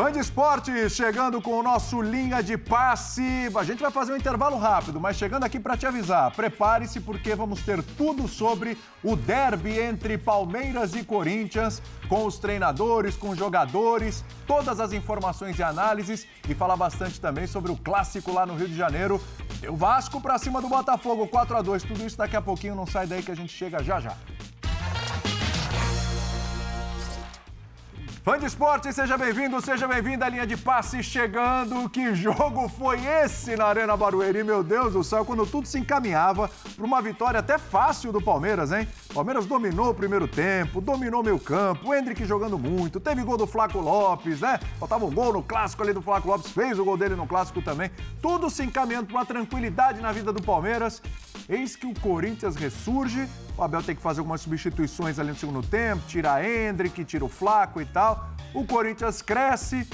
Fã 0.00 0.10
de 0.10 0.18
esportes, 0.18 0.92
chegando 0.92 1.42
com 1.42 1.58
o 1.58 1.62
nosso 1.62 2.00
linha 2.00 2.42
de 2.42 2.56
passe. 2.56 3.50
A 3.54 3.62
gente 3.62 3.82
vai 3.82 3.90
fazer 3.90 4.14
um 4.14 4.16
intervalo 4.16 4.56
rápido, 4.56 4.98
mas 4.98 5.14
chegando 5.14 5.44
aqui 5.44 5.60
para 5.60 5.76
te 5.76 5.86
avisar, 5.86 6.34
prepare-se 6.34 7.00
porque 7.00 7.34
vamos 7.34 7.60
ter 7.60 7.82
tudo 7.82 8.26
sobre 8.26 8.78
o 9.04 9.14
derby 9.14 9.78
entre 9.78 10.16
Palmeiras 10.16 10.94
e 10.94 11.04
Corinthians, 11.04 11.82
com 12.08 12.24
os 12.24 12.38
treinadores, 12.38 13.14
com 13.14 13.28
os 13.28 13.38
jogadores, 13.38 14.24
todas 14.46 14.80
as 14.80 14.94
informações 14.94 15.58
e 15.58 15.62
análises 15.62 16.26
e 16.48 16.54
falar 16.54 16.78
bastante 16.78 17.20
também 17.20 17.46
sobre 17.46 17.70
o 17.70 17.76
clássico 17.76 18.32
lá 18.32 18.46
no 18.46 18.54
Rio 18.54 18.68
de 18.68 18.76
Janeiro. 18.76 19.22
Deu 19.60 19.76
Vasco 19.76 20.18
para 20.18 20.38
cima 20.38 20.62
do 20.62 20.68
Botafogo, 20.70 21.28
4 21.28 21.58
a 21.58 21.60
2. 21.60 21.82
Tudo 21.82 22.06
isso 22.06 22.16
daqui 22.16 22.36
a 22.36 22.40
pouquinho, 22.40 22.74
não 22.74 22.86
sai 22.86 23.06
daí 23.06 23.22
que 23.22 23.32
a 23.32 23.36
gente 23.36 23.52
chega 23.52 23.82
já 23.82 24.00
já. 24.00 24.16
Fã 28.22 28.38
de 28.38 28.44
esporte, 28.44 28.92
seja 28.92 29.16
bem-vindo, 29.16 29.58
seja 29.62 29.88
bem-vinda 29.88 30.26
à 30.26 30.28
linha 30.28 30.46
de 30.46 30.54
passe 30.54 31.02
chegando. 31.02 31.88
Que 31.88 32.14
jogo 32.14 32.68
foi 32.68 33.02
esse 33.02 33.56
na 33.56 33.64
Arena 33.64 33.96
Barueri, 33.96 34.44
meu 34.44 34.62
Deus 34.62 34.92
do 34.92 35.02
céu, 35.02 35.24
quando 35.24 35.46
tudo 35.46 35.66
se 35.66 35.78
encaminhava 35.78 36.50
para 36.76 36.84
uma 36.84 37.00
vitória 37.00 37.40
até 37.40 37.56
fácil 37.56 38.12
do 38.12 38.20
Palmeiras, 38.20 38.72
hein? 38.72 38.86
Palmeiras 39.14 39.46
dominou 39.46 39.88
o 39.88 39.94
primeiro 39.94 40.28
tempo, 40.28 40.82
dominou 40.82 41.22
meio 41.22 41.38
campo, 41.38 41.88
o 41.88 41.94
Hendrick 41.94 42.22
jogando 42.26 42.58
muito, 42.58 43.00
teve 43.00 43.22
gol 43.22 43.38
do 43.38 43.46
Flaco 43.46 43.78
Lopes, 43.78 44.40
né? 44.40 44.60
Faltava 44.78 45.06
um 45.06 45.10
gol 45.10 45.32
no 45.32 45.42
clássico 45.42 45.82
ali 45.82 45.94
do 45.94 46.02
Flaco 46.02 46.28
Lopes, 46.28 46.52
fez 46.52 46.78
o 46.78 46.84
gol 46.84 46.98
dele 46.98 47.14
no 47.16 47.26
clássico 47.26 47.62
também. 47.62 47.90
Tudo 48.20 48.50
se 48.50 48.62
encaminhando 48.62 49.06
para 49.06 49.16
uma 49.16 49.24
tranquilidade 49.24 50.02
na 50.02 50.12
vida 50.12 50.30
do 50.30 50.42
Palmeiras. 50.42 51.00
Eis 51.50 51.74
que 51.74 51.84
o 51.84 51.92
Corinthians 51.98 52.54
ressurge. 52.54 53.28
O 53.58 53.62
Abel 53.64 53.82
tem 53.82 53.96
que 53.96 54.00
fazer 54.00 54.20
algumas 54.20 54.40
substituições 54.40 55.18
ali 55.18 55.30
no 55.30 55.36
segundo 55.36 55.62
tempo, 55.66 56.00
tira 56.06 56.34
a 56.34 56.46
Hendrick, 56.46 57.04
tira 57.04 57.24
o 57.24 57.28
Flaco 57.28 57.80
e 57.80 57.84
tal. 57.84 58.30
O 58.54 58.64
Corinthians 58.64 59.20
cresce, 59.20 59.84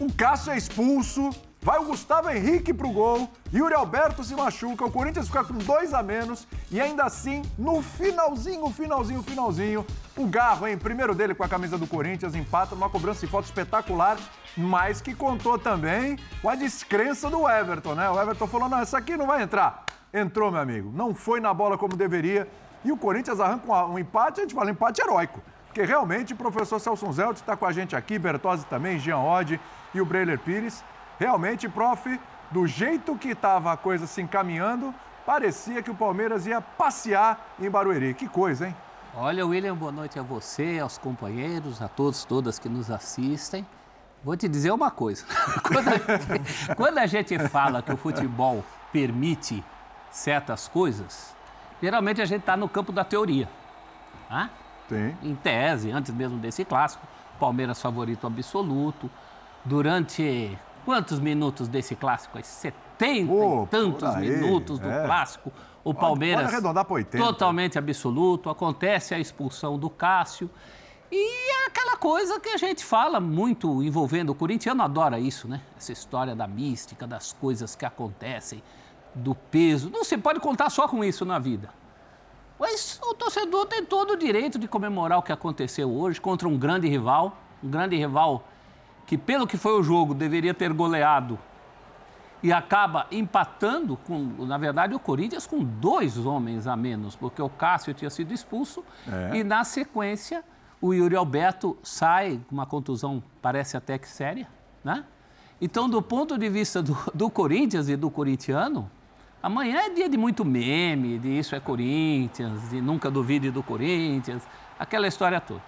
o 0.00 0.12
Cássio 0.12 0.52
é 0.52 0.58
expulso, 0.58 1.30
vai 1.62 1.78
o 1.78 1.84
Gustavo 1.84 2.28
Henrique 2.28 2.74
pro 2.74 2.90
gol, 2.90 3.30
Yuri 3.54 3.74
Alberto 3.74 4.24
se 4.24 4.34
machuca, 4.34 4.84
o 4.84 4.90
Corinthians 4.90 5.28
fica 5.28 5.44
com 5.44 5.54
dois 5.54 5.94
a 5.94 6.02
menos. 6.02 6.44
E 6.72 6.80
ainda 6.80 7.04
assim, 7.04 7.42
no 7.56 7.80
finalzinho, 7.82 8.68
finalzinho, 8.70 9.22
finalzinho, 9.22 9.86
o 10.16 10.26
Garro, 10.26 10.66
hein, 10.66 10.76
primeiro 10.76 11.14
dele 11.14 11.36
com 11.36 11.44
a 11.44 11.48
camisa 11.48 11.78
do 11.78 11.86
Corinthians, 11.86 12.34
empata 12.34 12.74
numa 12.74 12.90
cobrança 12.90 13.24
de 13.24 13.30
foto 13.30 13.44
espetacular, 13.44 14.18
mas 14.56 15.00
que 15.00 15.14
contou 15.14 15.56
também 15.56 16.18
com 16.42 16.48
a 16.48 16.56
descrença 16.56 17.30
do 17.30 17.48
Everton, 17.48 17.94
né? 17.94 18.10
O 18.10 18.20
Everton 18.20 18.48
falou: 18.48 18.68
não, 18.68 18.80
essa 18.80 18.98
aqui 18.98 19.16
não 19.16 19.26
vai 19.28 19.42
entrar. 19.42 19.86
Entrou, 20.16 20.50
meu 20.50 20.62
amigo. 20.62 20.90
Não 20.94 21.14
foi 21.14 21.40
na 21.40 21.52
bola 21.52 21.76
como 21.76 21.94
deveria. 21.94 22.48
E 22.82 22.90
o 22.90 22.96
Corinthians 22.96 23.38
arranca 23.38 23.84
um 23.84 23.98
empate, 23.98 24.40
a 24.40 24.42
gente 24.44 24.54
fala 24.54 24.70
empate 24.70 25.02
heróico. 25.02 25.42
Porque 25.66 25.82
realmente 25.82 26.32
o 26.32 26.36
professor 26.36 26.80
Celso 26.80 27.12
Zelt 27.12 27.36
está 27.36 27.54
com 27.54 27.66
a 27.66 27.72
gente 27.72 27.94
aqui, 27.94 28.18
Bertozzi 28.18 28.64
também, 28.64 28.98
Jean 28.98 29.18
Odd 29.18 29.60
e 29.92 30.00
o 30.00 30.06
Breiler 30.06 30.38
Pires. 30.38 30.82
Realmente, 31.18 31.68
prof, 31.68 32.18
do 32.50 32.66
jeito 32.66 33.14
que 33.18 33.28
estava 33.28 33.70
a 33.72 33.76
coisa 33.76 34.06
se 34.06 34.22
encaminhando, 34.22 34.94
parecia 35.26 35.82
que 35.82 35.90
o 35.90 35.94
Palmeiras 35.94 36.46
ia 36.46 36.62
passear 36.62 37.54
em 37.60 37.68
Barueri. 37.68 38.14
Que 38.14 38.26
coisa, 38.26 38.68
hein? 38.68 38.76
Olha, 39.14 39.46
William, 39.46 39.76
boa 39.76 39.92
noite 39.92 40.18
a 40.18 40.22
você, 40.22 40.78
aos 40.78 40.96
companheiros, 40.96 41.82
a 41.82 41.88
todos, 41.88 42.24
todas 42.24 42.58
que 42.58 42.70
nos 42.70 42.90
assistem. 42.90 43.66
Vou 44.24 44.34
te 44.34 44.48
dizer 44.48 44.70
uma 44.70 44.90
coisa. 44.90 45.26
quando, 45.62 45.88
a 45.88 45.92
gente, 45.92 46.74
quando 46.74 46.98
a 46.98 47.06
gente 47.06 47.38
fala 47.50 47.82
que 47.82 47.92
o 47.92 47.96
futebol 47.98 48.64
permite 48.90 49.62
certas 50.10 50.68
coisas, 50.68 51.34
geralmente 51.80 52.22
a 52.22 52.24
gente 52.24 52.40
está 52.40 52.56
no 52.56 52.68
campo 52.68 52.92
da 52.92 53.04
teoria. 53.04 53.48
Sim. 54.88 55.16
Em 55.22 55.34
tese, 55.34 55.90
antes 55.90 56.12
mesmo 56.12 56.38
desse 56.38 56.64
clássico, 56.64 57.06
Palmeiras 57.38 57.80
favorito 57.80 58.26
absoluto. 58.26 59.10
Durante 59.64 60.56
quantos 60.84 61.18
minutos 61.18 61.68
desse 61.68 61.96
clássico? 61.96 62.38
70 62.40 63.32
oh, 63.32 63.64
e 63.64 63.66
tantos 63.66 64.04
aí, 64.04 64.30
minutos 64.30 64.78
do 64.78 64.88
é. 64.88 65.04
clássico. 65.04 65.52
O 65.84 65.94
Palmeiras 65.94 66.50
totalmente 67.16 67.78
absoluto. 67.78 68.48
Acontece 68.50 69.14
a 69.14 69.18
expulsão 69.18 69.78
do 69.78 69.90
Cássio. 69.90 70.50
E 71.10 71.52
é 71.52 71.66
aquela 71.66 71.96
coisa 71.96 72.40
que 72.40 72.48
a 72.48 72.56
gente 72.56 72.84
fala 72.84 73.20
muito 73.20 73.82
envolvendo 73.82 74.30
o 74.30 74.34
corintiano 74.34 74.82
adora 74.82 75.20
isso, 75.20 75.46
né? 75.46 75.60
Essa 75.76 75.92
história 75.92 76.34
da 76.34 76.48
mística, 76.48 77.06
das 77.06 77.32
coisas 77.32 77.76
que 77.76 77.84
acontecem 77.84 78.60
do 79.16 79.34
peso. 79.34 79.90
Não 79.90 80.04
se 80.04 80.16
pode 80.16 80.38
contar 80.40 80.70
só 80.70 80.86
com 80.86 81.02
isso 81.02 81.24
na 81.24 81.38
vida. 81.38 81.70
Mas 82.58 83.00
o 83.02 83.14
torcedor 83.14 83.66
tem 83.66 83.84
todo 83.84 84.12
o 84.12 84.16
direito 84.16 84.58
de 84.58 84.68
comemorar 84.68 85.18
o 85.18 85.22
que 85.22 85.32
aconteceu 85.32 85.90
hoje 85.90 86.20
contra 86.20 86.48
um 86.48 86.56
grande 86.56 86.88
rival, 86.88 87.36
um 87.62 87.68
grande 87.68 87.96
rival 87.96 88.46
que, 89.06 89.18
pelo 89.18 89.46
que 89.46 89.56
foi 89.56 89.78
o 89.78 89.82
jogo, 89.82 90.14
deveria 90.14 90.54
ter 90.54 90.72
goleado 90.72 91.38
e 92.42 92.52
acaba 92.52 93.06
empatando 93.10 93.96
com, 93.96 94.46
na 94.46 94.58
verdade, 94.58 94.94
o 94.94 94.98
Corinthians 94.98 95.46
com 95.46 95.64
dois 95.64 96.16
homens 96.18 96.66
a 96.66 96.76
menos, 96.76 97.16
porque 97.16 97.40
o 97.40 97.48
Cássio 97.48 97.94
tinha 97.94 98.10
sido 98.10 98.32
expulso 98.32 98.84
é. 99.10 99.38
e, 99.38 99.44
na 99.44 99.64
sequência, 99.64 100.44
o 100.80 100.92
Yuri 100.92 101.16
Alberto 101.16 101.76
sai 101.82 102.40
com 102.48 102.54
uma 102.54 102.66
contusão, 102.66 103.22
parece 103.40 103.76
até 103.76 103.98
que 103.98 104.08
séria, 104.08 104.46
né? 104.84 105.04
Então, 105.60 105.88
do 105.88 106.02
ponto 106.02 106.36
de 106.36 106.48
vista 106.50 106.82
do, 106.82 106.96
do 107.14 107.30
Corinthians 107.30 107.88
e 107.88 107.96
do 107.96 108.10
corintiano, 108.10 108.90
Amanhã 109.42 109.78
é 109.82 109.90
dia 109.90 110.08
de 110.08 110.16
muito 110.16 110.44
meme, 110.44 111.18
de 111.18 111.38
isso 111.38 111.54
é 111.54 111.60
Corinthians, 111.60 112.70
de 112.70 112.80
nunca 112.80 113.10
duvide 113.10 113.50
do 113.50 113.62
Corinthians, 113.62 114.42
aquela 114.78 115.06
história 115.06 115.40
toda. 115.40 115.62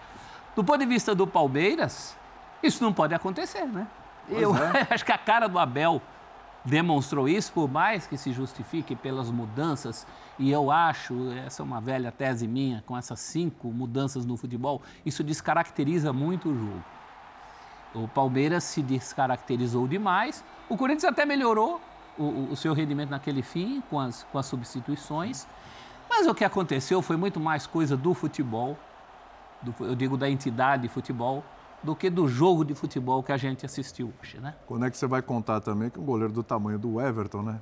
Do 0.56 0.64
ponto 0.64 0.78
de 0.78 0.86
vista 0.86 1.14
do 1.14 1.26
Palmeiras, 1.26 2.16
isso 2.62 2.82
não 2.82 2.92
pode 2.92 3.14
acontecer, 3.14 3.64
né? 3.66 3.86
Pois 4.26 4.42
Eu 4.42 4.56
é. 4.56 4.86
acho 4.90 5.04
que 5.04 5.12
a 5.12 5.18
cara 5.18 5.46
do 5.46 5.58
Abel 5.58 6.02
demonstrou 6.64 7.28
isso, 7.28 7.52
por 7.52 7.70
mais 7.70 8.06
que 8.06 8.16
se 8.16 8.32
justifique 8.32 8.94
pelas 8.96 9.30
mudanças, 9.30 10.06
e 10.38 10.50
eu 10.50 10.70
acho, 10.70 11.32
essa 11.46 11.62
é 11.62 11.64
uma 11.64 11.80
velha 11.80 12.12
tese 12.12 12.46
minha, 12.46 12.82
com 12.86 12.96
essas 12.96 13.20
cinco 13.20 13.68
mudanças 13.68 14.26
no 14.26 14.36
futebol, 14.36 14.82
isso 15.04 15.22
descaracteriza 15.22 16.12
muito 16.12 16.50
o 16.50 16.58
jogo. 16.58 16.84
O 17.94 18.06
Palmeiras 18.06 18.64
se 18.64 18.82
descaracterizou 18.82 19.88
demais, 19.88 20.44
o 20.68 20.76
Corinthians 20.76 21.04
até 21.04 21.24
melhorou, 21.24 21.80
o, 22.18 22.48
o 22.52 22.56
seu 22.56 22.72
rendimento 22.72 23.10
naquele 23.10 23.42
fim, 23.42 23.82
com 23.88 23.98
as, 23.98 24.24
com 24.24 24.38
as 24.38 24.46
substituições. 24.46 25.46
Mas 26.08 26.26
o 26.26 26.34
que 26.34 26.44
aconteceu 26.44 27.02
foi 27.02 27.16
muito 27.16 27.38
mais 27.38 27.66
coisa 27.66 27.96
do 27.96 28.14
futebol, 28.14 28.76
do, 29.62 29.74
eu 29.80 29.94
digo 29.94 30.16
da 30.16 30.28
entidade 30.28 30.82
de 30.82 30.88
futebol, 30.88 31.44
do 31.82 31.94
que 31.94 32.10
do 32.10 32.26
jogo 32.26 32.64
de 32.64 32.74
futebol 32.74 33.22
que 33.22 33.30
a 33.30 33.36
gente 33.36 33.64
assistiu 33.64 34.12
hoje, 34.20 34.38
né? 34.40 34.54
Quando 34.66 34.86
é 34.86 34.90
que 34.90 34.96
você 34.96 35.06
vai 35.06 35.22
contar 35.22 35.60
também 35.60 35.90
que 35.90 35.98
um 35.98 36.04
goleiro 36.04 36.32
do 36.32 36.42
tamanho 36.42 36.78
do 36.78 37.00
Everton, 37.00 37.42
né? 37.42 37.60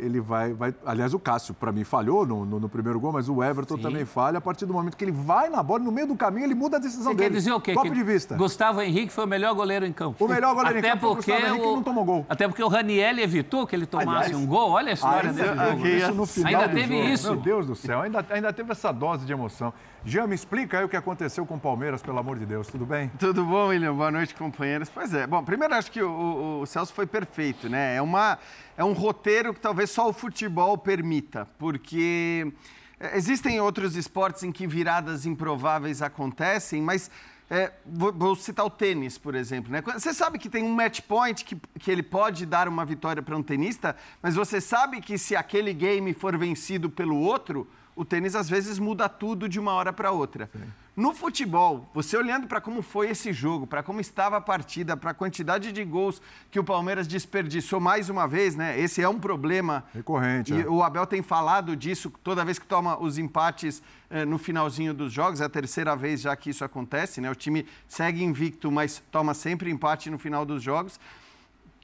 Ele 0.00 0.20
vai, 0.20 0.52
vai. 0.52 0.74
Aliás, 0.84 1.14
o 1.14 1.18
Cássio, 1.18 1.54
para 1.54 1.72
mim, 1.72 1.84
falhou 1.84 2.26
no, 2.26 2.44
no, 2.44 2.60
no, 2.60 2.68
primeiro 2.68 2.98
gol, 2.98 3.12
mas 3.12 3.28
o 3.28 3.42
Everton 3.42 3.76
Sim. 3.76 3.82
também 3.82 4.04
falha. 4.04 4.38
A 4.38 4.40
partir 4.40 4.66
do 4.66 4.72
momento 4.72 4.96
que 4.96 5.04
ele 5.04 5.12
vai 5.12 5.48
na 5.48 5.62
bola, 5.62 5.82
no 5.82 5.92
meio 5.92 6.06
do 6.06 6.16
caminho, 6.16 6.46
ele 6.46 6.54
muda 6.54 6.76
a 6.76 6.80
decisão 6.80 7.12
Você 7.12 7.16
dele. 7.16 7.30
quer 7.30 7.36
dizer 7.36 7.52
o 7.52 7.60
quê? 7.60 7.74
Top 7.74 7.88
que 7.88 7.94
de 7.94 8.02
vista. 8.02 8.36
Gustavo 8.36 8.80
Henrique 8.80 9.12
foi 9.12 9.24
o 9.24 9.28
melhor 9.28 9.54
goleiro 9.54 9.86
em 9.86 9.92
campo. 9.92 10.24
O 10.24 10.28
melhor 10.28 10.54
goleiro 10.54 10.78
até 10.78 10.88
em 10.88 10.90
campo 10.92 11.14
porque 11.14 11.32
Gustavo 11.32 11.54
Henrique 11.54 11.66
o, 11.66 11.76
não 11.76 11.82
tomou 11.82 12.04
gol. 12.04 12.26
Até 12.28 12.48
porque 12.48 12.62
o 12.62 12.68
Raniel 12.68 13.18
evitou 13.18 13.66
que 13.66 13.76
ele 13.76 13.86
tomasse 13.86 14.30
Aliás, 14.30 14.36
um 14.36 14.46
gol. 14.46 14.70
Olha 14.70 14.90
a 14.90 14.94
história 14.94 15.32
dele. 15.32 15.96
Isso 15.96 16.14
no 16.14 16.26
final 16.26 16.62
ainda 16.62 16.74
teve 16.74 16.96
jogo. 16.96 17.08
isso. 17.08 17.32
Meu 17.32 17.40
Deus 17.40 17.66
do 17.66 17.74
céu, 17.74 18.00
ainda, 18.00 18.24
ainda 18.30 18.52
teve 18.52 18.72
essa 18.72 18.92
dose 18.92 19.24
de 19.24 19.32
emoção. 19.32 19.72
Jean, 20.02 20.26
me 20.26 20.34
explica 20.34 20.78
aí 20.78 20.84
o 20.84 20.88
que 20.88 20.96
aconteceu 20.96 21.44
com 21.44 21.56
o 21.56 21.60
Palmeiras, 21.60 22.02
pelo 22.02 22.18
amor 22.18 22.38
de 22.38 22.46
Deus. 22.46 22.66
Tudo 22.68 22.86
bem? 22.86 23.10
Tudo 23.18 23.44
bom, 23.44 23.66
William? 23.66 23.94
Boa 23.94 24.10
noite, 24.10 24.34
companheiros. 24.34 24.88
Pois 24.88 25.12
é. 25.12 25.26
Bom, 25.26 25.44
primeiro 25.44 25.74
acho 25.74 25.90
que 25.90 26.02
o, 26.02 26.60
o, 26.62 26.66
Celso 26.66 26.94
foi 26.94 27.06
perfeito, 27.06 27.68
né? 27.68 27.96
É 27.96 28.02
uma 28.02 28.38
é 28.78 28.84
um 28.84 28.92
roteiro 28.92 29.52
que 29.52 29.60
talvez 29.60 29.90
só 29.90 30.08
o 30.08 30.12
futebol 30.12 30.78
permita, 30.78 31.46
porque 31.58 32.50
é, 32.98 33.14
existem 33.14 33.60
outros 33.60 33.94
esportes 33.94 34.42
em 34.42 34.50
que 34.50 34.66
viradas 34.66 35.26
improváveis 35.26 36.00
acontecem, 36.00 36.80
mas 36.80 37.10
é, 37.50 37.70
vou, 37.84 38.10
vou, 38.10 38.34
citar 38.34 38.64
o 38.64 38.70
tênis, 38.70 39.18
por 39.18 39.34
exemplo. 39.34 39.70
Né? 39.70 39.82
Você 39.82 40.14
sabe 40.14 40.38
que 40.38 40.48
tem 40.48 40.64
um 40.64 40.74
match 40.74 41.02
point 41.02 41.44
que, 41.44 41.56
que 41.78 41.90
ele 41.90 42.02
pode 42.02 42.46
dar 42.46 42.68
uma 42.68 42.86
vitória 42.86 43.22
para 43.22 43.36
um 43.36 43.42
tenista, 43.42 43.94
mas 44.22 44.34
você 44.34 44.62
sabe 44.62 45.02
que 45.02 45.18
se 45.18 45.36
aquele 45.36 45.74
game 45.74 46.14
for 46.14 46.38
vencido 46.38 46.88
pelo 46.88 47.18
outro, 47.18 47.68
o 48.00 48.04
tênis 48.04 48.34
às 48.34 48.48
vezes 48.48 48.78
muda 48.78 49.10
tudo 49.10 49.46
de 49.46 49.60
uma 49.60 49.74
hora 49.74 49.92
para 49.92 50.10
outra. 50.10 50.48
Sim. 50.50 50.62
No 50.96 51.12
futebol, 51.12 51.86
você 51.92 52.16
olhando 52.16 52.46
para 52.46 52.58
como 52.58 52.80
foi 52.80 53.10
esse 53.10 53.30
jogo, 53.30 53.66
para 53.66 53.82
como 53.82 54.00
estava 54.00 54.38
a 54.38 54.40
partida, 54.40 54.96
para 54.96 55.10
a 55.10 55.14
quantidade 55.14 55.70
de 55.70 55.84
gols 55.84 56.20
que 56.50 56.58
o 56.58 56.64
Palmeiras 56.64 57.06
desperdiçou 57.06 57.78
mais 57.78 58.08
uma 58.08 58.26
vez, 58.26 58.56
né? 58.56 58.80
Esse 58.80 59.02
é 59.02 59.08
um 59.08 59.18
problema. 59.18 59.84
Recorrente. 59.92 60.54
E 60.54 60.62
é. 60.62 60.66
o 60.66 60.82
Abel 60.82 61.06
tem 61.06 61.20
falado 61.20 61.76
disso 61.76 62.10
toda 62.24 62.42
vez 62.42 62.58
que 62.58 62.66
toma 62.66 62.98
os 62.98 63.18
empates 63.18 63.82
eh, 64.08 64.24
no 64.24 64.38
finalzinho 64.38 64.94
dos 64.94 65.12
jogos. 65.12 65.42
É 65.42 65.44
a 65.44 65.48
terceira 65.48 65.94
vez 65.94 66.22
já 66.22 66.34
que 66.34 66.48
isso 66.48 66.64
acontece, 66.64 67.20
né? 67.20 67.30
O 67.30 67.34
time 67.34 67.66
segue 67.86 68.24
invicto, 68.24 68.70
mas 68.72 69.02
toma 69.12 69.34
sempre 69.34 69.70
empate 69.70 70.08
no 70.08 70.18
final 70.18 70.46
dos 70.46 70.62
jogos. 70.62 70.98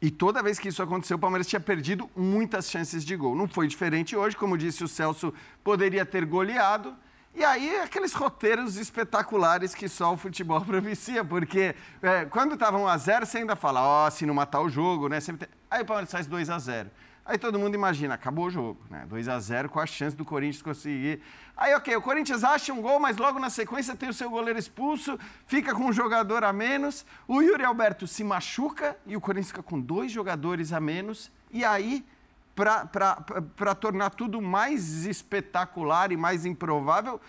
E 0.00 0.10
toda 0.10 0.42
vez 0.42 0.58
que 0.58 0.68
isso 0.68 0.82
aconteceu, 0.82 1.16
o 1.16 1.20
Palmeiras 1.20 1.46
tinha 1.46 1.60
perdido 1.60 2.08
muitas 2.14 2.70
chances 2.70 3.04
de 3.04 3.16
gol. 3.16 3.34
Não 3.34 3.48
foi 3.48 3.66
diferente 3.66 4.14
hoje, 4.14 4.36
como 4.36 4.58
disse 4.58 4.84
o 4.84 4.88
Celso, 4.88 5.32
poderia 5.64 6.04
ter 6.04 6.24
goleado 6.26 6.94
E 7.34 7.44
aí, 7.44 7.80
aqueles 7.80 8.14
roteiros 8.14 8.76
espetaculares 8.76 9.74
que 9.74 9.88
só 9.88 10.12
o 10.12 10.16
futebol 10.16 10.60
propicia, 10.64 11.24
porque 11.24 11.74
é, 12.02 12.24
quando 12.26 12.54
estava 12.54 12.78
1x0, 12.78 13.24
você 13.26 13.38
ainda 13.38 13.56
fala, 13.56 13.82
ó, 13.82 14.06
oh, 14.06 14.10
se 14.10 14.24
não 14.24 14.34
matar 14.34 14.60
o 14.60 14.70
jogo, 14.70 15.08
né? 15.08 15.18
Tem... 15.20 15.48
Aí 15.70 15.82
o 15.82 15.86
Palmeiras 15.86 16.10
faz 16.10 16.26
2x0. 16.26 16.86
Aí 17.28 17.36
todo 17.36 17.58
mundo 17.58 17.74
imagina, 17.74 18.14
acabou 18.14 18.46
o 18.46 18.50
jogo, 18.50 18.80
né? 18.88 19.04
2 19.08 19.28
a 19.28 19.40
0 19.40 19.68
com 19.68 19.80
a 19.80 19.86
chance 19.86 20.16
do 20.16 20.24
Corinthians 20.24 20.62
conseguir. 20.62 21.20
Aí, 21.56 21.74
ok, 21.74 21.96
o 21.96 22.00
Corinthians 22.00 22.44
acha 22.44 22.72
um 22.72 22.80
gol, 22.80 23.00
mas 23.00 23.16
logo 23.16 23.40
na 23.40 23.50
sequência 23.50 23.96
tem 23.96 24.08
o 24.08 24.14
seu 24.14 24.30
goleiro 24.30 24.56
expulso, 24.56 25.18
fica 25.44 25.74
com 25.74 25.86
um 25.86 25.92
jogador 25.92 26.44
a 26.44 26.52
menos. 26.52 27.04
O 27.26 27.42
Yuri 27.42 27.64
Alberto 27.64 28.06
se 28.06 28.22
machuca 28.22 28.96
e 29.04 29.16
o 29.16 29.20
Corinthians 29.20 29.48
fica 29.48 29.62
com 29.62 29.80
dois 29.80 30.12
jogadores 30.12 30.72
a 30.72 30.78
menos. 30.78 31.32
E 31.50 31.64
aí, 31.64 32.06
para 32.54 33.74
tornar 33.74 34.10
tudo 34.10 34.40
mais 34.40 35.04
espetacular 35.04 36.12
e 36.12 36.16
mais 36.16 36.46
improvável, 36.46 37.20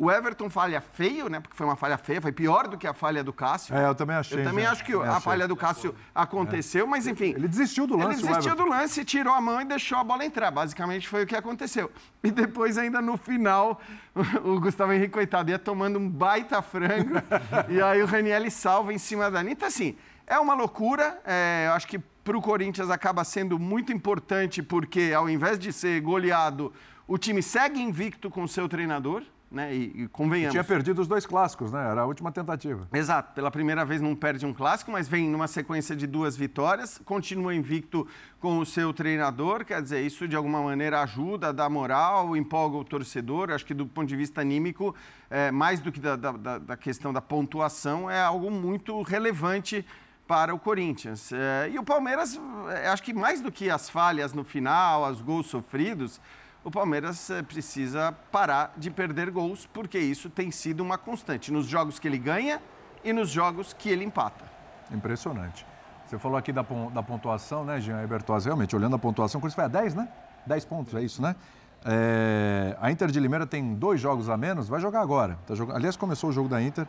o 0.00 0.10
Everton 0.10 0.48
falha 0.48 0.80
feio, 0.80 1.28
né? 1.28 1.40
Porque 1.40 1.54
foi 1.54 1.66
uma 1.66 1.76
falha 1.76 1.98
feia, 1.98 2.22
foi 2.22 2.32
pior 2.32 2.66
do 2.66 2.78
que 2.78 2.86
a 2.86 2.94
falha 2.94 3.22
do 3.22 3.34
Cássio. 3.34 3.76
É, 3.76 3.86
eu 3.86 3.94
também 3.94 4.16
achei. 4.16 4.40
Eu 4.40 4.44
também 4.44 4.64
já. 4.64 4.70
acho 4.70 4.82
que 4.82 4.94
a 4.94 5.20
falha 5.20 5.46
do 5.46 5.54
Cássio 5.54 5.94
aconteceu, 6.14 6.86
é. 6.86 6.88
mas 6.88 7.06
enfim. 7.06 7.34
Ele 7.36 7.46
desistiu 7.46 7.86
do 7.86 7.98
lance, 7.98 8.22
Ele 8.22 8.28
desistiu 8.28 8.56
do 8.56 8.64
lance, 8.64 9.04
tirou 9.04 9.34
a 9.34 9.42
mão 9.42 9.60
e 9.60 9.64
deixou 9.66 9.98
a 9.98 10.02
bola 10.02 10.24
entrar. 10.24 10.50
Basicamente 10.50 11.06
foi 11.06 11.24
o 11.24 11.26
que 11.26 11.36
aconteceu. 11.36 11.90
E 12.24 12.30
depois, 12.30 12.78
ainda 12.78 13.02
no 13.02 13.18
final, 13.18 13.78
o 14.42 14.58
Gustavo 14.58 14.90
Henrique, 14.90 15.12
coitado, 15.12 15.50
ia 15.50 15.58
tomando 15.58 15.98
um 15.98 16.08
baita 16.08 16.62
frango. 16.62 17.16
e 17.68 17.82
aí 17.82 18.02
o 18.02 18.06
Ranielli 18.06 18.50
salva 18.50 18.94
em 18.94 18.98
cima 18.98 19.30
da 19.30 19.40
Anitta. 19.40 19.66
Assim, 19.66 19.98
é 20.26 20.38
uma 20.38 20.54
loucura. 20.54 21.20
É, 21.26 21.66
eu 21.66 21.72
acho 21.72 21.86
que 21.86 21.98
para 21.98 22.38
o 22.38 22.40
Corinthians 22.40 22.88
acaba 22.88 23.22
sendo 23.22 23.58
muito 23.58 23.92
importante, 23.92 24.62
porque 24.62 25.12
ao 25.14 25.28
invés 25.28 25.58
de 25.58 25.74
ser 25.74 26.00
goleado, 26.00 26.72
o 27.06 27.18
time 27.18 27.42
segue 27.42 27.82
invicto 27.82 28.30
com 28.30 28.44
o 28.44 28.48
seu 28.48 28.66
treinador 28.66 29.22
né? 29.50 29.74
E, 29.74 30.02
e 30.02 30.08
convenhamos. 30.08 30.52
tinha 30.52 30.62
perdido 30.62 31.00
os 31.00 31.08
dois 31.08 31.26
clássicos, 31.26 31.72
né? 31.72 31.90
Era 31.90 32.02
a 32.02 32.06
última 32.06 32.30
tentativa. 32.30 32.86
Exato. 32.92 33.34
Pela 33.34 33.50
primeira 33.50 33.84
vez 33.84 34.00
não 34.00 34.14
perde 34.14 34.46
um 34.46 34.54
clássico, 34.54 34.92
mas 34.92 35.08
vem 35.08 35.28
numa 35.28 35.48
sequência 35.48 35.96
de 35.96 36.06
duas 36.06 36.36
vitórias, 36.36 37.00
continua 37.04 37.54
invicto 37.54 38.06
com 38.38 38.58
o 38.58 38.66
seu 38.66 38.92
treinador. 38.92 39.64
Quer 39.64 39.82
dizer, 39.82 40.00
isso 40.02 40.28
de 40.28 40.36
alguma 40.36 40.62
maneira 40.62 41.02
ajuda, 41.02 41.52
dá 41.52 41.68
moral, 41.68 42.36
empolga 42.36 42.76
o 42.76 42.84
torcedor. 42.84 43.50
Acho 43.50 43.66
que 43.66 43.74
do 43.74 43.86
ponto 43.86 44.06
de 44.06 44.16
vista 44.16 44.40
anímico, 44.40 44.94
é, 45.28 45.50
mais 45.50 45.80
do 45.80 45.90
que 45.90 45.98
da, 45.98 46.14
da, 46.14 46.58
da 46.58 46.76
questão 46.76 47.12
da 47.12 47.20
pontuação, 47.20 48.08
é 48.08 48.22
algo 48.22 48.50
muito 48.50 49.02
relevante 49.02 49.84
para 50.28 50.54
o 50.54 50.60
Corinthians. 50.60 51.32
É, 51.32 51.70
e 51.72 51.76
o 51.76 51.82
Palmeiras, 51.82 52.40
é, 52.68 52.86
acho 52.86 53.02
que 53.02 53.12
mais 53.12 53.40
do 53.40 53.50
que 53.50 53.68
as 53.68 53.90
falhas 53.90 54.32
no 54.32 54.44
final, 54.44 55.10
os 55.10 55.20
gols 55.20 55.48
sofridos, 55.48 56.20
o 56.62 56.70
Palmeiras 56.70 57.30
eh, 57.30 57.42
precisa 57.42 58.12
parar 58.30 58.72
de 58.76 58.90
perder 58.90 59.30
gols, 59.30 59.66
porque 59.66 59.98
isso 59.98 60.28
tem 60.28 60.50
sido 60.50 60.80
uma 60.80 60.98
constante 60.98 61.52
nos 61.52 61.66
jogos 61.66 61.98
que 61.98 62.06
ele 62.06 62.18
ganha 62.18 62.60
e 63.02 63.12
nos 63.12 63.30
jogos 63.30 63.72
que 63.72 63.88
ele 63.88 64.04
empata. 64.04 64.44
Impressionante. 64.92 65.66
Você 66.06 66.18
falou 66.18 66.36
aqui 66.36 66.52
da, 66.52 66.62
da 66.92 67.02
pontuação, 67.02 67.64
né, 67.64 67.80
Jean 67.80 68.02
Ebertoz? 68.02 68.44
Realmente, 68.44 68.74
olhando 68.74 68.96
a 68.96 68.98
pontuação, 68.98 69.38
o 69.38 69.40
Corinthians 69.40 69.54
foi 69.54 69.64
a 69.64 69.68
10, 69.68 69.94
né? 69.94 70.08
10 70.46 70.64
pontos, 70.64 70.94
é 70.94 71.02
isso, 71.02 71.22
né? 71.22 71.36
É, 71.84 72.76
a 72.80 72.90
Inter 72.90 73.10
de 73.10 73.18
Limeira 73.18 73.46
tem 73.46 73.74
dois 73.74 74.00
jogos 74.00 74.28
a 74.28 74.36
menos, 74.36 74.68
vai 74.68 74.80
jogar 74.80 75.00
agora. 75.00 75.38
Tá 75.46 75.54
jogando, 75.54 75.76
aliás, 75.76 75.96
começou 75.96 76.30
o 76.30 76.32
jogo 76.32 76.48
da 76.48 76.60
Inter, 76.60 76.86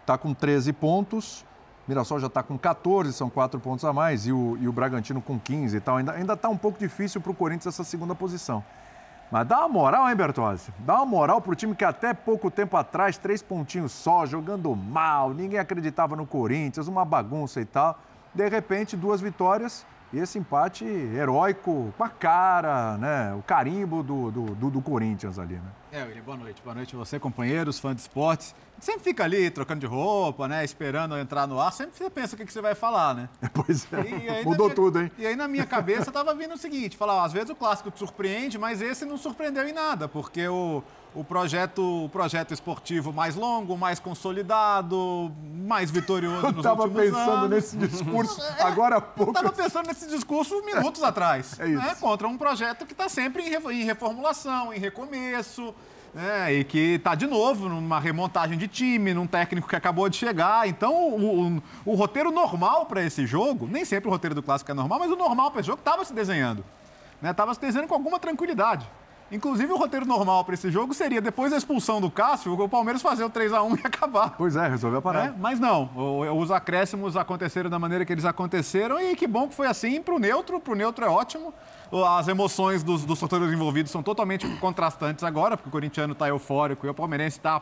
está 0.00 0.18
com 0.18 0.34
13 0.34 0.72
pontos. 0.72 1.44
Mirassol 1.86 2.18
já 2.18 2.26
está 2.26 2.42
com 2.42 2.58
14, 2.58 3.12
são 3.12 3.28
quatro 3.28 3.60
pontos 3.60 3.84
a 3.84 3.92
mais, 3.92 4.26
e 4.26 4.32
o, 4.32 4.56
e 4.58 4.66
o 4.66 4.72
Bragantino 4.72 5.20
com 5.20 5.38
15 5.38 5.76
e 5.76 5.80
tal. 5.80 5.96
Ainda 5.96 6.32
está 6.32 6.48
um 6.48 6.56
pouco 6.56 6.78
difícil 6.78 7.20
para 7.20 7.30
o 7.30 7.34
Corinthians 7.34 7.74
essa 7.74 7.84
segunda 7.84 8.14
posição. 8.14 8.64
Mas 9.34 9.48
dá 9.48 9.58
uma 9.58 9.68
moral, 9.68 10.08
hein, 10.08 10.14
Bertozzi? 10.14 10.72
Dá 10.78 10.94
uma 10.94 11.06
moral 11.06 11.40
pro 11.40 11.56
time 11.56 11.74
que 11.74 11.84
até 11.84 12.14
pouco 12.14 12.52
tempo 12.52 12.76
atrás, 12.76 13.18
três 13.18 13.42
pontinhos 13.42 13.90
só, 13.90 14.24
jogando 14.24 14.72
mal, 14.76 15.34
ninguém 15.34 15.58
acreditava 15.58 16.14
no 16.14 16.24
Corinthians, 16.24 16.86
uma 16.86 17.04
bagunça 17.04 17.60
e 17.60 17.64
tal. 17.64 17.98
De 18.32 18.48
repente, 18.48 18.96
duas 18.96 19.20
vitórias 19.20 19.84
e 20.14 20.18
esse 20.20 20.38
empate 20.38 20.84
heróico 20.84 21.92
com 21.98 22.04
a 22.04 22.08
cara, 22.08 22.96
né? 22.98 23.34
O 23.34 23.42
carimbo 23.42 24.00
do, 24.00 24.30
do, 24.30 24.70
do, 24.70 24.80
Corinthians 24.80 25.40
ali, 25.40 25.56
né? 25.56 25.72
É, 25.90 26.04
William, 26.04 26.22
boa 26.22 26.36
noite. 26.36 26.62
Boa 26.62 26.72
noite 26.72 26.94
a 26.94 26.98
você, 26.98 27.18
companheiros, 27.18 27.80
fã 27.80 27.92
de 27.92 28.00
esportes. 28.00 28.54
Sempre 28.78 29.02
fica 29.02 29.24
ali 29.24 29.50
trocando 29.50 29.80
de 29.80 29.86
roupa, 29.86 30.46
né? 30.46 30.64
Esperando 30.64 31.18
entrar 31.18 31.48
no 31.48 31.58
ar. 31.58 31.72
Sempre 31.72 31.96
você 31.96 32.08
pensa 32.08 32.36
o 32.36 32.38
que, 32.38 32.44
que 32.44 32.52
você 32.52 32.60
vai 32.60 32.76
falar, 32.76 33.12
né? 33.14 33.28
Pois 33.52 33.88
é. 33.92 34.44
Mudou 34.44 34.66
minha, 34.66 34.76
tudo, 34.76 35.00
hein? 35.00 35.10
E 35.18 35.26
aí 35.26 35.34
na 35.34 35.48
minha 35.48 35.66
cabeça 35.66 36.12
tava 36.12 36.32
vindo 36.32 36.54
o 36.54 36.58
seguinte: 36.58 36.96
falar, 36.96 37.24
às 37.24 37.32
vezes 37.32 37.50
o 37.50 37.56
clássico 37.56 37.90
te 37.90 37.98
surpreende, 37.98 38.56
mas 38.56 38.80
esse 38.80 39.04
não 39.04 39.16
surpreendeu 39.16 39.66
em 39.66 39.72
nada, 39.72 40.06
porque 40.06 40.46
o 40.46 40.80
o 41.14 41.22
projeto, 41.22 42.04
o 42.04 42.08
projeto 42.08 42.52
esportivo 42.52 43.12
mais 43.12 43.36
longo, 43.36 43.78
mais 43.78 44.00
consolidado, 44.00 45.32
mais 45.44 45.90
vitorioso 45.90 46.52
nos 46.52 46.56
últimos 46.56 46.66
anos. 46.66 46.84
Eu 46.84 47.04
estava 47.04 47.24
pensando 47.24 47.48
nesse 47.48 47.76
discurso 47.76 48.42
agora 48.60 48.96
há 48.96 49.00
pouco. 49.02 49.32
Estava 49.32 49.52
pensando 49.52 49.86
nesse 49.86 50.08
discurso 50.08 50.60
minutos 50.64 51.02
atrás. 51.02 51.58
É 51.60 51.68
isso. 51.68 51.76
Né? 51.76 51.94
Contra 52.00 52.26
um 52.26 52.36
projeto 52.36 52.84
que 52.84 52.92
está 52.92 53.08
sempre 53.08 53.42
em 53.44 53.84
reformulação, 53.84 54.72
em 54.74 54.78
recomeço. 54.78 55.74
É, 56.16 56.52
e 56.52 56.62
que 56.62 56.94
está 56.94 57.16
de 57.16 57.26
novo 57.26 57.68
numa 57.68 57.98
remontagem 57.98 58.56
de 58.56 58.68
time, 58.68 59.12
num 59.12 59.26
técnico 59.26 59.68
que 59.68 59.74
acabou 59.74 60.08
de 60.08 60.16
chegar. 60.16 60.68
Então, 60.68 60.94
o, 60.94 61.56
o, 61.56 61.62
o 61.84 61.94
roteiro 61.94 62.30
normal 62.30 62.86
para 62.86 63.02
esse 63.02 63.26
jogo, 63.26 63.66
nem 63.66 63.84
sempre 63.84 64.08
o 64.08 64.12
roteiro 64.12 64.32
do 64.32 64.42
clássico 64.42 64.70
é 64.70 64.74
normal, 64.74 65.00
mas 65.00 65.10
o 65.10 65.16
normal 65.16 65.50
para 65.50 65.60
esse 65.60 65.66
jogo 65.66 65.80
estava 65.80 66.04
se 66.04 66.14
desenhando. 66.14 66.64
Estava 67.22 67.50
né? 67.50 67.54
se 67.54 67.60
desenhando 67.60 67.88
com 67.88 67.94
alguma 67.94 68.20
tranquilidade. 68.20 68.88
Inclusive, 69.34 69.72
o 69.72 69.76
roteiro 69.76 70.06
normal 70.06 70.44
para 70.44 70.54
esse 70.54 70.70
jogo 70.70 70.94
seria, 70.94 71.20
depois 71.20 71.50
da 71.50 71.56
expulsão 71.56 72.00
do 72.00 72.08
Cássio, 72.08 72.52
o 72.52 72.68
Palmeiras 72.68 73.02
fazer 73.02 73.24
o 73.24 73.30
3x1 73.30 73.80
e 73.80 73.80
acabar. 73.84 74.30
Pois 74.38 74.54
é, 74.54 74.68
resolveu 74.68 75.02
parar. 75.02 75.26
É, 75.26 75.34
mas 75.36 75.58
não, 75.58 75.90
os 76.38 76.52
acréscimos 76.52 77.16
aconteceram 77.16 77.68
da 77.68 77.78
maneira 77.78 78.04
que 78.04 78.12
eles 78.12 78.24
aconteceram 78.24 79.00
e 79.00 79.16
que 79.16 79.26
bom 79.26 79.48
que 79.48 79.54
foi 79.54 79.66
assim 79.66 80.00
para 80.00 80.14
o 80.14 80.20
neutro. 80.20 80.60
Para 80.60 80.72
o 80.72 80.76
neutro 80.76 81.04
é 81.04 81.08
ótimo. 81.08 81.52
As 82.16 82.28
emoções 82.28 82.84
dos, 82.84 83.04
dos 83.04 83.18
torcedores 83.18 83.52
envolvidos 83.52 83.90
são 83.90 84.04
totalmente 84.04 84.48
contrastantes 84.58 85.24
agora, 85.24 85.56
porque 85.56 85.68
o 85.68 85.72
corintiano 85.72 86.12
está 86.12 86.28
eufórico 86.28 86.86
e 86.86 86.88
o 86.88 86.94
palmeirense 86.94 87.38
está, 87.38 87.60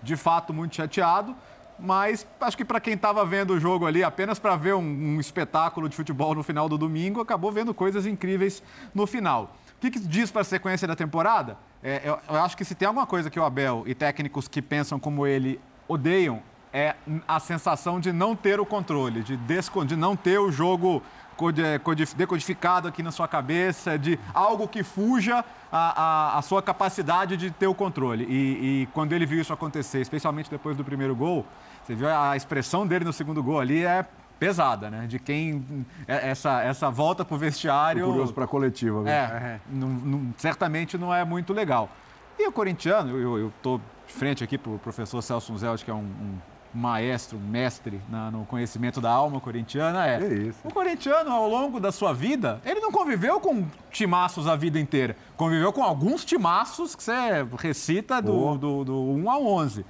de 0.00 0.14
fato, 0.14 0.54
muito 0.54 0.76
chateado. 0.76 1.34
Mas 1.80 2.26
acho 2.40 2.56
que 2.56 2.64
para 2.64 2.78
quem 2.78 2.94
estava 2.94 3.24
vendo 3.24 3.54
o 3.54 3.60
jogo 3.60 3.86
ali 3.86 4.04
apenas 4.04 4.38
para 4.38 4.54
ver 4.54 4.74
um, 4.74 4.80
um 4.80 5.20
espetáculo 5.20 5.88
de 5.88 5.96
futebol 5.96 6.32
no 6.34 6.44
final 6.44 6.68
do 6.68 6.78
domingo, 6.78 7.20
acabou 7.20 7.50
vendo 7.50 7.74
coisas 7.74 8.06
incríveis 8.06 8.62
no 8.94 9.04
final. 9.04 9.52
O 9.78 9.80
que, 9.80 9.92
que 9.92 10.00
diz 10.00 10.28
para 10.28 10.40
a 10.40 10.44
sequência 10.44 10.88
da 10.88 10.96
temporada? 10.96 11.56
É, 11.80 12.02
eu, 12.04 12.18
eu, 12.28 12.42
acho 12.42 12.56
que 12.56 12.64
se 12.64 12.74
tem 12.74 12.88
alguma 12.88 13.06
coisa 13.06 13.30
que 13.30 13.38
o 13.38 13.44
Abel 13.44 13.84
e 13.86 13.94
técnicos 13.94 14.48
que 14.48 14.60
pensam 14.60 14.98
como 14.98 15.24
ele 15.24 15.60
odeiam, 15.86 16.42
é 16.72 16.96
a 17.26 17.38
sensação 17.38 18.00
de 18.00 18.12
não 18.12 18.34
ter 18.34 18.58
o 18.58 18.66
controle, 18.66 19.22
de, 19.22 19.36
de 19.36 19.96
não 19.96 20.16
ter 20.16 20.38
o 20.38 20.50
jogo 20.50 21.00
decodificado 22.16 22.88
aqui 22.88 23.02
na 23.02 23.12
sua 23.12 23.28
cabeça, 23.28 23.96
de 23.96 24.18
algo 24.34 24.66
que 24.66 24.82
fuja 24.82 25.44
a, 25.70 26.02
a, 26.32 26.38
a 26.38 26.42
sua 26.42 26.60
capacidade 26.60 27.36
de 27.36 27.50
ter 27.50 27.68
o 27.68 27.74
controle. 27.74 28.24
E, 28.24 28.82
e, 28.82 28.88
quando 28.92 29.12
ele 29.12 29.24
viu 29.24 29.40
isso 29.40 29.52
acontecer, 29.52 30.00
especialmente 30.00 30.50
depois 30.50 30.76
do 30.76 30.84
primeiro 30.84 31.14
gol, 31.14 31.46
você 31.84 31.94
viu 31.94 32.08
a 32.08 32.36
expressão 32.36 32.84
dele 32.84 33.04
no 33.04 33.12
segundo 33.12 33.42
gol 33.42 33.60
ali 33.60 33.84
é 33.84 34.04
pesada, 34.38 34.90
né? 34.90 35.06
De 35.06 35.18
quem 35.18 35.84
é, 36.06 36.30
essa, 36.30 36.62
essa 36.62 36.90
volta 36.90 37.24
para 37.24 37.34
o 37.34 37.38
vestiário. 37.38 38.04
Tô 38.04 38.10
curioso 38.10 38.34
para 38.34 38.44
a 38.44 38.48
coletiva. 38.48 39.02
Viu? 39.02 39.08
É, 39.08 39.14
é 39.14 39.60
não, 39.70 39.88
não, 39.88 40.34
certamente 40.36 40.96
não 40.96 41.14
é 41.14 41.24
muito 41.24 41.52
legal. 41.52 41.88
E 42.38 42.46
o 42.46 42.52
corintiano, 42.52 43.18
eu 43.18 43.48
estou 43.48 43.80
de 44.06 44.12
frente 44.12 44.44
aqui 44.44 44.56
para 44.56 44.70
o 44.70 44.78
professor 44.78 45.20
Celso 45.20 45.56
Zelt, 45.58 45.84
que 45.84 45.90
é 45.90 45.94
um, 45.94 45.98
um 45.98 46.38
maestro, 46.72 47.38
mestre 47.38 48.00
na, 48.08 48.30
no 48.30 48.44
conhecimento 48.44 49.00
da 49.00 49.10
alma 49.10 49.40
corintiana, 49.40 50.06
é. 50.06 50.22
é 50.22 50.32
isso. 50.34 50.60
O 50.64 50.72
corintiano, 50.72 51.30
ao 51.30 51.48
longo 51.48 51.80
da 51.80 51.90
sua 51.90 52.12
vida, 52.12 52.60
ele 52.64 52.80
não 52.80 52.92
conviveu 52.92 53.40
com 53.40 53.66
timaços 53.90 54.46
a 54.46 54.54
vida 54.54 54.78
inteira. 54.78 55.16
Conviveu 55.36 55.72
com 55.72 55.82
alguns 55.82 56.24
timaços 56.24 56.94
que 56.94 57.02
você 57.02 57.12
recita 57.58 58.22
do, 58.22 58.36
oh. 58.36 58.56
do, 58.56 58.84
do 58.84 59.00
1 59.00 59.30
a 59.30 59.38
11 59.38 59.84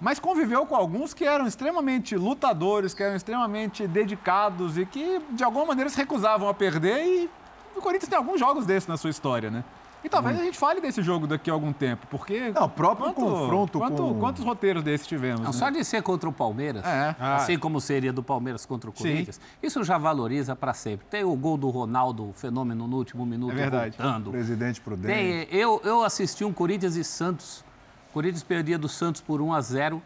mas 0.00 0.18
conviveu 0.18 0.66
com 0.66 0.74
alguns 0.74 1.14
que 1.14 1.24
eram 1.24 1.46
extremamente 1.46 2.16
lutadores, 2.16 2.94
que 2.94 3.02
eram 3.02 3.16
extremamente 3.16 3.86
dedicados 3.86 4.76
e 4.78 4.86
que, 4.86 5.20
de 5.30 5.44
alguma 5.44 5.66
maneira, 5.66 5.90
se 5.90 5.96
recusavam 5.96 6.48
a 6.48 6.54
perder. 6.54 7.04
E 7.04 7.30
o 7.76 7.80
Corinthians 7.80 8.08
tem 8.08 8.18
alguns 8.18 8.38
jogos 8.38 8.66
desses 8.66 8.88
na 8.88 8.96
sua 8.96 9.10
história, 9.10 9.50
né? 9.50 9.64
E 10.04 10.08
talvez 10.08 10.38
a 10.38 10.44
gente 10.44 10.58
fale 10.58 10.82
desse 10.82 11.02
jogo 11.02 11.26
daqui 11.26 11.48
a 11.48 11.52
algum 11.54 11.72
tempo, 11.72 12.06
porque. 12.10 12.52
Não, 12.52 12.64
o 12.64 12.68
próprio 12.68 13.06
quanto, 13.06 13.20
confronto 13.20 13.78
quanto, 13.78 13.96
com. 13.96 14.20
Quantos 14.20 14.44
roteiros 14.44 14.82
desses 14.82 15.06
tivemos? 15.06 15.40
Não, 15.40 15.46
né? 15.46 15.52
Só 15.52 15.70
de 15.70 15.82
ser 15.82 16.02
contra 16.02 16.28
o 16.28 16.32
Palmeiras, 16.32 16.84
é. 16.84 17.16
assim 17.18 17.54
ah. 17.54 17.58
como 17.58 17.80
seria 17.80 18.12
do 18.12 18.22
Palmeiras 18.22 18.66
contra 18.66 18.90
o 18.90 18.92
Corinthians, 18.92 19.36
Sim. 19.36 19.42
isso 19.62 19.82
já 19.82 19.96
valoriza 19.96 20.54
para 20.54 20.74
sempre. 20.74 21.06
Tem 21.06 21.24
o 21.24 21.34
gol 21.34 21.56
do 21.56 21.70
Ronaldo, 21.70 22.28
o 22.28 22.32
fenômeno 22.34 22.86
no 22.86 22.96
último 22.98 23.24
minuto, 23.24 23.52
é 23.52 23.56
verdade. 23.56 23.96
voltando. 23.96 24.30
Presidente 24.30 24.78
prudente. 24.82 25.06
Tem, 25.14 25.48
eu, 25.50 25.80
eu 25.82 26.04
assisti 26.04 26.44
um 26.44 26.52
Corinthians 26.52 26.96
e 26.96 27.04
Santos 27.04 27.64
Corinthians 28.14 28.44
perdia 28.44 28.78
do 28.78 28.88
Santos 28.88 29.20
por 29.20 29.42
1 29.42 29.52
a 29.52 29.60
0. 29.60 30.00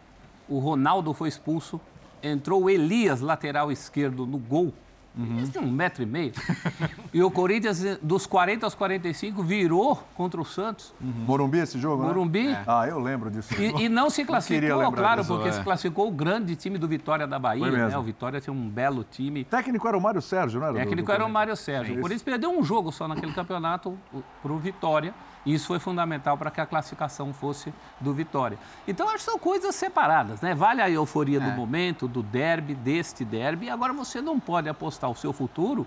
O 0.48 0.58
Ronaldo 0.58 1.12
foi 1.12 1.28
expulso. 1.28 1.78
Entrou 2.22 2.64
o 2.64 2.70
Elias, 2.70 3.20
lateral 3.20 3.70
esquerdo, 3.70 4.24
no 4.24 4.38
gol. 4.38 4.72
Uhum. 5.14 5.44
Tinham 5.50 5.66
um 5.66 5.70
metro 5.70 6.02
e 6.02 6.06
meio. 6.06 6.32
e 7.12 7.22
o 7.22 7.30
Corinthians, 7.30 7.98
dos 8.00 8.26
40 8.26 8.64
aos 8.64 8.74
45, 8.74 9.42
virou 9.42 10.02
contra 10.14 10.40
o 10.40 10.44
Santos. 10.44 10.94
Uhum. 10.98 11.10
Morumbi 11.26 11.58
esse 11.58 11.78
jogo, 11.78 12.02
né? 12.02 12.08
Morumbi. 12.08 12.48
É. 12.48 12.62
Ah, 12.66 12.86
eu 12.88 12.98
lembro 12.98 13.30
disso. 13.30 13.52
E, 13.60 13.84
e 13.84 13.88
não 13.90 14.08
se 14.08 14.24
classificou, 14.24 14.82
não 14.82 14.90
claro, 14.90 15.20
disso, 15.20 15.34
porque 15.34 15.50
é. 15.50 15.52
se 15.52 15.60
classificou 15.60 16.08
o 16.08 16.10
grande 16.10 16.56
time 16.56 16.78
do 16.78 16.88
Vitória 16.88 17.26
da 17.26 17.38
Bahia. 17.38 17.70
Né? 17.70 17.98
O 17.98 18.02
Vitória 18.02 18.40
tinha 18.40 18.54
um 18.54 18.70
belo 18.70 19.04
time. 19.04 19.44
Técnico 19.44 19.86
era 19.86 19.98
o 19.98 20.00
Mário 20.00 20.22
Sérgio, 20.22 20.60
não 20.60 20.68
era? 20.68 20.76
Técnico 20.76 21.02
do, 21.02 21.06
do 21.06 21.12
era 21.12 21.26
o 21.26 21.30
Mário 21.30 21.54
Sérgio. 21.54 21.94
É 21.94 21.98
o 21.98 22.00
Corinthians 22.00 22.22
perdeu 22.22 22.50
um 22.50 22.64
jogo 22.64 22.90
só 22.90 23.06
naquele 23.06 23.34
campeonato 23.34 23.98
para 24.42 24.52
o 24.52 24.58
Vitória. 24.58 25.12
Isso 25.45 25.66
foi 25.66 25.78
fundamental 25.78 26.37
para 26.37 26.50
que 26.50 26.61
a 26.61 26.66
classificação 26.66 27.33
fosse 27.33 27.73
do 28.00 28.12
Vitória. 28.12 28.59
Então, 28.87 29.09
acho 29.09 29.18
que 29.18 29.30
são 29.30 29.38
coisas 29.38 29.75
separadas, 29.75 30.40
né? 30.40 30.54
Vale 30.54 30.83
a 30.83 30.90
euforia 30.90 31.38
é. 31.38 31.40
do 31.40 31.50
momento, 31.50 32.07
do 32.07 32.23
derby, 32.23 32.75
deste 32.75 33.25
derby. 33.25 33.71
Agora, 33.71 33.92
você 33.92 34.21
não 34.21 34.38
pode 34.38 34.68
apostar 34.68 35.11
o 35.11 35.16
seu 35.16 35.33
futuro 35.33 35.87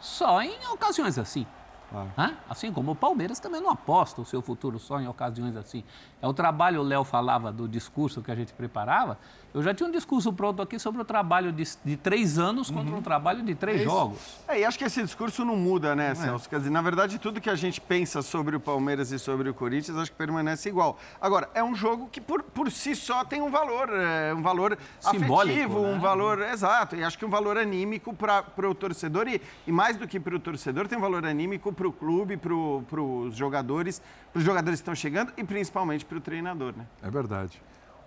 só 0.00 0.42
em 0.42 0.66
ocasiões 0.72 1.18
assim. 1.18 1.46
Claro. 1.90 2.36
Assim 2.48 2.72
como 2.72 2.92
o 2.92 2.94
Palmeiras 2.94 3.40
também 3.40 3.60
não 3.60 3.70
aposta 3.70 4.20
o 4.20 4.24
seu 4.24 4.40
futuro 4.40 4.78
só 4.78 5.00
em 5.00 5.08
ocasiões 5.08 5.56
assim. 5.56 5.82
É 6.22 6.26
o 6.26 6.32
trabalho, 6.32 6.80
o 6.80 6.84
Léo 6.84 7.02
falava 7.02 7.50
do 7.50 7.66
discurso 7.66 8.22
que 8.22 8.30
a 8.30 8.34
gente 8.34 8.52
preparava. 8.52 9.18
Eu 9.52 9.62
já 9.62 9.74
tinha 9.74 9.88
um 9.88 9.90
discurso 9.90 10.32
pronto 10.32 10.62
aqui 10.62 10.78
sobre 10.78 11.02
o 11.02 11.04
trabalho 11.04 11.50
de, 11.50 11.64
de 11.84 11.96
três 11.96 12.38
anos 12.38 12.70
contra 12.70 12.92
uhum. 12.92 12.98
um 12.98 13.02
trabalho 13.02 13.42
de 13.42 13.54
três 13.56 13.80
é 13.80 13.84
jogos. 13.84 14.38
É, 14.46 14.60
e 14.60 14.64
acho 14.64 14.78
que 14.78 14.84
esse 14.84 15.02
discurso 15.02 15.44
não 15.44 15.56
muda, 15.56 15.96
né, 15.96 16.12
é. 16.12 16.14
Celso? 16.14 16.46
É. 16.46 16.50
Quer 16.50 16.58
dizer, 16.58 16.70
na 16.70 16.80
verdade, 16.80 17.18
tudo 17.18 17.40
que 17.40 17.50
a 17.50 17.56
gente 17.56 17.80
pensa 17.80 18.22
sobre 18.22 18.54
o 18.54 18.60
Palmeiras 18.60 19.10
e 19.10 19.18
sobre 19.18 19.48
o 19.48 19.54
Corinthians, 19.54 19.96
acho 19.96 20.12
que 20.12 20.16
permanece 20.16 20.68
igual. 20.68 20.96
Agora, 21.20 21.50
é 21.52 21.64
um 21.64 21.74
jogo 21.74 22.08
que 22.12 22.20
por, 22.20 22.44
por 22.44 22.70
si 22.70 22.94
só 22.94 23.24
tem 23.24 23.42
um 23.42 23.50
valor, 23.50 23.90
é, 23.92 24.32
um 24.32 24.42
valor 24.42 24.78
Simbólico, 25.00 25.52
afetivo, 25.52 25.80
né? 25.80 25.94
um 25.94 26.00
valor, 26.00 26.42
exato, 26.42 26.94
e 26.94 27.02
acho 27.02 27.18
que 27.18 27.24
um 27.24 27.30
valor 27.30 27.58
anímico 27.58 28.14
para 28.14 28.44
o 28.68 28.74
torcedor 28.74 29.26
e, 29.26 29.42
e 29.66 29.72
mais 29.72 29.96
do 29.96 30.06
que 30.06 30.20
para 30.20 30.36
o 30.36 30.38
torcedor, 30.38 30.86
tem 30.86 30.96
um 30.96 31.00
valor 31.00 31.26
anímico 31.26 31.72
para 31.80 31.88
o 31.88 31.92
clube, 31.92 32.36
para 32.36 32.52
os 33.00 33.34
jogadores, 33.34 34.02
para 34.30 34.38
os 34.38 34.44
jogadores 34.44 34.80
que 34.80 34.82
estão 34.82 34.94
chegando 34.94 35.32
e 35.34 35.42
principalmente 35.42 36.04
para 36.04 36.18
o 36.18 36.20
treinador, 36.20 36.74
né? 36.76 36.84
É 37.02 37.10
verdade. 37.10 37.62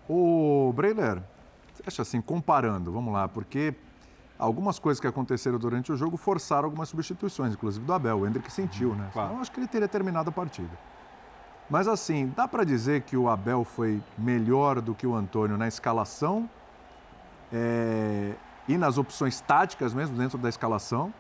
O 0.08 0.72
Breiler, 0.76 1.24
você 1.74 1.84
acha 1.88 2.04
assim, 2.04 2.22
comparando, 2.22 2.92
vamos 2.92 3.12
lá, 3.12 3.28
porque 3.28 3.74
algumas 4.38 4.78
coisas 4.78 5.00
que 5.00 5.08
aconteceram 5.08 5.58
durante 5.58 5.92
o 5.92 5.96
jogo 5.98 6.18
forçaram 6.18 6.66
algumas 6.66 6.90
substituições, 6.90 7.54
inclusive 7.54 7.84
do 7.84 7.92
Abel. 7.92 8.20
O 8.20 8.28
Hendrick 8.28 8.52
sentiu, 8.52 8.94
né? 8.94 9.10
Claro. 9.12 9.30
Então, 9.30 9.42
acho 9.42 9.52
que 9.52 9.60
ele 9.60 9.68
teria 9.68 9.88
terminado 9.88 10.30
a 10.30 10.32
partida. 10.32 10.78
Mas 11.68 11.88
assim, 11.88 12.32
dá 12.36 12.48
para 12.48 12.64
dizer 12.64 13.02
que 13.02 13.18
o 13.18 13.28
Abel 13.28 13.64
foi 13.64 14.04
melhor 14.16 14.82
do 14.82 14.94
que 14.94 15.08
o 15.08 15.16
Antônio 15.16 15.58
na 15.58 15.68
escalação 15.68 16.48
é, 17.52 18.34
e 18.68 18.78
nas 18.78 19.00
opções 19.00 19.42
táticas 19.42 19.96
mesmo 19.96 20.16
dentro 20.16 20.38
da 20.38 20.50
escalação. 20.50 21.12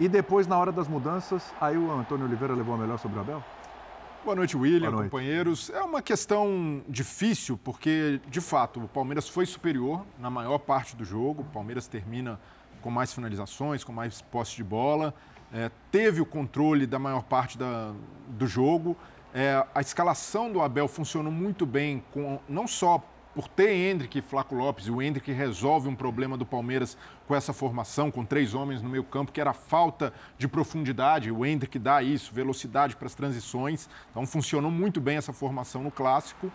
E 0.00 0.08
depois, 0.08 0.46
na 0.46 0.56
hora 0.56 0.72
das 0.72 0.88
mudanças, 0.88 1.52
aí 1.60 1.76
o 1.76 1.92
Antônio 1.92 2.24
Oliveira 2.24 2.54
levou 2.54 2.74
a 2.74 2.78
melhor 2.78 2.98
sobre 2.98 3.18
o 3.18 3.20
Abel? 3.20 3.44
Boa 4.24 4.34
noite, 4.34 4.56
William, 4.56 4.88
Boa 4.88 4.92
noite. 4.92 5.10
companheiros. 5.10 5.68
É 5.68 5.82
uma 5.82 6.00
questão 6.00 6.82
difícil, 6.88 7.60
porque, 7.62 8.18
de 8.26 8.40
fato, 8.40 8.82
o 8.82 8.88
Palmeiras 8.88 9.28
foi 9.28 9.44
superior 9.44 10.06
na 10.18 10.30
maior 10.30 10.56
parte 10.56 10.96
do 10.96 11.04
jogo. 11.04 11.42
O 11.42 11.44
Palmeiras 11.44 11.86
termina 11.86 12.40
com 12.80 12.90
mais 12.90 13.12
finalizações, 13.12 13.84
com 13.84 13.92
mais 13.92 14.22
posse 14.22 14.56
de 14.56 14.64
bola, 14.64 15.12
é, 15.52 15.70
teve 15.90 16.22
o 16.22 16.24
controle 16.24 16.86
da 16.86 16.98
maior 16.98 17.22
parte 17.22 17.58
da, 17.58 17.92
do 18.26 18.46
jogo. 18.46 18.96
É, 19.34 19.62
a 19.74 19.82
escalação 19.82 20.50
do 20.50 20.62
Abel 20.62 20.88
funcionou 20.88 21.30
muito 21.30 21.66
bem, 21.66 22.02
com, 22.10 22.40
não 22.48 22.66
só 22.66 23.04
por 23.34 23.48
ter 23.48 23.70
Hendrick 23.70 24.18
e 24.18 24.22
Flaco 24.22 24.54
Lopes, 24.54 24.86
e 24.86 24.90
o 24.90 25.00
Hendrick 25.00 25.30
resolve 25.32 25.88
um 25.88 25.94
problema 25.94 26.36
do 26.36 26.44
Palmeiras 26.44 26.96
com 27.26 27.34
essa 27.34 27.52
formação, 27.52 28.10
com 28.10 28.24
três 28.24 28.54
homens 28.54 28.82
no 28.82 28.88
meio 28.88 29.04
campo, 29.04 29.32
que 29.32 29.40
era 29.40 29.52
falta 29.52 30.12
de 30.36 30.48
profundidade, 30.48 31.30
o 31.30 31.46
Hendrick 31.46 31.78
dá 31.78 32.02
isso, 32.02 32.34
velocidade 32.34 32.96
para 32.96 33.06
as 33.06 33.14
transições, 33.14 33.88
então 34.10 34.26
funcionou 34.26 34.70
muito 34.70 35.00
bem 35.00 35.16
essa 35.16 35.32
formação 35.32 35.82
no 35.82 35.90
Clássico. 35.90 36.50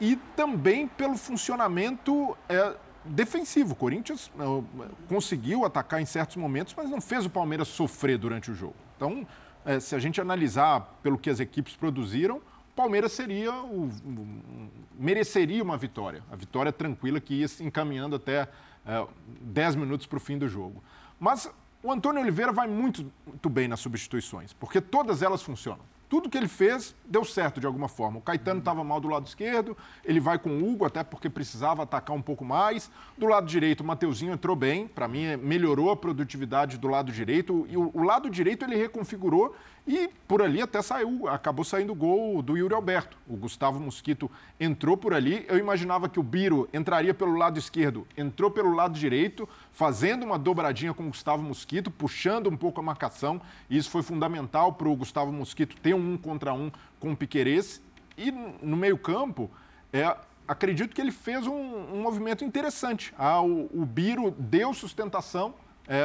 E 0.00 0.16
também 0.34 0.88
pelo 0.88 1.16
funcionamento 1.16 2.36
é, 2.48 2.74
defensivo. 3.04 3.72
O 3.72 3.76
Corinthians 3.76 4.30
é, 4.38 4.62
conseguiu 5.08 5.64
atacar 5.64 6.00
em 6.00 6.06
certos 6.06 6.36
momentos, 6.36 6.74
mas 6.76 6.88
não 6.88 7.00
fez 7.00 7.26
o 7.26 7.30
Palmeiras 7.30 7.68
sofrer 7.68 8.18
durante 8.18 8.50
o 8.50 8.54
jogo. 8.54 8.76
Então, 8.96 9.26
é, 9.64 9.78
se 9.78 9.94
a 9.94 9.98
gente 9.98 10.20
analisar 10.20 10.98
pelo 11.02 11.18
que 11.18 11.28
as 11.28 11.38
equipes 11.38 11.76
produziram, 11.76 12.40
Palmeiras 12.74 13.12
seria 13.12 13.52
o, 13.52 13.88
o, 13.88 14.70
mereceria 14.98 15.62
uma 15.62 15.76
vitória. 15.76 16.22
A 16.30 16.36
vitória 16.36 16.72
tranquila 16.72 17.20
que 17.20 17.34
ia 17.34 17.48
se 17.48 17.64
encaminhando 17.64 18.16
até 18.16 18.48
é, 18.86 19.06
10 19.40 19.76
minutos 19.76 20.06
para 20.06 20.16
o 20.16 20.20
fim 20.20 20.38
do 20.38 20.48
jogo. 20.48 20.82
Mas 21.18 21.50
o 21.82 21.92
Antônio 21.92 22.20
Oliveira 22.20 22.52
vai 22.52 22.68
muito, 22.68 23.10
muito 23.26 23.48
bem 23.48 23.68
nas 23.68 23.80
substituições, 23.80 24.52
porque 24.52 24.80
todas 24.80 25.22
elas 25.22 25.42
funcionam 25.42 25.84
tudo 26.10 26.28
que 26.28 26.36
ele 26.36 26.48
fez 26.48 26.92
deu 27.04 27.24
certo 27.24 27.60
de 27.60 27.66
alguma 27.66 27.88
forma. 27.88 28.18
O 28.18 28.20
Caetano 28.20 28.58
estava 28.58 28.82
mal 28.82 29.00
do 29.00 29.06
lado 29.06 29.28
esquerdo, 29.28 29.76
ele 30.04 30.18
vai 30.18 30.40
com 30.40 30.50
o 30.50 30.68
Hugo, 30.68 30.84
até 30.84 31.04
porque 31.04 31.30
precisava 31.30 31.84
atacar 31.84 32.16
um 32.16 32.20
pouco 32.20 32.44
mais. 32.44 32.90
Do 33.16 33.26
lado 33.26 33.46
direito, 33.46 33.82
o 33.82 33.86
Mateuzinho 33.86 34.32
entrou 34.32 34.56
bem, 34.56 34.88
para 34.88 35.06
mim 35.06 35.36
melhorou 35.36 35.88
a 35.88 35.96
produtividade 35.96 36.78
do 36.78 36.88
lado 36.88 37.12
direito. 37.12 37.64
E 37.70 37.76
o, 37.76 37.92
o, 37.94 38.02
lado 38.02 38.28
direito 38.28 38.64
ele 38.64 38.74
reconfigurou 38.74 39.54
e 39.86 40.10
por 40.28 40.42
ali 40.42 40.60
até 40.60 40.82
saiu, 40.82 41.26
acabou 41.28 41.64
saindo 41.64 41.92
o 41.92 41.96
gol 41.96 42.42
do 42.42 42.56
Yuri 42.56 42.74
Alberto. 42.74 43.16
O 43.26 43.36
Gustavo 43.36 43.80
Mosquito 43.80 44.30
entrou 44.58 44.96
por 44.96 45.14
ali. 45.14 45.44
Eu 45.48 45.58
imaginava 45.58 46.08
que 46.08 46.20
o 46.20 46.22
Biro 46.22 46.68
entraria 46.72 47.14
pelo 47.14 47.36
lado 47.36 47.58
esquerdo, 47.58 48.06
entrou 48.16 48.50
pelo 48.50 48.74
lado 48.74 48.98
direito, 48.98 49.48
fazendo 49.72 50.24
uma 50.24 50.38
dobradinha 50.38 50.92
com 50.92 51.04
o 51.04 51.08
Gustavo 51.08 51.42
Mosquito, 51.42 51.90
puxando 51.90 52.48
um 52.48 52.56
pouco 52.56 52.80
a 52.80 52.82
marcação. 52.82 53.40
Isso 53.68 53.90
foi 53.90 54.02
fundamental 54.02 54.74
para 54.74 54.88
o 54.88 54.94
Gustavo 54.94 55.32
Mosquito 55.32 55.76
ter 55.80 55.94
um 55.94 56.10
um 56.10 56.16
contra 56.16 56.52
um 56.52 56.70
com 56.98 57.12
o 57.12 57.16
Piquerez. 57.16 57.80
E 58.16 58.30
no 58.30 58.76
meio-campo, 58.76 59.50
é, 59.92 60.16
acredito 60.46 60.94
que 60.94 61.00
ele 61.00 61.12
fez 61.12 61.46
um, 61.46 61.54
um 61.54 62.02
movimento 62.02 62.44
interessante. 62.44 63.14
Ah, 63.16 63.40
o, 63.40 63.70
o 63.72 63.86
Biro 63.86 64.30
deu 64.32 64.74
sustentação 64.74 65.54
é, 65.90 66.04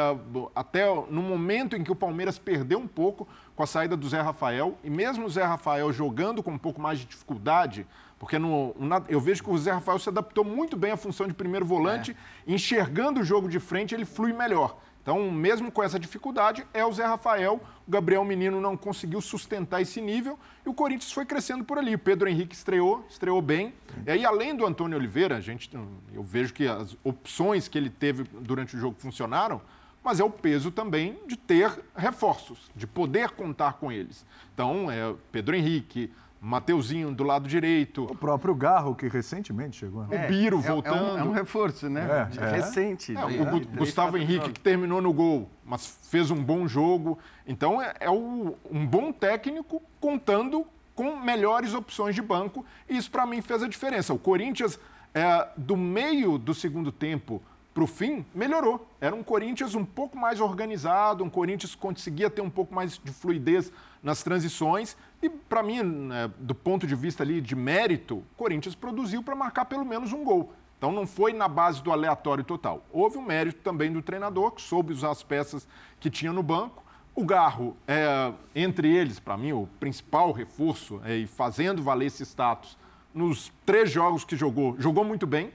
até 0.55 0.83
no 1.11 1.21
momento 1.21 1.75
em 1.75 1.83
que 1.83 1.91
o 1.91 1.95
Palmeiras 1.95 2.39
perdeu 2.39 2.79
um 2.79 2.87
pouco 2.87 3.27
com 3.55 3.61
a 3.61 3.67
saída 3.67 3.95
do 3.95 4.09
Zé 4.09 4.19
Rafael, 4.19 4.75
e 4.83 4.89
mesmo 4.89 5.27
o 5.27 5.29
Zé 5.29 5.43
Rafael 5.43 5.93
jogando 5.93 6.41
com 6.41 6.49
um 6.49 6.57
pouco 6.57 6.81
mais 6.81 6.97
de 6.97 7.05
dificuldade, 7.05 7.85
porque 8.17 8.39
no, 8.39 8.75
eu 9.07 9.21
vejo 9.21 9.43
que 9.43 9.49
o 9.51 9.57
Zé 9.59 9.71
Rafael 9.71 9.99
se 9.99 10.09
adaptou 10.09 10.43
muito 10.43 10.75
bem 10.75 10.91
à 10.91 10.97
função 10.97 11.27
de 11.27 11.35
primeiro 11.35 11.67
volante, 11.67 12.17
é. 12.47 12.51
enxergando 12.51 13.19
o 13.19 13.23
jogo 13.23 13.47
de 13.47 13.59
frente, 13.59 13.93
ele 13.93 14.05
flui 14.05 14.33
melhor. 14.33 14.75
Então, 15.03 15.29
mesmo 15.29 15.71
com 15.71 15.83
essa 15.83 15.99
dificuldade, 15.99 16.65
é 16.73 16.83
o 16.83 16.91
Zé 16.91 17.05
Rafael. 17.05 17.61
O 17.87 17.91
Gabriel 17.91 18.25
Menino 18.25 18.59
não 18.59 18.75
conseguiu 18.75 19.21
sustentar 19.21 19.79
esse 19.79 20.01
nível 20.01 20.39
e 20.65 20.69
o 20.69 20.73
Corinthians 20.73 21.11
foi 21.11 21.27
crescendo 21.27 21.63
por 21.63 21.77
ali. 21.77 21.93
O 21.93 21.99
Pedro 21.99 22.27
Henrique 22.27 22.55
estreou, 22.55 23.05
estreou 23.07 23.39
bem. 23.39 23.71
E 24.03 24.09
aí, 24.09 24.25
além 24.25 24.55
do 24.55 24.65
Antônio 24.65 24.97
Oliveira, 24.97 25.37
a 25.37 25.41
gente, 25.41 25.69
eu 26.11 26.23
vejo 26.23 26.51
que 26.55 26.67
as 26.67 26.97
opções 27.03 27.67
que 27.67 27.77
ele 27.77 27.91
teve 27.91 28.23
durante 28.23 28.75
o 28.75 28.79
jogo 28.79 28.95
funcionaram, 28.97 29.61
mas 30.05 30.19
é 30.19 30.23
o 30.23 30.29
peso 30.29 30.69
também 30.69 31.17
de 31.25 31.35
ter 31.35 31.71
reforços, 31.97 32.69
de 32.75 32.85
poder 32.85 33.31
contar 33.31 33.73
com 33.73 33.91
eles. 33.91 34.23
Então, 34.53 34.91
é 34.91 35.15
Pedro 35.31 35.55
Henrique, 35.55 36.13
Mateuzinho 36.39 37.11
do 37.11 37.23
lado 37.23 37.47
direito. 37.47 38.03
O 38.03 38.15
próprio 38.15 38.53
Garro, 38.53 38.93
que 38.93 39.07
recentemente 39.07 39.77
chegou. 39.77 40.03
Né? 40.03 40.15
É, 40.15 40.25
o 40.25 40.27
Biro 40.27 40.61
voltando. 40.61 40.95
É 40.97 41.13
um, 41.13 41.17
é 41.17 41.23
um, 41.23 41.31
reforço, 41.31 41.89
né? 41.89 42.29
É, 42.39 42.45
é. 42.45 42.51
Recente. 42.51 43.17
É, 43.17 43.25
o 43.25 43.77
Gustavo 43.77 44.15
Henrique, 44.15 44.51
que 44.51 44.59
terminou 44.59 45.01
no 45.01 45.11
gol, 45.11 45.49
mas 45.65 45.97
fez 46.03 46.29
um 46.29 46.41
bom 46.41 46.67
jogo. 46.67 47.17
Então, 47.47 47.81
é, 47.81 47.95
é 47.99 48.09
o, 48.11 48.55
um 48.71 48.85
bom 48.85 49.11
técnico 49.11 49.81
contando 49.99 50.67
com 50.93 51.19
melhores 51.19 51.73
opções 51.73 52.13
de 52.13 52.21
banco. 52.21 52.63
E 52.87 52.95
isso, 52.95 53.09
para 53.09 53.25
mim, 53.25 53.41
fez 53.41 53.63
a 53.63 53.67
diferença. 53.67 54.13
O 54.13 54.19
Corinthians, 54.19 54.79
é, 55.15 55.47
do 55.57 55.75
meio 55.75 56.37
do 56.37 56.53
segundo 56.53 56.91
tempo 56.91 57.41
para 57.75 57.83
o 57.83 57.87
fim, 57.87 58.25
melhorou. 58.33 58.87
Era 59.01 59.13
um 59.13 59.21
Corinthians 59.21 59.75
um 59.75 59.83
pouco 59.83 60.17
mais 60.17 60.39
organizado, 60.39 61.25
um 61.25 61.29
Corinthians 61.29 61.75
que 61.75 61.81
conseguia 61.81 62.29
ter 62.29 62.41
um 62.41 62.49
pouco 62.49 62.73
mais 62.73 62.97
de 62.97 63.11
fluidez 63.11 63.69
nas 64.01 64.23
transições. 64.23 64.95
E, 65.21 65.29
para 65.29 65.61
mim, 65.61 65.83
né, 65.83 66.31
do 66.39 66.55
ponto 66.55 66.87
de 66.87 66.95
vista 66.95 67.21
ali 67.21 67.41
de 67.41 67.53
mérito, 67.53 68.19
o 68.19 68.25
Corinthians 68.37 68.75
produziu 68.75 69.21
para 69.21 69.35
marcar 69.35 69.65
pelo 69.65 69.83
menos 69.83 70.13
um 70.13 70.23
gol. 70.23 70.53
Então 70.77 70.89
não 70.93 71.05
foi 71.05 71.33
na 71.33 71.49
base 71.49 71.83
do 71.83 71.91
aleatório 71.91 72.45
total. 72.45 72.81
Houve 72.93 73.17
um 73.17 73.21
mérito 73.21 73.59
também 73.61 73.91
do 73.91 74.01
treinador, 74.01 74.51
que 74.51 74.61
soube 74.61 74.93
usar 74.93 75.11
as 75.11 75.21
peças 75.21 75.67
que 75.99 76.09
tinha 76.09 76.31
no 76.31 76.41
banco. 76.41 76.81
O 77.13 77.25
Garro, 77.25 77.75
é, 77.85 78.31
entre 78.55 78.89
eles, 78.89 79.19
para 79.19 79.35
mim, 79.35 79.51
o 79.51 79.67
principal 79.81 80.31
reforço, 80.31 81.01
é, 81.03 81.17
e 81.17 81.27
fazendo 81.27 81.83
valer 81.83 82.05
esse 82.05 82.23
status, 82.23 82.77
nos 83.13 83.51
três 83.65 83.91
jogos 83.91 84.23
que 84.23 84.37
jogou, 84.37 84.79
jogou 84.79 85.03
muito 85.03 85.27
bem. 85.27 85.51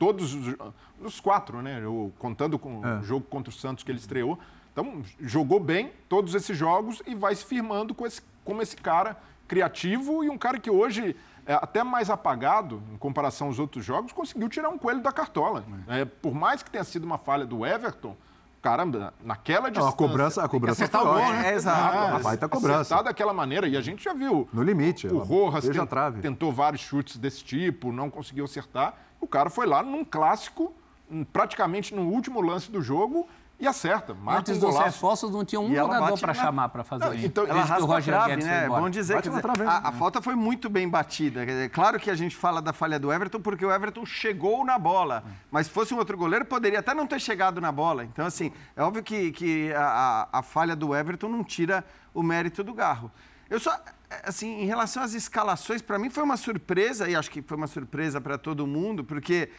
Todos 0.00 0.34
os 0.98 1.20
quatro, 1.20 1.60
né? 1.60 1.78
Eu, 1.82 2.10
contando 2.18 2.58
com 2.58 2.84
é. 2.84 3.00
o 3.00 3.02
jogo 3.02 3.26
contra 3.26 3.50
o 3.50 3.52
Santos 3.52 3.84
que 3.84 3.90
ele 3.90 3.98
estreou. 3.98 4.38
Então, 4.72 5.02
jogou 5.20 5.60
bem 5.60 5.92
todos 6.08 6.34
esses 6.34 6.56
jogos 6.56 7.02
e 7.06 7.14
vai 7.14 7.34
se 7.34 7.44
firmando 7.44 7.94
com 7.94 8.06
esse, 8.06 8.22
como 8.42 8.62
esse 8.62 8.76
cara 8.76 9.14
criativo 9.46 10.24
e 10.24 10.30
um 10.30 10.38
cara 10.38 10.58
que 10.58 10.70
hoje, 10.70 11.14
é 11.44 11.52
até 11.52 11.84
mais 11.84 12.08
apagado 12.08 12.82
em 12.94 12.96
comparação 12.96 13.48
aos 13.48 13.58
outros 13.58 13.84
jogos, 13.84 14.10
conseguiu 14.10 14.48
tirar 14.48 14.70
um 14.70 14.78
coelho 14.78 15.02
da 15.02 15.12
cartola. 15.12 15.64
É, 15.86 16.06
por 16.06 16.32
mais 16.32 16.62
que 16.62 16.70
tenha 16.70 16.84
sido 16.84 17.04
uma 17.04 17.18
falha 17.18 17.44
do 17.44 17.66
Everton, 17.66 18.16
cara, 18.60 18.84
naquela 19.24 19.70
distância... 19.70 19.80
Não, 19.80 19.88
a 19.88 19.92
cobrança, 19.92 20.44
a 20.44 20.48
cobrança 20.48 20.86
foi 20.86 21.00
o 21.00 21.04
gol, 21.04 21.16
né? 21.16 21.50
É, 21.50 21.54
exato, 21.54 21.96
é, 21.96 22.08
a 22.08 22.18
baita 22.18 22.48
cobrança. 22.48 22.80
Acertar 22.80 23.04
daquela 23.04 23.32
maneira, 23.32 23.66
e 23.66 23.76
a 23.76 23.80
gente 23.80 24.04
já 24.04 24.12
viu. 24.12 24.48
No 24.52 24.62
limite. 24.62 25.06
O 25.06 25.18
Rojas 25.18 25.64
tent, 25.64 25.88
tentou 26.20 26.52
vários 26.52 26.82
chutes 26.82 27.16
desse 27.16 27.42
tipo, 27.44 27.90
não 27.90 28.10
conseguiu 28.10 28.44
acertar. 28.44 28.94
O 29.20 29.26
cara 29.26 29.50
foi 29.50 29.66
lá 29.66 29.82
num 29.82 30.04
clássico, 30.04 30.74
praticamente 31.32 31.94
no 31.94 32.02
último 32.02 32.40
lance 32.40 32.70
do 32.70 32.80
jogo, 32.80 33.28
e 33.60 33.66
acerta. 33.66 34.16
Antes 34.26 34.56
um 34.56 34.60
dos 34.60 34.78
reforços 34.78 35.30
não 35.30 35.44
tinha 35.44 35.60
um 35.60 35.74
jogador 35.74 36.18
para 36.18 36.32
chamar 36.32 36.70
para 36.70 36.82
fazer 36.82 37.04
não, 37.04 37.14
isso. 37.14 37.26
Então, 37.26 37.46
ela 37.46 37.62
raspa 37.62 37.98
a 37.98 38.02
trave, 38.02 38.36
né? 38.42 38.64
É 38.64 38.68
bom 38.68 38.88
dizer 38.88 39.20
que 39.20 39.28
a, 39.28 39.88
a, 39.88 39.92
falta 39.92 40.22
foi 40.22 40.34
muito 40.34 40.70
bem 40.70 40.88
batida. 40.88 41.44
Claro 41.70 42.00
que 42.00 42.10
a 42.10 42.14
gente 42.14 42.34
fala 42.34 42.62
da 42.62 42.72
falha 42.72 42.98
do 42.98 43.12
Everton 43.12 43.40
porque 43.40 43.64
o 43.64 43.70
Everton 43.70 44.06
chegou 44.06 44.64
na 44.64 44.78
bola. 44.78 45.22
Mas 45.50 45.66
se 45.66 45.72
fosse 45.72 45.92
um 45.92 45.98
outro 45.98 46.16
goleiro, 46.16 46.46
poderia 46.46 46.78
até 46.78 46.94
não 46.94 47.06
ter 47.06 47.20
chegado 47.20 47.60
na 47.60 47.70
bola. 47.70 48.02
Então, 48.02 48.24
assim, 48.24 48.50
é 48.74 48.82
óbvio 48.82 49.02
que, 49.02 49.30
que 49.32 49.72
a, 49.74 50.28
a, 50.32 50.38
a 50.38 50.42
falha 50.42 50.74
do 50.74 50.94
Everton 50.96 51.28
não 51.28 51.44
tira 51.44 51.84
o 52.14 52.22
mérito 52.22 52.64
do 52.64 52.72
Garro. 52.72 53.10
Eu 53.50 53.60
só, 53.60 53.78
assim, 54.22 54.62
em 54.62 54.64
relação 54.64 55.02
às 55.02 55.12
escalações, 55.12 55.82
para 55.82 55.98
mim 55.98 56.08
foi 56.08 56.22
uma 56.22 56.36
surpresa, 56.36 57.10
e 57.10 57.14
acho 57.14 57.30
que 57.30 57.42
foi 57.42 57.56
uma 57.56 57.66
surpresa 57.66 58.20
para 58.20 58.38
todo 58.38 58.66
mundo, 58.66 59.04
porque 59.04 59.50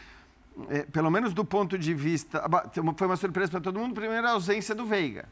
é, 0.70 0.84
pelo 0.84 1.10
menos 1.10 1.34
do 1.34 1.44
ponto 1.46 1.78
de 1.78 1.94
vista. 1.94 2.44
Foi 2.96 3.08
uma 3.08 3.16
surpresa 3.16 3.52
para 3.52 3.62
todo 3.62 3.80
mundo, 3.80 3.94
primeiro 3.94 4.28
a 4.28 4.32
ausência 4.32 4.76
do 4.76 4.86
Veiga. 4.86 5.28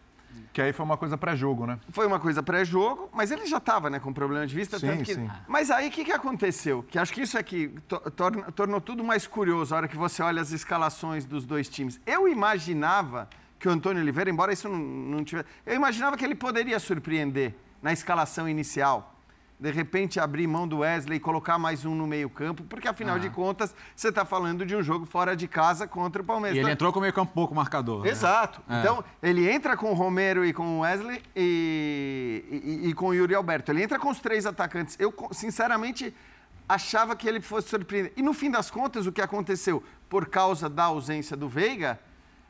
Que 0.52 0.62
aí 0.62 0.74
foi 0.74 0.86
uma 0.86 0.98
coisa 0.98 1.18
pré-jogo, 1.18 1.66
né? 1.66 1.80
Foi 1.92 2.08
uma 2.08 2.20
coisa 2.20 2.42
pré-jogo, 2.42 3.10
mas 3.14 3.30
ele 3.30 3.46
já 3.46 3.58
estava 3.58 3.90
né, 3.90 4.00
com 4.00 4.12
problema 4.12 4.48
de 4.48 4.56
vista. 4.56 4.80
Sim, 4.80 5.04
que... 5.04 5.14
sim. 5.14 5.30
Mas 5.48 5.70
aí 5.70 5.90
o 5.90 5.92
que, 5.92 6.04
que 6.04 6.12
aconteceu? 6.12 6.84
Que 6.90 6.98
acho 6.98 7.14
que 7.14 7.22
isso 7.22 7.38
aqui 7.38 7.74
torna, 8.16 8.52
tornou 8.52 8.82
tudo 8.82 9.04
mais 9.04 9.28
curioso 9.28 9.74
a 9.74 9.78
hora 9.78 9.88
que 9.88 9.98
você 9.98 10.24
olha 10.24 10.42
as 10.42 10.52
escalações 10.52 11.26
dos 11.26 11.46
dois 11.46 11.70
times. 11.70 12.00
Eu 12.06 12.28
imaginava 12.28 13.30
que 13.60 13.68
o 13.68 13.72
Antônio 13.72 14.02
Oliveira, 14.02 14.30
embora 14.30 14.52
isso 14.52 14.68
não, 14.68 14.78
não 14.78 15.24
tivesse. 15.24 15.48
Eu 15.66 15.76
imaginava 15.76 16.18
que 16.18 16.26
ele 16.26 16.36
poderia 16.36 16.80
surpreender 16.80 17.54
na 17.82 17.94
escalação 17.94 18.48
inicial 18.50 19.19
de 19.60 19.72
repente 19.72 20.20
abrir 20.20 20.48
mão 20.48 20.66
do 20.66 20.80
Wesley 20.80 21.18
e 21.18 21.20
colocar 21.20 21.60
mais 21.60 21.84
um 21.84 21.94
no 21.94 22.08
meio-campo, 22.08 22.64
porque 22.64 22.88
afinal 22.88 23.18
ah. 23.18 23.20
de 23.20 23.30
contas 23.30 23.76
você 23.94 24.08
está 24.08 24.24
falando 24.24 24.66
de 24.66 24.74
um 24.74 24.82
jogo 24.82 25.06
fora 25.06 25.36
de 25.36 25.50
casa 25.50 25.86
contra 25.86 26.22
o 26.22 26.26
Palmeiras. 26.26 26.58
E 26.58 26.62
ele 26.62 26.72
entrou 26.72 26.94
com 26.94 27.00
o 27.00 27.02
meio-campo 27.02 27.34
pouco 27.34 27.54
marcador. 27.54 28.04
Né? 28.04 28.12
Exato. 28.12 28.62
Né? 28.66 28.80
Então, 28.80 29.04
ele 29.22 29.50
entra 29.50 29.76
com 29.76 29.92
o 29.92 29.94
Romero 29.94 30.46
e 30.46 30.54
com 30.54 30.78
o 30.78 30.80
Wesley 30.80 31.22
e, 31.36 32.46
e, 32.50 32.90
e, 32.90 32.94
com 32.94 33.08
o 33.08 33.14
Yuri 33.14 33.36
Alberto. 33.36 33.72
Ele 33.72 33.84
entra 33.84 34.00
com 34.00 34.10
os 34.10 34.20
três 34.20 34.46
atacantes. 34.46 34.96
Eu, 34.98 35.14
sinceramente, 35.32 36.16
achava 36.68 37.14
que 37.14 37.28
ele 37.28 37.42
fosse 37.42 37.68
surpreender. 37.68 38.14
E 38.16 38.22
no 38.22 38.34
fim 38.34 38.50
das 38.50 38.72
contas, 38.72 39.06
o 39.08 39.12
que 39.12 39.22
aconteceu 39.22 39.84
por 40.08 40.28
causa 40.28 40.70
da 40.70 40.86
ausência 40.86 41.36
do 41.36 41.50
Veiga 41.50 42.00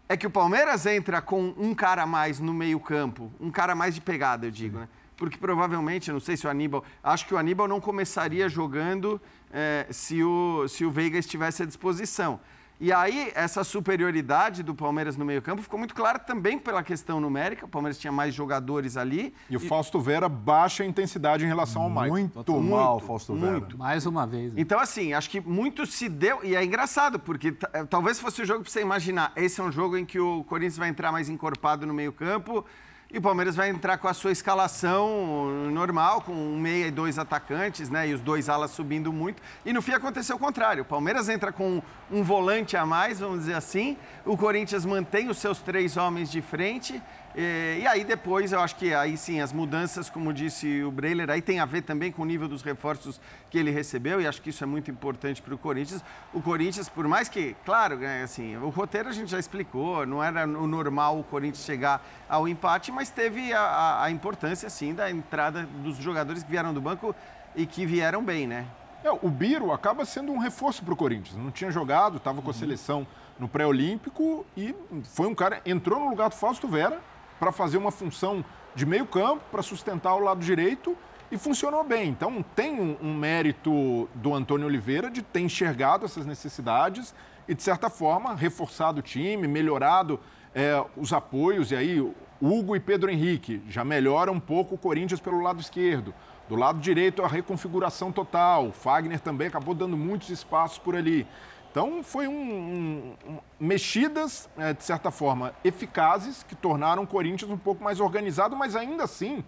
é 0.08 0.16
que 0.16 0.28
o 0.28 0.30
Palmeiras 0.30 0.86
entra 0.86 1.22
com 1.22 1.56
um 1.58 1.74
cara 1.74 2.04
a 2.04 2.06
mais 2.06 2.40
no 2.40 2.54
meio-campo, 2.54 3.32
um 3.40 3.50
cara 3.50 3.74
mais 3.74 3.96
de 3.96 4.02
pegada, 4.02 4.46
eu 4.46 4.52
digo, 4.52 4.80
né? 4.80 4.88
Porque 5.20 5.38
provavelmente, 5.38 6.12
não 6.12 6.22
sei 6.22 6.38
se 6.38 6.48
o 6.48 6.50
Aníbal. 6.50 6.84
Acho 7.04 7.28
que 7.28 7.34
o 7.34 7.38
Aníbal 7.38 7.68
não 7.68 7.82
começaria 7.82 8.48
jogando 8.48 9.22
é, 9.52 9.86
se, 9.92 10.24
o, 10.24 10.66
se 10.70 10.86
o 10.86 10.90
Veiga 10.90 11.18
estivesse 11.20 11.62
à 11.62 11.66
disposição. 11.66 12.40
E 12.82 12.94
aí, 12.94 13.30
essa 13.36 13.62
superioridade 13.66 14.64
do 14.64 14.74
Palmeiras 14.74 15.18
no 15.18 15.26
meio-campo 15.26 15.62
ficou 15.62 15.78
muito 15.78 15.94
clara 15.94 16.18
também 16.18 16.58
pela 16.58 16.82
questão 16.82 17.20
numérica. 17.20 17.66
O 17.66 17.68
Palmeiras 17.68 18.00
tinha 18.00 18.14
mais 18.14 18.34
jogadores 18.34 18.96
ali. 18.96 19.34
E 19.50 19.58
o 19.58 19.60
Fausto 19.60 20.00
Vera 20.00 20.30
baixa 20.30 20.84
a 20.84 20.86
intensidade 20.86 21.44
em 21.44 21.48
relação 21.48 21.82
ao 21.82 21.90
Maicon. 21.90 22.16
Muito, 22.16 22.54
muito 22.54 22.72
mal, 22.72 23.02
Fausto 23.02 23.36
Vera. 23.36 23.60
Muito. 23.60 23.78
Mais 23.78 24.06
uma 24.06 24.26
vez. 24.26 24.54
Né? 24.54 24.62
Então, 24.62 24.80
assim, 24.80 25.12
acho 25.12 25.30
que 25.30 25.42
muito 25.42 25.86
se 25.86 26.08
deu. 26.08 26.40
E 26.42 26.56
é 26.56 26.64
engraçado, 26.64 27.20
porque 27.20 27.52
talvez 27.90 28.18
fosse 28.18 28.44
o 28.44 28.46
jogo 28.46 28.62
para 28.62 28.72
você 28.72 28.80
imaginar. 28.80 29.34
Esse 29.36 29.60
é 29.60 29.64
um 29.66 29.72
jogo 29.74 29.98
em 29.98 30.06
que 30.06 30.18
o 30.18 30.46
Corinthians 30.46 30.78
vai 30.78 30.88
entrar 30.88 31.12
mais 31.12 31.28
encorpado 31.28 31.86
no 31.86 31.94
meio-campo 31.94 32.66
e 33.12 33.18
o 33.18 33.22
Palmeiras 33.22 33.56
vai 33.56 33.70
entrar 33.70 33.98
com 33.98 34.08
a 34.08 34.14
sua 34.14 34.32
escalação 34.32 35.50
normal, 35.72 36.22
com 36.22 36.32
um 36.32 36.60
meia 36.60 36.86
e 36.88 36.92
dois 36.92 37.18
atacantes, 37.18 37.90
né? 37.90 38.08
E 38.08 38.14
os 38.14 38.22
dois 38.22 38.48
alas 38.48 38.70
subindo 38.70 39.12
muito. 39.12 39.42
E 39.66 39.74
no 39.74 39.82
fim 39.82 39.94
aconteceu 39.94 40.36
o 40.36 40.40
contrário. 40.40 40.84
O 40.84 40.86
Palmeiras 40.86 41.28
entra 41.28 41.52
com 41.52 41.82
um 42.12 42.24
volante 42.24 42.78
a 42.78 42.86
mais, 42.86 43.20
vamos 43.20 43.40
dizer 43.40 43.56
assim. 43.56 43.98
O 44.24 44.38
Corinthians 44.38 44.86
mantém 44.86 45.28
os 45.28 45.40
seus 45.40 45.58
três 45.58 45.98
homens 45.98 46.30
de 46.30 46.40
frente 46.40 47.02
e, 47.36 47.80
e, 47.82 47.88
aí 47.88 48.04
depois 48.04 48.52
eu 48.52 48.60
acho 48.60 48.76
que 48.76 48.94
aí 48.94 49.16
sim 49.16 49.40
as 49.40 49.54
mudanças, 49.54 50.10
como 50.10 50.34
disse 50.34 50.84
o 50.84 50.92
Breiler, 50.92 51.30
aí 51.30 51.42
tem 51.42 51.60
a 51.60 51.66
ver 51.66 51.84
também 51.84 52.12
com 52.12 52.24
o 52.24 52.26
nível 52.26 52.48
dos 52.48 52.62
reforços 52.62 53.22
que 53.50 53.58
ele 53.58 53.72
recebeu 53.72 54.20
e 54.20 54.28
acho 54.28 54.42
que 54.42 54.50
isso 54.50 54.64
é 54.64 54.68
muito 54.68 54.90
importante 54.90 55.42
para 55.42 55.54
o 55.54 55.58
Corinthians. 55.58 56.04
O 56.34 56.42
Corinthians, 56.42 56.90
por 56.90 57.08
mais 57.08 57.30
que, 57.30 57.56
claro, 57.66 57.98
né, 57.98 58.24
assim, 58.24 58.58
o 58.58 58.70
roteiro 58.70 59.10
a 59.10 59.12
gente 59.12 59.30
já 59.30 59.40
explicou, 59.40 60.06
não 60.06 60.24
era 60.24 60.46
o 60.46 60.68
normal 60.68 61.20
o 61.20 61.24
Corinthians 61.24 61.64
chegar 61.66 62.04
ao 62.28 62.48
empate, 62.48 62.92
mas 62.92 63.10
teve 63.10 63.54
a, 63.54 63.62
a, 63.62 64.04
a 64.06 64.12
importância 64.12 64.70
sim 64.70 64.94
da 64.94 65.10
entrada 65.12 65.68
dos 65.84 65.98
jogadores 65.98 66.44
que 66.44 66.50
vieram 66.50 66.74
do 66.74 66.82
banco 66.82 67.16
e 67.56 67.66
que 67.66 67.86
vieram 67.86 68.24
bem, 68.24 68.48
né? 68.48 68.66
É, 69.04 69.12
o 69.12 69.30
Biro 69.30 69.72
acaba 69.72 70.04
sendo 70.04 70.32
um 70.32 70.40
reforço 70.40 70.84
para 70.84 70.94
o 70.94 70.98
Corinthians. 70.98 71.38
Não 71.38 71.52
tinha 71.52 71.72
jogado, 71.72 72.18
estava 72.18 72.42
com 72.42 72.50
a 72.50 72.54
uhum. 72.54 72.60
seleção 72.60 73.08
no 73.38 73.48
pré-olímpico 73.48 74.46
e 74.58 74.76
foi 75.14 75.28
um 75.28 75.36
cara 75.36 75.62
entrou 75.66 76.00
no 76.00 76.10
lugar 76.10 76.30
do 76.30 76.36
Fausto 76.36 76.68
Vera 76.68 77.00
para 77.40 77.52
fazer 77.52 77.78
uma 77.78 77.92
função 77.92 78.44
de 78.76 78.86
meio 78.86 79.06
campo, 79.06 79.44
para 79.52 79.62
sustentar 79.62 80.14
o 80.16 80.20
lado 80.20 80.42
direito 80.42 80.96
e 81.32 81.38
funcionou 81.38 81.84
bem. 81.84 82.10
Então 82.10 82.44
tem 82.56 82.80
um, 82.80 82.98
um, 83.02 83.14
mérito 83.14 84.10
do 84.16 84.34
Antônio 84.34 84.68
Oliveira 84.68 85.10
de 85.10 85.22
ter 85.22 85.42
enxergado 85.42 86.06
essas 86.06 86.26
necessidades 86.26 87.14
e, 87.48 87.54
de 87.54 87.64
certa 87.64 87.90
forma, 87.90 88.36
reforçado 88.36 89.00
o 89.00 89.02
time, 89.02 89.48
melhorado 89.48 90.20
é, 90.54 90.84
os 90.98 91.14
apoios. 91.14 91.72
E 91.72 91.76
aí, 91.76 92.14
Hugo 92.42 92.76
e 92.76 92.80
Pedro 92.80 93.10
Henrique 93.10 93.62
já 93.68 93.84
melhoram 93.84 94.34
um 94.34 94.40
pouco 94.40 94.76
o 94.76 94.78
Corinthians 94.78 95.20
pelo 95.20 95.42
lado 95.42 95.60
esquerdo. 95.60 96.14
Do 96.48 96.56
lado 96.56 96.80
direito, 96.80 97.24
a 97.24 97.28
reconfiguração 97.28 98.12
total. 98.12 98.70
O 98.70 98.72
Fagner 98.72 99.20
também 99.20 99.48
acabou 99.48 99.76
dando 99.76 99.96
muitos 99.96 100.30
espaços 100.30 100.80
por 100.80 100.96
ali. 100.96 101.28
Então, 101.72 102.04
foi 102.04 102.28
um, 102.28 102.34
um, 102.34 103.16
um 103.28 103.40
mexidas, 103.60 104.50
é, 104.58 104.74
de 104.74 104.84
certa 104.84 105.12
forma, 105.12 105.54
eficazes, 105.64 106.44
que 106.44 106.56
tornaram 106.56 107.04
o 107.04 107.08
Corinthians 107.08 107.52
um 107.52 107.58
pouco 107.58 107.84
mais 107.84 108.00
organizado, 108.00 108.56
mas 108.56 108.76
ainda 108.76 109.04
assim, 109.04 109.44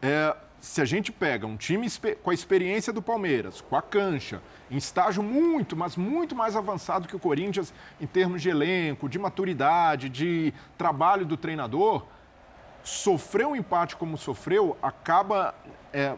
é, 0.00 0.36
se 0.60 0.80
a 0.80 0.84
gente 0.84 1.12
pega 1.12 1.46
um 1.46 1.56
time 1.56 1.88
com 2.22 2.30
a 2.30 2.34
experiência 2.34 2.92
do 2.92 3.00
Palmeiras, 3.00 3.60
com 3.60 3.76
a 3.76 3.82
cancha, 3.82 4.40
em 4.70 4.76
estágio 4.76 5.22
muito, 5.22 5.76
mas 5.76 5.96
muito 5.96 6.34
mais 6.34 6.56
avançado 6.56 7.06
que 7.06 7.14
o 7.14 7.18
Corinthians 7.18 7.72
em 8.00 8.06
termos 8.06 8.42
de 8.42 8.48
elenco, 8.48 9.08
de 9.08 9.18
maturidade, 9.18 10.08
de 10.08 10.54
trabalho 10.76 11.26
do 11.26 11.36
treinador, 11.36 12.04
sofrer 12.82 13.46
um 13.46 13.54
empate 13.54 13.96
como 13.96 14.16
sofreu 14.16 14.76
acaba 14.82 15.54
é, 15.92 16.14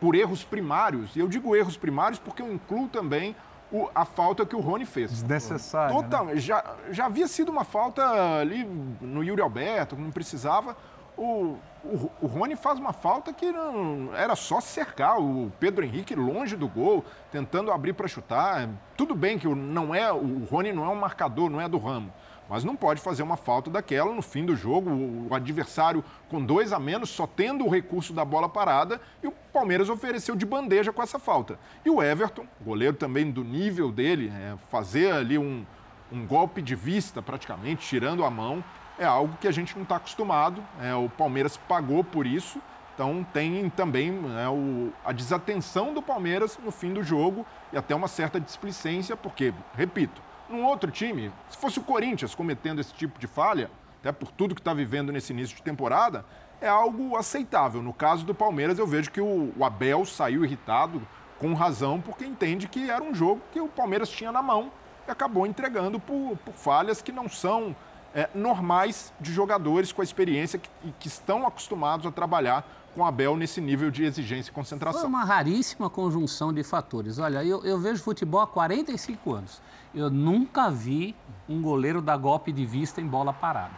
por 0.00 0.14
erros 0.14 0.44
primários. 0.44 1.14
E 1.14 1.20
eu 1.20 1.28
digo 1.28 1.54
erros 1.54 1.76
primários 1.76 2.18
porque 2.18 2.42
eu 2.42 2.52
incluo 2.52 2.88
também 2.88 3.34
o, 3.74 3.90
a 3.92 4.04
falta 4.04 4.46
que 4.46 4.54
o 4.54 4.60
Rony 4.60 4.86
fez. 4.86 5.10
Desnecessária. 5.10 5.92
Total, 5.92 6.26
né? 6.26 6.36
já, 6.36 6.76
já 6.92 7.06
havia 7.06 7.26
sido 7.26 7.50
uma 7.50 7.64
falta 7.64 8.02
ali 8.40 8.64
no 9.00 9.24
Yuri 9.24 9.42
Alberto, 9.42 9.96
não 9.96 10.12
precisava. 10.12 10.76
O, 11.16 11.56
o, 11.84 12.10
o, 12.22 12.26
Rony 12.26 12.54
faz 12.54 12.78
uma 12.78 12.92
falta 12.92 13.32
que 13.32 13.50
não, 13.50 14.14
era 14.14 14.36
só 14.36 14.60
cercar 14.60 15.20
o 15.20 15.50
Pedro 15.58 15.84
Henrique 15.84 16.14
longe 16.14 16.56
do 16.56 16.68
gol, 16.68 17.04
tentando 17.32 17.72
abrir 17.72 17.94
para 17.94 18.06
chutar. 18.06 18.68
Tudo 18.96 19.14
bem 19.14 19.38
que 19.38 19.48
não 19.48 19.92
é 19.92 20.12
o 20.12 20.44
Rony 20.44 20.72
não 20.72 20.84
é 20.84 20.88
um 20.88 20.96
marcador, 20.96 21.50
não 21.50 21.60
é 21.60 21.68
do 21.68 21.78
ramo. 21.78 22.12
Mas 22.48 22.64
não 22.64 22.76
pode 22.76 23.00
fazer 23.00 23.22
uma 23.22 23.36
falta 23.36 23.70
daquela 23.70 24.12
no 24.12 24.22
fim 24.22 24.44
do 24.44 24.54
jogo, 24.54 24.90
o 24.90 25.34
adversário 25.34 26.04
com 26.28 26.44
dois 26.44 26.72
a 26.72 26.78
menos, 26.78 27.10
só 27.10 27.26
tendo 27.26 27.64
o 27.64 27.70
recurso 27.70 28.12
da 28.12 28.24
bola 28.24 28.48
parada, 28.48 29.00
e 29.22 29.26
o 29.26 29.32
Palmeiras 29.52 29.88
ofereceu 29.88 30.36
de 30.36 30.44
bandeja 30.44 30.92
com 30.92 31.02
essa 31.02 31.18
falta. 31.18 31.58
E 31.84 31.90
o 31.90 32.02
Everton, 32.02 32.46
goleiro 32.62 32.96
também 32.96 33.30
do 33.30 33.42
nível 33.42 33.90
dele, 33.90 34.30
é, 34.34 34.56
fazer 34.70 35.12
ali 35.12 35.38
um, 35.38 35.64
um 36.12 36.26
golpe 36.26 36.60
de 36.60 36.74
vista 36.74 37.22
praticamente, 37.22 37.86
tirando 37.86 38.24
a 38.24 38.30
mão, 38.30 38.62
é 38.98 39.04
algo 39.04 39.36
que 39.40 39.48
a 39.48 39.52
gente 39.52 39.74
não 39.74 39.82
está 39.82 39.96
acostumado. 39.96 40.62
É, 40.80 40.94
o 40.94 41.08
Palmeiras 41.08 41.56
pagou 41.56 42.04
por 42.04 42.26
isso. 42.26 42.60
Então 42.94 43.26
tem 43.32 43.68
também 43.70 44.12
né, 44.12 44.48
o, 44.48 44.92
a 45.04 45.10
desatenção 45.10 45.92
do 45.92 46.00
Palmeiras 46.00 46.56
no 46.62 46.70
fim 46.70 46.92
do 46.92 47.02
jogo 47.02 47.44
e 47.72 47.76
até 47.76 47.92
uma 47.92 48.06
certa 48.06 48.38
displicência, 48.38 49.16
porque, 49.16 49.52
repito, 49.74 50.22
num 50.48 50.64
outro 50.64 50.90
time, 50.90 51.32
se 51.48 51.56
fosse 51.56 51.78
o 51.78 51.82
Corinthians 51.82 52.34
cometendo 52.34 52.80
esse 52.80 52.92
tipo 52.92 53.18
de 53.18 53.26
falha, 53.26 53.70
até 54.00 54.12
por 54.12 54.30
tudo 54.30 54.54
que 54.54 54.60
está 54.60 54.74
vivendo 54.74 55.12
nesse 55.12 55.32
início 55.32 55.56
de 55.56 55.62
temporada, 55.62 56.24
é 56.60 56.68
algo 56.68 57.16
aceitável. 57.16 57.82
No 57.82 57.92
caso 57.92 58.24
do 58.24 58.34
Palmeiras, 58.34 58.78
eu 58.78 58.86
vejo 58.86 59.10
que 59.10 59.20
o, 59.20 59.52
o 59.56 59.64
Abel 59.64 60.04
saiu 60.04 60.44
irritado, 60.44 61.02
com 61.38 61.52
razão, 61.52 62.00
porque 62.00 62.24
entende 62.24 62.68
que 62.68 62.88
era 62.90 63.02
um 63.02 63.14
jogo 63.14 63.40
que 63.52 63.60
o 63.60 63.68
Palmeiras 63.68 64.08
tinha 64.08 64.30
na 64.30 64.42
mão 64.42 64.70
e 65.06 65.10
acabou 65.10 65.46
entregando 65.46 65.98
por, 66.00 66.36
por 66.44 66.54
falhas 66.54 67.02
que 67.02 67.12
não 67.12 67.28
são 67.28 67.74
é, 68.14 68.30
normais 68.34 69.12
de 69.20 69.32
jogadores 69.32 69.92
com 69.92 70.00
a 70.00 70.04
experiência 70.04 70.58
que, 70.58 70.70
que 70.98 71.08
estão 71.08 71.46
acostumados 71.46 72.06
a 72.06 72.12
trabalhar 72.12 72.66
com 72.94 73.04
Abel 73.04 73.36
nesse 73.36 73.60
nível 73.60 73.90
de 73.90 74.04
exigência 74.04 74.50
e 74.50 74.54
concentração. 74.54 75.00
Foi 75.00 75.10
uma 75.10 75.24
raríssima 75.24 75.90
conjunção 75.90 76.52
de 76.52 76.62
fatores. 76.62 77.18
Olha, 77.18 77.44
eu, 77.44 77.64
eu 77.64 77.78
vejo 77.78 78.02
futebol 78.02 78.40
há 78.40 78.46
45 78.46 79.32
anos. 79.34 79.60
Eu 79.94 80.10
nunca 80.10 80.70
vi 80.70 81.14
um 81.48 81.62
goleiro 81.62 82.02
dar 82.02 82.16
golpe 82.16 82.52
de 82.52 82.66
vista 82.66 83.00
em 83.00 83.06
bola 83.06 83.32
parada. 83.32 83.74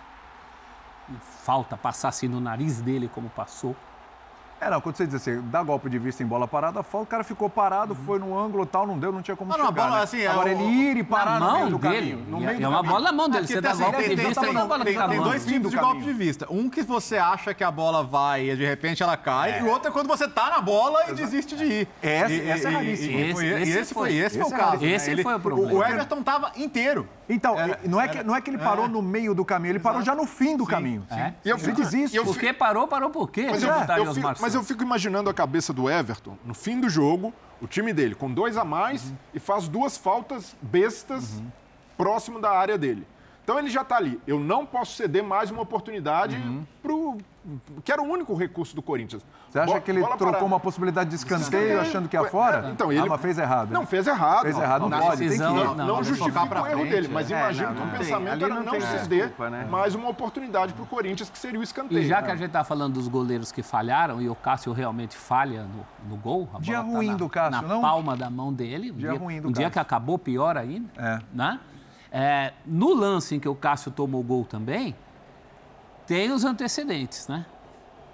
falta 1.21 1.77
passasse 1.77 2.27
no 2.27 2.41
nariz 2.41 2.81
dele 2.81 3.09
como 3.09 3.29
passou. 3.29 3.77
É, 4.61 4.71
não, 4.71 4.81
quando 4.81 4.97
você 4.97 5.07
diz 5.07 5.17
assim, 5.17 5.41
dá 5.51 5.63
golpe 5.63 5.91
de 5.91 5.99
vista 5.99 6.23
em 6.23 6.27
bola 6.27 6.49
parada, 6.49 6.81
o 6.81 7.07
cara 7.07 7.23
ficou 7.23 7.49
parado, 7.49 7.93
uhum. 7.93 8.05
foi 8.07 8.19
no 8.19 8.39
ângulo 8.39 8.65
tal, 8.65 8.87
não 8.87 8.99
deu, 8.99 9.13
não 9.13 9.21
tinha 9.21 9.37
como 9.37 9.51
não, 9.51 9.59
chegar. 9.59 9.71
Não, 9.71 9.75
bola, 9.75 9.97
né? 9.97 10.03
assim, 10.03 10.21
é 10.21 10.27
Agora, 10.29 10.51
é 10.51 10.55
o... 10.55 10.61
ele 10.61 10.65
ir 10.65 10.97
e 10.97 11.05
parar 11.05 11.39
no 11.39 11.53
meio 11.53 11.71
do 11.71 11.79
dele, 11.79 12.11
caminho. 12.11 12.27
No 12.29 12.41
meio 12.41 12.65
é 12.65 12.69
uma 12.69 12.83
bola 12.83 13.01
na 13.01 13.13
mão 13.13 13.29
dele, 13.29 13.45
é, 13.45 13.47
você 13.49 13.61
dá 13.61 13.73
assim, 13.73 13.83
golpe 13.83 14.09
de 14.09 14.17
vista 14.17 14.41
tem, 14.41 14.55
bola 14.55 14.85
tem, 14.85 15.09
tem 15.09 15.23
dois 15.23 15.45
tipos 15.45 15.71
de 15.71 15.77
golpe 15.77 16.01
de 16.01 16.13
vista. 16.13 16.47
Um 16.51 16.71
que 16.71 16.83
você 16.83 17.19
acha 17.19 17.53
que 17.53 17.63
a 17.63 17.71
bola 17.71 18.03
vai 18.03 18.49
e 18.49 18.57
de 18.57 18.65
repente 18.65 19.03
ela 19.03 19.17
cai, 19.17 19.53
é. 19.53 19.61
e 19.61 19.63
o 19.63 19.69
outro 19.69 19.89
é 19.89 19.93
quando 19.93 20.07
você 20.07 20.27
tá 20.27 20.49
na 20.49 20.61
bola 20.61 21.11
e 21.11 21.15
desiste 21.15 21.55
de 21.55 21.65
ir. 21.65 21.89
Essa, 22.03 22.33
e, 22.33 22.49
essa 22.49 22.69
é 22.69 22.73
raríssima. 22.73 23.21
Esse, 23.21 23.47
esse, 23.47 23.79
esse 23.79 23.95
foi, 23.95 24.15
esse 24.15 24.39
foi 24.41 24.49
o 24.49 24.57
caso. 24.57 24.85
Esse 24.85 25.23
foi 25.23 25.35
o 25.35 25.41
problema. 25.41 25.73
O 25.73 25.85
Everton 25.85 26.23
tava 26.23 26.53
inteiro. 26.57 27.07
Então, 27.29 27.57
não, 27.85 28.01
é 28.01 28.09
que, 28.09 28.23
não 28.23 28.37
é 28.37 28.41
que 28.41 28.51
ele 28.51 28.59
parou 28.59 28.89
no 28.89 29.03
meio 29.03 29.35
do 29.35 29.45
caminho, 29.45 29.73
ele 29.73 29.81
parou 29.81 30.01
já 30.01 30.15
no 30.15 30.27
fim 30.27 30.57
do 30.57 30.65
caminho. 30.65 31.05
E 31.45 31.49
eu 31.49 31.59
fico, 31.59 31.83
Porque 32.25 32.53
parou, 32.53 32.87
parou 32.87 33.11
por 33.11 33.31
quê? 33.31 33.49
Mas 33.51 33.63
eu 33.63 33.73
fico 34.63 34.83
imaginando 34.83 35.31
a 35.31 35.35
cabeça 35.35 35.73
do 35.73 35.89
Everton 35.89 36.17
Everton, 36.27 36.37
no 36.45 36.55
fim 36.55 36.81
do 36.81 36.89
jogo, 36.89 37.33
o 37.61 37.67
time 37.67 37.93
dele 37.93 38.15
com 38.15 38.33
dois 38.33 38.57
a 38.57 38.65
mais 38.65 39.05
uhum. 39.05 39.17
e 39.35 39.39
faz 39.39 39.69
duas 39.69 39.97
faltas 39.97 40.57
bestas 40.61 41.39
uhum. 41.39 41.51
próximo 41.97 42.41
da 42.41 42.51
área 42.51 42.77
dele. 42.77 43.07
Então 43.47 43.61
ele 43.61 43.71
já 43.71 43.83
está 43.83 43.97
ali. 43.97 44.21
Eu 44.27 44.41
não 44.41 44.67
posso 44.67 44.97
ceder 44.97 45.23
mais 45.23 45.53
uma 45.53 45.63
oportunidade 45.63 46.35
uhum. 46.35 46.67
para 46.83 46.93
o 46.93 47.17
que 47.85 47.93
era 47.93 48.03
o 48.03 48.05
único 48.05 48.35
recurso 48.35 48.75
do 48.75 48.83
Corinthians. 48.83 49.25
Você 49.49 49.61
acha 49.61 49.81
que 49.81 49.89
ele 49.89 50.01
trocou 50.01 50.27
parada. 50.27 50.45
uma 50.45 50.59
possibilidade 50.59 51.11
de 51.11 51.15
escanteio 51.15 51.81
achando 51.81 52.09
que 52.09 52.17
ia 52.17 52.25
fora? 52.25 52.71
Então, 52.73 52.91
ele... 52.91 53.03
Ah, 53.03 53.07
mas 53.07 53.21
fez 53.21 53.39
errado. 53.39 53.71
Não, 53.71 53.87
fez 53.87 54.05
errado. 54.09 54.43
Fez 54.43 54.59
errado, 54.59 54.81
não, 54.81 54.89
não 54.89 54.99
pode. 54.99 55.17
Decisão, 55.19 55.55
tem 55.55 55.63
que... 55.63 55.75
não, 55.77 55.87
não, 55.87 56.03
justifica 56.03 56.61
o 56.61 56.67
erro 56.67 56.85
dele, 56.87 57.07
mas 57.07 57.31
é, 57.31 57.39
imagino 57.39 57.73
que 57.73 57.83
o 57.83 57.91
pensamento 57.99 58.45
era 58.45 58.61
não 58.61 58.81
ceder 58.81 59.33
né? 59.39 59.65
mais 59.71 59.95
uma 59.95 60.09
oportunidade 60.09 60.73
para 60.73 60.83
o 60.83 60.87
Corinthians, 60.87 61.31
que 61.31 61.39
seria 61.39 61.61
o 61.61 61.63
escanteio. 61.63 62.01
E 62.01 62.09
já 62.09 62.21
que 62.21 62.33
a 62.33 62.35
gente 62.35 62.49
está 62.49 62.65
falando 62.65 62.95
dos 62.95 63.07
goleiros 63.07 63.53
que 63.53 63.63
falharam, 63.63 64.21
e 64.21 64.29
o 64.29 64.35
Cássio 64.35 64.73
realmente 64.73 65.17
falha 65.17 65.63
no, 65.63 66.11
no 66.11 66.17
gol, 66.17 66.49
a 66.53 66.59
dia 66.59 66.83
bola 66.83 66.97
ruim 66.97 67.07
tá 67.07 67.13
na, 67.13 67.19
do 67.19 67.29
Cássio, 67.29 67.63
na 67.63 67.63
não? 67.63 67.81
palma 67.81 68.17
da 68.17 68.29
mão 68.29 68.53
dele. 68.53 68.91
Um 68.91 68.97
dia, 68.97 69.11
dia 69.11 69.19
ruim 69.21 69.41
do 69.41 69.49
um 69.49 69.53
Cássio. 69.53 69.63
dia 69.63 69.71
que 69.71 69.79
acabou 69.79 70.19
pior 70.19 70.57
ainda, 70.57 70.91
é. 70.97 71.21
né? 71.33 71.61
É, 72.11 72.53
no 72.65 72.95
lance 72.95 73.35
em 73.35 73.41
que 73.41 73.49
o 73.49 73.55
Cássio 73.55 73.91
tomou 73.91 74.21
o 74.21 74.25
gol 74.25 74.45
também, 74.45 74.95
tem 76.07 76.31
os 76.31 76.45
antecedentes, 76.45 77.27
né? 77.27 77.45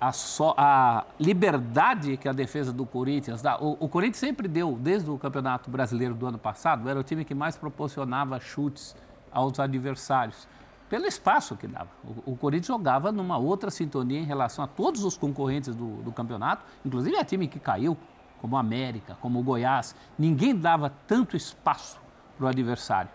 A, 0.00 0.10
so, 0.10 0.54
a 0.56 1.04
liberdade 1.20 2.16
que 2.16 2.28
a 2.28 2.32
defesa 2.32 2.72
do 2.72 2.84
Corinthians 2.84 3.40
dá. 3.40 3.56
O, 3.60 3.76
o, 3.78 3.88
Corinthians 3.88 4.16
sempre 4.18 4.48
deu, 4.48 4.76
desde 4.80 5.08
o 5.08 5.16
Campeonato 5.16 5.70
Brasileiro 5.70 6.14
do 6.14 6.26
ano 6.26 6.38
passado, 6.38 6.88
era 6.88 6.98
o 6.98 7.04
time 7.04 7.24
que 7.24 7.34
mais 7.34 7.56
proporcionava 7.56 8.40
chutes 8.40 8.96
aos 9.30 9.60
adversários, 9.60 10.48
pelo 10.88 11.06
espaço 11.06 11.56
que 11.56 11.68
dava. 11.68 11.88
O, 12.26 12.32
o 12.32 12.36
Corinthians 12.36 12.66
jogava 12.66 13.12
numa 13.12 13.38
outra 13.38 13.70
sintonia 13.70 14.18
em 14.18 14.24
relação 14.24 14.64
a 14.64 14.66
todos 14.66 15.04
os 15.04 15.16
concorrentes 15.16 15.74
do, 15.74 16.02
do 16.02 16.10
campeonato, 16.10 16.64
inclusive 16.84 17.16
a 17.16 17.24
time 17.24 17.46
que 17.46 17.60
caiu, 17.60 17.96
como 18.40 18.56
o 18.56 18.58
América, 18.58 19.16
como 19.20 19.38
o 19.38 19.42
Goiás. 19.42 19.94
Ninguém 20.18 20.56
dava 20.56 20.90
tanto 21.06 21.36
espaço 21.36 22.00
para 22.36 22.46
o 22.46 22.48
adversário. 22.48 23.10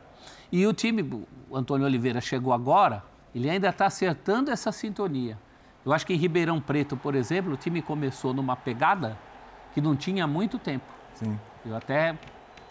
E 0.52 0.66
o 0.66 0.74
time, 0.74 1.26
o 1.50 1.56
Antônio 1.56 1.86
Oliveira 1.86 2.22
chegou 2.22 2.54
agora, 2.54 3.04
ele 3.36 3.50
ainda 3.50 3.70
está 3.70 3.86
acertando 3.86 4.50
essa 4.50 4.72
sintonia. 4.72 5.38
Eu 5.86 5.94
acho 5.94 6.06
que 6.06 6.14
em 6.14 6.18
Ribeirão 6.18 6.60
Preto, 6.60 6.98
por 6.98 7.16
exemplo, 7.16 7.54
o 7.54 7.58
time 7.58 7.82
começou 7.82 8.34
numa 8.34 8.56
pegada 8.56 9.18
que 9.74 9.82
não 9.82 9.96
tinha 9.96 10.26
muito 10.26 10.58
tempo. 10.58 10.86
Sim. 11.14 11.40
Eu 11.66 11.76
até 11.76 12.18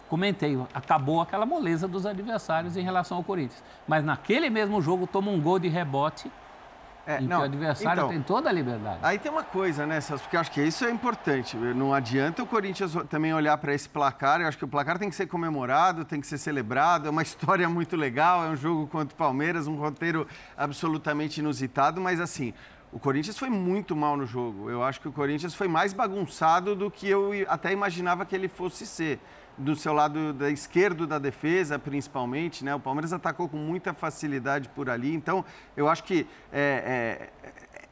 comentei, 0.09 0.57
acabou 0.73 1.21
aquela 1.21 1.45
moleza 1.45 1.87
dos 1.87 2.05
adversários 2.05 2.77
em 2.77 2.83
relação 2.83 3.17
ao 3.17 3.23
Corinthians. 3.23 3.63
Mas 3.87 4.03
naquele 4.03 4.49
mesmo 4.49 4.81
jogo 4.81 5.05
toma 5.05 5.31
um 5.31 5.39
gol 5.39 5.59
de 5.59 5.67
rebote 5.67 6.31
é, 7.07 7.21
em 7.21 7.27
não, 7.27 7.37
que 7.37 7.43
o 7.43 7.45
adversário 7.45 7.99
então, 8.01 8.09
tem 8.09 8.21
toda 8.21 8.49
a 8.49 8.51
liberdade. 8.51 8.99
Aí 9.01 9.17
tem 9.17 9.31
uma 9.31 9.43
coisa, 9.43 9.85
né, 9.85 10.01
Celso? 10.01 10.23
Porque 10.23 10.35
eu 10.35 10.41
acho 10.41 10.51
que 10.51 10.61
isso 10.61 10.83
é 10.83 10.91
importante. 10.91 11.55
Não 11.55 11.93
adianta 11.93 12.43
o 12.43 12.45
Corinthians 12.45 12.93
também 13.09 13.33
olhar 13.33 13.57
para 13.59 13.73
esse 13.73 13.87
placar. 13.87 14.41
Eu 14.41 14.47
acho 14.47 14.57
que 14.57 14.65
o 14.65 14.67
placar 14.67 14.99
tem 14.99 15.09
que 15.09 15.15
ser 15.15 15.25
comemorado, 15.27 16.03
tem 16.03 16.19
que 16.19 16.27
ser 16.27 16.37
celebrado. 16.37 17.07
É 17.07 17.09
uma 17.09 17.23
história 17.23 17.69
muito 17.69 17.95
legal, 17.95 18.43
é 18.43 18.49
um 18.49 18.57
jogo 18.57 18.87
contra 18.87 19.15
o 19.15 19.17
Palmeiras, 19.17 19.67
um 19.67 19.75
roteiro 19.75 20.27
absolutamente 20.57 21.39
inusitado, 21.39 22.01
mas 22.01 22.19
assim. 22.19 22.53
O 22.89 22.99
Corinthians 22.99 23.37
foi 23.37 23.49
muito 23.49 23.97
mal 23.97 24.15
no 24.15 24.25
jogo. 24.25 24.69
Eu 24.69 24.81
acho 24.81 25.01
que 25.01 25.09
o 25.09 25.11
Corinthians 25.11 25.53
foi 25.53 25.67
mais 25.67 25.91
bagunçado 25.91 26.73
do 26.73 26.89
que 26.89 27.07
eu 27.07 27.31
até 27.49 27.71
imaginava 27.71 28.25
que 28.25 28.33
ele 28.33 28.47
fosse 28.47 28.85
ser 28.85 29.19
do 29.57 29.75
seu 29.75 29.93
lado 29.93 30.33
da 30.33 30.49
esquerdo 30.49 31.07
da 31.07 31.17
defesa, 31.17 31.79
principalmente, 31.79 32.63
né? 32.63 32.75
O 32.75 32.79
Palmeiras 32.79 33.11
atacou 33.11 33.49
com 33.49 33.57
muita 33.57 33.93
facilidade 33.93 34.69
por 34.69 34.89
ali. 34.89 35.13
Então, 35.13 35.43
eu 35.75 35.87
acho 35.87 36.03
que 36.03 36.27
é, 36.51 37.29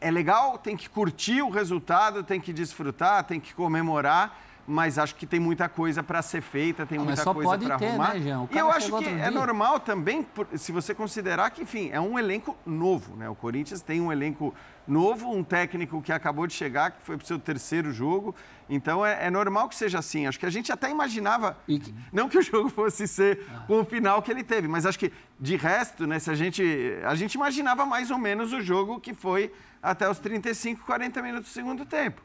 é, 0.02 0.08
é 0.08 0.12
legal, 0.12 0.58
tem 0.58 0.78
que 0.78 0.90
curtir 0.90 1.42
o 1.42 1.50
resultado, 1.50 2.24
tem 2.24 2.40
que 2.40 2.54
desfrutar, 2.54 3.24
tem 3.24 3.40
que 3.40 3.54
comemorar 3.54 4.40
mas 4.68 4.98
acho 4.98 5.16
que 5.16 5.26
tem 5.26 5.40
muita 5.40 5.70
coisa 5.70 6.02
para 6.02 6.22
ser 6.22 6.42
feita, 6.42 6.86
tem 6.86 6.98
muita 6.98 7.24
coisa 7.24 7.58
para 7.58 7.76
arrumar. 7.76 8.14
Né, 8.16 8.22
Jean? 8.22 8.48
e 8.52 8.58
eu 8.58 8.72
acho 8.72 8.98
que 8.98 9.06
é 9.06 9.30
normal 9.30 9.80
também, 9.80 10.26
se 10.56 10.72
você 10.72 10.94
considerar 10.96 11.52
que, 11.52 11.62
enfim, 11.62 11.90
é 11.92 12.00
um 12.00 12.18
elenco 12.18 12.58
novo, 12.66 13.16
né? 13.16 13.30
O 13.30 13.36
Corinthians 13.36 13.82
tem 13.82 14.02
um 14.02 14.12
elenco 14.12 14.54
novo, 14.88 15.32
um 15.32 15.44
técnico 15.44 16.02
que 16.02 16.12
acabou 16.12 16.48
de 16.48 16.54
chegar, 16.54 16.92
que 16.92 17.02
foi 17.04 17.18
para 17.18 17.24
o 17.24 17.28
seu 17.28 17.40
terceiro 17.40 17.92
jogo. 17.92 18.36
Então 18.68 19.06
é, 19.06 19.28
é, 19.28 19.30
normal 19.30 19.70
que 19.70 19.76
seja 19.76 20.00
assim. 20.00 20.26
Acho 20.26 20.40
que 20.40 20.46
a 20.46 20.50
gente 20.50 20.72
até 20.72 20.90
imaginava, 20.90 21.58
que... 21.68 21.94
não 22.12 22.28
que 22.28 22.38
o 22.38 22.42
jogo 22.42 22.70
fosse 22.70 23.08
ser 23.08 23.46
ah. 23.54 23.64
com 23.68 23.82
o 23.82 23.86
final 23.86 24.22
que 24.22 24.32
ele 24.32 24.44
teve, 24.44 24.68
mas 24.68 24.86
acho 24.86 24.98
que 24.98 25.12
de 25.40 25.56
resto, 25.56 26.08
né, 26.08 26.18
se 26.18 26.32
a 26.32 26.36
gente 26.36 26.64
a 27.04 27.14
gente 27.14 27.36
imaginava 27.36 27.86
mais 27.86 28.10
ou 28.10 28.18
menos 28.18 28.54
o 28.54 28.62
jogo 28.62 29.00
que 29.00 29.14
foi 29.14 29.52
até 29.82 30.10
os 30.10 30.18
35, 30.18 30.84
40 30.86 31.22
minutos 31.22 31.52
do 31.52 31.54
segundo 31.54 31.86
tempo. 31.86 32.22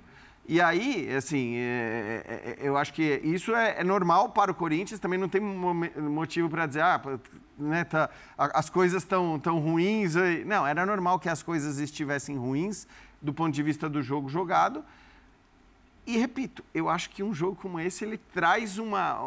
E 0.50 0.60
aí, 0.60 1.08
assim, 1.14 1.54
é, 1.58 2.24
é, 2.26 2.34
é, 2.34 2.68
eu 2.68 2.76
acho 2.76 2.92
que 2.92 3.20
isso 3.22 3.54
é, 3.54 3.76
é, 3.78 3.84
normal 3.84 4.30
para 4.30 4.50
o 4.50 4.54
Corinthians, 4.54 4.98
também 4.98 5.16
não 5.16 5.28
tem 5.28 5.40
motivo 5.40 6.50
para 6.50 6.66
dizer, 6.66 6.82
ah, 6.82 7.00
né, 7.56 7.84
tá, 7.84 8.10
as 8.36 8.68
coisas 8.68 9.04
estão 9.04 9.38
tão 9.38 9.60
ruins. 9.60 10.16
Não, 10.44 10.66
era 10.66 10.84
normal 10.84 11.20
que 11.20 11.28
as 11.28 11.40
coisas 11.40 11.78
estivessem 11.78 12.36
ruins 12.36 12.88
do 13.22 13.32
ponto 13.32 13.54
de 13.54 13.62
vista 13.62 13.88
do 13.88 14.02
jogo 14.02 14.28
jogado. 14.28 14.84
E 16.06 16.16
repito, 16.18 16.64
eu 16.74 16.88
acho 16.88 17.10
que 17.10 17.22
um 17.22 17.32
jogo 17.32 17.56
como 17.60 17.78
esse 17.78 18.04
ele 18.04 18.18
traz 18.18 18.78
uma, 18.78 19.20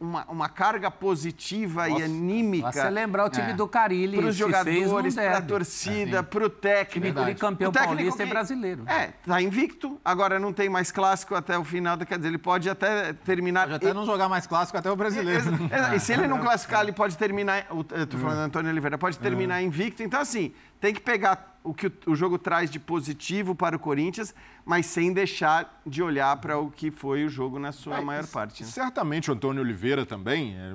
uma, 0.00 0.24
uma 0.24 0.48
carga 0.48 0.90
positiva 0.90 1.86
Nossa, 1.88 2.00
e 2.00 2.04
anímica. 2.04 2.72
Você 2.72 2.90
lembrar 2.90 3.26
o 3.26 3.30
time 3.30 3.50
é. 3.50 3.54
do 3.54 3.68
Carilli, 3.68 4.16
para 4.16 4.26
os 4.26 4.36
jogadores, 4.36 5.14
para 5.14 5.38
a 5.38 5.42
torcida, 5.42 6.18
é, 6.18 6.22
para 6.22 6.44
o 6.44 6.50
técnico. 6.50 7.20
Ele 7.20 7.34
campeão 7.34 7.70
paulista 7.70 8.24
e 8.24 8.26
brasileiro. 8.26 8.84
É, 8.88 9.10
está 9.20 9.40
invicto. 9.40 10.00
Agora 10.04 10.40
não 10.40 10.52
tem 10.52 10.68
mais 10.68 10.90
clássico 10.90 11.34
até 11.34 11.56
o 11.58 11.64
final. 11.64 11.96
Quer 11.98 12.16
dizer, 12.16 12.28
ele 12.28 12.38
pode 12.38 12.68
até 12.68 13.12
terminar. 13.12 13.62
Pode 13.62 13.74
até 13.74 13.90
e... 13.90 13.94
não 13.94 14.06
jogar 14.06 14.28
mais 14.28 14.46
clássico 14.46 14.78
até 14.78 14.90
o 14.90 14.96
brasileiro. 14.96 15.44
E, 15.92 15.96
e 15.96 16.00
se 16.00 16.12
ele 16.12 16.26
não 16.26 16.38
classificar, 16.40 16.82
ele 16.82 16.92
pode 16.92 17.16
terminar. 17.16 17.66
Estou 17.94 18.18
falando 18.18 18.38
do 18.38 18.44
Antônio 18.44 18.70
Oliveira, 18.70 18.98
pode 18.98 19.18
terminar 19.18 19.62
invicto. 19.62 20.02
Então, 20.02 20.20
assim, 20.20 20.52
tem 20.80 20.92
que 20.92 21.00
pegar 21.00 21.55
o 21.66 21.74
que 21.74 21.90
o 22.06 22.14
jogo 22.14 22.38
traz 22.38 22.70
de 22.70 22.78
positivo 22.78 23.54
para 23.54 23.76
o 23.76 23.78
Corinthians, 23.78 24.34
mas 24.64 24.86
sem 24.86 25.12
deixar 25.12 25.82
de 25.84 26.02
olhar 26.02 26.36
para 26.36 26.58
o 26.58 26.70
que 26.70 26.90
foi 26.90 27.24
o 27.24 27.28
jogo 27.28 27.58
na 27.58 27.72
sua 27.72 27.98
é, 27.98 28.00
maior 28.00 28.26
parte. 28.26 28.62
Né? 28.62 28.68
Certamente 28.68 29.30
o 29.30 29.34
Antônio 29.34 29.62
Oliveira 29.62 30.06
também, 30.06 30.54
é, 30.56 30.74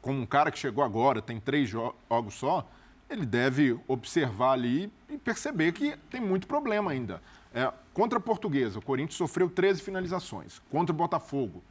como 0.00 0.20
um 0.20 0.26
cara 0.26 0.50
que 0.50 0.58
chegou 0.58 0.84
agora, 0.84 1.20
tem 1.20 1.40
três 1.40 1.68
jogos 1.68 2.34
só, 2.34 2.66
ele 3.08 3.26
deve 3.26 3.78
observar 3.88 4.52
ali 4.52 4.90
e 5.08 5.18
perceber 5.18 5.72
que 5.72 5.96
tem 6.08 6.20
muito 6.20 6.46
problema 6.46 6.92
ainda. 6.92 7.20
É, 7.52 7.70
contra 7.92 8.18
a 8.18 8.22
Portuguesa, 8.22 8.78
o 8.78 8.82
Corinthians 8.82 9.16
sofreu 9.16 9.50
13 9.50 9.82
finalizações. 9.82 10.62
Contra 10.70 10.94
o 10.94 10.96
Botafogo, 10.96 11.62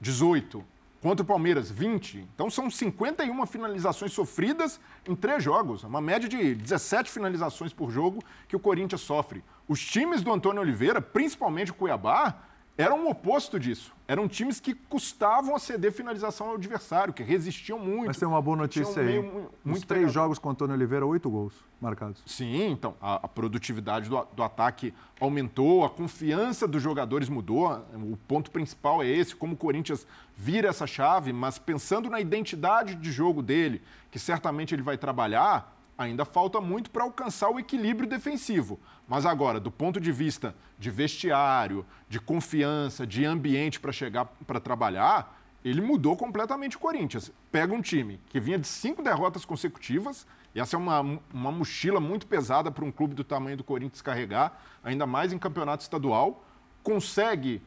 18. 0.00 0.62
Contra 1.04 1.22
o 1.22 1.26
Palmeiras, 1.26 1.70
20. 1.70 2.26
Então 2.34 2.48
são 2.48 2.70
51 2.70 3.44
finalizações 3.44 4.10
sofridas 4.10 4.80
em 5.06 5.14
três 5.14 5.44
jogos. 5.44 5.84
Uma 5.84 6.00
média 6.00 6.26
de 6.26 6.54
17 6.54 7.10
finalizações 7.10 7.74
por 7.74 7.90
jogo 7.90 8.24
que 8.48 8.56
o 8.56 8.58
Corinthians 8.58 9.02
sofre. 9.02 9.44
Os 9.68 9.84
times 9.84 10.22
do 10.22 10.32
Antônio 10.32 10.62
Oliveira, 10.62 11.02
principalmente 11.02 11.72
o 11.72 11.74
Cuiabá, 11.74 12.42
eram 12.76 13.06
o 13.06 13.10
oposto 13.10 13.58
disso. 13.58 13.92
Eram 14.06 14.28
times 14.28 14.60
que 14.60 14.74
custavam 14.74 15.54
a 15.54 15.58
ceder 15.58 15.92
finalização 15.92 16.48
ao 16.48 16.54
adversário, 16.56 17.14
que 17.14 17.22
resistiam 17.22 17.78
muito. 17.78 18.08
Mas 18.08 18.18
tem 18.18 18.28
uma 18.28 18.42
boa 18.42 18.56
notícia 18.56 19.00
aí. 19.00 19.20
Meio, 19.20 19.50
muito 19.64 19.86
três 19.86 20.12
jogos 20.12 20.38
com 20.38 20.48
o 20.48 20.52
Antônio 20.52 20.74
Oliveira, 20.74 21.06
oito 21.06 21.30
gols 21.30 21.54
marcados. 21.80 22.20
Sim, 22.26 22.70
então 22.70 22.94
a, 23.00 23.14
a 23.14 23.28
produtividade 23.28 24.10
do, 24.10 24.26
do, 24.34 24.42
ataque 24.42 24.92
aumentou, 25.20 25.84
a 25.84 25.90
confiança 25.90 26.66
dos 26.66 26.82
jogadores 26.82 27.28
mudou. 27.28 27.72
O 27.94 28.18
ponto 28.28 28.50
principal 28.50 29.02
é 29.02 29.06
esse, 29.06 29.34
como 29.34 29.54
o 29.54 29.56
Corinthians 29.56 30.06
vira 30.36 30.68
essa 30.68 30.86
chave, 30.86 31.32
mas 31.32 31.58
pensando 31.58 32.10
na 32.10 32.20
identidade 32.20 32.94
de 32.94 33.12
jogo 33.12 33.40
dele, 33.40 33.80
que 34.10 34.18
certamente 34.18 34.74
ele 34.74 34.82
vai 34.82 34.98
trabalhar, 34.98 35.73
ainda 35.96 36.24
falta 36.24 36.60
muito 36.60 36.90
para 36.90 37.04
alcançar 37.04 37.50
o 37.50 37.58
equilíbrio 37.58 38.08
defensivo. 38.08 38.78
Mas 39.06 39.24
agora, 39.24 39.60
do 39.60 39.70
ponto 39.70 40.00
de 40.00 40.10
vista 40.12 40.54
de 40.78 40.90
vestiário, 40.90 41.86
de 42.08 42.20
confiança, 42.20 43.06
de 43.06 43.24
ambiente 43.24 43.78
para 43.78 43.92
chegar 43.92 44.26
para 44.46 44.60
trabalhar, 44.60 45.40
ele 45.64 45.80
mudou 45.80 46.16
completamente 46.16 46.76
o 46.76 46.80
Corinthians. 46.80 47.32
Pega 47.50 47.72
um 47.72 47.80
time 47.80 48.20
que 48.28 48.38
vinha 48.38 48.58
de 48.58 48.66
cinco 48.66 49.02
derrotas 49.02 49.44
consecutivas 49.44 50.26
E 50.54 50.60
essa 50.60 50.76
é 50.76 50.78
uma, 50.78 51.00
uma 51.32 51.50
mochila 51.50 51.98
muito 51.98 52.26
pesada 52.26 52.70
para 52.70 52.84
um 52.84 52.92
clube 52.92 53.14
do 53.14 53.24
tamanho 53.24 53.56
do 53.56 53.64
Corinthians 53.64 54.02
carregar, 54.02 54.62
ainda 54.84 55.06
mais 55.06 55.32
em 55.32 55.38
campeonato 55.38 55.82
estadual. 55.82 56.44
Consegue 56.82 57.60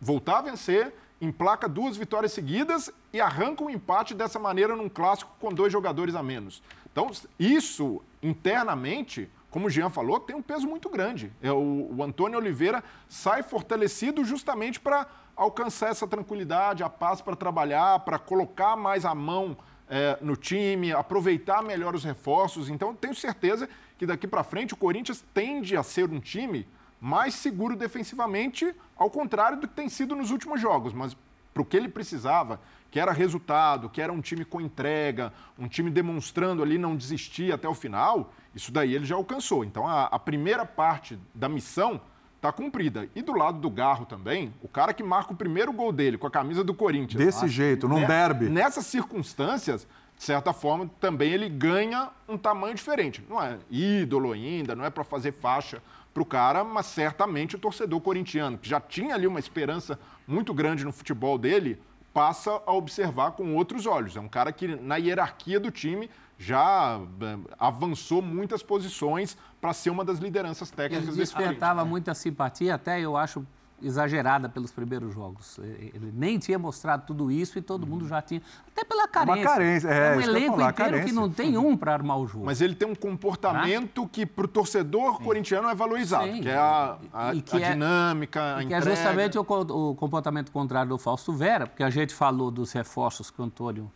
voltar 0.00 0.38
a 0.38 0.42
vencer, 0.42 0.94
emplaca 1.20 1.68
duas 1.68 1.96
vitórias 1.96 2.32
seguidas 2.32 2.92
e 3.12 3.20
arranca 3.20 3.64
um 3.64 3.70
empate 3.70 4.14
dessa 4.14 4.38
maneira 4.38 4.76
num 4.76 4.88
clássico 4.88 5.32
com 5.40 5.52
dois 5.52 5.72
jogadores 5.72 6.14
a 6.14 6.22
menos. 6.22 6.62
Então, 6.92 7.10
isso 7.38 8.02
internamente, 8.22 9.30
como 9.50 9.66
o 9.66 9.70
Jean 9.70 9.90
falou, 9.90 10.20
tem 10.20 10.34
um 10.36 10.42
peso 10.42 10.66
muito 10.66 10.88
grande. 10.88 11.32
É, 11.40 11.50
o, 11.52 11.94
o 11.96 12.02
Antônio 12.02 12.38
Oliveira 12.38 12.82
sai 13.08 13.42
fortalecido 13.42 14.24
justamente 14.24 14.80
para 14.80 15.06
alcançar 15.36 15.90
essa 15.90 16.06
tranquilidade, 16.06 16.82
a 16.82 16.90
paz 16.90 17.20
para 17.20 17.34
trabalhar, 17.36 18.00
para 18.00 18.18
colocar 18.18 18.76
mais 18.76 19.04
a 19.04 19.14
mão 19.14 19.56
é, 19.88 20.18
no 20.20 20.36
time, 20.36 20.92
aproveitar 20.92 21.62
melhor 21.62 21.94
os 21.94 22.04
reforços. 22.04 22.68
Então, 22.68 22.94
tenho 22.94 23.14
certeza 23.14 23.68
que 23.98 24.06
daqui 24.06 24.26
para 24.26 24.44
frente 24.44 24.74
o 24.74 24.76
Corinthians 24.76 25.24
tende 25.34 25.76
a 25.76 25.82
ser 25.82 26.10
um 26.10 26.20
time 26.20 26.66
mais 27.00 27.34
seguro 27.34 27.74
defensivamente, 27.74 28.74
ao 28.96 29.10
contrário 29.10 29.58
do 29.58 29.66
que 29.66 29.74
tem 29.74 29.88
sido 29.88 30.14
nos 30.14 30.30
últimos 30.30 30.60
jogos. 30.60 30.92
Mas 30.92 31.16
para 31.52 31.62
o 31.62 31.64
que 31.64 31.76
ele 31.76 31.88
precisava, 31.88 32.60
que 32.90 32.98
era 32.98 33.12
resultado, 33.12 33.88
que 33.88 34.00
era 34.00 34.12
um 34.12 34.20
time 34.20 34.44
com 34.44 34.60
entrega, 34.60 35.32
um 35.58 35.68
time 35.68 35.90
demonstrando 35.90 36.62
ali 36.62 36.76
não 36.76 36.96
desistir 36.96 37.52
até 37.52 37.68
o 37.68 37.74
final, 37.74 38.32
isso 38.54 38.72
daí 38.72 38.94
ele 38.94 39.04
já 39.04 39.14
alcançou. 39.14 39.64
Então, 39.64 39.86
a, 39.86 40.04
a 40.04 40.18
primeira 40.18 40.66
parte 40.66 41.18
da 41.34 41.48
missão 41.48 42.00
está 42.36 42.50
cumprida. 42.50 43.08
E 43.14 43.22
do 43.22 43.32
lado 43.32 43.58
do 43.60 43.70
Garro 43.70 44.06
também, 44.06 44.52
o 44.62 44.68
cara 44.68 44.92
que 44.92 45.02
marca 45.02 45.32
o 45.32 45.36
primeiro 45.36 45.72
gol 45.72 45.92
dele 45.92 46.18
com 46.18 46.26
a 46.26 46.30
camisa 46.30 46.64
do 46.64 46.74
Corinthians. 46.74 47.22
Desse 47.22 47.46
jeito, 47.46 47.86
num 47.86 48.04
derby. 48.06 48.48
Nessas 48.48 48.86
circunstâncias, 48.86 49.86
de 50.16 50.24
certa 50.24 50.52
forma, 50.52 50.90
também 50.98 51.32
ele 51.32 51.48
ganha 51.48 52.10
um 52.26 52.38
tamanho 52.38 52.74
diferente. 52.74 53.22
Não 53.28 53.40
é 53.40 53.58
ídolo 53.70 54.32
ainda, 54.32 54.74
não 54.74 54.84
é 54.84 54.90
para 54.90 55.04
fazer 55.04 55.32
faixa 55.32 55.82
para 56.12 56.22
o 56.22 56.26
cara, 56.26 56.64
mas 56.64 56.86
certamente 56.86 57.54
o 57.54 57.58
torcedor 57.58 58.00
corintiano, 58.00 58.58
que 58.58 58.68
já 58.68 58.80
tinha 58.80 59.14
ali 59.14 59.26
uma 59.26 59.38
esperança 59.38 59.98
muito 60.26 60.52
grande 60.52 60.84
no 60.84 60.92
futebol 60.92 61.38
dele, 61.38 61.80
passa 62.12 62.62
a 62.66 62.72
observar 62.72 63.32
com 63.32 63.54
outros 63.54 63.86
olhos. 63.86 64.16
É 64.16 64.20
um 64.20 64.28
cara 64.28 64.52
que, 64.52 64.66
na 64.66 64.96
hierarquia 64.96 65.60
do 65.60 65.70
time, 65.70 66.10
já 66.38 67.00
eh, 67.20 67.38
avançou 67.58 68.22
muitas 68.22 68.62
posições 68.62 69.36
para 69.60 69.72
ser 69.72 69.90
uma 69.90 70.04
das 70.04 70.18
lideranças 70.18 70.70
técnicas 70.70 71.14
desse 71.14 71.34
Ele 71.34 71.44
despertava 71.44 71.84
muita 71.84 72.14
simpatia, 72.14 72.74
até 72.74 73.00
eu 73.00 73.16
acho 73.16 73.46
exagerada 73.82 74.48
pelos 74.48 74.70
primeiros 74.70 75.14
jogos. 75.14 75.58
Ele 75.58 76.12
nem 76.14 76.38
tinha 76.38 76.58
mostrado 76.58 77.06
tudo 77.06 77.30
isso 77.30 77.58
e 77.58 77.62
todo 77.62 77.86
mundo 77.86 78.06
já 78.06 78.20
tinha. 78.22 78.42
Até 78.68 78.84
pela 78.84 79.06
carência. 79.08 79.40
Uma 79.40 79.50
carência, 79.50 79.88
é. 79.88 80.14
é 80.14 80.16
um 80.16 80.20
elenco 80.20 80.56
falar, 80.56 80.70
inteiro 80.70 80.90
carência. 80.90 81.08
que 81.08 81.12
não 81.12 81.30
tem 81.30 81.56
um 81.58 81.76
para 81.76 81.92
armar 81.92 82.18
o 82.18 82.26
jogo. 82.26 82.46
Mas 82.46 82.60
ele 82.60 82.74
tem 82.74 82.88
um 82.88 82.94
comportamento 82.94 84.02
ah? 84.02 84.08
que 84.10 84.26
para 84.26 84.44
o 84.44 84.48
torcedor 84.48 85.16
Sim. 85.16 85.24
corintiano 85.24 85.68
é 85.68 85.74
valorizado, 85.74 86.26
Sim. 86.26 86.42
que 86.42 86.48
é 86.48 86.56
a, 86.56 86.98
a, 87.12 87.32
que 87.34 87.56
a 87.56 87.60
é, 87.60 87.72
dinâmica, 87.72 88.56
a 88.56 88.64
que 88.64 88.74
é 88.74 88.80
justamente 88.80 89.38
o, 89.38 89.42
o, 89.42 89.94
comportamento 89.94 90.52
contrário 90.52 90.88
do 90.88 90.98
Fausto 90.98 91.32
Vera, 91.32 91.66
porque 91.66 91.82
a 91.82 91.90
gente 91.90 92.14
falou 92.14 92.50
dos 92.50 92.72
reforços 92.72 93.30
que 93.30 93.40
o 93.40 93.44
Antônio 93.44 93.90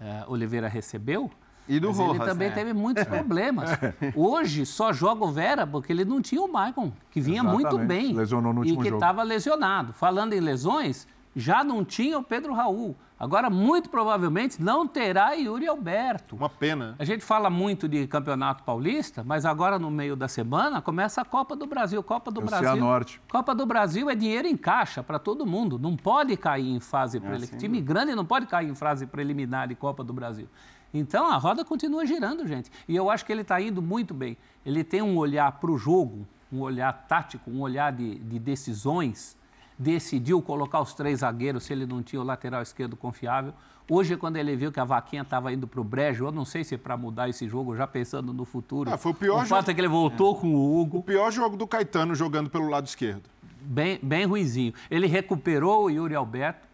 eh, 0.00 0.24
Oliveira 0.28 0.68
recebeu. 0.68 1.30
E 1.68 1.78
do 1.78 1.88
Mas 1.88 1.98
Rojas, 1.98 2.16
ele 2.16 2.24
também 2.24 2.48
é. 2.48 2.50
teve 2.50 2.72
muitos 2.72 3.04
problemas. 3.08 3.70
Hoje 4.14 4.64
só 4.64 4.92
joga 4.92 5.24
o 5.24 5.30
Vera 5.30 5.66
porque 5.66 5.92
ele 5.92 6.04
não 6.04 6.22
tinha 6.22 6.40
o 6.40 6.50
Maicon, 6.50 6.92
que 7.10 7.20
vinha 7.20 7.42
Exatamente. 7.42 7.70
muito 7.70 7.86
bem. 7.86 8.12
Lesionou 8.14 8.52
no 8.52 8.60
último 8.60 8.80
E 8.80 8.88
que 8.88 8.94
estava 8.94 9.22
lesionado. 9.22 9.92
Falando 9.92 10.32
em 10.32 10.40
lesões, 10.40 11.06
já 11.36 11.62
não 11.62 11.84
tinha 11.84 12.18
o 12.18 12.22
Pedro 12.22 12.52
Raul. 12.54 12.96
Agora, 13.18 13.50
muito 13.50 13.90
provavelmente, 13.90 14.62
não 14.62 14.86
terá 14.86 15.32
Yuri 15.32 15.66
Alberto. 15.66 16.36
Uma 16.36 16.48
pena. 16.48 16.94
A 17.00 17.04
gente 17.04 17.24
fala 17.24 17.50
muito 17.50 17.88
de 17.88 18.06
Campeonato 18.06 18.62
Paulista, 18.62 19.24
mas 19.24 19.44
agora, 19.44 19.76
no 19.76 19.90
meio 19.90 20.14
da 20.14 20.28
semana, 20.28 20.80
começa 20.80 21.20
a 21.20 21.24
Copa 21.24 21.56
do 21.56 21.66
Brasil. 21.66 22.00
Copa 22.00 22.30
do 22.30 22.40
Brasil. 22.40 22.76
Norte. 22.76 23.20
Copa 23.28 23.56
do 23.56 23.66
Brasil 23.66 24.08
é 24.08 24.14
dinheiro 24.14 24.46
em 24.46 24.56
caixa 24.56 25.02
para 25.02 25.18
todo 25.18 25.44
mundo. 25.44 25.80
Não 25.80 25.96
pode 25.96 26.36
cair 26.36 26.70
em 26.70 26.78
fase 26.78 27.18
é 27.18 27.20
preliminar. 27.20 27.48
Assim, 27.48 27.58
time 27.58 27.80
grande 27.80 28.14
não 28.14 28.24
pode 28.24 28.46
cair 28.46 28.68
em 28.68 28.74
fase 28.74 29.04
preliminar 29.04 29.66
de 29.66 29.74
Copa 29.74 30.04
do 30.04 30.12
Brasil. 30.12 30.48
Então 30.92 31.26
a 31.26 31.36
roda 31.36 31.64
continua 31.64 32.06
girando, 32.06 32.46
gente. 32.46 32.70
E 32.88 32.96
eu 32.96 33.10
acho 33.10 33.24
que 33.24 33.32
ele 33.32 33.42
está 33.42 33.60
indo 33.60 33.82
muito 33.82 34.14
bem. 34.14 34.36
Ele 34.64 34.82
tem 34.82 35.02
um 35.02 35.16
olhar 35.16 35.52
para 35.52 35.70
o 35.70 35.78
jogo, 35.78 36.26
um 36.52 36.60
olhar 36.60 36.92
tático, 37.06 37.50
um 37.50 37.60
olhar 37.60 37.92
de, 37.92 38.16
de, 38.16 38.38
decisões. 38.38 39.36
Decidiu 39.78 40.42
colocar 40.42 40.80
os 40.80 40.94
três 40.94 41.20
zagueiros 41.20 41.64
se 41.64 41.72
ele 41.72 41.86
não 41.86 42.02
tinha 42.02 42.20
o 42.20 42.24
lateral 42.24 42.62
esquerdo 42.62 42.96
confiável. 42.96 43.52
Hoje, 43.90 44.16
quando 44.16 44.36
ele 44.36 44.54
viu 44.54 44.70
que 44.70 44.80
a 44.80 44.84
vaquinha 44.84 45.22
estava 45.22 45.52
indo 45.52 45.66
para 45.66 45.80
o 45.80 45.84
brejo, 45.84 46.26
eu 46.26 46.32
não 46.32 46.44
sei 46.44 46.62
se 46.62 46.74
é 46.74 46.78
para 46.78 46.96
mudar 46.96 47.28
esse 47.28 47.48
jogo, 47.48 47.74
já 47.74 47.86
pensando 47.86 48.34
no 48.34 48.44
futuro. 48.44 48.92
Ah, 48.92 48.98
foi 48.98 49.12
o 49.12 49.14
pior 49.14 49.44
o 49.44 49.46
fato 49.46 49.60
jogo... 49.60 49.70
é 49.70 49.74
que 49.74 49.80
ele 49.80 49.88
voltou 49.88 50.36
é. 50.36 50.40
com 50.40 50.54
o 50.54 50.80
Hugo. 50.80 50.98
O 50.98 51.02
pior 51.02 51.30
jogo 51.30 51.56
do 51.56 51.66
Caetano 51.66 52.14
jogando 52.14 52.50
pelo 52.50 52.68
lado 52.68 52.86
esquerdo. 52.86 53.22
Bem, 53.62 53.98
bem 54.02 54.26
ruizinho. 54.26 54.74
Ele 54.90 55.06
recuperou 55.06 55.84
o 55.84 55.90
Yuri 55.90 56.14
Alberto 56.14 56.68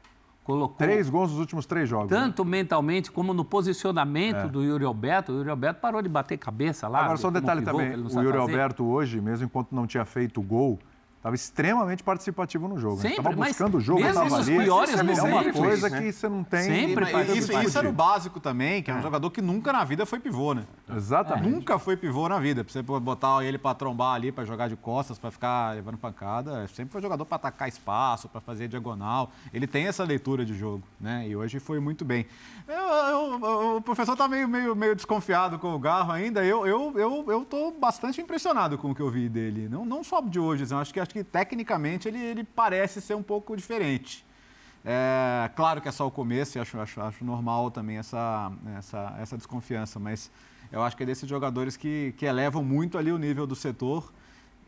colocou. 0.45 0.77
Três 0.77 1.09
gols 1.11 1.31
nos 1.31 1.41
últimos 1.41 1.67
três 1.67 1.89
jogos. 1.89 2.11
Né? 2.11 2.17
Tanto 2.17 2.45
né? 2.45 2.51
mentalmente 2.51 3.11
como 3.11 3.35
no 3.35 3.45
posicionamento 3.45 4.37
é. 4.37 4.49
do 4.49 4.63
Yuri 4.63 4.85
Alberto. 4.85 5.33
O 5.33 5.37
Yuri 5.39 5.51
Alberto 5.51 5.81
parou 5.81 6.01
de 6.03 6.09
bater 6.09 6.37
cabeça 6.37 6.87
lá. 6.87 7.01
Agora, 7.01 7.17
só 7.17 7.29
um 7.29 7.33
detalhe 7.33 7.61
pivô, 7.65 7.79
também: 7.79 7.97
o 7.97 8.23
Yuri 8.23 8.39
Alberto 8.39 8.85
hoje, 8.85 9.21
mesmo 9.21 9.47
enquanto 9.47 9.73
não 9.73 9.87
tinha 9.87 10.05
feito 10.05 10.41
gol, 10.43 10.79
estava 11.25 11.35
extremamente 11.35 12.05
participativo 12.05 12.69
no 12.69 12.79
jogo. 12.79 13.07
Estava 13.07 13.33
buscando 13.33 13.79
o 13.79 13.81
jogo, 13.81 14.05
estava 14.05 14.37
ali. 14.37 14.59
Piores 14.59 14.95
é 14.95 15.23
uma 15.23 15.53
coisa 15.53 15.89
né? 15.89 15.99
que 15.99 16.13
você 16.13 16.29
não 16.29 16.45
tem. 16.45 16.63
Sempre 16.65 17.07
e, 17.07 17.39
isso, 17.39 17.59
isso 17.61 17.79
era 17.79 17.89
o 17.89 17.93
básico 17.93 18.39
também, 18.39 18.83
que 18.83 18.91
é 18.91 18.95
um 18.95 18.99
é. 18.99 19.03
jogador 19.03 19.31
que 19.31 19.41
nunca 19.41 19.73
na 19.73 19.85
vida 19.85 20.05
foi 20.05 20.21
pivô, 20.21 20.53
né? 20.53 20.65
Exatamente. 20.95 21.49
Nunca 21.49 21.79
foi 21.79 21.97
pivô 21.97 22.29
na 22.29 22.39
vida. 22.39 22.63
Pra 22.63 22.71
você 22.71 22.83
botar 22.83 23.43
ele 23.43 23.57
para 23.57 23.75
trombar 23.75 24.17
ali, 24.17 24.31
para 24.31 24.45
jogar 24.45 24.69
de 24.69 24.77
costas, 24.77 25.19
para 25.19 25.31
ficar 25.31 25.75
levando 25.75 25.97
pancada. 25.97 26.69
Sempre 26.69 26.93
foi 26.93 27.01
jogador 27.01 27.25
para 27.25 27.37
atacar 27.37 27.69
espaço, 27.69 28.29
para 28.29 28.43
fazer 28.43 28.69
diagonal. 28.69 29.33
Ele 29.51 29.67
tem 29.67 29.87
essa 29.87 30.05
leitura 30.05 30.45
de 30.45 30.55
jogo, 30.55 30.83
né? 31.01 31.27
E 31.27 31.35
hoje 31.35 31.59
foi 31.59 31.81
muito 31.81 32.05
bem. 32.05 32.27
Eu, 32.69 32.75
eu, 32.75 33.77
o 33.77 33.81
professor 33.81 34.15
tá 34.15 34.29
meio, 34.29 34.47
meio, 34.47 34.77
meio 34.77 34.95
desconfiado 34.95 35.59
com 35.59 35.75
o 35.75 35.79
Garro 35.79 36.13
ainda. 36.13 36.45
Eu, 36.45 36.67
eu, 36.67 36.93
eu, 36.99 37.25
eu 37.29 37.45
tô 37.47 37.71
bastante 37.71 38.21
impressionado 38.21 38.77
com 38.77 38.91
o 38.91 38.95
que 38.95 39.01
eu 39.01 39.11
vi 39.11 39.27
dele. 39.27 39.71
Não, 39.71 39.87
não 39.87 40.05
só 40.05 40.21
de 40.21 40.39
hoje, 40.39 40.71
eu 40.71 40.77
acho 40.77 40.93
que, 40.93 41.01
acho 41.01 41.14
que 41.15 41.23
tecnicamente 41.23 42.09
ele, 42.09 42.19
ele 42.19 42.43
parece 42.43 43.01
ser 43.01 43.15
um 43.15 43.23
pouco 43.23 43.57
diferente. 43.57 44.27
É, 44.85 45.49
claro 45.55 45.81
que 45.81 45.89
é 45.89 45.93
só 45.93 46.05
o 46.09 46.11
começo 46.11 46.59
e 46.59 46.61
acho, 46.61 46.77
acho, 46.81 47.01
acho 47.01 47.25
normal 47.25 47.71
também 47.71 47.99
essa, 47.99 48.51
essa, 48.77 49.17
essa 49.21 49.37
desconfiança, 49.37 50.01
mas 50.01 50.29
eu 50.73 50.83
acho 50.83 50.97
que 50.97 51.05
é 51.05 51.07
desses 51.07 51.29
jogadores 51.29 51.77
que, 51.77 52.13
que 52.19 52.27
elevam 52.27 52.65
muito 52.65 52.99
ali 52.99 53.13
o 53.13 53.17
nível 53.17 53.47
do 53.47 53.55
setor. 53.55 54.13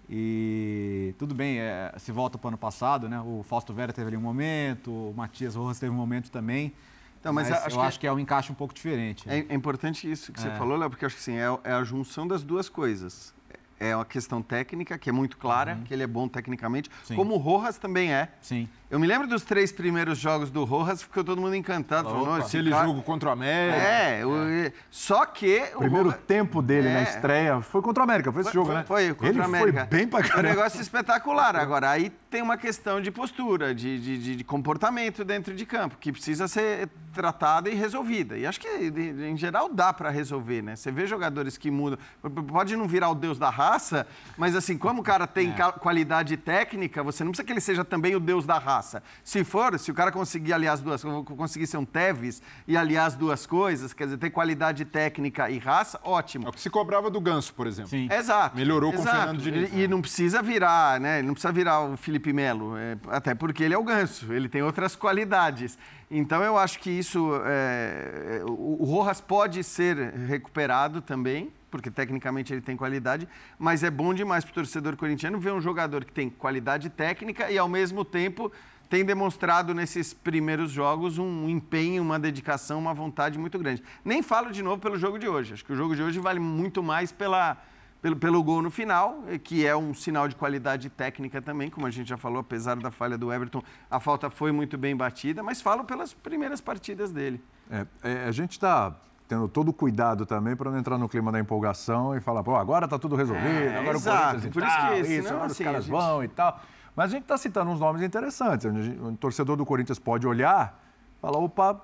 E 0.08 1.16
tudo 1.18 1.34
bem, 1.34 1.58
é, 1.58 1.92
se 1.98 2.12
volta 2.12 2.38
para 2.38 2.46
o 2.46 2.48
ano 2.50 2.58
passado, 2.58 3.08
né? 3.08 3.20
O 3.20 3.42
Fausto 3.42 3.74
Vera 3.74 3.92
teve 3.92 4.06
ali 4.06 4.16
um 4.16 4.20
momento, 4.20 4.92
o 4.92 5.12
Matias 5.16 5.56
Rojas 5.56 5.80
teve 5.80 5.90
um 5.90 5.96
momento 5.96 6.30
também. 6.30 6.72
Então, 7.18 7.32
mas, 7.32 7.50
mas 7.50 7.58
acho 7.58 7.74
eu 7.74 7.80
que 7.80 7.86
acho 7.86 8.00
que 8.00 8.06
é 8.06 8.12
um 8.12 8.20
encaixe 8.20 8.52
um 8.52 8.54
pouco 8.54 8.72
diferente. 8.72 9.28
É, 9.28 9.38
é 9.48 9.54
importante 9.54 10.08
isso 10.08 10.32
que 10.32 10.38
é. 10.38 10.44
você 10.44 10.50
falou, 10.50 10.78
Léo, 10.78 10.90
porque 10.90 11.04
acho 11.04 11.16
que 11.16 11.30
é, 11.32 11.58
é 11.64 11.72
a 11.72 11.82
junção 11.82 12.24
das 12.24 12.44
duas 12.44 12.68
coisas 12.68 13.34
é 13.78 13.94
uma 13.94 14.04
questão 14.04 14.42
técnica, 14.42 14.98
que 14.98 15.08
é 15.08 15.12
muito 15.12 15.36
clara, 15.36 15.74
uhum. 15.74 15.84
que 15.84 15.92
ele 15.92 16.02
é 16.02 16.06
bom 16.06 16.28
tecnicamente, 16.28 16.90
Sim. 17.04 17.14
como 17.14 17.34
o 17.34 17.36
Rojas 17.36 17.78
também 17.78 18.12
é. 18.12 18.28
Sim. 18.40 18.68
Eu 18.88 19.00
me 19.00 19.06
lembro 19.06 19.26
dos 19.26 19.42
três 19.42 19.72
primeiros 19.72 20.16
jogos 20.16 20.48
do 20.48 20.64
Rojas, 20.64 21.02
ficou 21.02 21.24
todo 21.24 21.40
mundo 21.40 21.56
encantado. 21.56 22.08
Falou, 22.08 22.40
se 22.42 22.56
ele 22.56 22.70
cara... 22.70 22.86
joga 22.86 23.02
contra 23.02 23.28
o 23.30 23.32
América. 23.32 23.76
É, 23.76 24.22
é. 24.22 24.72
só 24.90 25.26
que. 25.26 25.60
O 25.74 25.78
primeiro 25.78 26.10
Rojas... 26.10 26.20
tempo 26.26 26.62
dele 26.62 26.88
é. 26.88 26.94
na 26.94 27.02
estreia 27.02 27.60
foi 27.60 27.82
contra 27.82 28.02
o 28.02 28.04
América, 28.04 28.32
foi 28.32 28.42
esse 28.42 28.52
foi, 28.52 28.60
jogo, 28.60 28.72
né? 28.72 28.84
Foi, 28.86 29.12
contra 29.12 29.28
ele 29.28 29.40
o 29.40 29.44
América. 29.44 29.86
Foi 29.88 29.98
bem 29.98 30.06
pra 30.06 30.22
caramba. 30.22 30.48
Um 30.48 30.50
negócio 30.50 30.80
espetacular. 30.80 31.56
Agora, 31.56 31.90
aí 31.90 32.10
tem 32.30 32.42
uma 32.42 32.56
questão 32.56 33.00
de 33.00 33.10
postura, 33.10 33.74
de, 33.74 33.98
de, 33.98 34.36
de 34.36 34.44
comportamento 34.44 35.24
dentro 35.24 35.54
de 35.54 35.66
campo, 35.66 35.96
que 35.98 36.12
precisa 36.12 36.46
ser 36.46 36.88
tratada 37.12 37.68
e 37.68 37.74
resolvida. 37.74 38.36
E 38.36 38.46
acho 38.46 38.60
que, 38.60 38.68
em 38.68 39.36
geral, 39.36 39.68
dá 39.72 39.92
para 39.92 40.10
resolver, 40.10 40.62
né? 40.62 40.76
Você 40.76 40.92
vê 40.92 41.06
jogadores 41.06 41.56
que 41.56 41.70
mudam. 41.70 41.98
Pode 42.46 42.76
não 42.76 42.86
virar 42.86 43.10
o 43.10 43.14
deus 43.14 43.38
da 43.38 43.50
raça, 43.66 44.06
mas 44.36 44.54
assim, 44.54 44.78
como 44.78 45.00
o 45.00 45.04
cara 45.04 45.26
tem 45.26 45.50
é. 45.50 45.72
qualidade 45.72 46.36
técnica, 46.36 47.02
você 47.02 47.24
não 47.24 47.32
precisa 47.32 47.46
que 47.46 47.52
ele 47.52 47.60
seja 47.60 47.84
também 47.84 48.14
o 48.14 48.20
deus 48.20 48.46
da 48.46 48.58
raça. 48.58 49.02
Se 49.24 49.42
for 49.44 49.78
se 49.78 49.90
o 49.90 49.94
cara 49.94 50.12
conseguir 50.12 50.52
aliar 50.52 50.74
as 50.74 50.80
duas, 50.80 51.02
conseguir 51.36 51.66
ser 51.66 51.76
um 51.76 51.84
Teves 51.84 52.42
e 52.66 52.76
aliar 52.76 53.06
as 53.06 53.14
duas 53.14 53.46
coisas, 53.46 53.92
quer 53.92 54.04
dizer, 54.04 54.18
ter 54.18 54.30
qualidade 54.30 54.84
técnica 54.84 55.50
e 55.50 55.58
raça, 55.58 55.98
ótimo. 56.02 56.46
É 56.46 56.48
o 56.48 56.52
que 56.52 56.60
se 56.60 56.70
cobrava 56.70 57.10
do 57.10 57.20
Ganso, 57.20 57.52
por 57.54 57.66
exemplo. 57.66 57.90
Sim. 57.90 58.08
Exato. 58.10 58.56
Melhorou 58.56 58.92
exato. 58.92 59.08
com 59.08 59.12
o 59.12 59.18
Fernando 59.18 59.42
Diniz. 59.42 59.72
E, 59.72 59.80
e 59.80 59.88
não 59.88 60.00
precisa 60.00 60.42
virar, 60.42 61.00
né? 61.00 61.18
Ele 61.18 61.26
não 61.26 61.34
precisa 61.34 61.52
virar 61.52 61.80
o 61.80 61.96
Felipe 61.96 62.32
Melo, 62.32 62.76
é, 62.76 62.96
até 63.08 63.34
porque 63.34 63.62
ele 63.62 63.74
é 63.74 63.78
o 63.78 63.84
Ganso, 63.84 64.32
ele 64.32 64.48
tem 64.48 64.62
outras 64.62 64.94
qualidades. 64.94 65.78
Então 66.10 66.42
eu 66.42 66.56
acho 66.56 66.78
que 66.78 66.90
isso, 66.90 67.32
é, 67.44 68.42
o, 68.44 68.82
o 68.82 68.84
Rojas 68.84 69.20
pode 69.20 69.64
ser 69.64 69.96
recuperado 69.96 71.00
também, 71.00 71.50
porque 71.76 71.90
tecnicamente 71.90 72.52
ele 72.52 72.60
tem 72.60 72.76
qualidade, 72.76 73.28
mas 73.58 73.82
é 73.84 73.90
bom 73.90 74.12
demais 74.14 74.44
para 74.44 74.50
o 74.50 74.54
torcedor 74.54 74.96
corintiano 74.96 75.38
ver 75.38 75.52
um 75.52 75.60
jogador 75.60 76.04
que 76.04 76.12
tem 76.12 76.28
qualidade 76.28 76.90
técnica 76.90 77.50
e 77.50 77.58
ao 77.58 77.68
mesmo 77.68 78.04
tempo 78.04 78.50
tem 78.88 79.04
demonstrado 79.04 79.74
nesses 79.74 80.14
primeiros 80.14 80.70
jogos 80.70 81.18
um 81.18 81.48
empenho, 81.48 82.02
uma 82.02 82.18
dedicação, 82.18 82.78
uma 82.78 82.94
vontade 82.94 83.38
muito 83.38 83.58
grande. 83.58 83.82
Nem 84.04 84.22
falo 84.22 84.50
de 84.50 84.62
novo 84.62 84.80
pelo 84.80 84.96
jogo 84.96 85.18
de 85.18 85.28
hoje. 85.28 85.54
Acho 85.54 85.64
que 85.64 85.72
o 85.72 85.76
jogo 85.76 85.94
de 85.94 86.02
hoje 86.02 86.20
vale 86.20 86.38
muito 86.38 86.82
mais 86.82 87.10
pela, 87.10 87.56
pelo, 88.00 88.16
pelo 88.16 88.42
gol 88.42 88.62
no 88.62 88.70
final, 88.70 89.22
que 89.42 89.66
é 89.66 89.76
um 89.76 89.92
sinal 89.92 90.28
de 90.28 90.36
qualidade 90.36 90.88
técnica 90.88 91.42
também, 91.42 91.68
como 91.68 91.86
a 91.86 91.90
gente 91.90 92.08
já 92.08 92.16
falou, 92.16 92.40
apesar 92.40 92.76
da 92.76 92.90
falha 92.90 93.18
do 93.18 93.32
Everton, 93.32 93.62
a 93.90 93.98
falta 93.98 94.30
foi 94.30 94.52
muito 94.52 94.78
bem 94.78 94.96
batida, 94.96 95.42
mas 95.42 95.60
falo 95.60 95.84
pelas 95.84 96.14
primeiras 96.14 96.60
partidas 96.60 97.10
dele. 97.10 97.42
É, 97.70 97.86
é, 98.02 98.24
a 98.24 98.30
gente 98.30 98.52
está 98.52 98.94
tendo 99.28 99.48
todo 99.48 99.68
o 99.70 99.72
cuidado 99.72 100.24
também 100.24 100.54
para 100.54 100.70
não 100.70 100.78
entrar 100.78 100.98
no 100.98 101.08
clima 101.08 101.32
da 101.32 101.40
empolgação 101.40 102.16
e 102.16 102.20
falar, 102.20 102.42
pô, 102.42 102.56
agora 102.56 102.86
está 102.86 102.98
tudo 102.98 103.16
resolvido, 103.16 103.46
é, 103.46 103.78
agora 103.78 103.96
exato, 103.96 104.18
o 104.18 104.28
Corinthians 104.28 104.52
por 104.52 104.62
isso 104.62 104.76
que 104.76 105.00
isso, 105.00 105.12
isso 105.12 105.28
agora 105.28 105.46
assim, 105.46 105.52
os 105.52 105.66
caras 105.66 105.84
gente... 105.84 105.92
vão 105.92 106.24
e 106.24 106.28
tal. 106.28 106.60
Mas 106.94 107.06
a 107.06 107.08
gente 107.14 107.22
está 107.22 107.36
citando 107.36 107.70
uns 107.70 107.78
nomes 107.78 108.02
interessantes. 108.02 108.66
O 108.66 109.16
torcedor 109.16 109.56
do 109.56 109.66
Corinthians 109.66 109.98
pode 109.98 110.26
olhar 110.26 110.82
e 111.18 111.20
falar, 111.20 111.38
opa, 111.38 111.78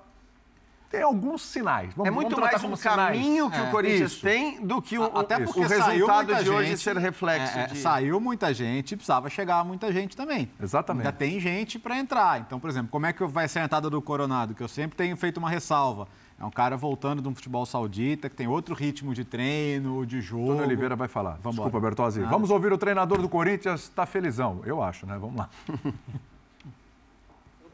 tem 0.93 1.01
alguns 1.01 1.41
sinais. 1.41 1.91
Vamos, 1.95 2.07
é 2.07 2.11
muito 2.11 2.39
mais 2.39 2.63
um 2.63 2.75
caminho 2.77 3.49
que 3.49 3.57
é, 3.57 3.63
o 3.63 3.71
Corinthians 3.71 4.11
isso. 4.11 4.21
tem 4.21 4.63
do 4.63 4.79
que 4.79 4.97
o, 4.97 5.05
Até 5.17 5.39
porque 5.39 5.59
o 5.59 5.67
resultado 5.67 6.43
de 6.43 6.49
hoje 6.51 6.77
ser 6.77 6.95
reflexo. 6.97 7.57
É, 7.57 7.63
é, 7.63 7.67
de... 7.67 7.79
Saiu 7.79 8.19
muita 8.19 8.53
gente, 8.53 8.95
precisava 8.95 9.27
chegar 9.27 9.63
muita 9.63 9.91
gente 9.91 10.15
também. 10.15 10.51
Exatamente. 10.61 11.07
Ainda 11.07 11.17
tem 11.17 11.39
gente 11.39 11.79
para 11.79 11.97
entrar. 11.97 12.41
Então, 12.41 12.59
por 12.59 12.69
exemplo, 12.69 12.89
como 12.91 13.07
é 13.07 13.13
que 13.13 13.25
vai 13.25 13.47
ser 13.47 13.59
a 13.59 13.65
entrada 13.65 13.89
do 13.89 13.99
Coronado? 14.03 14.53
Que 14.53 14.61
eu 14.61 14.67
sempre 14.67 14.95
tenho 14.95 15.17
feito 15.17 15.37
uma 15.37 15.49
ressalva. 15.49 16.07
É 16.43 16.45
um 16.45 16.51
cara 16.51 16.75
voltando 16.75 17.21
de 17.21 17.27
um 17.29 17.33
futebol 17.33 17.65
saudita, 17.65 18.29
que 18.29 18.35
tem 18.35 18.47
outro 18.47 18.75
ritmo 18.75 19.13
de 19.13 19.23
treino, 19.23 20.05
de 20.05 20.19
jogo. 20.19 20.47
Tony 20.47 20.63
Oliveira 20.63 20.93
vai 20.93 21.07
falar. 21.07 21.39
Vamos 21.41 21.55
Desculpa, 21.55 21.79
Bertozzi. 21.79 22.21
Ah. 22.21 22.27
Vamos 22.29 22.51
ouvir 22.51 22.73
o 22.73 22.77
treinador 22.77 23.21
do 23.21 23.29
Corinthians, 23.29 23.83
está 23.83 24.05
felizão. 24.05 24.59
Eu 24.65 24.83
acho, 24.83 25.05
né? 25.05 25.17
Vamos 25.17 25.37
lá. 25.37 25.49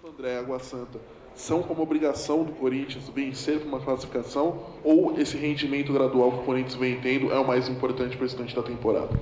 André 0.07 0.37
Água 0.37 0.59
Santa 0.59 0.99
são 1.33 1.63
como 1.63 1.81
obrigação 1.81 2.43
do 2.43 2.51
Corinthians 2.51 3.09
vencer 3.09 3.65
uma 3.65 3.79
classificação 3.79 4.65
ou 4.83 5.19
esse 5.19 5.35
rendimento 5.37 5.91
gradual 5.91 6.31
que 6.31 6.39
o 6.39 6.43
Corinthians 6.43 6.75
vem 6.75 6.99
tendo 6.99 7.31
é 7.31 7.39
o 7.39 7.47
mais 7.47 7.67
importante 7.69 8.17
para 8.17 8.25
o 8.25 8.27
restante 8.27 8.55
da 8.55 8.61
temporada? 8.61 9.19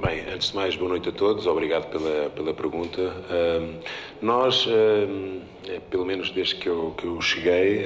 Bem, 0.00 0.22
antes 0.32 0.50
de 0.50 0.56
mais, 0.56 0.76
boa 0.76 0.90
noite 0.90 1.08
a 1.08 1.12
todos, 1.12 1.44
obrigado 1.44 1.90
pela, 1.90 2.30
pela 2.30 2.54
pergunta. 2.54 3.00
nós, 4.22 4.64
é, 4.68 5.80
pelo 5.90 6.06
menos 6.06 6.30
desde 6.30 6.54
que 6.54 6.68
eu, 6.68 6.94
que 6.96 7.04
eu 7.04 7.20
cheguei, 7.20 7.84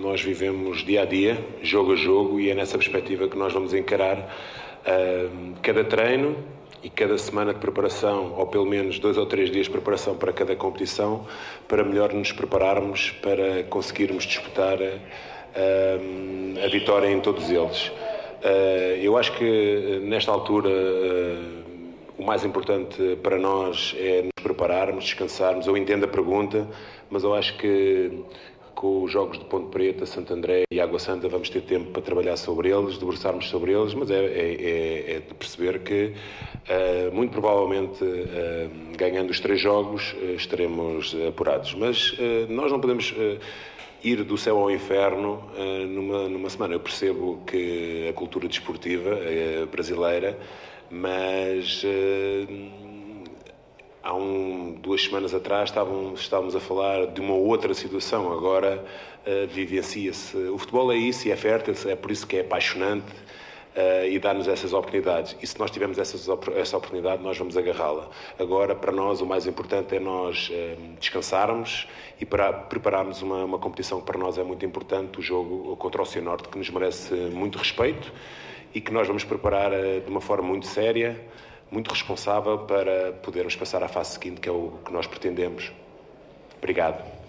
nós 0.00 0.22
vivemos 0.22 0.84
dia 0.84 1.02
a 1.02 1.04
dia, 1.04 1.36
jogo 1.60 1.94
a 1.94 1.96
jogo, 1.96 2.38
e 2.38 2.48
é 2.48 2.54
nessa 2.54 2.78
perspectiva 2.78 3.26
que 3.26 3.36
nós 3.36 3.52
vamos 3.52 3.74
encarar 3.74 4.32
cada 5.60 5.82
treino, 5.82 6.36
e 6.80 6.88
cada 6.88 7.18
semana 7.18 7.52
de 7.52 7.58
preparação, 7.58 8.34
ou 8.36 8.46
pelo 8.46 8.64
menos 8.66 9.00
dois 9.00 9.18
ou 9.18 9.26
três 9.26 9.50
dias 9.50 9.66
de 9.66 9.72
preparação 9.72 10.14
para 10.16 10.32
cada 10.32 10.54
competição, 10.54 11.26
para 11.66 11.82
melhor 11.82 12.12
nos 12.12 12.30
prepararmos 12.30 13.10
para 13.20 13.64
conseguirmos 13.64 14.24
disputar 14.24 14.78
a 16.64 16.68
vitória 16.68 17.08
em 17.08 17.20
todos 17.20 17.50
eles. 17.50 17.90
Uh, 18.42 18.98
eu 19.00 19.16
acho 19.16 19.32
que 19.34 19.44
eh, 19.44 19.98
nesta 20.00 20.32
altura 20.32 20.68
uh, 20.68 21.62
o 22.18 22.24
mais 22.24 22.44
importante 22.44 23.16
para 23.22 23.38
nós 23.38 23.94
é 23.96 24.22
nos 24.22 24.42
prepararmos, 24.42 25.04
descansarmos. 25.04 25.68
Eu 25.68 25.76
entendo 25.76 26.04
a 26.04 26.08
pergunta, 26.08 26.66
mas 27.08 27.22
eu 27.22 27.34
acho 27.34 27.56
que 27.56 28.24
com 28.74 29.04
os 29.04 29.12
jogos 29.12 29.38
de 29.38 29.44
Ponte 29.44 29.70
Preta, 29.70 30.04
Santo 30.04 30.34
André 30.34 30.64
e 30.72 30.80
Água 30.80 30.98
Santa 30.98 31.28
vamos 31.28 31.48
ter 31.48 31.60
tempo 31.62 31.92
para 31.92 32.02
trabalhar 32.02 32.36
sobre 32.36 32.68
eles, 32.68 32.98
debruçarmos 32.98 33.48
sobre 33.48 33.72
eles, 33.72 33.94
mas 33.94 34.10
é, 34.10 34.16
é, 34.16 34.26
é, 34.26 35.12
é 35.12 35.20
de 35.20 35.34
perceber 35.34 35.78
que 35.84 36.12
uh, 36.68 37.14
muito 37.14 37.30
provavelmente 37.30 38.02
uh, 38.02 38.96
ganhando 38.96 39.30
os 39.30 39.38
três 39.38 39.60
jogos 39.60 40.12
uh, 40.14 40.34
estaremos 40.34 41.14
apurados. 41.28 41.74
Mas 41.74 42.16
nós 42.48 42.72
não 42.72 42.80
podemos 42.80 43.14
ir 44.02 44.24
do 44.24 44.36
céu 44.36 44.58
ao 44.58 44.70
inferno 44.70 45.42
numa, 45.88 46.28
numa 46.28 46.50
semana. 46.50 46.74
Eu 46.74 46.80
percebo 46.80 47.42
que 47.46 48.08
a 48.08 48.12
cultura 48.12 48.48
desportiva 48.48 49.18
brasileira, 49.70 50.38
mas 50.90 51.84
há 54.02 54.14
um, 54.14 54.72
duas 54.80 55.02
semanas 55.02 55.32
atrás 55.32 55.70
estávamos, 55.70 56.20
estávamos 56.20 56.56
a 56.56 56.60
falar 56.60 57.06
de 57.06 57.20
uma 57.20 57.34
outra 57.34 57.72
situação, 57.72 58.32
agora 58.32 58.84
uh, 59.26 59.46
vivencia-se. 59.46 60.36
O 60.36 60.58
futebol 60.58 60.92
é 60.92 60.96
isso 60.96 61.28
e 61.28 61.30
é 61.30 61.36
fértil, 61.36 61.74
é 61.88 61.94
por 61.94 62.10
isso 62.10 62.26
que 62.26 62.36
é 62.36 62.40
apaixonante 62.40 63.12
uh, 63.76 64.06
e 64.06 64.18
dá-nos 64.18 64.48
essas 64.48 64.72
oportunidades. 64.72 65.36
E 65.42 65.46
se 65.46 65.58
nós 65.58 65.70
tivermos 65.70 65.98
essas, 65.98 66.28
essa 66.56 66.76
oportunidade, 66.76 67.22
nós 67.22 67.36
vamos 67.38 67.56
agarrá-la. 67.56 68.08
Agora, 68.38 68.74
para 68.74 68.92
nós, 68.92 69.20
o 69.20 69.26
mais 69.26 69.46
importante 69.46 69.96
é 69.96 70.00
nós 70.00 70.50
uh, 70.50 70.98
descansarmos 70.98 71.86
e 72.20 72.26
para 72.26 72.52
prepararmos 72.52 73.22
uma, 73.22 73.44
uma 73.44 73.58
competição 73.58 74.00
que 74.00 74.06
para 74.06 74.18
nós 74.18 74.38
é 74.38 74.42
muito 74.42 74.64
importante, 74.64 75.18
o 75.18 75.22
jogo 75.22 75.76
contra 75.76 76.02
o 76.02 76.06
Cianorte, 76.06 76.48
que 76.48 76.58
nos 76.58 76.70
merece 76.70 77.14
muito 77.14 77.58
respeito 77.58 78.12
e 78.74 78.80
que 78.80 78.92
nós 78.92 79.06
vamos 79.06 79.24
preparar 79.24 79.70
de 79.70 80.08
uma 80.08 80.20
forma 80.20 80.48
muito 80.48 80.66
séria 80.66 81.20
muito 81.72 81.90
responsável 81.90 82.58
para 82.58 83.12
podermos 83.12 83.56
passar 83.56 83.82
à 83.82 83.88
fase 83.88 84.12
seguinte, 84.12 84.42
que 84.42 84.48
é 84.48 84.52
o 84.52 84.74
que 84.84 84.92
nós 84.92 85.06
pretendemos. 85.06 85.72
Obrigado. 86.58 87.21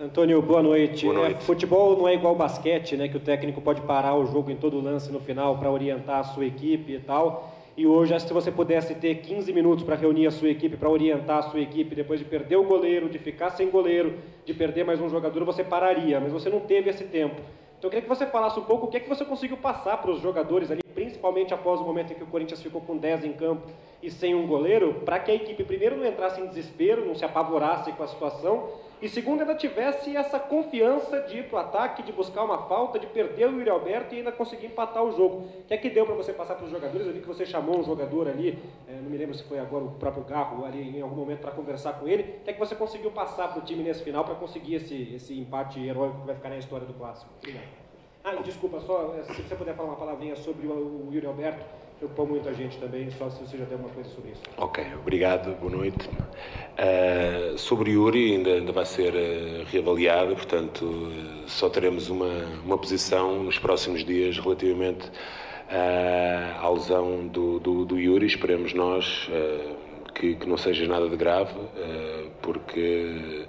Antônio, 0.00 0.40
boa 0.40 0.62
noite. 0.62 1.04
Boa 1.04 1.18
noite. 1.18 1.36
É, 1.36 1.40
futebol 1.40 1.94
não 1.94 2.08
é 2.08 2.14
igual 2.14 2.34
basquete, 2.34 2.96
né? 2.96 3.06
Que 3.06 3.18
o 3.18 3.20
técnico 3.20 3.60
pode 3.60 3.82
parar 3.82 4.14
o 4.14 4.24
jogo 4.24 4.50
em 4.50 4.56
todo 4.56 4.80
lance 4.80 5.12
no 5.12 5.20
final 5.20 5.58
para 5.58 5.70
orientar 5.70 6.20
a 6.20 6.24
sua 6.24 6.46
equipe 6.46 6.94
e 6.94 6.98
tal. 6.98 7.52
E 7.76 7.86
hoje, 7.86 8.18
se 8.18 8.32
você 8.32 8.50
pudesse 8.50 8.94
ter 8.94 9.16
15 9.16 9.52
minutos 9.52 9.84
para 9.84 9.96
reunir 9.96 10.26
a 10.26 10.30
sua 10.30 10.48
equipe, 10.48 10.74
para 10.74 10.88
orientar 10.88 11.40
a 11.40 11.42
sua 11.42 11.60
equipe, 11.60 11.94
depois 11.94 12.18
de 12.18 12.24
perder 12.24 12.56
o 12.56 12.64
goleiro, 12.64 13.10
de 13.10 13.18
ficar 13.18 13.50
sem 13.50 13.68
goleiro, 13.68 14.14
de 14.46 14.54
perder 14.54 14.86
mais 14.86 15.02
um 15.02 15.08
jogador, 15.10 15.44
você 15.44 15.62
pararia, 15.62 16.18
mas 16.18 16.32
você 16.32 16.48
não 16.48 16.60
teve 16.60 16.88
esse 16.88 17.04
tempo. 17.04 17.36
Então 17.78 17.88
eu 17.88 17.90
queria 17.90 18.02
que 18.02 18.08
você 18.08 18.24
falasse 18.24 18.58
um 18.58 18.64
pouco 18.64 18.86
o 18.86 18.88
que 18.88 18.96
é 18.96 19.00
que 19.00 19.08
você 19.08 19.22
conseguiu 19.22 19.58
passar 19.58 19.98
para 19.98 20.10
os 20.10 20.22
jogadores 20.22 20.70
ali, 20.70 20.80
principalmente 20.94 21.52
após 21.52 21.78
o 21.78 21.84
momento 21.84 22.14
em 22.14 22.16
que 22.16 22.24
o 22.24 22.26
Corinthians 22.26 22.62
ficou 22.62 22.80
com 22.80 22.96
10 22.96 23.26
em 23.26 23.32
campo 23.34 23.68
e 24.02 24.10
sem 24.10 24.34
um 24.34 24.46
goleiro, 24.46 25.02
para 25.04 25.18
que 25.18 25.30
a 25.30 25.34
equipe 25.34 25.62
primeiro 25.62 25.96
não 25.96 26.06
entrasse 26.06 26.40
em 26.40 26.46
desespero, 26.46 27.04
não 27.04 27.14
se 27.14 27.24
apavorasse 27.24 27.92
com 27.92 28.02
a 28.02 28.06
situação, 28.06 28.70
e 29.02 29.08
segundo 29.08 29.40
ainda 29.40 29.54
tivesse 29.54 30.14
essa 30.14 30.38
confiança 30.38 31.20
de 31.22 31.38
ir 31.38 31.48
para 31.48 31.56
o 31.56 31.58
ataque, 31.60 32.02
de 32.02 32.12
buscar 32.12 32.44
uma 32.44 32.66
falta, 32.68 32.98
de 32.98 33.06
perder 33.06 33.48
o 33.48 33.58
Yuri 33.58 33.70
Alberto 33.70 34.14
e 34.14 34.18
ainda 34.18 34.30
conseguir 34.30 34.66
empatar 34.66 35.02
o 35.02 35.12
jogo. 35.12 35.36
O 35.60 35.62
que 35.66 35.74
é 35.74 35.76
que 35.78 35.88
deu 35.88 36.04
para 36.04 36.14
você 36.14 36.32
passar 36.32 36.54
para 36.54 36.64
os 36.64 36.70
jogadores? 36.70 37.06
Eu 37.06 37.12
vi 37.12 37.20
que 37.20 37.26
você 37.26 37.46
chamou 37.46 37.78
um 37.78 37.82
jogador 37.82 38.28
ali, 38.28 38.58
é, 38.86 38.92
não 38.92 39.10
me 39.10 39.16
lembro 39.16 39.34
se 39.34 39.42
foi 39.44 39.58
agora 39.58 39.84
o 39.84 39.92
próprio 39.92 40.24
Garro 40.24 40.64
ali 40.66 40.98
em 40.98 41.00
algum 41.00 41.16
momento 41.16 41.40
para 41.40 41.50
conversar 41.50 41.94
com 41.94 42.06
ele. 42.06 42.22
O 42.22 42.44
que 42.44 42.50
é 42.50 42.52
que 42.52 42.58
você 42.58 42.74
conseguiu 42.74 43.10
passar 43.10 43.48
para 43.48 43.62
o 43.62 43.64
time 43.64 43.82
nesse 43.82 44.02
final 44.02 44.24
para 44.24 44.34
conseguir 44.34 44.74
esse, 44.74 45.14
esse 45.14 45.38
empate 45.38 45.80
heróico 45.82 46.20
que 46.20 46.26
vai 46.26 46.34
ficar 46.34 46.50
na 46.50 46.58
história 46.58 46.86
do 46.86 46.92
clássico? 46.92 47.30
Obrigado. 47.38 47.68
Ah, 48.22 48.34
desculpa, 48.42 48.80
só 48.80 49.14
se 49.22 49.42
você 49.42 49.54
puder 49.54 49.74
falar 49.74 49.88
uma 49.88 49.96
palavrinha 49.96 50.36
sobre 50.36 50.66
o, 50.66 50.70
o 50.70 51.08
Yuri 51.10 51.26
Alberto 51.26 51.64
preocupou 52.00 52.26
muita 52.26 52.54
gente 52.54 52.78
também, 52.78 53.10
só 53.10 53.28
se 53.28 53.44
você 53.44 53.58
já 53.58 53.66
tem 53.66 53.74
alguma 53.74 53.92
coisa 53.92 54.08
sobre 54.08 54.30
isso. 54.30 54.40
Ok, 54.56 54.82
obrigado, 54.98 55.54
boa 55.60 55.70
noite. 55.70 56.08
Uh, 56.08 57.58
sobre 57.58 57.90
Yuri 57.90 58.36
ainda, 58.36 58.50
ainda 58.54 58.72
vai 58.72 58.86
ser 58.86 59.12
uh, 59.12 59.64
reavaliado, 59.66 60.34
portanto 60.34 60.82
uh, 60.82 61.42
só 61.46 61.68
teremos 61.68 62.08
uma, 62.08 62.32
uma 62.64 62.78
posição 62.78 63.42
nos 63.44 63.58
próximos 63.58 64.02
dias 64.02 64.38
relativamente 64.38 65.10
à 66.60 66.68
lesão 66.68 67.28
do, 67.28 67.60
do, 67.60 67.84
do 67.84 67.98
Yuri, 67.98 68.26
esperemos 68.26 68.74
nós 68.74 69.30
que, 70.16 70.34
que, 70.34 70.48
não 70.48 70.56
seja 70.56 70.84
nada 70.88 71.08
de 71.08 71.16
grave, 71.16 71.54
porque 72.42 73.46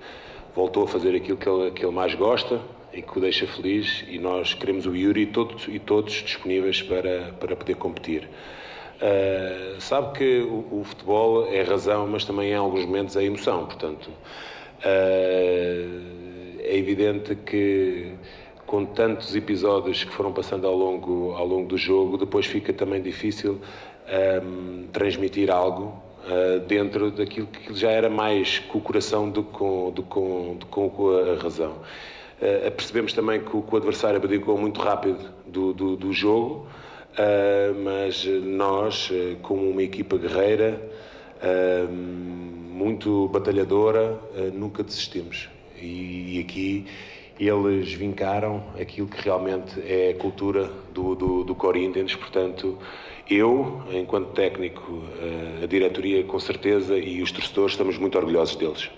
voltou 0.53 0.83
a 0.83 0.87
fazer 0.87 1.15
aquilo 1.15 1.35
que 1.35 1.49
ele, 1.49 1.71
que 1.71 1.83
ele 1.83 1.91
mais 1.91 2.13
gosta, 2.13 2.61
e 2.93 3.01
que 3.01 3.17
o 3.17 3.21
deixa 3.21 3.47
feliz 3.47 4.03
e 4.07 4.17
nós 4.19 4.53
queremos 4.53 4.85
o 4.85 4.95
Yuri 4.95 5.25
todos, 5.27 5.67
e 5.67 5.79
todos 5.79 6.13
disponíveis 6.13 6.81
para, 6.81 7.33
para 7.39 7.55
poder 7.55 7.75
competir. 7.75 8.27
Uh, 9.01 9.79
sabe 9.81 10.17
que 10.17 10.41
o, 10.41 10.79
o, 10.79 10.83
futebol 10.83 11.47
é 11.47 11.63
razão, 11.63 12.05
mas 12.07 12.23
também 12.23 12.51
em 12.51 12.55
alguns 12.55 12.85
momentos 12.85 13.15
é 13.15 13.23
emoção, 13.23 13.65
portanto 13.65 14.07
uh, 14.07 14.21
é 16.59 16.77
evidente 16.77 17.33
que 17.35 18.13
com 18.67 18.85
tantos 18.85 19.35
episódios 19.35 20.03
que 20.03 20.11
foram 20.11 20.31
passando 20.31 20.67
ao 20.67 20.75
longo, 20.75 21.33
ao 21.33 21.45
longo 21.47 21.67
do 21.67 21.77
jogo, 21.77 22.17
depois 22.17 22.45
fica 22.45 22.71
também 22.71 23.01
difícil 23.01 23.59
um, 24.43 24.87
transmitir 24.93 25.49
algo 25.51 26.01
uh, 26.25 26.59
dentro 26.67 27.11
daquilo 27.11 27.47
que 27.47 27.73
já 27.73 27.91
era 27.91 28.09
mais 28.09 28.59
com 28.59 28.77
o 28.77 28.81
coração 28.81 29.29
do 29.29 29.43
que 29.43 29.51
com, 29.51 29.91
do, 29.91 30.03
com, 30.03 30.55
do, 30.57 30.65
com 30.67 31.09
a 31.09 31.41
razão. 31.41 31.79
Uh, 32.41 32.71
percebemos 32.71 33.13
também 33.13 33.39
que 33.39 33.55
o, 33.55 33.61
que 33.61 33.71
o 33.71 33.77
adversário 33.77 34.17
abdicou 34.17 34.57
muito 34.57 34.81
rápido 34.81 35.29
do, 35.45 35.73
do, 35.73 35.95
do 35.95 36.11
jogo, 36.11 36.65
uh, 37.13 37.79
mas 37.83 38.25
nós, 38.25 39.11
uh, 39.11 39.37
como 39.43 39.69
uma 39.69 39.83
equipa 39.83 40.17
guerreira, 40.17 40.81
muito 42.71 43.27
batalhadora, 43.29 44.15
nunca 44.53 44.83
desistimos. 44.83 45.49
E, 45.75 46.37
e, 46.37 46.39
aqui 46.39 46.85
eles 47.39 47.91
vincaram 47.93 48.63
aquilo 48.79 49.07
que 49.07 49.19
realmente 49.23 49.81
é 49.81 50.11
a 50.11 50.21
cultura 50.21 50.69
do, 50.93 51.15
do, 51.15 51.43
do 51.43 51.55
Corinthians, 51.55 52.15
portanto, 52.15 52.77
eu, 53.27 53.81
enquanto 53.91 54.33
técnico, 54.33 55.01
a 55.63 55.65
diretoria 55.65 56.23
com 56.23 56.39
certeza 56.39 56.95
e 56.95 57.23
os 57.23 57.31
torcedores 57.31 57.71
estamos 57.71 57.97
muito 57.97 58.19
orgulhosos 58.19 58.55
deles. 58.55 58.91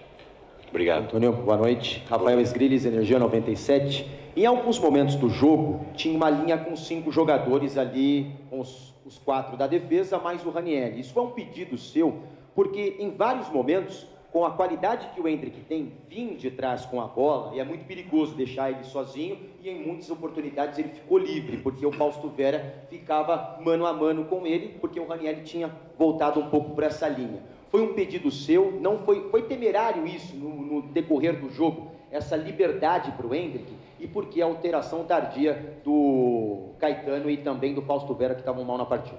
Obrigado. 0.74 1.04
Antônio, 1.04 1.32
boa 1.34 1.56
noite. 1.56 2.04
Rafael 2.10 2.42
Esgrilles, 2.42 2.84
Energia 2.84 3.20
97. 3.20 4.10
Em 4.36 4.44
alguns 4.48 4.80
momentos 4.80 5.14
do 5.14 5.30
jogo, 5.30 5.86
tinha 5.94 6.18
uma 6.18 6.32
linha 6.32 6.58
com 6.58 6.76
cinco 6.76 7.12
jogadores 7.12 7.78
ali, 7.78 8.32
com 8.50 8.60
os, 8.60 8.92
os 9.06 9.20
quatro 9.20 9.56
da 9.56 9.68
defesa, 9.68 10.18
mais 10.18 10.44
o 10.44 10.50
Raniel. 10.50 10.98
Isso 10.98 11.20
é 11.20 11.22
um 11.22 11.30
pedido 11.30 11.78
seu, 11.78 12.24
porque 12.56 12.96
em 12.98 13.12
vários 13.12 13.50
momentos 13.50 14.08
com 14.32 14.44
a 14.44 14.50
qualidade 14.50 15.10
que 15.14 15.22
o 15.22 15.28
Hendrick 15.28 15.60
tem, 15.60 15.94
vir 16.10 16.36
de 16.38 16.50
trás 16.50 16.88
com 16.88 17.00
a 17.00 17.06
bola, 17.06 17.56
e 17.56 17.60
é 17.60 17.64
muito 17.64 17.86
perigoso 17.86 18.34
deixar 18.34 18.72
ele 18.72 18.84
sozinho, 18.84 19.38
e 19.62 19.70
em 19.70 19.86
muitas 19.86 20.10
oportunidades 20.10 20.80
ele 20.80 20.90
ficou 20.90 21.20
livre, 21.20 21.58
porque 21.58 21.86
o 21.86 21.92
Fausto 21.92 22.30
Vera 22.30 22.84
ficava 22.90 23.60
mano 23.64 23.86
a 23.86 23.94
mano 23.94 24.26
com 24.26 24.48
ele, 24.48 24.70
porque 24.82 25.00
o 25.00 25.06
Raniel 25.06 25.44
tinha 25.44 25.70
voltado 26.00 26.40
um 26.40 26.50
pouco 26.50 26.72
para 26.72 26.88
essa 26.88 27.08
linha. 27.08 27.44
Foi 27.74 27.82
um 27.82 27.92
pedido 27.96 28.30
seu, 28.30 28.72
não 28.72 29.00
foi, 29.00 29.32
foi 29.32 29.42
temerário 29.42 30.06
isso 30.06 30.36
no, 30.36 30.50
no 30.50 30.82
decorrer 30.84 31.40
do 31.40 31.50
jogo, 31.50 31.92
essa 32.12 32.36
liberdade 32.36 33.12
para 33.14 33.26
o 33.26 33.34
Hendrick, 33.34 33.74
e 34.00 34.08
porque 34.08 34.44
a 34.44 34.46
alteração 34.46 35.04
tardia 35.06 35.80
do 35.84 36.70
Caetano 36.78 37.28
e 37.32 37.38
também 37.38 37.74
do 37.74 37.82
Fausto 37.82 38.14
Vera, 38.14 38.36
que 38.36 38.42
estavam 38.42 38.64
mal 38.64 38.78
na 38.78 38.86
partida. 38.86 39.18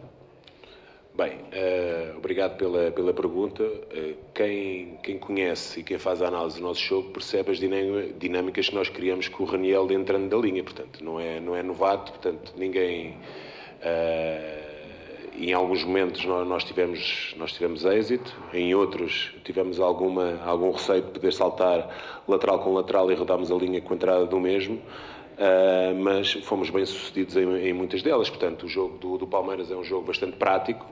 Bem, 1.16 1.32
uh, 1.32 2.16
obrigado 2.16 2.56
pela, 2.56 2.92
pela 2.92 3.12
pergunta. 3.12 3.64
Uh, 3.64 4.14
quem, 4.32 5.00
quem 5.02 5.18
conhece 5.18 5.80
e 5.80 5.82
quem 5.82 5.98
faz 5.98 6.22
a 6.22 6.28
análise 6.28 6.60
do 6.60 6.62
nosso 6.62 6.80
jogo 6.80 7.10
percebe 7.10 7.50
as 7.50 7.58
dinâmicas 7.58 8.68
que 8.68 8.74
nós 8.76 8.88
criamos 8.88 9.26
com 9.26 9.42
o 9.42 9.46
Raniel 9.46 9.90
entrando 9.90 10.28
da 10.28 10.36
linha, 10.36 10.62
portanto, 10.62 11.02
não 11.02 11.18
é, 11.18 11.40
não 11.40 11.56
é 11.56 11.62
novato, 11.64 12.12
portanto, 12.12 12.54
ninguém. 12.56 13.16
Uh, 13.80 14.63
em 15.36 15.52
alguns 15.52 15.82
momentos 15.84 16.24
nós, 16.24 16.64
tivemos, 16.64 17.34
nós 17.36 17.52
tivemos 17.52 17.84
êxito, 17.84 18.34
em 18.52 18.74
outros 18.74 19.32
tivemos 19.44 19.80
alguma, 19.80 20.40
algum 20.44 20.70
receio 20.70 21.02
de 21.02 21.10
poder 21.10 21.32
saltar 21.32 22.22
lateral 22.26 22.60
com 22.60 22.72
lateral 22.72 23.10
e 23.10 23.14
rodarmos 23.14 23.50
a 23.50 23.54
linha 23.54 23.80
com 23.80 23.92
a 23.92 23.96
entrada 23.96 24.26
do 24.26 24.38
mesmo. 24.38 24.80
Uh, 25.34 26.00
mas 26.00 26.32
fomos 26.44 26.70
bem 26.70 26.86
sucedidos 26.86 27.36
em, 27.36 27.42
em, 27.56 27.72
muitas 27.72 28.02
delas. 28.02 28.30
Portanto, 28.30 28.66
o 28.66 28.68
jogo 28.68 28.98
do, 28.98 29.18
do, 29.18 29.26
Palmeiras 29.26 29.68
é 29.68 29.74
um 29.74 29.82
jogo 29.82 30.06
bastante 30.06 30.36
prático, 30.36 30.86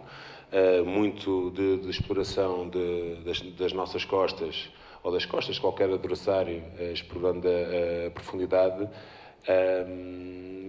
uh, 0.52 0.84
muito 0.84 1.52
de, 1.52 1.76
de 1.76 1.88
exploração 1.88 2.68
de, 2.68 3.14
das, 3.24 3.40
das, 3.40 3.72
nossas 3.72 4.04
costas 4.04 4.68
ou 5.04 5.12
das 5.12 5.24
costas 5.24 5.54
de 5.54 5.60
qualquer 5.60 5.88
adversário, 5.88 6.60
uh, 6.76 6.92
explorando 6.92 7.46
a, 7.46 8.08
a 8.08 8.10
profundidade. 8.10 8.88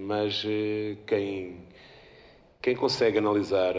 mas 0.06 0.46
quem, 1.08 1.58
quem 2.64 2.76
consegue 2.76 3.20
analisar 3.20 3.76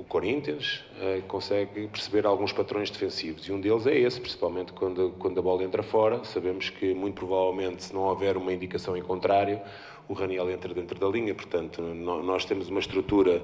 o 0.00 0.04
Corinthians 0.04 0.82
uh, 0.96 1.20
consegue 1.28 1.86
perceber 1.88 2.24
alguns 2.24 2.52
patrões 2.52 2.90
defensivos 2.90 3.46
e 3.46 3.52
um 3.52 3.60
deles 3.60 3.86
é 3.86 3.98
esse, 3.98 4.18
principalmente 4.18 4.72
quando, 4.72 5.14
quando 5.18 5.38
a 5.38 5.42
bola 5.42 5.62
entra 5.62 5.82
fora. 5.82 6.24
Sabemos 6.24 6.70
que, 6.70 6.94
muito 6.94 7.16
provavelmente, 7.16 7.84
se 7.84 7.92
não 7.92 8.02
houver 8.02 8.38
uma 8.38 8.50
indicação 8.50 8.96
em 8.96 9.02
contrário, 9.02 9.60
o 10.08 10.14
Raniel 10.14 10.50
entra 10.50 10.72
dentro 10.72 10.98
da 10.98 11.06
linha. 11.06 11.34
Portanto, 11.34 11.82
nós 11.82 12.46
temos 12.46 12.68
uma 12.70 12.80
estrutura 12.80 13.42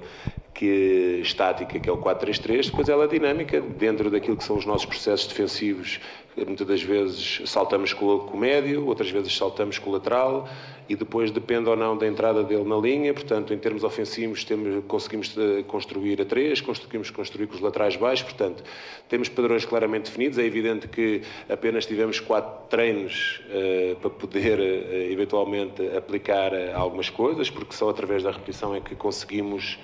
que, 0.51 1.19
estática, 1.21 1.79
que 1.79 1.87
é 1.87 1.93
o 1.93 1.97
4-3-3, 1.97 2.65
depois 2.65 2.89
ela 2.89 3.03
é 3.03 3.07
dinâmica 3.07 3.61
dentro 3.61 4.09
daquilo 4.09 4.35
que 4.35 4.43
são 4.43 4.57
os 4.57 4.65
nossos 4.65 4.87
processos 4.87 5.27
defensivos. 5.27 5.99
Muitas 6.45 6.67
das 6.67 6.83
vezes 6.83 7.41
saltamos 7.45 7.93
com 7.93 8.05
o 8.05 8.37
médio, 8.37 8.85
outras 8.85 9.09
vezes 9.09 9.35
saltamos 9.35 9.79
com 9.79 9.89
o 9.89 9.93
lateral 9.93 10.47
e 10.87 10.95
depois 10.95 11.31
depende 11.31 11.67
ou 11.67 11.75
não 11.75 11.97
da 11.97 12.05
entrada 12.05 12.43
dele 12.43 12.63
na 12.63 12.77
linha. 12.77 13.11
Portanto, 13.11 13.53
em 13.53 13.57
termos 13.57 13.83
ofensivos, 13.83 14.43
temos, 14.43 14.85
conseguimos 14.85 15.35
eh, 15.35 15.63
construir 15.63 16.21
a 16.21 16.25
três, 16.25 16.61
conseguimos 16.61 17.09
construir 17.09 17.47
com 17.47 17.55
os 17.55 17.59
laterais 17.59 17.95
baixos. 17.95 18.23
Portanto, 18.23 18.63
temos 19.09 19.29
padrões 19.29 19.65
claramente 19.65 20.05
definidos. 20.05 20.37
É 20.37 20.43
evidente 20.43 20.87
que 20.87 21.23
apenas 21.49 21.87
tivemos 21.87 22.19
quatro 22.19 22.67
treinos 22.69 23.41
uh, 23.49 23.95
para 23.95 24.09
poder 24.11 24.59
uh, 24.59 25.11
eventualmente 25.11 25.81
aplicar 25.97 26.53
uh, 26.53 26.75
algumas 26.75 27.09
coisas, 27.09 27.49
porque 27.49 27.73
só 27.73 27.89
através 27.89 28.21
da 28.21 28.31
repetição 28.31 28.75
é 28.75 28.79
que 28.79 28.95
conseguimos. 28.95 29.79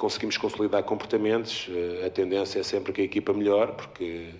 Conseguimos 0.00 0.38
consolidar 0.38 0.82
comportamentos. 0.82 1.68
a 2.06 2.08
tendência 2.08 2.58
é 2.58 2.62
sempre 2.62 2.90
que 2.90 3.02
a 3.02 3.04
equipa 3.04 3.34
melhore, 3.34 3.72
porque 3.72 4.30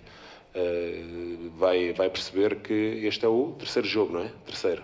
uh, 0.55 1.51
vai, 1.55 1.93
vai 1.93 2.09
perceber 2.09 2.55
que 2.57 2.73
este 2.73 3.23
é 3.25 3.29
o 3.29 3.53
terceiro 3.59 3.87
jogo, 3.87 4.13
não 4.13 4.21
é? 4.21 4.31
Terceiro. 4.43 4.81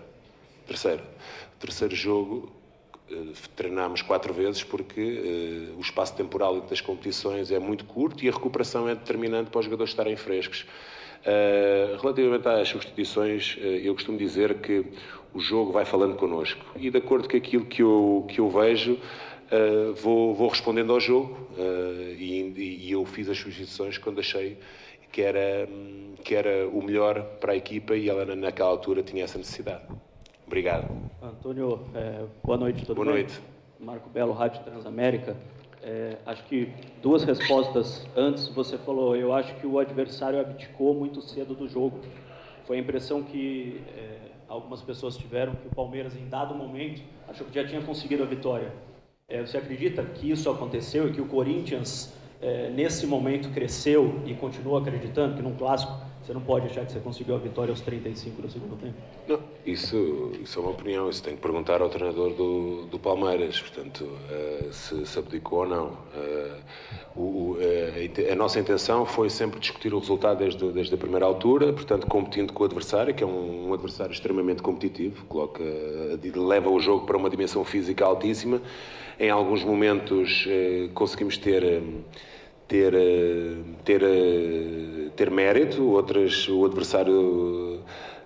Terceiro. 0.68 1.02
Terceiro 1.60 1.96
jogo, 1.96 2.52
uh, 3.12 3.34
treinámos 3.56 4.04
quatro 4.04 4.32
vezes 4.32 4.64
porque 4.64 5.02
uh, 5.74 5.78
o 5.80 5.82
espaço 5.82 6.16
temporal 6.16 6.62
das 6.62 6.80
competições 6.80 7.52
é 7.52 7.58
muito 7.58 7.84
curto 7.84 8.24
e 8.24 8.30
a 8.30 8.32
recuperação 8.32 8.88
é 8.88 8.94
determinante 8.94 9.50
para 9.50 9.60
os 9.60 9.66
jogadores 9.66 9.92
estarem 9.92 10.16
frescos. 10.16 10.66
Relativamente 12.00 12.48
às 12.48 12.70
substituições, 12.70 13.58
eu 13.60 13.94
costumo 13.94 14.18
dizer 14.18 14.62
que 14.62 14.86
o 15.34 15.42
jogo 15.42 15.74
vai 15.74 15.84
falando 15.84 16.16
connosco 16.16 16.64
e 16.78 16.90
de 16.90 16.98
acordo 16.98 17.28
com 17.28 17.36
aquilo 17.36 17.66
que 17.66 17.82
eu, 17.82 18.26
que 18.30 18.40
eu 18.40 18.50
vejo, 18.50 18.98
uh, 19.52 19.93
vou, 19.95 20.34
vou 20.34 20.50
respondendo 20.50 20.91
ao 20.91 21.00
jogo 21.00 21.48
e, 22.18 22.88
e, 22.88 22.91
eu 22.91 23.06
fiz 23.06 23.30
as 23.30 23.38
substituições 23.38 23.98
quando 23.98 24.20
achei 24.20 24.58
que 25.12 25.22
era, 25.22 25.68
que 26.24 26.36
era 26.36 26.68
o 26.68 26.82
melhor 26.84 27.24
para 27.39 27.54
a 27.54 27.56
equipa 27.56 27.95
e 27.95 28.10
ela 28.10 28.36
naquela 28.36 28.70
altura 28.70 29.02
tinha 29.02 29.24
essa 29.24 29.38
necessidade. 29.38 29.84
Obrigado. 30.45 30.88
Antônio, 31.22 31.82
é, 31.93 32.24
boa 32.43 32.58
noite, 32.58 32.86
tudo 32.86 32.95
boa 32.95 33.08
bem? 33.08 33.24
noite. 33.24 33.39
Marco 33.80 34.10
Belo, 34.10 34.34
Rádio 34.34 34.64
Transamérica. 34.64 35.36
É, 35.84 36.18
acho 36.26 36.43
que 36.45 36.72
duas 37.02 37.24
respostas 37.24 38.06
antes 38.16 38.48
você 38.50 38.78
falou, 38.78 39.16
eu 39.16 39.34
acho 39.34 39.56
que 39.56 39.68
o 39.68 39.78
adversário 39.80 40.39
abdicou 40.39 40.93
muito 40.93 41.22
cedo 41.22 41.54
do 41.54 41.68
jogo. 41.68 42.00
Foi 42.66 42.78
a 42.78 42.80
impressão 42.80 43.24
que 43.24 43.82
é, 43.95 44.18
algumas 44.48 44.82
pessoas 44.82 45.18
tiveram 45.18 45.54
que 45.56 45.68
o 45.68 45.76
Palmeiras, 45.76 46.16
em 46.16 46.28
dado 46.28 46.56
momento, 46.56 47.02
achou 47.28 47.45
que 47.48 47.54
já 47.54 47.68
tinha 47.68 47.82
conseguido 47.82 48.24
a 48.24 48.26
vitória. 48.26 48.72
É, 49.30 49.46
você 49.46 49.58
acredita 49.58 50.02
que 50.06 50.32
isso 50.32 50.50
aconteceu 50.50 51.10
e 51.10 51.12
que 51.12 51.20
o 51.20 51.26
Corinthians 51.26 52.14
é, 52.42 52.70
nesse 52.70 53.06
momento 53.06 53.50
cresceu 53.50 54.22
e 54.26 54.34
continua 54.34 54.80
acreditando 54.80 55.36
que 55.36 55.42
num 55.42 55.54
clássico 55.54 55.92
você 56.24 56.34
não 56.34 56.40
pode 56.40 56.68
achar 56.68 56.86
que 56.86 56.94
você 56.94 57.00
conseguiu 57.02 57.36
a 57.36 57.38
vitória 57.38 57.70
aos 57.70 57.82
35 57.82 58.42
do 58.42 58.50
segundo 58.50 58.78
tempo? 58.78 58.96
Não, 59.28 59.40
isso, 59.66 60.32
isso 60.42 60.58
é 60.58 60.62
uma 60.62 60.72
opinião. 60.72 61.10
Isso 61.10 61.22
tem 61.22 61.36
que 61.36 61.42
perguntar 61.42 61.82
ao 61.82 61.90
treinador 61.90 62.34
do, 62.36 62.86
do 62.86 62.98
Palmeiras, 62.98 63.60
portanto, 63.60 64.02
uh, 64.04 64.72
se, 64.72 65.06
se 65.06 65.20
abdicou 65.20 65.60
ou 65.60 65.68
não. 65.68 65.88
Uh, 66.16 67.20
o, 67.20 67.58
uh, 67.58 68.32
a, 68.32 68.36
nossa 68.36 68.60
intenção 68.62 69.06
foi 69.06 69.30
sempre 69.30 69.60
discutir 69.60 69.94
o 69.94 70.00
resultado 70.00 70.38
desde, 70.38 70.72
desde 70.72 70.96
a 70.96 70.98
primeira 70.98 71.26
altura, 71.26 71.74
portanto, 71.74 72.08
competindo 72.08 72.54
com 72.54 72.64
o 72.64 72.66
adversário, 72.66 73.14
que 73.14 73.24
é 73.24 73.28
um, 73.28 73.70
um 73.70 73.74
adversário 73.74 74.14
extremamente 74.14 74.62
competitivo, 74.62 75.26
coloca, 75.26 75.64
leva 76.36 76.70
o 76.70 76.80
jogo 76.80 77.06
para 77.06 77.18
uma 77.18 77.30
dimensão 77.30 77.66
física 77.66 78.06
altíssima. 78.06 78.62
Em 79.20 79.30
alguns 79.30 79.63
momentos 79.63 80.47
conseguimos 80.93 81.38
ter 81.38 81.63
ter, 82.68 82.93
eh, 82.93 83.55
ter, 83.84 84.03
eh, 84.03 85.09
ter 85.15 85.32
mérito, 85.32 85.84
outras 85.84 86.47
o 86.49 86.65
adversário 86.65 87.80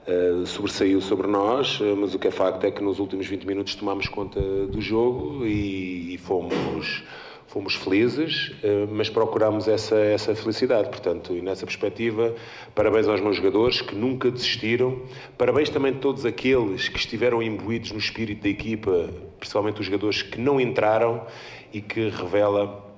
uh, 0.07 0.45
sobressaiu 0.45 0.99
sobre 0.99 1.27
nós, 1.27 1.79
mas 1.97 2.15
o 2.15 2.19
que 2.19 2.27
é 2.27 2.31
facto 2.31 2.63
é 2.65 2.71
que 2.71 2.81
nos 2.81 2.99
últimos 2.99 3.27
20 3.27 3.45
minutos 3.45 3.75
tomámos 3.75 4.07
conta 4.07 4.41
do 4.41 4.81
jogo 4.81 5.45
e, 5.45 6.15
e 6.15 6.17
fomos 6.17 7.03
fomos 7.51 7.75
felizes, 7.75 8.53
mas 8.89 9.09
procurámos 9.09 9.67
essa, 9.67 9.97
essa 9.97 10.33
felicidade. 10.33 10.87
Portanto, 10.87 11.35
e 11.35 11.41
nessa 11.41 11.65
perspectiva, 11.65 12.33
parabéns 12.73 13.09
aos 13.09 13.19
meus 13.19 13.35
jogadores 13.35 13.81
que 13.81 13.93
nunca 13.93 14.31
desistiram, 14.31 15.01
parabéns 15.37 15.69
também 15.69 15.91
a 15.91 15.95
todos 15.95 16.25
aqueles 16.25 16.87
que 16.87 16.97
estiveram 16.97 17.43
imbuídos 17.43 17.91
no 17.91 17.99
espírito 17.99 18.43
da 18.43 18.49
equipa, 18.49 19.09
principalmente 19.37 19.81
os 19.81 19.85
jogadores 19.85 20.21
que 20.21 20.39
não 20.39 20.61
entraram 20.61 21.27
e 21.73 21.81
que 21.81 22.07
revela 22.07 22.89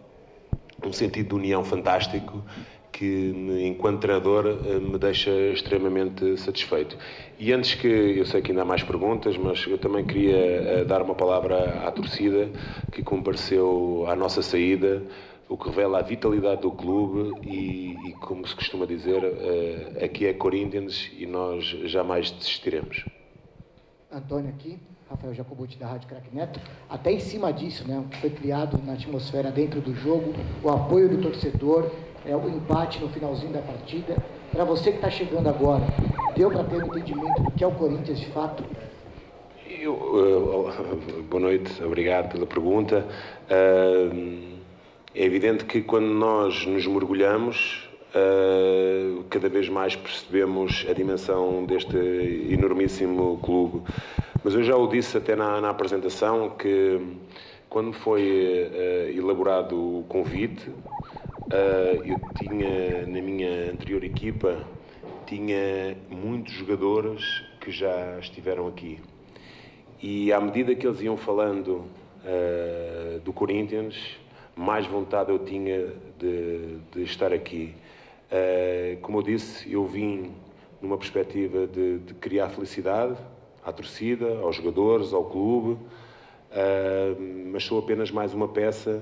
um 0.86 0.93
sentido 0.93 1.30
de 1.30 1.36
união 1.36 1.64
fantástico 1.66 2.43
que, 2.93 3.33
enquanto 3.65 4.01
treinador, 4.01 4.45
eh, 4.47 4.79
me 4.79 4.97
deixa 4.99 5.31
extremamente 5.51 6.37
satisfeito. 6.37 6.95
E 7.39 7.51
antes 7.51 7.73
que, 7.73 7.87
eu 7.87 8.25
sei 8.25 8.41
que 8.41 8.51
ainda 8.51 8.61
há 8.61 8.65
mais 8.65 8.83
perguntas, 8.83 9.35
mas 9.35 9.65
eu 9.67 9.77
também 9.77 10.05
queria 10.05 10.37
eh, 10.37 10.85
dar 10.85 11.01
uma 11.01 11.15
palavra 11.15 11.85
à 11.85 11.91
torcida 11.91 12.49
que 12.91 13.01
compareceu 13.03 14.05
à 14.07 14.15
nossa 14.15 14.41
saída, 14.43 15.01
o 15.49 15.57
que 15.57 15.67
revela 15.69 15.99
a 15.99 16.01
vitalidade 16.01 16.61
do 16.61 16.71
clube 16.71 17.35
e, 17.45 17.97
e 18.07 18.13
como 18.13 18.47
se 18.47 18.55
costuma 18.55 18.85
dizer, 18.85 19.23
eh, 19.23 20.05
aqui 20.05 20.27
é 20.27 20.33
Corinthians 20.33 21.11
e 21.17 21.25
nós 21.25 21.65
jamais 21.85 22.31
desistiremos. 22.31 23.03
Antônio 24.11 24.49
aqui. 24.49 24.79
Rafael 25.09 25.33
Jacobuti 25.35 25.77
da 25.77 25.85
Rádio 25.85 26.07
Crack 26.07 26.33
Neto, 26.33 26.59
até 26.89 27.11
em 27.11 27.19
cima 27.19 27.53
disso, 27.53 27.87
né, 27.87 27.99
o 27.99 28.09
que 28.09 28.17
foi 28.19 28.31
criado 28.31 28.79
na 28.83 28.93
atmosfera 28.93 29.51
dentro 29.51 29.79
do 29.79 29.93
jogo, 29.93 30.33
o 30.63 30.69
apoio 30.69 31.07
do 31.07 31.21
torcedor, 31.21 31.91
é, 32.26 32.36
o 32.36 32.49
empate 32.49 32.99
no 32.99 33.09
finalzinho 33.09 33.51
da 33.51 33.61
partida. 33.61 34.15
Para 34.51 34.63
você 34.63 34.91
que 34.91 34.97
está 34.97 35.09
chegando 35.09 35.47
agora, 35.49 35.84
deu 36.36 36.49
para 36.49 36.63
ter 36.63 36.84
um 36.84 36.88
entendimento 36.88 37.41
do 37.41 37.51
que 37.51 37.63
é 37.63 37.67
o 37.67 37.71
Corinthians 37.71 38.19
de 38.19 38.28
fato? 38.28 38.63
Eu, 39.67 40.71
boa 41.30 41.41
noite, 41.41 41.84
obrigado 41.84 42.32
pela 42.32 42.45
pergunta. 42.45 43.05
Uh, 43.49 44.53
é 45.15 45.26
evidente 45.26 45.65
que 45.65 45.82
quando 45.82 46.05
nós 46.05 46.65
nos 46.65 46.88
mergulhamos, 46.88 47.89
uh, 48.15 49.24
cada 49.30 49.49
vez 49.49 49.67
mais 49.67 49.95
percebemos 49.95 50.86
a 50.89 50.93
dimensão 50.93 51.65
deste 51.65 51.97
enormíssimo 52.49 53.39
clube. 53.43 53.82
Mas 54.43 54.53
eu 54.53 54.63
já 54.63 54.76
o 54.76 54.88
disse 54.88 55.17
até 55.17 55.36
na, 55.36 55.59
na 55.59 55.69
apresentação 55.69 56.51
que 56.51 57.01
quando 57.69 57.93
foi 57.93 58.69
uh, 58.71 59.17
elaborado 59.17 59.76
o 59.76 60.05
convite, 60.07 60.69
uh, 61.51 62.03
eu 62.05 62.19
tinha 62.37 63.05
na 63.05 63.21
minha 63.21 63.71
anterior 63.71 64.03
equipa 64.03 64.57
tinha 65.25 65.97
muitos 66.09 66.53
jogadores 66.53 67.43
que 67.59 67.71
já 67.71 68.19
estiveram 68.19 68.67
aqui. 68.67 68.99
E 70.01 70.31
à 70.33 70.39
medida 70.39 70.75
que 70.75 70.85
eles 70.85 71.01
iam 71.01 71.15
falando 71.15 71.85
uh, 72.23 73.19
do 73.21 73.31
Corinthians, 73.31 73.95
mais 74.55 74.85
vontade 74.85 75.31
eu 75.31 75.39
tinha 75.39 75.93
de, 76.19 76.77
de 76.91 77.03
estar 77.03 77.31
aqui. 77.33 77.73
Uh, 78.29 78.99
como 79.01 79.19
eu 79.19 79.23
disse, 79.23 79.71
eu 79.71 79.85
vim 79.85 80.31
numa 80.81 80.97
perspectiva 80.97 81.65
de, 81.65 81.99
de, 81.99 82.13
criar 82.15 82.49
felicidade 82.49 83.15
à 83.65 83.71
torcida, 83.71 84.39
aos 84.39 84.57
jogadores, 84.57 85.13
ao 85.13 85.23
clube, 85.23 85.79
mas 87.51 87.63
sou 87.63 87.79
apenas 87.79 88.11
mais 88.11 88.33
uma 88.33 88.49
peça 88.49 89.01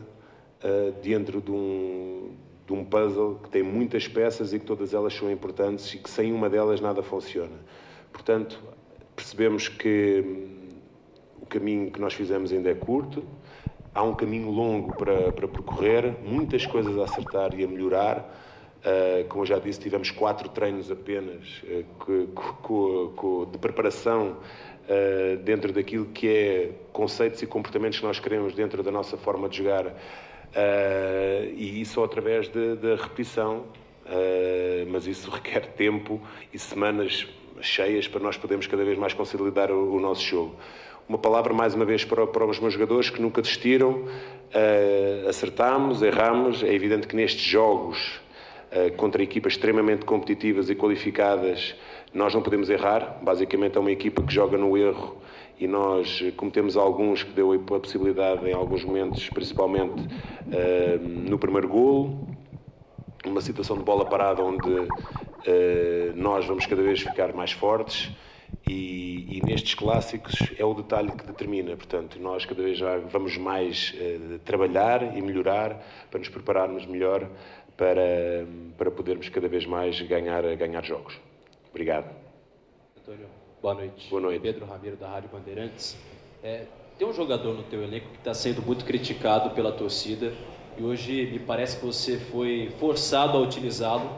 dentro 1.01 1.41
de 1.41 1.51
um, 1.51 2.36
de 2.68 2.74
um 2.74 2.86
puzzle 2.86 3.39
que 3.43 3.49
tem 3.49 3.64
muitas 3.64 4.07
peças 4.07 4.53
e 4.53 4.59
que 4.59 4.66
todas 4.66 4.93
elas 4.93 5.14
são 5.14 5.32
importantes 5.32 5.93
e 5.93 5.97
que 5.97 6.09
sem 6.09 6.32
uma 6.32 6.49
delas 6.49 6.80
nada 6.80 7.01
funciona. 7.01 7.57
Portanto, 8.12 8.62
percebemos 9.16 9.68
que 9.68 10.24
hum, 10.26 10.70
o 11.41 11.45
caminho 11.45 11.91
que 11.91 11.99
nós 11.99 12.14
fizemos 12.14 12.51
ainda 12.51 12.70
é 12.70 12.76
curto, 12.76 13.24
há 13.93 14.03
um 14.03 14.16
caminho 14.16 14.49
longo 14.49 14.95
para, 14.95 15.32
para 15.32 15.47
percorrer, 15.47 16.16
muitas 16.24 16.66
coisas 16.66 16.97
a 16.97 17.03
acertar 17.03 17.53
e 17.57 17.64
a 17.64 17.68
melhorar. 17.68 18.38
Uh, 18.82 19.28
como 19.28 19.43
eu 19.43 19.45
já 19.45 19.59
disse, 19.59 19.80
tivemos 19.80 20.09
quatro 20.09 20.49
treinos 20.49 20.89
apenas 20.89 21.62
uh, 21.64 21.86
que, 22.03 23.51
de 23.51 23.57
preparação 23.59 24.38
uh, 24.38 25.38
dentro 25.43 25.72
daquilo 25.72 26.05
que 26.07 26.28
é 26.28 26.72
conceitos 26.91 27.43
e 27.43 27.45
comportamentos 27.45 27.99
que 27.99 28.05
nós 28.05 28.20
queremos 28.20 28.55
dentro 28.55 28.82
da 28.82 28.89
nossa 28.89 29.18
forma 29.18 29.47
de 29.47 29.57
jogar 29.57 29.93
e 31.56 31.82
isso 31.82 32.04
através 32.04 32.49
da 32.49 32.95
repetição, 32.95 33.66
uh, 34.06 34.89
mas 34.89 35.08
isso 35.08 35.30
requer 35.32 35.68
tempo 35.68 36.22
e 36.54 36.60
semanas 36.60 37.28
cheias 37.62 38.08
para 38.08 38.20
nós 38.20 38.38
podermos 38.38 38.68
cada 38.68 38.84
vez 38.84 38.97
mais 38.97 39.14
consolidar 39.14 39.72
o, 39.72 39.95
o 39.95 39.99
nosso 39.99 40.24
jogo. 40.24 40.56
Uma 41.08 41.18
palavra 41.18 41.54
mais 41.54 41.74
uma 41.74 41.86
vez 41.86 42.06
para, 42.06 42.26
para 42.26 42.45
os 42.45 42.60
meus 42.60 42.74
jogadores 42.74 43.10
que 43.10 43.22
nunca 43.22 43.41
desistiram, 43.41 43.91
uh, 43.91 45.30
acertamos, 45.30 46.02
erramos, 46.02 46.64
é 46.64 46.74
evidente 46.74 47.08
que 47.08 47.16
nestes 47.16 47.43
jogos 47.43 48.20
contra 48.95 49.22
equipas 49.22 49.52
extremamente 49.52 50.06
competitivas 50.06 50.70
e 50.70 50.76
qualificadas 50.76 51.76
nós 52.14 52.34
não 52.34 52.41
podemos 52.41 52.70
errar, 52.70 53.20
basicamente 53.22 53.78
é 53.78 53.82
uma 53.82 53.91
equipa 53.91 54.24
que 54.24 54.34
joga 54.34 54.58
no 54.58 54.78
erro 54.78 55.18
e 55.60 55.68
nós 55.68 56.24
cometemos 56.38 56.76
alguns 56.76 57.24
que 57.24 57.32
deu 57.32 57.54
a 57.54 57.60
possibilidade 57.60 58.47
em 58.47 58.54
alguns 58.54 58.84
momentos, 58.84 59.30
principalmente 59.30 60.02
uh, 60.02 61.08
no 61.30 61.38
primeiro 61.38 61.68
golo, 61.68 62.28
uma 63.26 63.41
situação 63.41 63.78
de 63.78 63.84
bola 63.84 64.06
parada 64.06 64.43
onde 64.43 64.70
uh, 64.70 64.89
nós 66.16 66.45
vamos 66.45 66.66
cada 66.66 66.82
vez 66.82 67.02
ficar 67.02 67.34
mais 67.34 67.52
fortes 67.52 68.12
e, 68.68 69.38
e, 69.38 69.45
nestes 69.45 69.76
clássicos 69.76 70.36
é 70.58 70.66
o 70.66 70.74
detalhe 70.74 71.12
que 71.12 71.26
determina, 71.26 71.76
portanto 71.76 72.20
nós 72.20 72.45
cada 72.45 72.62
vez 72.62 72.78
já 72.78 72.97
vamos 72.97 73.38
mais 73.38 73.93
uh, 73.95 74.39
trabalhar 74.39 75.16
e 75.16 75.22
melhorar 75.22 75.82
para 76.10 76.20
nos 76.20 76.30
prepararmos 76.30 76.86
melhor 76.86 77.30
para, 77.78 78.45
para 78.78 78.91
podermos 78.91 79.30
cada 79.30 79.47
vez 79.47 79.66
mais 79.66 79.99
ganhar, 80.02 80.43
ganhar 80.56 80.84
jogos. 80.84 81.20
Obrigado. 81.72 82.14
Antônio. 82.97 83.40
Boa 83.62 83.76
noite. 83.76 84.09
Boa 84.09 84.24
noite. 84.24 84.41
Pedro 84.41 84.66
Ramiro, 84.66 84.95
da 84.95 85.07
Rádio 85.07 85.30
Bandeirantes. 85.32 85.95
É, 86.43 86.64
tem 86.97 87.07
um 87.07 87.14
jogador 87.14 87.53
no 87.53 87.62
teu 87.62 87.84
elenco 87.84 88.07
que 88.07 88.18
está 88.18 88.34
sendo 88.34 88.59
muito 88.64 88.84
criticado 88.84 89.51
pela 89.51 89.72
torcida 89.72 90.34
e 90.80 90.82
hoje 90.82 91.30
me 91.32 91.38
parece 91.38 91.78
que 91.78 91.86
você 91.86 92.18
foi 92.18 92.72
forçado 92.80 93.38
a 93.38 93.39
utilizá-lo, 93.39 94.09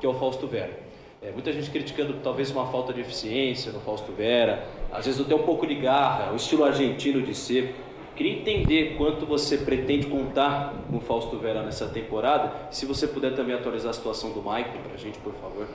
que 0.00 0.06
é 0.06 0.08
o 0.08 0.14
Fausto 0.14 0.46
Vera. 0.46 0.80
É, 1.20 1.30
muita 1.30 1.52
gente 1.52 1.68
criticando 1.68 2.14
talvez 2.24 2.50
uma 2.50 2.68
falta 2.68 2.94
de 2.94 3.02
eficiência 3.02 3.70
no 3.70 3.80
Fausto 3.80 4.12
Vera, 4.12 4.66
às 4.90 5.04
vezes 5.04 5.20
até 5.20 5.34
um 5.34 5.42
pouco 5.42 5.66
de 5.66 5.74
garra, 5.74 6.32
o 6.32 6.36
estilo 6.36 6.64
argentino 6.64 7.20
de 7.20 7.34
ser. 7.34 7.74
Queria 8.14 8.32
entender 8.32 8.94
quanto 8.96 9.26
você 9.26 9.58
pretende 9.58 10.06
contar 10.06 10.72
com 10.88 10.96
o 10.96 11.00
Fausto 11.00 11.36
Vera 11.36 11.62
nessa 11.62 11.86
temporada. 11.86 12.50
Se 12.70 12.86
você 12.86 13.06
puder 13.06 13.34
também 13.34 13.54
atualizar 13.54 13.90
a 13.90 13.92
situação 13.92 14.30
do 14.30 14.40
Maicon 14.40 14.78
para 14.78 14.94
a 14.94 14.96
gente, 14.96 15.18
por 15.18 15.34
favor. 15.34 15.66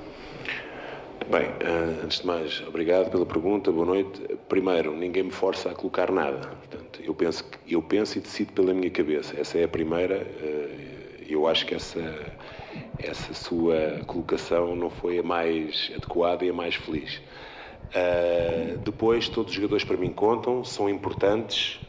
Bem, 1.30 1.44
eh, 1.60 2.04
antes 2.04 2.20
de 2.20 2.28
mais, 2.28 2.62
obrigado 2.68 3.10
pela 3.10 3.26
pergunta, 3.26 3.72
boa 3.72 3.86
noite. 3.86 4.22
Primeiro, 4.50 4.94
ninguém 4.96 5.24
me 5.24 5.32
força 5.32 5.70
a 5.70 5.74
colocar 5.74 6.12
nada. 6.12 6.48
Portanto, 6.48 7.00
eu 7.04 7.14
penso, 7.14 7.46
eu 7.68 7.82
penso 7.82 8.18
e 8.18 8.22
decido 8.22 8.52
pela 8.54 8.74
minha 8.74 8.90
cabeça. 8.90 9.40
Essa 9.40 9.60
é 9.60 9.64
a 9.64 9.68
primeira. 9.68 10.16
Eh, 10.16 11.26
eu 11.30 11.48
acho 11.48 11.66
que 11.66 11.76
essa, 11.76 12.02
essa 12.98 13.34
sua 13.34 14.02
colocação 14.06 14.76
não 14.76 14.90
foi 14.90 15.20
a 15.20 15.24
mais 15.24 15.92
adequada 15.96 16.44
e 16.44 16.50
a 16.50 16.54
mais 16.54 16.76
feliz. 16.76 17.22
Uh, 17.94 18.78
depois, 18.80 19.30
todos 19.30 19.52
os 19.52 19.56
jogadores 19.56 19.84
para 19.84 19.98
mim 19.98 20.12
contam, 20.12 20.64
são 20.64 20.90
importantes 20.90 21.80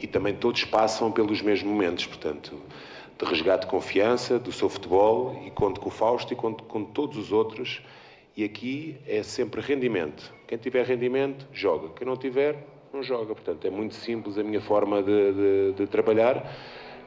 e 0.00 0.06
também 0.06 0.34
todos 0.34 0.64
passam 0.64 1.10
pelos 1.12 1.42
mesmos 1.42 1.70
momentos. 1.70 2.06
Portanto, 2.06 2.58
de 3.18 3.24
resgate 3.24 3.66
de 3.66 3.70
confiança 3.70 4.38
do 4.38 4.52
seu 4.52 4.68
futebol 4.68 5.42
e 5.44 5.50
conto 5.50 5.80
com 5.80 5.88
o 5.88 5.92
Fausto 5.92 6.32
e 6.32 6.36
conto 6.36 6.62
com 6.64 6.84
todos 6.84 7.18
os 7.18 7.32
outros 7.32 7.82
e 8.36 8.44
aqui 8.44 8.96
é 9.06 9.20
sempre 9.24 9.60
rendimento. 9.60 10.32
Quem 10.46 10.56
tiver 10.56 10.86
rendimento, 10.86 11.44
joga. 11.52 11.88
Quem 11.88 12.06
não 12.06 12.16
tiver, 12.16 12.56
não 12.92 13.02
joga. 13.02 13.34
Portanto, 13.34 13.66
é 13.66 13.70
muito 13.70 13.96
simples 13.96 14.38
a 14.38 14.44
minha 14.44 14.60
forma 14.60 15.02
de, 15.02 15.32
de, 15.32 15.72
de 15.72 15.86
trabalhar. 15.88 16.46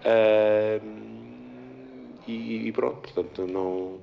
Uh, 0.02 1.12
e, 2.28 2.68
e, 2.68 2.72
pronto, 2.74 3.00
portanto, 3.00 3.48
não, 3.48 4.00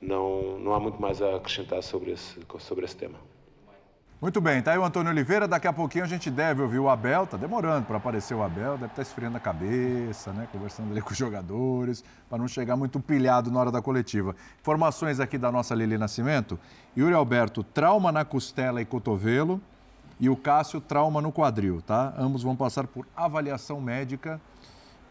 não, 0.00 0.58
não 0.58 0.72
há 0.72 0.80
muito 0.80 1.00
mais 1.00 1.20
a 1.20 1.36
acrescentar 1.36 1.82
sobre 1.82 2.12
esse, 2.12 2.40
sobre 2.58 2.86
esse 2.86 2.96
tema. 2.96 3.18
Muito 4.22 4.40
bem, 4.40 4.62
tá 4.62 4.70
aí 4.70 4.78
o 4.78 4.84
Antônio 4.84 5.10
Oliveira. 5.10 5.48
Daqui 5.48 5.66
a 5.66 5.72
pouquinho 5.72 6.04
a 6.04 6.06
gente 6.06 6.30
deve 6.30 6.62
ouvir 6.62 6.78
o 6.78 6.88
Abel. 6.88 7.26
Tá 7.26 7.36
demorando 7.36 7.86
para 7.86 7.96
aparecer 7.96 8.34
o 8.34 8.42
Abel, 8.44 8.74
deve 8.74 8.84
estar 8.84 8.94
tá 8.94 9.02
esfriando 9.02 9.36
a 9.36 9.40
cabeça, 9.40 10.32
né? 10.32 10.46
Conversando 10.52 10.92
ali 10.92 11.02
com 11.02 11.10
os 11.10 11.16
jogadores, 11.16 12.04
para 12.30 12.38
não 12.38 12.46
chegar 12.46 12.76
muito 12.76 13.00
pilhado 13.00 13.50
na 13.50 13.58
hora 13.58 13.72
da 13.72 13.82
coletiva. 13.82 14.36
Informações 14.60 15.18
aqui 15.18 15.36
da 15.36 15.50
nossa 15.50 15.74
Lili 15.74 15.98
Nascimento. 15.98 16.56
Yuri 16.96 17.12
Alberto, 17.12 17.64
trauma 17.64 18.12
na 18.12 18.24
costela 18.24 18.80
e 18.80 18.84
cotovelo. 18.84 19.60
E 20.20 20.30
o 20.30 20.36
Cássio, 20.36 20.80
trauma 20.80 21.20
no 21.20 21.32
quadril, 21.32 21.82
tá? 21.82 22.14
Ambos 22.16 22.44
vão 22.44 22.54
passar 22.54 22.86
por 22.86 23.04
avaliação 23.16 23.80
médica 23.80 24.40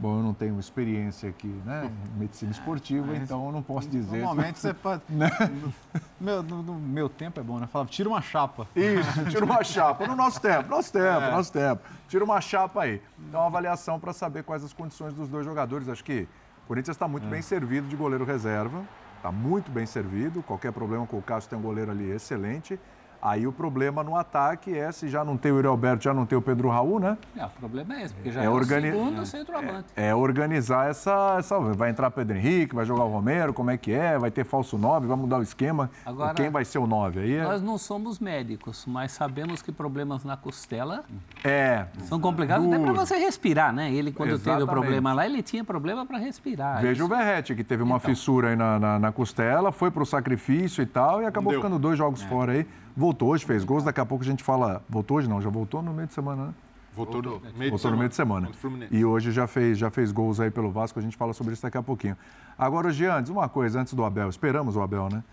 Bom, 0.01 0.17
eu 0.17 0.23
não 0.23 0.33
tenho 0.33 0.59
experiência 0.59 1.29
aqui, 1.29 1.61
né, 1.63 1.91
em 2.15 2.17
medicina 2.19 2.51
esportiva, 2.51 3.15
então 3.15 3.45
eu 3.45 3.51
não 3.51 3.61
posso 3.61 3.87
dizer. 3.87 4.17
Normalmente 4.17 4.57
você 4.57 4.73
pode. 4.73 5.03
Né? 5.11 5.29
Meu, 6.19 6.41
no, 6.41 6.63
no, 6.63 6.73
meu 6.75 7.09
tempo 7.09 7.39
é 7.39 7.43
bom, 7.43 7.59
né? 7.59 7.67
Falava, 7.67 7.89
tira 7.89 8.07
uma 8.07 8.21
chapa. 8.21 8.67
Isso, 8.75 9.25
tira 9.29 9.43
uma 9.43 9.63
chapa. 9.63 10.07
No 10.07 10.15
nosso 10.15 10.39
tempo, 10.39 10.69
nosso 10.69 10.91
tempo, 10.93 11.05
é. 11.05 11.31
nosso 11.31 11.51
tempo. 11.51 11.81
Tira 12.07 12.23
uma 12.23 12.39
chapa 12.39 12.83
aí. 12.83 13.01
Então, 13.27 13.39
uma 13.39 13.47
avaliação 13.47 13.99
para 13.99 14.13
saber 14.13 14.43
quais 14.43 14.63
as 14.63 14.71
condições 14.71 15.13
dos 15.13 15.29
dois 15.29 15.43
jogadores. 15.43 15.89
Acho 15.89 16.03
que 16.03 16.27
o 16.63 16.67
Corinthians 16.67 16.95
está 16.95 17.07
muito 17.07 17.25
é. 17.25 17.29
bem 17.29 17.41
servido 17.41 17.87
de 17.87 17.95
goleiro 17.95 18.23
reserva. 18.23 18.83
Está 19.17 19.31
muito 19.31 19.71
bem 19.71 19.85
servido. 19.85 20.43
Qualquer 20.43 20.71
problema 20.71 21.07
com 21.07 21.17
o 21.17 21.21
Cássio 21.21 21.49
tem 21.49 21.57
um 21.57 21.61
goleiro 21.63 21.89
ali 21.89 22.09
excelente. 22.11 22.79
Aí 23.21 23.45
o 23.45 23.51
problema 23.51 24.03
no 24.03 24.15
ataque 24.15 24.75
é 24.75 24.91
se 24.91 25.07
já 25.07 25.23
não 25.23 25.37
tem 25.37 25.51
o 25.51 25.55
Yuri 25.55 25.67
Alberto, 25.67 26.03
já 26.03 26.13
não 26.13 26.25
tem 26.25 26.35
o 26.35 26.41
Pedro 26.41 26.69
Raul, 26.69 26.99
né? 26.99 27.17
É, 27.37 27.45
o 27.45 27.49
problema 27.49 27.93
é 27.95 28.03
esse, 28.03 28.13
porque 28.13 28.31
já 28.31 28.41
é, 28.41 28.45
é 28.45 28.49
organi... 28.49 28.89
o 28.89 28.93
segundo 28.93 29.21
é. 29.21 29.25
centroavante. 29.25 29.85
É, 29.95 30.07
é, 30.07 30.15
organizar 30.15 30.89
essa, 30.89 31.35
essa. 31.37 31.59
Vai 31.59 31.91
entrar 31.91 32.09
Pedro 32.09 32.35
Henrique, 32.35 32.73
vai 32.73 32.85
jogar 32.85 33.03
o 33.03 33.09
Romero, 33.09 33.53
como 33.53 33.69
é 33.69 33.77
que 33.77 33.91
é? 33.91 34.17
Vai 34.17 34.31
ter 34.31 34.43
falso 34.43 34.75
9, 34.75 35.05
vai 35.05 35.15
mudar 35.15 35.37
o 35.37 35.43
esquema. 35.43 35.91
Agora, 36.03 36.33
Quem 36.33 36.49
vai 36.49 36.65
ser 36.65 36.79
o 36.79 36.87
9 36.87 37.19
aí? 37.19 37.33
É... 37.35 37.43
Nós 37.43 37.61
não 37.61 37.77
somos 37.77 38.19
médicos, 38.19 38.85
mas 38.87 39.11
sabemos 39.11 39.61
que 39.61 39.71
problemas 39.71 40.23
na 40.23 40.35
costela 40.35 41.03
é, 41.43 41.85
são 42.05 42.19
complicados 42.19 42.65
duro. 42.65 42.75
até 42.75 42.83
para 42.83 42.93
você 42.93 43.17
respirar, 43.17 43.71
né? 43.71 43.93
Ele, 43.93 44.11
quando 44.11 44.31
Exatamente. 44.31 44.59
teve 44.59 44.63
o 44.63 44.81
problema 44.81 45.13
lá, 45.13 45.25
ele 45.27 45.43
tinha 45.43 45.63
problema 45.63 46.05
para 46.07 46.17
respirar. 46.17 46.81
Veja 46.81 46.93
isso. 46.93 47.05
o 47.05 47.07
Verrete, 47.07 47.53
que 47.53 47.63
teve 47.63 47.83
uma 47.83 47.97
então. 47.97 48.09
fissura 48.09 48.49
aí 48.49 48.55
na, 48.55 48.79
na, 48.79 48.99
na 48.99 49.11
costela, 49.11 49.71
foi 49.71 49.91
para 49.91 50.01
o 50.01 50.05
sacrifício 50.05 50.81
e 50.81 50.85
tal, 50.87 51.21
e 51.21 51.25
acabou 51.25 51.53
ficando 51.53 51.77
dois 51.77 51.97
jogos 51.97 52.23
é. 52.23 52.27
fora 52.27 52.53
aí. 52.53 52.67
Voltou 52.95 53.29
hoje, 53.29 53.45
fez 53.45 53.63
gols, 53.63 53.83
daqui 53.83 53.99
a 53.99 54.05
pouco 54.05 54.23
a 54.23 54.27
gente 54.27 54.43
fala. 54.43 54.83
Voltou 54.89 55.17
hoje 55.17 55.29
não, 55.29 55.41
já 55.41 55.49
voltou 55.49 55.81
no 55.81 55.93
meio 55.93 56.07
de 56.07 56.13
semana, 56.13 56.47
né? 56.47 56.53
Voltou, 56.93 57.21
no, 57.21 57.41
meio, 57.57 57.71
voltou 57.71 57.91
no 57.91 57.97
meio 57.97 58.09
de 58.09 58.15
semana. 58.15 58.49
E 58.91 59.05
hoje 59.05 59.31
já 59.31 59.47
fez, 59.47 59.77
já 59.77 59.89
fez 59.89 60.11
gols 60.11 60.41
aí 60.41 60.51
pelo 60.51 60.69
Vasco, 60.69 60.99
a 60.99 61.01
gente 61.01 61.15
fala 61.15 61.31
sobre 61.31 61.53
isso 61.53 61.63
daqui 61.63 61.77
a 61.77 61.83
pouquinho. 61.83 62.17
Agora, 62.57 62.91
Jean, 62.91 63.21
diz 63.21 63.29
uma 63.29 63.47
coisa 63.47 63.79
antes 63.79 63.93
do 63.93 64.03
Abel, 64.03 64.29
esperamos 64.29 64.75
o 64.75 64.81
Abel, 64.81 65.07
né? 65.09 65.23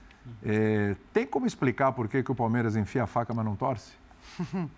É, 0.44 0.94
tem 1.12 1.26
como 1.26 1.46
explicar 1.46 1.92
por 1.92 2.06
que, 2.06 2.22
que 2.22 2.30
o 2.30 2.34
Palmeiras 2.34 2.76
enfia 2.76 3.04
a 3.04 3.06
faca, 3.06 3.34
mas 3.34 3.44
não 3.44 3.56
torce? 3.56 3.92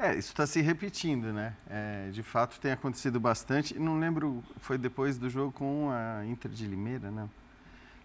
É, 0.00 0.12
isso 0.12 0.28
está 0.28 0.46
se 0.46 0.60
repetindo, 0.60 1.32
né? 1.32 1.54
É, 1.68 2.08
de 2.12 2.22
fato 2.22 2.60
tem 2.60 2.70
acontecido 2.70 3.18
bastante. 3.18 3.76
Não 3.76 3.98
lembro, 3.98 4.44
foi 4.58 4.78
depois 4.78 5.18
do 5.18 5.28
jogo 5.28 5.50
com 5.50 5.90
a 5.90 6.24
Inter 6.24 6.52
de 6.52 6.68
Limeira, 6.68 7.10
né? 7.10 7.28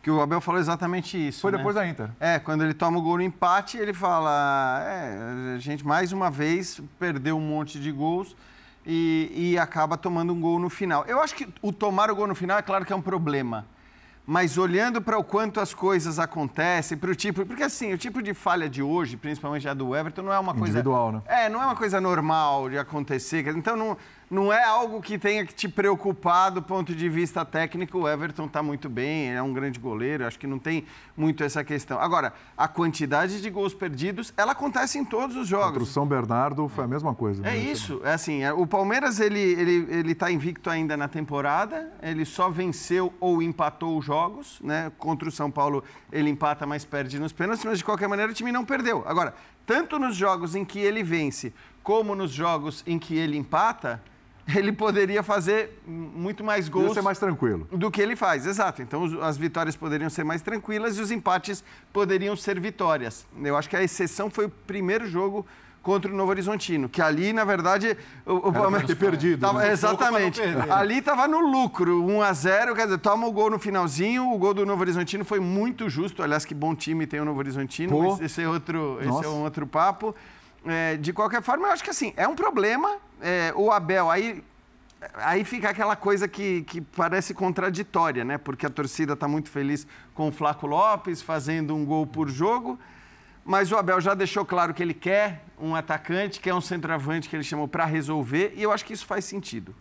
Que 0.03 0.11
o 0.11 0.21
Abel 0.21 0.41
falou 0.41 0.59
exatamente 0.59 1.17
isso. 1.29 1.39
Foi 1.39 1.51
né? 1.51 1.57
depois 1.57 1.73
da 1.73 1.87
Inter. 1.87 2.09
É, 2.19 2.37
quando 2.37 2.61
ele 2.61 2.73
toma 2.73 2.99
o 2.99 3.01
gol 3.01 3.15
no 3.15 3.23
empate, 3.23 3.77
ele 3.77 3.93
fala: 3.93 4.83
é, 4.85 5.55
a 5.55 5.59
gente 5.59 5.87
mais 5.87 6.11
uma 6.11 6.29
vez 6.29 6.81
perdeu 6.99 7.37
um 7.37 7.41
monte 7.41 7.79
de 7.79 7.89
gols 7.89 8.35
e, 8.85 9.31
e 9.33 9.57
acaba 9.57 9.97
tomando 9.97 10.33
um 10.33 10.41
gol 10.41 10.59
no 10.59 10.69
final. 10.69 11.05
Eu 11.07 11.21
acho 11.21 11.33
que 11.33 11.47
o 11.61 11.71
tomar 11.71 12.11
o 12.11 12.15
gol 12.15 12.27
no 12.27 12.35
final 12.35 12.59
é 12.59 12.61
claro 12.61 12.85
que 12.85 12.91
é 12.91 12.95
um 12.95 13.01
problema 13.01 13.65
mas 14.25 14.57
olhando 14.57 15.01
para 15.01 15.17
o 15.17 15.23
quanto 15.23 15.59
as 15.59 15.73
coisas 15.73 16.17
acontecem, 16.17 16.97
para 16.97 17.11
o 17.11 17.15
tipo. 17.15 17.45
Porque 17.45 17.63
assim, 17.63 17.93
o 17.93 17.97
tipo 17.97 18.21
de 18.21 18.33
falha 18.33 18.69
de 18.69 18.81
hoje, 18.81 19.17
principalmente 19.17 19.67
a 19.67 19.73
do 19.73 19.95
Everton, 19.95 20.21
não 20.21 20.33
é 20.33 20.39
uma 20.39 20.53
coisa. 20.53 20.79
Individual, 20.79 21.11
né? 21.11 21.21
É, 21.25 21.49
não 21.49 21.61
é 21.61 21.65
uma 21.65 21.75
coisa 21.75 21.99
normal 21.99 22.69
de 22.69 22.77
acontecer. 22.77 23.45
Então 23.49 23.75
não, 23.75 23.97
não 24.33 24.51
é 24.51 24.63
algo 24.63 24.99
que 24.99 25.17
tenha 25.17 25.45
que 25.45 25.53
te 25.53 25.69
preocupar 25.69 26.49
do 26.49 26.61
ponto 26.61 26.95
de 26.95 27.07
vista 27.07 27.45
técnico. 27.45 27.99
O 27.99 28.09
Everton 28.09 28.45
está 28.45 28.63
muito 28.63 28.89
bem, 28.89 29.31
é 29.31 29.41
um 29.41 29.53
grande 29.53 29.79
goleiro, 29.79 30.25
acho 30.25 30.39
que 30.39 30.47
não 30.47 30.57
tem 30.57 30.85
muito 31.15 31.43
essa 31.43 31.63
questão. 31.63 31.99
Agora, 31.99 32.33
a 32.57 32.67
quantidade 32.67 33.41
de 33.41 33.49
gols 33.49 33.73
perdidos, 33.73 34.33
ela 34.35 34.53
acontece 34.53 34.97
em 34.97 35.05
todos 35.05 35.35
os 35.37 35.47
jogos. 35.47 35.67
Contra 35.67 35.83
o 35.83 35.85
São 35.85 36.07
Bernardo 36.07 36.67
foi 36.67 36.83
a 36.83 36.87
mesma 36.87 37.13
coisa. 37.13 37.41
É 37.47 37.51
né? 37.51 37.57
isso, 37.57 38.01
é 38.03 38.13
assim, 38.13 38.43
é, 38.43 38.51
o 38.51 38.65
Palmeiras 38.65 39.19
ele 39.19 39.39
ele 39.39 39.87
ele 39.89 40.11
está 40.13 40.31
invicto 40.31 40.69
ainda 40.69 40.97
na 40.97 41.07
temporada, 41.07 41.93
ele 42.01 42.25
só 42.25 42.49
venceu 42.49 43.13
ou 43.19 43.41
empatou 43.41 43.97
os 43.97 44.05
jogos, 44.05 44.59
né? 44.61 44.91
Contra 44.97 45.29
o 45.29 45.31
São 45.31 45.51
Paulo 45.51 45.83
ele 46.11 46.29
empata, 46.29 46.65
mas 46.65 46.83
perde 46.83 47.19
nos 47.19 47.31
pênaltis, 47.31 47.63
mas 47.63 47.77
de 47.77 47.85
qualquer 47.85 48.07
maneira 48.07 48.31
o 48.31 48.35
time 48.35 48.51
não 48.51 48.65
perdeu. 48.65 49.03
Agora, 49.05 49.35
tanto 49.65 49.99
nos 49.99 50.15
jogos 50.15 50.55
em 50.55 50.65
que 50.65 50.79
ele 50.79 51.03
vence, 51.03 51.53
como 51.83 52.15
nos 52.15 52.31
jogos 52.31 52.83
em 52.87 52.97
que 52.97 53.15
ele 53.15 53.37
empata, 53.37 54.01
ele 54.55 54.71
poderia 54.71 55.23
fazer 55.23 55.79
muito 55.85 56.43
mais 56.43 56.67
gols. 56.67 56.93
Ser 56.93 57.01
mais 57.01 57.19
tranquilo. 57.19 57.67
Do 57.71 57.89
que 57.89 58.01
ele 58.01 58.15
faz, 58.15 58.45
exato. 58.45 58.81
Então 58.81 59.21
as 59.21 59.37
vitórias 59.37 59.75
poderiam 59.75 60.09
ser 60.09 60.23
mais 60.23 60.41
tranquilas 60.41 60.97
e 60.97 61.01
os 61.01 61.11
empates 61.11 61.63
poderiam 61.91 62.35
ser 62.35 62.59
vitórias. 62.59 63.25
Eu 63.41 63.57
acho 63.57 63.69
que 63.69 63.75
a 63.75 63.83
exceção 63.83 64.29
foi 64.29 64.45
o 64.45 64.49
primeiro 64.49 65.07
jogo 65.07 65.45
contra 65.83 66.09
o 66.09 66.15
Novo 66.15 66.31
Horizontino, 66.31 66.87
que 66.87 67.01
ali, 67.01 67.33
na 67.33 67.43
verdade, 67.43 67.97
o, 68.25 68.35
o 68.35 68.53
Palmeiras 68.53 68.87
ter 68.87 68.95
perdido. 68.95 69.41
Tava, 69.41 69.59
né? 69.59 69.71
Exatamente. 69.73 70.41
Ali 70.69 70.99
estava 70.99 71.27
no 71.27 71.41
lucro, 71.41 72.01
1 72.05 72.21
a 72.21 72.31
0, 72.31 72.73
quer 72.73 72.85
dizer, 72.85 72.97
toma 72.99 73.27
o 73.27 73.31
gol 73.33 73.49
no 73.49 73.59
finalzinho. 73.59 74.31
O 74.31 74.37
gol 74.37 74.53
do 74.53 74.65
Novo 74.65 74.81
Horizontino 74.81 75.25
foi 75.25 75.41
muito 75.41 75.89
justo. 75.89 76.23
Aliás, 76.23 76.45
que 76.45 76.55
bom 76.55 76.73
time 76.73 77.05
tem 77.05 77.19
o 77.19 77.25
Novo 77.25 77.39
Horizontino. 77.39 78.17
Esse 78.21 78.41
é 78.41 78.47
outro, 78.47 78.97
esse 79.01 79.25
é 79.25 79.29
um 79.29 79.43
outro 79.43 79.67
papo. 79.67 80.15
É, 80.65 80.95
de 80.95 81.11
qualquer 81.11 81.43
forma, 81.43 81.67
eu 81.67 81.71
acho 81.73 81.83
que 81.83 81.89
assim, 81.89 82.13
é 82.15 82.25
um 82.25 82.35
problema. 82.35 82.95
É, 83.25 83.53
o 83.55 83.71
Abel, 83.71 84.11
aí, 84.11 84.43
aí 85.15 85.45
fica 85.45 85.69
aquela 85.69 85.95
coisa 85.95 86.27
que, 86.27 86.63
que 86.63 86.81
parece 86.81 87.33
contraditória, 87.33 88.25
né? 88.25 88.37
Porque 88.37 88.65
a 88.65 88.69
torcida 88.69 89.13
está 89.13 89.29
muito 89.29 89.49
feliz 89.49 89.87
com 90.13 90.27
o 90.27 90.31
Flaco 90.31 90.67
Lopes 90.67 91.21
fazendo 91.21 91.73
um 91.73 91.85
gol 91.85 92.05
por 92.05 92.27
jogo. 92.29 92.77
Mas 93.45 93.71
o 93.71 93.77
Abel 93.77 94.01
já 94.01 94.13
deixou 94.13 94.45
claro 94.45 94.73
que 94.73 94.83
ele 94.83 94.93
quer 94.93 95.41
um 95.57 95.73
atacante, 95.73 96.41
quer 96.41 96.53
um 96.53 96.59
centroavante 96.59 97.29
que 97.29 97.35
ele 97.37 97.45
chamou 97.45 97.65
para 97.65 97.85
resolver, 97.85 98.53
e 98.57 98.63
eu 98.63 98.73
acho 98.73 98.83
que 98.83 98.91
isso 98.91 99.05
faz 99.05 99.23
sentido. 99.23 99.73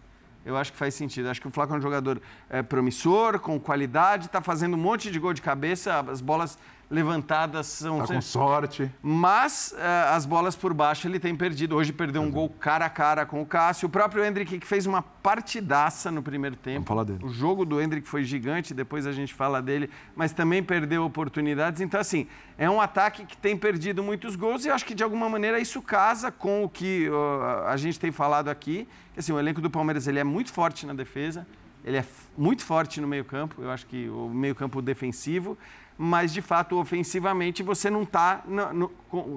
Eu 0.46 0.56
acho 0.56 0.72
que 0.72 0.78
faz 0.78 0.94
sentido. 0.94 1.28
Acho 1.28 1.40
que 1.40 1.48
o 1.48 1.50
Flaco 1.50 1.74
é 1.74 1.76
um 1.78 1.80
jogador 1.80 2.22
é, 2.48 2.62
promissor, 2.62 3.40
com 3.40 3.58
qualidade, 3.58 4.26
está 4.26 4.40
fazendo 4.40 4.74
um 4.74 4.80
monte 4.80 5.10
de 5.10 5.18
gol 5.18 5.32
de 5.32 5.42
cabeça, 5.42 5.98
as 6.08 6.20
bolas 6.20 6.56
levantadas 6.92 7.66
são. 7.66 8.00
Tá 8.00 8.06
com 8.06 8.20
sorte. 8.20 8.90
Mas 9.02 9.74
uh, 9.74 10.14
as 10.14 10.26
bolas 10.26 10.54
por 10.54 10.74
baixo 10.74 11.08
ele 11.08 11.18
tem 11.18 11.34
perdido. 11.34 11.74
Hoje 11.74 11.90
perdeu 11.90 12.20
um 12.20 12.30
gol 12.30 12.50
cara 12.50 12.84
a 12.84 12.90
cara 12.90 13.24
com 13.24 13.40
o 13.40 13.46
Cássio. 13.46 13.86
O 13.86 13.90
próprio 13.90 14.22
Hendrick 14.22 14.58
que 14.58 14.66
fez 14.66 14.86
uma 14.86 15.00
partidaça 15.00 16.10
no 16.10 16.22
primeiro 16.22 16.54
tempo. 16.54 16.84
Vamos 16.84 16.88
falar 16.88 17.04
dele. 17.04 17.24
O 17.24 17.30
jogo 17.30 17.64
do 17.64 17.80
Hendrick 17.80 18.06
foi 18.06 18.24
gigante, 18.24 18.74
depois 18.74 19.06
a 19.06 19.12
gente 19.12 19.32
fala 19.32 19.62
dele, 19.62 19.88
mas 20.14 20.32
também 20.32 20.62
perdeu 20.62 21.02
oportunidades. 21.04 21.80
Então, 21.80 21.98
assim, 21.98 22.26
é 22.58 22.68
um 22.68 22.80
ataque 22.80 23.24
que 23.24 23.36
tem 23.36 23.56
perdido 23.56 24.02
muitos 24.02 24.36
gols 24.36 24.66
e 24.66 24.68
eu 24.68 24.74
acho 24.74 24.84
que 24.84 24.94
de 24.94 25.02
alguma 25.02 25.28
maneira 25.30 25.58
isso 25.58 25.80
casa 25.80 26.30
com 26.30 26.62
o 26.62 26.68
que 26.68 27.08
uh, 27.08 27.68
a 27.68 27.76
gente 27.78 27.98
tem 27.98 28.12
falado 28.12 28.48
aqui. 28.48 28.86
Assim, 29.16 29.32
o 29.32 29.38
elenco 29.38 29.62
do 29.62 29.70
Palmeiras 29.70 30.06
ele 30.06 30.18
é 30.18 30.24
muito 30.24 30.52
forte 30.52 30.84
na 30.84 30.92
defesa. 30.92 31.46
Ele 31.84 31.96
é 31.96 32.04
muito 32.38 32.62
forte 32.64 33.00
no 33.00 33.08
meio-campo, 33.08 33.60
eu 33.60 33.68
acho 33.68 33.86
que 33.86 34.08
o 34.08 34.28
meio-campo 34.28 34.80
defensivo 34.80 35.58
mas 35.96 36.32
de 36.32 36.42
fato 36.42 36.78
ofensivamente 36.78 37.62
você 37.62 37.90
não 37.90 38.04
tá, 38.04 38.42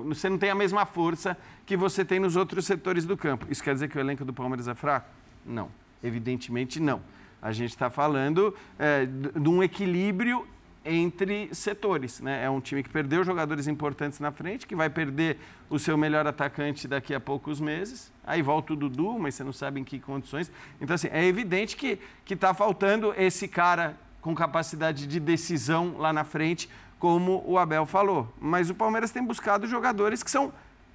você 0.05 0.29
não 0.29 0.37
tem 0.37 0.49
a 0.49 0.55
mesma 0.55 0.85
força 0.85 1.37
que 1.65 1.75
você 1.75 2.05
tem 2.05 2.19
nos 2.19 2.35
outros 2.35 2.65
setores 2.65 3.05
do 3.05 3.17
campo. 3.17 3.47
Isso 3.49 3.63
quer 3.63 3.73
dizer 3.73 3.89
que 3.89 3.97
o 3.97 3.99
elenco 3.99 4.23
do 4.23 4.33
Palmeiras 4.33 4.67
é 4.67 4.75
fraco? 4.75 5.09
Não, 5.45 5.69
evidentemente 6.03 6.79
não. 6.79 7.01
A 7.41 7.51
gente 7.51 7.71
está 7.71 7.89
falando 7.89 8.55
é, 8.79 9.05
de 9.05 9.49
um 9.49 9.61
equilíbrio 9.61 10.47
entre 10.85 11.49
setores. 11.53 12.21
Né? 12.21 12.43
É 12.43 12.49
um 12.49 12.61
time 12.61 12.83
que 12.83 12.89
perdeu 12.89 13.23
jogadores 13.23 13.67
importantes 13.67 14.19
na 14.19 14.31
frente, 14.31 14.67
que 14.67 14.75
vai 14.75 14.89
perder 14.89 15.37
o 15.69 15.79
seu 15.79 15.97
melhor 15.97 16.27
atacante 16.27 16.87
daqui 16.87 17.13
a 17.13 17.19
poucos 17.19 17.59
meses. 17.59 18.13
Aí 18.23 18.41
volta 18.41 18.73
o 18.73 18.75
Dudu, 18.75 19.17
mas 19.17 19.33
você 19.35 19.43
não 19.43 19.51
sabe 19.51 19.79
em 19.79 19.83
que 19.83 19.99
condições. 19.99 20.51
Então, 20.79 20.93
assim, 20.93 21.09
é 21.11 21.25
evidente 21.25 21.75
que 21.75 21.99
está 22.29 22.53
faltando 22.53 23.13
esse 23.17 23.47
cara 23.47 23.97
com 24.25 24.33
capacidade 24.33 25.05
de 25.05 25.19
decisão 25.19 25.97
lá 25.99 26.11
na 26.11 26.23
frente, 26.23 26.67
como 26.97 27.43
o 27.45 27.59
Abel 27.59 27.85
falou. 27.85 28.27
Mas 28.41 28.71
o 28.71 28.73
Palmeiras 28.73 29.11
tem 29.11 29.23
buscado 29.23 29.67
jogadores 29.67 30.23
que 30.23 30.31
são 30.31 30.51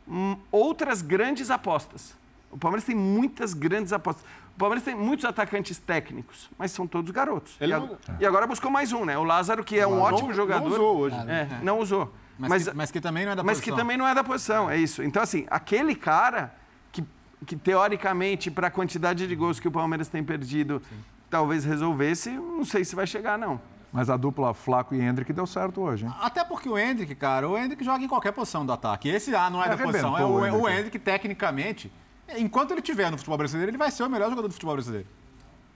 hum, 0.09 0.37
outras 0.51 1.01
grandes 1.01 1.49
apostas. 1.49 2.19
O 2.51 2.59
Palmeiras 2.59 2.85
tem 2.85 2.97
muitas 2.97 3.55
grandes 3.55 3.93
apostas. 3.93 4.25
O 4.57 4.59
Palmeiras 4.59 4.83
tem 4.83 4.97
muitos 4.97 5.25
atacantes 5.25 5.79
técnicos, 5.79 6.51
mas 6.59 6.73
são 6.73 6.89
todos 6.89 7.13
garotos. 7.13 7.57
E, 7.61 7.69
não... 7.69 7.97
e, 8.19 8.27
agora 8.27 8.49
buscou 8.49 8.69
mais 8.69 8.93
um, 8.93 9.05
né? 9.05 9.17
O 9.17 9.23
Lázaro, 9.23 9.63
que 9.63 9.79
é 9.79 9.87
um 9.87 10.01
ótimo 10.01 10.31
não, 10.31 10.35
jogador. 10.35 10.69
Não 10.69 10.75
usou 10.75 10.99
hoje. 10.99 11.17
É, 11.29 11.61
não 11.63 11.79
usou. 11.79 12.13
Mas, 12.37 12.51
mas, 12.51 12.65
que, 12.65 12.77
mas, 12.77 12.91
que, 12.91 13.01
também 13.01 13.25
não 13.25 13.31
é 13.31 13.37
da 13.37 13.45
mas 13.45 13.59
posição. 13.59 13.71
Mas 13.71 13.79
que 13.79 13.81
também 13.81 13.97
não 13.97 14.09
é 14.09 14.13
da 14.13 14.25
posição, 14.25 14.69
é 14.69 14.77
isso. 14.77 15.05
Então, 15.05 15.23
assim, 15.23 15.47
aquele 15.49 15.95
cara 15.95 16.53
que, 16.91 17.05
que 17.47 17.55
teoricamente, 17.55 18.51
para 18.51 18.67
a 18.67 18.71
quantidade 18.73 19.29
de 19.29 19.37
gols 19.37 19.61
que 19.61 19.69
o 19.69 19.71
Palmeiras 19.71 20.09
tem 20.09 20.25
perdido, 20.25 20.83
Sim 20.89 21.20
talvez 21.31 21.65
resolvesse, 21.65 22.31
não 22.31 22.65
sei 22.65 22.85
se 22.85 22.95
vai 22.97 23.07
chegar, 23.07 23.39
não. 23.39 23.61
Mas 23.93 24.11
a 24.11 24.17
dupla 24.17 24.53
Flaco 24.55 24.95
e 24.95 25.01
Hendrick 25.01 25.33
deu 25.33 25.47
certo 25.47 25.81
hoje, 25.81 26.05
hein? 26.05 26.13
Até 26.21 26.45
porque 26.45 26.69
o 26.69 26.79
Hendrick, 26.79 27.15
cara, 27.15 27.49
o 27.49 27.57
Hendrick 27.57 27.83
joga 27.85 28.05
em 28.05 28.09
qualquer 28.09 28.33
posição 28.33 28.65
do 28.65 28.73
ataque. 28.73 29.09
Esse 29.09 29.35
ah, 29.35 29.51
não 29.51 29.63
é, 29.63 29.67
é 29.67 29.69
da 29.71 29.79
posição, 29.79 30.17
é 30.17 30.25
o, 30.25 30.29
o, 30.29 30.47
Hendrick. 30.47 30.63
o 30.63 30.69
Hendrick, 30.69 30.99
tecnicamente, 30.99 31.93
enquanto 32.37 32.73
ele 32.73 32.83
tiver 32.83 33.11
no 33.11 33.17
futebol 33.17 33.39
brasileiro, 33.39 33.71
ele 33.71 33.79
vai 33.79 33.91
ser 33.91 34.05
o 34.05 34.09
melhor 34.09 34.31
jogador 34.31 34.47
do 34.47 34.55
futebol 34.55 34.75
brasileiro. 34.75 35.09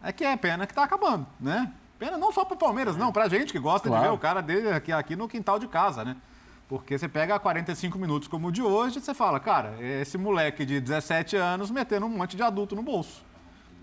É 0.02 0.12
que 0.12 0.24
é 0.24 0.36
pena 0.36 0.66
que 0.66 0.74
tá 0.74 0.84
acabando, 0.84 1.26
né? 1.40 1.72
Pena 1.98 2.18
não 2.18 2.32
só 2.32 2.44
pro 2.44 2.56
Palmeiras, 2.56 2.96
não, 2.96 3.12
pra 3.12 3.28
gente 3.28 3.52
que 3.52 3.58
gosta 3.58 3.88
claro. 3.88 4.02
de 4.02 4.08
ver 4.08 4.14
o 4.14 4.18
cara 4.18 4.40
dele 4.40 4.70
aqui, 4.70 4.92
aqui 4.92 5.16
no 5.16 5.28
quintal 5.28 5.58
de 5.58 5.66
casa, 5.66 6.04
né? 6.04 6.16
Porque 6.68 6.98
você 6.98 7.08
pega 7.08 7.38
45 7.38 7.98
minutos 7.98 8.28
como 8.28 8.48
o 8.48 8.52
de 8.52 8.62
hoje 8.62 8.98
e 8.98 9.00
você 9.00 9.14
fala, 9.14 9.40
cara, 9.40 9.76
esse 9.80 10.16
moleque 10.16 10.64
de 10.64 10.80
17 10.80 11.36
anos 11.36 11.70
metendo 11.70 12.06
um 12.06 12.10
monte 12.10 12.36
de 12.36 12.42
adulto 12.42 12.74
no 12.76 12.82
bolso. 12.82 13.22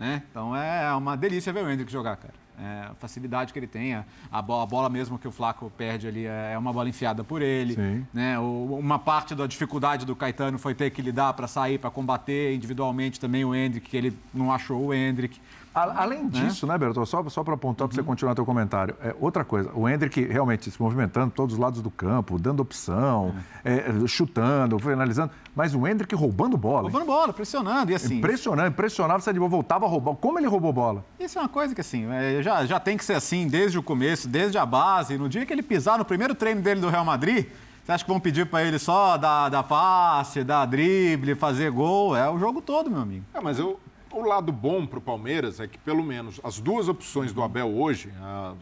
Né? 0.02 0.24
Então 0.32 0.56
é 0.56 0.92
uma 0.96 1.16
delícia 1.16 1.54
ver 1.54 1.64
o 1.64 1.70
Hendrick 1.70 1.92
jogar, 1.92 2.18
cara. 2.18 2.34
É, 2.60 2.92
a 2.92 2.96
facilidade 2.96 3.54
que 3.54 3.60
ele 3.60 3.68
tem, 3.68 3.94
a 4.32 4.42
bola, 4.42 4.64
a 4.64 4.66
bola 4.66 4.90
mesmo 4.90 5.18
que 5.18 5.28
o 5.28 5.32
Flaco 5.32 5.72
perde 5.78 6.08
ali 6.08 6.26
é 6.26 6.56
uma 6.58 6.74
bola 6.74 6.90
enfiada 6.90 7.24
por 7.24 7.40
ele. 7.42 7.76
Sim. 7.76 8.06
Né? 8.12 8.38
O, 8.40 8.78
uma 8.80 8.98
parte 8.98 9.36
da 9.36 9.46
dificuldade 9.46 10.04
do 10.04 10.16
Caetano 10.16 10.58
foi 10.58 10.74
ter 10.74 10.90
que 10.90 11.04
lidar 11.04 11.34
para 11.34 11.48
sair, 11.48 11.78
para 11.78 11.92
combater 11.92 12.54
individualmente 12.56 13.20
também 13.20 13.46
o 13.46 13.54
Hendrick, 13.54 13.88
que 13.88 13.96
ele 13.96 14.18
não 14.34 14.52
achou 14.52 14.88
o 14.88 14.94
Hendrick. 14.94 15.40
Além 15.74 16.24
né? 16.24 16.30
disso, 16.30 16.68
né, 16.68 16.74
né 16.74 16.80
Bertol, 16.80 17.06
só, 17.06 17.28
só 17.30 17.44
para 17.44 17.54
apontar, 17.54 17.88
para 17.88 17.96
você 17.96 18.02
uhum. 18.02 18.08
continuar 18.08 18.36
teu 18.36 18.46
comentário, 18.46 18.96
é, 19.02 19.16
outra 19.20 19.46
coisa, 19.46 19.72
o 19.74 19.88
Hendrick 19.88 20.22
realmente 20.26 20.70
se 20.70 20.82
movimentando 20.82 21.32
todos 21.32 21.54
os 21.54 21.60
lados 21.60 21.82
do 21.82 21.90
campo, 21.90 22.38
dando 22.38 22.60
opção, 22.60 23.34
é. 23.64 23.78
É, 23.90 24.08
chutando, 24.08 24.78
finalizando, 24.80 25.32
mas 25.56 25.74
o 25.74 25.88
Hendrick 25.88 26.14
roubando 26.14 26.58
bola. 26.58 26.84
Roubando 26.84 27.06
bola, 27.06 27.32
pressionando, 27.32 27.92
e 27.92 27.96
assim... 27.96 28.18
Impressionante, 28.18 28.74
impressionava, 28.74 29.22
você 29.22 29.32
voltava 29.32 29.86
a 29.86 29.88
roubar. 29.88 30.16
Como 30.16 30.38
ele 30.38 30.48
roubou 30.48 30.74
bola? 30.74 31.06
Isso 31.20 31.40
é 31.40 31.42
uma 31.42 31.50
coisa 31.50 31.74
que, 31.74 31.82
assim, 31.82 32.06
é, 32.12 32.44
já, 32.44 32.66
já 32.66 32.80
tem 32.80 32.98
que 32.98 33.06
ser 33.06 33.14
assim 33.14 33.48
desde 33.48 33.78
o 33.78 33.84
começo, 33.84 34.28
desde 34.28 34.58
a 34.58 34.66
base. 34.66 35.18
No 35.18 35.30
dia 35.30 35.46
que 35.46 35.54
ele 35.54 35.64
pisar 35.64 35.98
no 35.98 36.06
primeiro 36.06 36.36
treino 36.36 36.62
dele 36.62 36.82
do 36.82 36.90
Real 36.90 37.06
Madrid, 37.06 37.48
você 37.84 37.92
acha 37.92 38.04
que 38.04 38.10
vão 38.10 38.20
pedir 38.20 38.46
para 38.46 38.64
ele 38.64 38.78
só 38.78 39.18
dar, 39.18 39.50
dar 39.50 39.64
passe, 39.64 40.44
dar 40.44 40.66
drible, 40.66 41.34
fazer 41.36 41.72
gol? 41.72 42.16
É 42.16 42.30
o 42.30 42.38
jogo 42.38 42.62
todo, 42.62 42.90
meu 42.90 43.02
amigo. 43.02 43.26
É, 43.34 43.42
mas 43.42 43.58
eu, 43.58 43.80
o 44.12 44.22
lado 44.22 44.52
bom 44.52 44.86
para 44.86 45.00
o 45.00 45.02
Palmeiras 45.02 45.60
é 45.60 45.68
que, 45.68 45.78
pelo 45.78 46.04
menos, 46.04 46.40
as 46.44 46.60
duas 46.60 46.88
opções 46.88 47.34
do 47.34 47.42
Abel 47.42 47.70
hoje, 47.70 48.12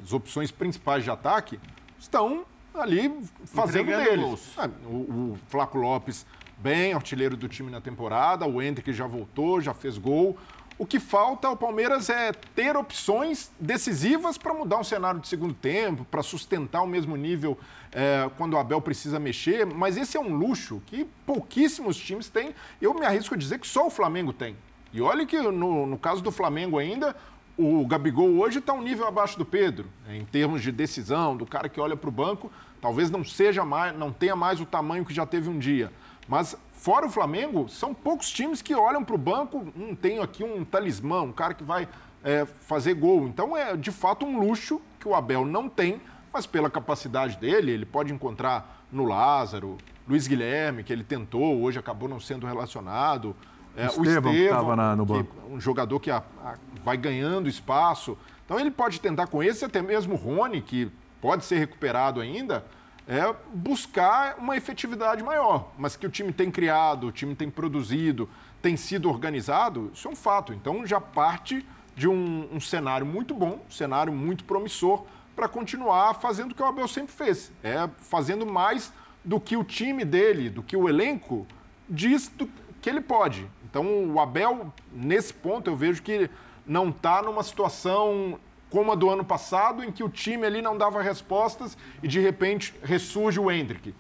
as 0.02 0.14
opções 0.14 0.52
principais 0.52 1.04
de 1.04 1.10
ataque, 1.10 1.60
estão 1.98 2.46
ali 2.74 3.14
fazendo 3.46 3.88
deles. 3.88 4.58
É, 4.58 4.68
o, 4.86 5.34
o 5.34 5.40
Flaco 5.48 5.78
Lopes, 5.78 6.26
bem, 6.58 6.94
artilheiro 6.94 7.36
do 7.36 7.48
time 7.48 7.72
na 7.72 7.82
temporada, 7.82 8.46
o 8.46 8.62
Hendrick 8.62 8.92
já 8.94 9.08
voltou, 9.08 9.60
já 9.60 9.74
fez 9.74 9.98
gol. 9.98 10.38
O 10.78 10.86
que 10.86 10.98
falta 10.98 11.46
ao 11.46 11.58
Palmeiras 11.58 12.10
é 12.10 12.32
ter 12.32 12.78
opções 12.78 13.52
decisivas 13.60 14.38
para 14.38 14.54
mudar 14.54 14.80
um 14.80 14.84
cenário 14.84 15.20
de 15.20 15.28
segundo 15.28 15.54
tempo, 15.54 16.06
para 16.06 16.24
sustentar 16.24 16.82
o 16.82 16.88
mesmo 16.88 17.18
nível 17.18 17.58
é, 17.92 18.30
quando 18.38 18.54
o 18.54 18.58
Abel 18.58 18.80
precisa 18.80 19.20
mexer. 19.20 19.66
Mas 19.66 19.98
esse 19.98 20.16
é 20.16 20.20
um 20.22 20.34
luxo 20.34 20.82
que 20.86 21.06
pouquíssimos 21.26 21.98
times 21.98 22.30
têm. 22.30 22.56
Eu 22.82 22.94
me 22.94 23.06
arrisco 23.06 23.36
a 23.36 23.38
dizer 23.38 23.60
que 23.60 23.68
só 23.68 23.88
o 23.88 23.90
Flamengo 23.90 24.32
tem. 24.32 24.56
E 24.92 25.02
olha 25.02 25.26
que 25.26 25.40
no, 25.40 25.86
no 25.86 25.98
caso 25.98 26.22
do 26.22 26.32
Flamengo 26.32 26.78
ainda, 26.78 27.16
o 27.58 27.86
Gabigol 27.86 28.40
hoje 28.40 28.60
está 28.60 28.74
um 28.74 28.82
nível 28.82 29.08
abaixo 29.08 29.38
do 29.38 29.46
Pedro, 29.46 29.88
né, 30.08 30.18
em 30.18 30.26
termos 30.26 30.62
de 30.62 30.72
decisão, 30.72 31.36
do 31.36 31.46
cara 31.46 31.68
que 31.68 31.80
olha 31.80 31.96
para 31.96 32.08
o 32.08 32.12
banco, 32.12 32.52
talvez 32.82 33.12
não 33.12 33.24
seja 33.24 33.66
mais, 33.66 33.96
não 33.98 34.12
tenha 34.12 34.36
mais 34.36 34.62
o 34.62 34.66
tamanho 34.66 35.06
que 35.06 35.14
já 35.14 35.26
teve 35.26 35.50
um 35.50 35.60
dia. 35.60 35.92
Mas 36.28 36.56
fora 36.72 37.06
o 37.06 37.10
Flamengo, 37.10 37.68
são 37.68 37.94
poucos 37.94 38.32
times 38.32 38.62
que 38.62 38.74
olham 38.74 39.04
para 39.04 39.16
o 39.16 39.18
banco, 39.18 39.68
não 39.76 39.94
tem 39.94 40.20
aqui 40.20 40.44
um 40.44 40.64
talismã, 40.64 41.22
um 41.22 41.32
cara 41.32 41.54
que 41.54 41.64
vai 41.64 41.88
é, 42.24 42.46
fazer 42.46 42.94
gol. 42.94 43.28
Então 43.28 43.58
é 43.58 43.76
de 43.76 43.92
fato 43.92 44.26
um 44.26 44.40
luxo 44.40 44.82
que 45.00 45.08
o 45.08 45.14
Abel 45.14 45.46
não 45.46 45.68
tem, 45.68 46.02
mas 46.32 46.46
pela 46.46 46.70
capacidade 46.70 47.38
dele, 47.38 47.72
ele 47.72 47.86
pode 47.86 48.14
encontrar 48.14 48.86
no 48.92 49.06
Lázaro, 49.06 49.78
Luiz 50.08 50.28
Guilherme, 50.28 50.84
que 50.84 50.94
ele 50.94 51.04
tentou, 51.04 51.62
hoje 51.62 51.78
acabou 51.78 52.08
não 52.08 52.20
sendo 52.20 52.48
relacionado. 52.48 53.36
É, 53.76 53.86
o 53.86 54.04
Estevam, 54.04 54.34
estava 54.34 54.96
no 54.96 55.06
banco. 55.06 55.36
Que, 55.36 55.54
um 55.54 55.60
jogador 55.60 56.00
que 56.00 56.12
a, 56.12 56.24
a, 56.44 56.56
vai 56.84 56.98
ganhando 56.98 57.48
espaço. 57.48 58.18
Então 58.46 58.60
ele 58.60 58.72
pode 58.72 59.00
tentar 59.00 59.28
com 59.28 59.44
esse, 59.44 59.64
até 59.64 59.82
mesmo 59.82 60.16
o 60.16 60.18
Rony, 60.18 60.62
que 60.62 60.92
pode 61.22 61.46
ser 61.46 61.60
recuperado 61.60 62.20
ainda, 62.20 62.66
é 63.08 63.34
buscar 63.54 64.38
uma 64.38 64.56
efetividade 64.56 65.24
maior. 65.24 65.72
Mas 65.78 65.96
que 65.96 66.06
o 66.06 66.10
time 66.10 66.32
tem 66.32 66.52
criado, 66.52 67.08
o 67.08 67.12
time 67.12 67.36
tem 67.36 67.50
produzido, 67.50 68.30
tem 68.62 68.76
sido 68.76 69.10
organizado, 69.10 69.92
isso 69.94 70.08
é 70.08 70.12
um 70.12 70.16
fato. 70.16 70.54
Então 70.54 70.86
já 70.86 71.00
parte 71.00 71.66
de 71.96 72.08
um, 72.08 72.48
um 72.52 72.60
cenário 72.60 73.06
muito 73.06 73.34
bom, 73.34 73.60
um 73.68 73.72
cenário 73.72 74.14
muito 74.14 74.44
promissor 74.44 75.06
para 75.36 75.48
continuar 75.48 76.14
fazendo 76.16 76.52
o 76.52 76.56
que 76.56 76.62
o 76.62 76.66
Abel 76.66 76.88
sempre 76.88 77.14
fez. 77.14 77.52
É 77.64 77.90
fazendo 77.98 78.46
mais 78.46 78.94
do 79.24 79.40
que 79.40 79.58
o 79.58 79.64
time 79.64 80.06
dele, 80.06 80.50
do 80.50 80.62
que 80.62 80.76
o 80.76 80.88
elenco 80.88 81.48
diz 81.90 82.30
do, 82.30 82.50
que 82.82 82.90
ele 82.90 83.02
pode. 83.02 83.50
Então, 83.70 84.12
o 84.12 84.20
Abel, 84.20 84.74
nesse 84.92 85.34
ponto, 85.34 85.70
eu 85.70 85.76
vejo 85.76 86.02
que 86.02 86.30
não 86.66 86.90
está 86.90 87.22
numa 87.22 87.44
situação 87.44 88.40
como 88.70 88.92
a 88.92 88.96
do 88.96 89.10
ano 89.10 89.24
passado, 89.24 89.84
em 89.84 89.92
que 89.92 90.04
o 90.04 90.10
time 90.10 90.46
ali 90.46 90.62
não 90.62 90.78
dava 90.78 91.02
respostas 91.02 91.78
e, 92.02 92.08
de 92.08 92.20
repente, 92.20 92.74
ressurge 92.84 93.40
o 93.40 93.50
Hendrick. 93.52 93.94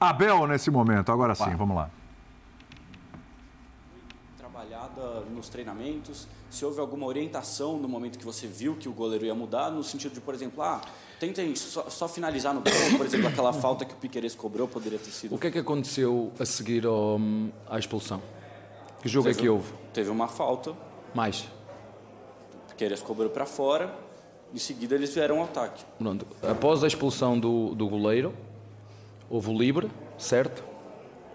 Abel, 0.00 0.46
nesse 0.46 0.70
momento, 0.70 1.10
agora 1.10 1.34
sim, 1.34 1.54
vamos 1.56 1.76
lá. 1.76 1.90
Trabalhada 4.36 5.20
nos 5.32 5.48
treinamentos, 5.48 6.28
se 6.50 6.64
houve 6.64 6.80
alguma 6.80 7.06
orientação 7.06 7.76
no 7.76 7.88
momento 7.88 8.18
que 8.18 8.24
você 8.24 8.46
viu 8.46 8.76
que 8.76 8.88
o 8.88 8.92
goleiro 8.92 9.24
ia 9.24 9.34
mudar, 9.34 9.70
no 9.70 9.82
sentido 9.82 10.14
de, 10.14 10.20
por 10.20 10.34
exemplo, 10.34 10.62
ah, 10.62 10.80
tentem 11.18 11.54
só, 11.54 11.88
só 11.88 12.08
finalizar 12.08 12.54
no 12.54 12.60
gol, 12.60 12.72
por 12.96 13.06
exemplo, 13.06 13.28
aquela 13.28 13.52
falta 13.52 13.84
que 13.84 13.94
o 13.94 13.96
Piqueires 13.96 14.34
cobrou 14.34 14.68
poderia 14.68 14.98
ter 14.98 15.10
sido. 15.10 15.34
O 15.34 15.38
que 15.38 15.48
é 15.48 15.50
que 15.50 15.58
aconteceu 15.58 16.32
a 16.38 16.44
seguir 16.44 16.86
ao, 16.86 17.20
à 17.68 17.78
expulsão? 17.78 18.20
Que 19.00 19.08
jogo 19.08 19.28
teve, 19.28 19.38
é 19.38 19.42
que 19.42 19.48
houve? 19.48 19.72
Teve 19.92 20.10
uma 20.10 20.28
falta. 20.28 20.72
Mais? 21.14 21.48
O 22.64 22.68
Piqueires 22.70 23.00
cobrou 23.00 23.30
para 23.30 23.46
fora, 23.46 23.94
em 24.52 24.58
seguida 24.58 24.94
eles 24.94 25.14
vieram 25.14 25.38
ao 25.38 25.44
ataque. 25.44 25.84
Pronto. 25.98 26.26
Após 26.42 26.82
a 26.82 26.86
expulsão 26.86 27.38
do, 27.38 27.74
do 27.74 27.88
goleiro, 27.88 28.34
houve 29.30 29.50
o 29.50 29.58
livre, 29.58 29.90
certo? 30.16 30.64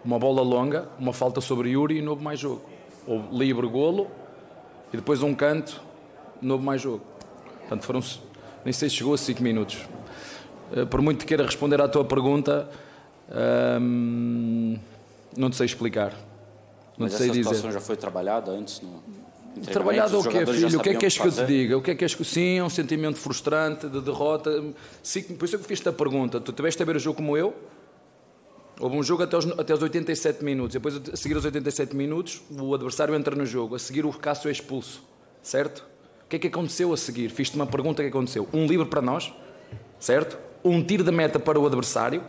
Uma 0.04 0.20
bola 0.20 0.42
longa, 0.42 0.90
uma 1.00 1.14
falta 1.14 1.40
sobre 1.40 1.70
Yuri 1.70 2.00
e 2.00 2.02
não 2.02 2.12
houve 2.12 2.24
mais 2.24 2.40
jogo. 2.40 2.62
Houve 3.08 3.36
livre, 3.36 3.68
golo 3.68 4.08
e 4.92 4.98
depois 4.98 5.22
um 5.24 5.34
canto, 5.34 5.82
não 6.42 6.56
houve 6.56 6.66
mais 6.66 6.82
jogo. 6.82 7.02
Portanto, 7.60 7.84
foram 7.84 8.02
nem 8.66 8.72
sei 8.72 8.90
se 8.90 8.96
chegou 8.96 9.14
a 9.14 9.18
5 9.18 9.42
minutos. 9.42 9.86
Eh, 10.76 10.86
por 10.86 11.02
muito 11.02 11.20
que 11.20 11.26
queira 11.26 11.46
responder 11.46 11.82
à 11.82 11.88
tua 11.88 12.04
pergunta, 12.04 12.70
hum, 13.80 14.78
não 15.36 15.50
te 15.50 15.56
sei 15.56 15.66
explicar. 15.66 16.14
Não 16.98 17.08
Mas 17.08 17.14
sei 17.14 17.28
essa 17.28 17.36
situação 17.36 17.62
dizer. 17.62 17.74
já 17.74 17.82
foi 17.82 17.96
trabalhada 17.96 18.52
antes 18.52 18.82
no 18.82 19.02
Trabalhado 19.72 20.20
o 20.20 20.24
quê, 20.24 20.46
filho? 20.48 20.80
O 20.80 20.82
que 20.82 20.90
é 20.90 20.94
que 20.94 21.00
queres 21.00 21.18
que 21.18 21.28
eu 21.28 21.32
te 21.32 21.46
diga? 21.46 21.78
O 21.78 21.82
que 21.82 21.92
é 21.92 21.94
que 21.94 22.00
queres 22.00 22.16
que... 22.16 22.26
Sim, 22.26 22.58
é 22.58 22.64
um 22.64 22.70
sentimento 22.70 23.20
frustrante, 23.20 23.88
de 23.88 24.02
derrota. 24.02 24.64
Sim, 25.04 25.22
por 25.22 25.46
isso 25.46 25.56
é 25.56 25.60
que 25.60 25.66
fiz-te 25.66 25.88
a 25.88 25.94
pergunta. 25.94 26.42
Tu 26.42 26.52
tiveste 26.52 26.82
a 26.82 26.86
ver 26.86 26.96
o 26.96 27.00
jogo 27.00 27.18
como 27.18 27.38
eu? 27.38 27.54
Houve 28.80 28.98
um 28.98 29.04
jogo 29.04 29.22
até 29.22 29.38
os, 29.38 29.46
até 29.60 29.72
os 29.76 29.82
87 29.82 30.44
minutos. 30.44 30.74
Depois, 30.74 31.00
a 31.14 31.16
seguir 31.16 31.38
os 31.38 31.46
87 31.46 31.96
minutos, 31.96 32.42
o 32.50 32.74
adversário 32.74 33.14
entra 33.14 33.36
no 33.36 33.46
jogo. 33.46 33.76
A 33.76 33.80
seguir, 33.80 34.08
o 34.08 34.12
Cássio 34.12 34.50
é 34.50 34.52
expulso. 34.52 35.04
Certo? 35.44 35.86
que 36.34 36.38
é 36.38 36.40
que 36.40 36.48
aconteceu 36.48 36.92
a 36.92 36.98
seguir? 36.98 37.30
Fiz-te 37.30 37.56
uma 37.56 37.68
pergunta: 37.68 38.02
o 38.02 38.06
que 38.06 38.10
aconteceu? 38.10 38.48
Um 38.52 38.66
livre 38.66 38.88
para 38.88 39.02
nós, 39.02 39.32
certo? 40.00 40.38
Um 40.64 40.84
tiro 40.84 41.04
de 41.04 41.12
meta 41.12 41.40
para 41.40 41.60
o 41.60 41.66
adversário. 41.66 42.24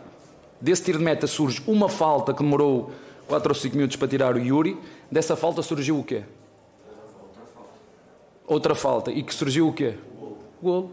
Desse 0.61 0.83
tiro 0.83 0.99
de 0.99 1.03
meta 1.03 1.27
surge 1.27 1.61
uma 1.67 1.89
falta 1.89 2.33
que 2.33 2.41
demorou 2.41 2.91
4 3.27 3.49
ou 3.49 3.55
5 3.55 3.75
minutos 3.75 3.97
para 3.97 4.07
tirar 4.07 4.35
o 4.35 4.39
Yuri. 4.39 4.77
Dessa 5.11 5.35
falta 5.35 5.61
surgiu 5.61 5.99
o 5.99 6.03
quê? 6.03 6.23
Outra 8.47 8.75
falta. 8.75 9.11
E 9.11 9.23
que 9.23 9.33
surgiu 9.33 9.67
o 9.67 9.73
quê? 9.73 9.95
Golo. 10.61 10.91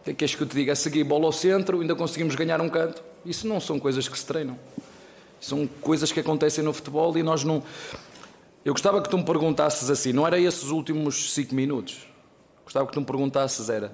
O 0.00 0.04
que 0.04 0.10
é 0.10 0.14
que 0.14 0.24
és 0.24 0.34
que 0.34 0.42
eu 0.42 0.46
te 0.46 0.54
diga? 0.54 0.72
A 0.72 0.76
seguir, 0.76 1.02
bola 1.04 1.26
ao 1.26 1.32
centro, 1.32 1.80
ainda 1.80 1.94
conseguimos 1.94 2.34
ganhar 2.34 2.60
um 2.60 2.68
canto. 2.68 3.02
Isso 3.24 3.48
não 3.48 3.60
são 3.60 3.78
coisas 3.80 4.06
que 4.06 4.18
se 4.18 4.24
treinam. 4.24 4.58
São 5.40 5.66
coisas 5.80 6.12
que 6.12 6.20
acontecem 6.20 6.62
no 6.62 6.72
futebol 6.72 7.16
e 7.18 7.22
nós 7.22 7.44
não. 7.44 7.62
Eu 8.64 8.72
gostava 8.72 9.00
que 9.00 9.08
tu 9.08 9.18
me 9.18 9.24
perguntasses 9.24 9.90
assim, 9.90 10.12
não 10.12 10.26
era 10.26 10.38
esses 10.38 10.70
últimos 10.70 11.32
5 11.34 11.54
minutos? 11.54 12.06
Gostava 12.64 12.86
que 12.86 12.92
tu 12.92 13.00
me 13.00 13.06
perguntasses 13.06 13.68
era, 13.68 13.92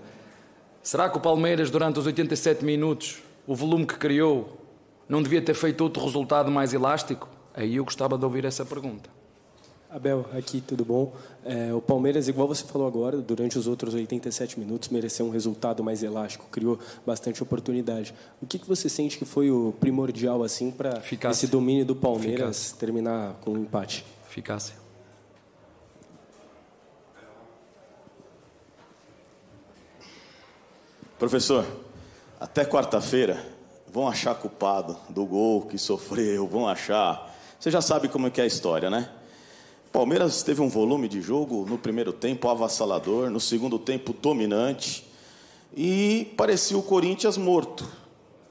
será 0.82 1.10
que 1.10 1.18
o 1.18 1.20
Palmeiras 1.20 1.70
durante 1.70 1.98
os 1.98 2.06
87 2.06 2.64
minutos, 2.64 3.18
o 3.46 3.54
volume 3.54 3.86
que 3.86 3.96
criou, 3.96 4.61
não 5.12 5.22
devia 5.22 5.42
ter 5.42 5.52
feito 5.52 5.82
outro 5.82 6.02
resultado 6.02 6.50
mais 6.50 6.72
elástico? 6.72 7.28
Aí 7.52 7.76
eu 7.76 7.84
gostava 7.84 8.16
de 8.16 8.24
ouvir 8.24 8.46
essa 8.46 8.64
pergunta. 8.64 9.10
Abel, 9.90 10.24
aqui, 10.32 10.62
tudo 10.62 10.86
bom? 10.86 11.14
É, 11.44 11.70
o 11.74 11.82
Palmeiras, 11.82 12.28
igual 12.28 12.48
você 12.48 12.64
falou 12.64 12.88
agora, 12.88 13.18
durante 13.18 13.58
os 13.58 13.66
outros 13.66 13.92
87 13.92 14.58
minutos, 14.58 14.88
mereceu 14.88 15.26
um 15.26 15.30
resultado 15.30 15.84
mais 15.84 16.02
elástico, 16.02 16.46
criou 16.50 16.78
bastante 17.04 17.42
oportunidade. 17.42 18.14
O 18.40 18.46
que, 18.46 18.58
que 18.58 18.66
você 18.66 18.88
sente 18.88 19.18
que 19.18 19.26
foi 19.26 19.50
o 19.50 19.74
primordial 19.78 20.42
assim 20.42 20.70
para 20.70 21.02
esse 21.30 21.46
domínio 21.46 21.84
do 21.84 21.94
Palmeiras 21.94 22.68
Eficácia. 22.68 22.76
terminar 22.78 23.34
com 23.42 23.50
um 23.50 23.58
empate? 23.58 24.06
eficácia. 24.30 24.74
Professor, 31.18 31.66
até 32.40 32.64
quarta-feira 32.64 33.52
vão 33.92 34.08
achar 34.08 34.34
culpado 34.34 34.96
do 35.10 35.26
gol 35.26 35.62
que 35.62 35.76
sofreu, 35.76 36.46
vão 36.46 36.66
achar. 36.66 37.30
Você 37.60 37.70
já 37.70 37.82
sabe 37.82 38.08
como 38.08 38.26
é 38.26 38.30
que 38.30 38.40
é 38.40 38.44
a 38.44 38.46
história, 38.46 38.88
né? 38.88 39.08
Palmeiras 39.92 40.42
teve 40.42 40.62
um 40.62 40.68
volume 40.68 41.06
de 41.06 41.20
jogo 41.20 41.66
no 41.68 41.76
primeiro 41.76 42.12
tempo 42.12 42.48
avassalador, 42.48 43.28
no 43.28 43.38
segundo 43.38 43.78
tempo 43.78 44.14
dominante 44.14 45.06
e 45.76 46.32
parecia 46.36 46.76
o 46.76 46.82
Corinthians 46.82 47.36
morto. 47.36 47.86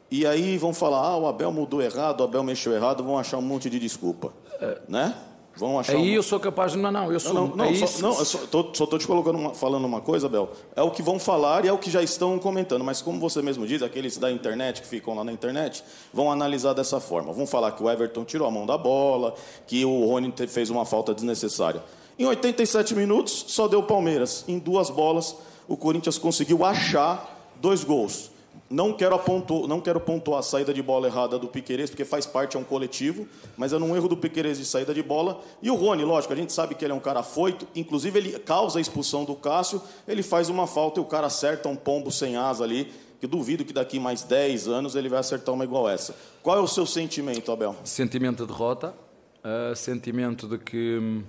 E 0.09 0.25
aí 0.25 0.57
vão 0.57 0.73
falar: 0.73 0.99
ah, 0.99 1.17
o 1.17 1.27
Abel 1.27 1.51
mudou 1.51 1.81
errado, 1.81 2.21
o 2.21 2.23
Abel 2.23 2.43
mexeu 2.43 2.73
errado, 2.73 3.03
vão 3.03 3.17
achar 3.17 3.37
um 3.37 3.41
monte 3.41 3.69
de 3.69 3.79
desculpa, 3.79 4.33
é. 4.59 4.81
né? 4.87 5.15
Vão 5.55 5.79
achar 5.79 5.93
aí 5.93 6.09
uma... 6.09 6.15
eu 6.15 6.23
sou 6.23 6.39
capaz 6.39 6.71
de. 6.71 6.77
Não, 6.77 6.91
não, 6.91 7.11
eu 7.11 7.19
sou. 7.19 7.33
Não, 7.33 7.47
não, 7.47 7.71
não, 7.71 7.87
só, 7.87 8.01
não 8.01 8.13
só 8.13 8.37
estou 8.43 8.97
te 8.97 9.05
colocando 9.05 9.37
uma, 9.37 9.53
falando 9.53 9.85
uma 9.85 9.99
coisa, 9.99 10.29
Bel. 10.29 10.49
É 10.75 10.81
o 10.81 10.89
que 10.89 11.03
vão 11.03 11.19
falar 11.19 11.65
e 11.65 11.67
é 11.67 11.73
o 11.73 11.77
que 11.77 11.91
já 11.91 12.01
estão 12.01 12.39
comentando. 12.39 12.83
Mas 12.83 13.01
como 13.01 13.19
você 13.19 13.41
mesmo 13.41 13.67
diz, 13.67 13.81
aqueles 13.81 14.17
da 14.17 14.31
internet 14.31 14.81
que 14.81 14.87
ficam 14.87 15.13
lá 15.13 15.23
na 15.23 15.31
internet 15.31 15.83
vão 16.13 16.31
analisar 16.31 16.73
dessa 16.73 16.99
forma. 16.99 17.33
Vão 17.33 17.45
falar 17.45 17.73
que 17.73 17.83
o 17.83 17.89
Everton 17.89 18.23
tirou 18.23 18.47
a 18.47 18.51
mão 18.51 18.65
da 18.65 18.77
bola, 18.77 19.35
que 19.67 19.83
o 19.83 20.05
Rony 20.05 20.33
fez 20.47 20.69
uma 20.69 20.85
falta 20.85 21.13
desnecessária. 21.13 21.83
Em 22.17 22.25
87 22.25 22.95
minutos, 22.95 23.45
só 23.47 23.67
deu 23.67 23.83
Palmeiras. 23.83 24.45
Em 24.47 24.57
duas 24.57 24.89
bolas, 24.89 25.35
o 25.67 25.75
Corinthians 25.75 26.17
conseguiu 26.17 26.63
achar 26.63 27.51
dois 27.55 27.83
gols. 27.83 28.31
Não 28.71 28.93
quero, 28.93 29.13
apontar, 29.13 29.67
não 29.67 29.81
quero 29.81 29.99
pontuar 29.99 30.39
a 30.39 30.41
saída 30.41 30.73
de 30.73 30.81
bola 30.81 31.05
errada 31.05 31.37
do 31.37 31.49
Piqueires, 31.49 31.89
porque 31.89 32.05
faz 32.05 32.25
parte, 32.25 32.55
é 32.55 32.59
um 32.59 32.63
coletivo, 32.63 33.27
mas 33.57 33.73
é 33.73 33.77
um 33.77 33.95
erro 33.95 34.07
do 34.07 34.15
Piqueires 34.15 34.57
de 34.57 34.65
saída 34.65 34.93
de 34.93 35.03
bola. 35.03 35.41
E 35.61 35.69
o 35.69 35.75
Rony, 35.75 36.05
lógico, 36.05 36.31
a 36.31 36.35
gente 36.37 36.53
sabe 36.53 36.73
que 36.73 36.85
ele 36.85 36.93
é 36.93 36.95
um 36.95 36.99
cara 36.99 37.19
afoito, 37.19 37.67
inclusive 37.75 38.17
ele 38.17 38.39
causa 38.39 38.79
a 38.79 38.81
expulsão 38.81 39.25
do 39.25 39.35
Cássio, 39.35 39.81
ele 40.07 40.23
faz 40.23 40.47
uma 40.47 40.65
falta 40.65 41.01
e 41.01 41.03
o 41.03 41.05
cara 41.05 41.27
acerta 41.27 41.67
um 41.67 41.75
pombo 41.75 42.09
sem 42.09 42.37
asa 42.37 42.63
ali, 42.63 42.89
que 43.19 43.27
duvido 43.27 43.65
que 43.65 43.73
daqui 43.73 43.99
mais 43.99 44.23
10 44.23 44.69
anos 44.69 44.95
ele 44.95 45.09
vai 45.09 45.19
acertar 45.19 45.53
uma 45.53 45.65
igual 45.65 45.89
essa. 45.89 46.15
Qual 46.41 46.57
é 46.57 46.61
o 46.61 46.67
seu 46.67 46.85
sentimento, 46.85 47.51
Abel? 47.51 47.75
Sentimento 47.83 48.45
de 48.45 48.51
derrota, 48.51 48.95
uh, 49.43 49.75
sentimento 49.75 50.47
de 50.47 50.57
que. 50.57 50.97
Hum, 50.97 51.23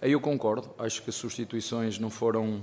aí 0.00 0.12
eu 0.12 0.20
concordo, 0.20 0.68
acho 0.78 1.02
que 1.02 1.08
as 1.08 1.16
substituições 1.16 1.98
não 1.98 2.10
foram 2.10 2.62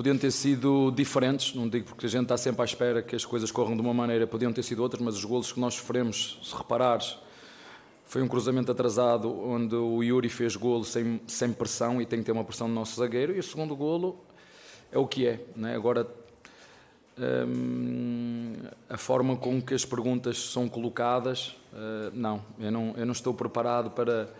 podiam 0.00 0.16
ter 0.16 0.30
sido 0.30 0.90
diferentes, 0.90 1.54
não 1.54 1.68
digo 1.68 1.84
porque 1.84 2.06
a 2.06 2.08
gente 2.08 2.22
está 2.22 2.34
sempre 2.38 2.62
à 2.62 2.64
espera 2.64 3.02
que 3.02 3.14
as 3.14 3.22
coisas 3.22 3.52
corram 3.52 3.74
de 3.76 3.82
uma 3.82 3.92
maneira, 3.92 4.26
podiam 4.26 4.50
ter 4.50 4.62
sido 4.62 4.82
outras, 4.82 5.02
mas 5.02 5.14
os 5.14 5.26
golos 5.26 5.52
que 5.52 5.60
nós 5.60 5.74
sofremos, 5.74 6.40
se 6.42 6.56
reparares, 6.56 7.18
foi 8.06 8.22
um 8.22 8.26
cruzamento 8.26 8.72
atrasado 8.72 9.30
onde 9.30 9.74
o 9.74 10.02
Yuri 10.02 10.30
fez 10.30 10.56
golo 10.56 10.86
sem, 10.86 11.20
sem 11.26 11.52
pressão 11.52 12.00
e 12.00 12.06
tem 12.06 12.20
que 12.20 12.24
ter 12.24 12.32
uma 12.32 12.42
pressão 12.42 12.66
do 12.66 12.72
nosso 12.72 12.98
zagueiro, 12.98 13.36
e 13.36 13.40
o 13.40 13.42
segundo 13.42 13.76
golo 13.76 14.18
é 14.90 14.96
o 14.96 15.06
que 15.06 15.26
é. 15.26 15.44
Né? 15.54 15.74
Agora, 15.74 16.08
hum, 17.18 18.54
a 18.88 18.96
forma 18.96 19.36
com 19.36 19.60
que 19.60 19.74
as 19.74 19.84
perguntas 19.84 20.38
são 20.38 20.66
colocadas, 20.66 21.54
uh, 21.74 22.10
não 22.14 22.42
eu, 22.58 22.72
não, 22.72 22.94
eu 22.96 23.04
não 23.04 23.12
estou 23.12 23.34
preparado 23.34 23.90
para 23.90 24.30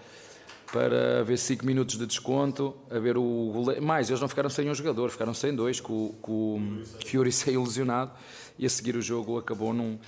para 0.73 1.21
haver 1.21 1.37
5 1.39 1.67
minutos 1.67 1.99
de 1.99 2.07
desconto, 2.07 2.75
a 2.91 2.99
ver 2.99 3.17
o 3.17 3.51
goleiro. 3.53 3.83
Mais, 3.83 4.09
eles 4.09 4.21
não 4.21 4.29
ficaram 4.29 4.49
sem 4.49 4.71
um 4.71 4.75
jogador, 4.75 5.11
ficaram 5.11 5.35
sem 5.35 5.55
dois, 5.55 5.81
com, 5.81 6.15
com 6.23 6.57
o 6.59 7.05
Fiori 7.05 7.33
saiu 7.33 7.63
lesionado 7.63 8.13
e 8.59 8.65
a 8.65 8.71
seguir 8.71 8.97
o 8.97 9.03
jogo 9.03 9.39
acabou 9.39 9.73
num. 9.73 9.99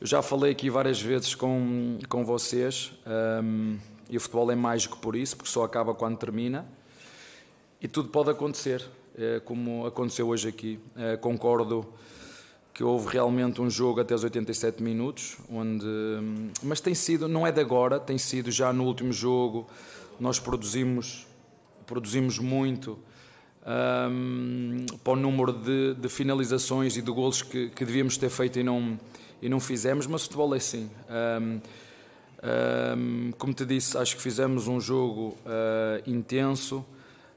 Eu 0.00 0.06
já 0.06 0.22
falei 0.22 0.52
aqui 0.52 0.70
várias 0.70 1.00
vezes 1.00 1.34
com, 1.34 1.98
com 2.08 2.24
vocês, 2.24 2.92
um, 3.44 3.78
e 4.08 4.16
o 4.16 4.20
futebol 4.20 4.50
é 4.50 4.56
mais 4.56 4.86
que 4.86 4.96
por 4.96 5.14
isso, 5.14 5.36
porque 5.36 5.50
só 5.50 5.62
acaba 5.62 5.94
quando 5.94 6.16
termina, 6.16 6.66
e 7.80 7.86
tudo 7.86 8.08
pode 8.08 8.30
acontecer, 8.30 8.84
é, 9.16 9.40
como 9.40 9.86
aconteceu 9.86 10.28
hoje 10.28 10.48
aqui. 10.48 10.80
É, 10.96 11.16
concordo 11.16 11.86
que 12.72 12.82
houve 12.82 13.12
realmente 13.12 13.60
um 13.60 13.68
jogo 13.68 14.00
até 14.00 14.14
os 14.14 14.24
87 14.24 14.82
minutos, 14.82 15.36
onde, 15.50 15.86
mas 16.62 16.80
tem 16.80 16.94
sido, 16.94 17.28
não 17.28 17.46
é 17.46 17.52
de 17.52 17.60
agora, 17.60 18.00
tem 18.00 18.16
sido 18.16 18.50
já 18.50 18.72
no 18.72 18.84
último 18.84 19.12
jogo, 19.12 19.66
nós 20.20 20.38
produzimos, 20.38 21.26
produzimos 21.86 22.38
muito 22.38 22.98
um, 23.66 24.86
para 25.02 25.14
o 25.14 25.16
número 25.16 25.52
de, 25.52 25.94
de, 25.94 26.08
finalizações 26.08 26.96
e 26.96 27.02
de 27.02 27.10
golos 27.10 27.42
que, 27.42 27.70
que, 27.70 27.84
devíamos 27.84 28.16
ter 28.16 28.28
feito 28.28 28.58
e 28.58 28.62
não, 28.62 28.98
e 29.40 29.48
não 29.48 29.58
fizemos, 29.58 30.06
mas 30.06 30.22
o 30.22 30.24
futebol 30.24 30.54
é 30.54 30.58
assim. 30.58 30.90
Um, 31.08 31.60
um, 32.42 33.32
como 33.38 33.52
te 33.52 33.64
disse, 33.64 33.96
acho 33.96 34.16
que 34.16 34.22
fizemos 34.22 34.68
um 34.68 34.80
jogo 34.80 35.36
uh, 35.44 36.10
intenso, 36.10 36.84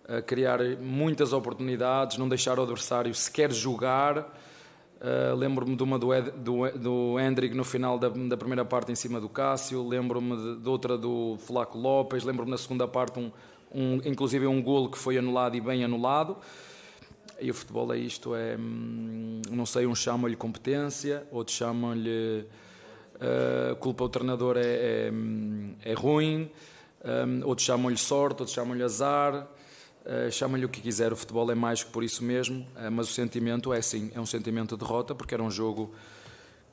a 0.07 0.21
criar 0.21 0.59
muitas 0.81 1.31
oportunidades, 1.31 2.17
não 2.17 2.27
deixar 2.27 2.59
o 2.59 2.63
adversário 2.63 3.13
sequer 3.15 3.51
jogar. 3.51 4.43
Uh, 5.04 5.36
lembro-me 5.36 5.76
de 5.76 5.84
uma 5.84 5.99
do, 5.99 6.14
Ed, 6.14 6.32
do, 6.32 6.72
do 6.80 7.20
Hendrick 7.20 7.54
no 7.54 7.66
final 7.66 7.99
da, 7.99 8.08
da, 8.08 8.38
primeira 8.38 8.64
parte 8.64 8.89
em 8.89 8.95
cima 8.95 9.20
do 9.20 9.28
Cássio, 9.28 9.86
lembro-me 9.86 10.38
de, 10.38 10.62
de, 10.62 10.70
outra 10.70 10.97
do 10.97 11.36
Flaco 11.39 11.78
Lopes, 11.78 12.24
lembro-me 12.24 12.49
na 12.49 12.58
segunda 12.58 12.88
parte 12.88 13.20
um, 13.20 13.30
um, 13.76 13.99
inclusive 14.06 14.47
um 14.47 14.64
golo 14.64 14.89
que 14.89 14.97
foi 14.97 15.18
anulado 15.18 15.58
e 15.58 15.60
bem 15.60 15.84
anulado. 15.84 16.38
E 17.38 17.51
o 17.51 17.54
futebol 17.54 17.93
é 17.93 17.97
isto, 17.97 18.34
é, 18.34 18.56
hum, 18.56 19.41
não 19.51 19.66
sei, 19.66 19.86
uns 19.86 19.99
chamam-lhe 19.99 20.38
competência, 20.38 21.28
outros 21.34 21.58
chamam-lhe 21.58 22.45
uh, 23.16 23.76
culpa 23.82 24.06
o 24.06 24.10
treinador 24.10 24.56
é, 24.56 24.62
é, 25.08 25.12
hum, 25.12 25.76
é 25.84 25.91
ruim, 25.91 26.49
um, 27.04 27.45
outros 27.45 27.66
chamam-lhe 27.66 27.97
sorte, 27.97 28.39
outros 28.39 28.54
chamam-lhe 28.56 28.82
azar, 28.82 29.49
uh, 30.06 30.32
chamam-lhe 30.32 30.66
o 30.66 30.70
que 30.70 30.82
quiser, 30.82 31.12
o 31.12 31.16
futebol 31.16 31.51
é 31.51 31.56
mais 31.56 31.84
que 31.84 31.91
por 31.91 32.04
isso 32.04 32.24
mesmo, 32.24 32.66
uh, 32.76 32.91
mas 32.91 33.10
o 33.10 33.14
sentimento 33.14 33.74
é 33.74 33.82
sim, 33.82 34.12
é 34.14 34.20
um 34.20 34.26
sentimento 34.26 34.76
de 34.76 34.84
derrota, 34.84 35.14
porque 35.14 35.34
era 35.34 35.43
um 35.43 35.51
jogo 35.51 35.93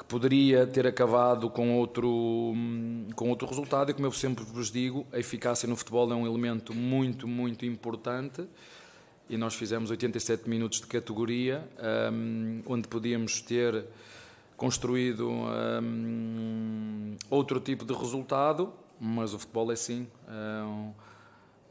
que 0.00 0.04
poderia 0.04 0.66
ter 0.66 0.86
acabado 0.86 1.50
com 1.50 1.76
outro, 1.76 2.08
hum, 2.08 3.08
com 3.14 3.28
outro 3.28 3.46
resultado, 3.46 3.90
e 3.90 3.94
como 3.94 4.06
eu 4.06 4.12
sempre 4.12 4.42
vos 4.44 4.70
digo, 4.70 5.06
a 5.12 5.18
eficácia 5.18 5.68
no 5.68 5.76
futebol 5.76 6.10
é 6.10 6.14
um 6.14 6.26
elemento 6.26 6.74
muito, 6.74 7.28
muito 7.28 7.66
importante. 7.66 8.46
E 9.28 9.36
nós 9.36 9.54
fizemos 9.54 9.90
87 9.90 10.48
minutos 10.48 10.80
de 10.80 10.86
categoria, 10.86 11.68
um, 12.12 12.62
onde 12.66 12.88
podíamos 12.88 13.40
ter 13.42 13.84
construído 14.56 15.30
um, 15.30 17.14
outro 17.30 17.60
tipo 17.60 17.84
de 17.84 17.94
resultado, 17.94 18.72
mas 18.98 19.32
o 19.32 19.38
futebol 19.38 19.70
é 19.70 19.74
assim. 19.74 20.08
É 20.26 20.64
um, 20.64 20.92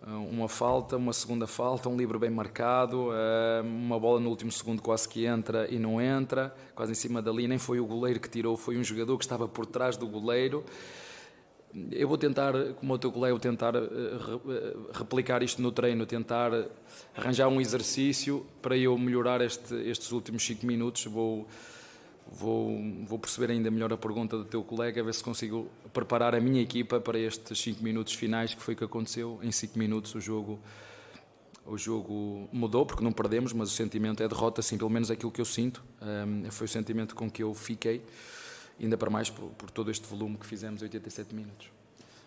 uma 0.07 0.47
falta, 0.47 0.95
uma 0.95 1.13
segunda 1.13 1.45
falta, 1.45 1.89
um 1.89 1.97
livre 1.97 2.17
bem 2.17 2.29
marcado, 2.29 3.09
eh, 3.11 3.61
uma 3.61 3.99
bola 3.99 4.19
no 4.19 4.29
último 4.29 4.51
segundo 4.51 4.81
quase 4.81 5.07
que 5.07 5.25
entra 5.25 5.67
e 5.69 5.77
não 5.77 6.01
entra, 6.01 6.55
quase 6.73 6.93
em 6.93 6.95
cima 6.95 7.21
da 7.21 7.31
linha, 7.31 7.49
nem 7.49 7.57
foi 7.57 7.79
o 7.79 7.85
goleiro 7.85 8.19
que 8.19 8.29
tirou, 8.29 8.55
foi 8.55 8.77
um 8.77 8.83
jogador 8.83 9.17
que 9.17 9.23
estava 9.23 9.47
por 9.47 9.65
trás 9.65 9.97
do 9.97 10.07
goleiro. 10.07 10.63
Eu 11.91 12.07
vou 12.07 12.17
tentar, 12.17 12.53
como 12.79 12.93
o 12.93 12.97
teu 12.97 13.11
colega, 13.11 13.33
vou 13.33 13.39
tentar 13.39 13.75
eh, 13.75 13.79
replicar 14.93 15.43
isto 15.43 15.61
no 15.61 15.71
treino, 15.71 16.05
tentar 16.05 16.51
arranjar 17.15 17.47
um 17.47 17.59
exercício 17.59 18.45
para 18.61 18.77
eu 18.77 18.97
melhorar 18.97 19.41
este, 19.41 19.75
estes 19.87 20.11
últimos 20.11 20.43
5 20.43 20.65
minutos. 20.65 21.05
Vou 21.05 21.45
Vou, 22.31 22.77
vou 23.07 23.17
perceber 23.17 23.51
ainda 23.51 23.71
melhor 23.71 23.91
a 23.91 23.97
pergunta 23.97 24.37
do 24.37 24.45
teu 24.45 24.63
colega, 24.63 25.01
a 25.01 25.03
ver 25.03 25.13
se 25.15 25.23
consigo 25.23 25.67
preparar 25.91 26.35
a 26.35 26.39
minha 26.39 26.61
equipa 26.61 26.99
para 26.99 27.17
estes 27.17 27.59
5 27.59 27.83
minutos 27.83 28.13
finais, 28.13 28.53
que 28.53 28.61
foi 28.61 28.75
o 28.75 28.77
que 28.77 28.83
aconteceu. 28.83 29.39
Em 29.41 29.51
5 29.51 29.77
minutos 29.79 30.13
o 30.13 30.21
jogo, 30.21 30.59
o 31.65 31.75
jogo 31.75 32.47
mudou, 32.51 32.85
porque 32.85 33.03
não 33.03 33.11
perdemos, 33.11 33.51
mas 33.51 33.71
o 33.71 33.73
sentimento 33.73 34.21
é 34.21 34.27
derrota, 34.27 34.61
assim, 34.61 34.77
pelo 34.77 34.91
menos 34.91 35.09
é 35.09 35.13
aquilo 35.13 35.31
que 35.31 35.41
eu 35.41 35.45
sinto. 35.45 35.83
Um, 36.01 36.51
foi 36.51 36.65
o 36.65 36.69
sentimento 36.69 37.15
com 37.15 37.31
que 37.31 37.41
eu 37.41 37.53
fiquei, 37.55 38.05
ainda 38.79 38.95
para 38.95 39.09
mais 39.09 39.31
por, 39.31 39.49
por 39.49 39.71
todo 39.71 39.89
este 39.89 40.05
volume 40.07 40.37
que 40.37 40.45
fizemos, 40.45 40.83
87 40.83 41.33
minutos. 41.33 41.71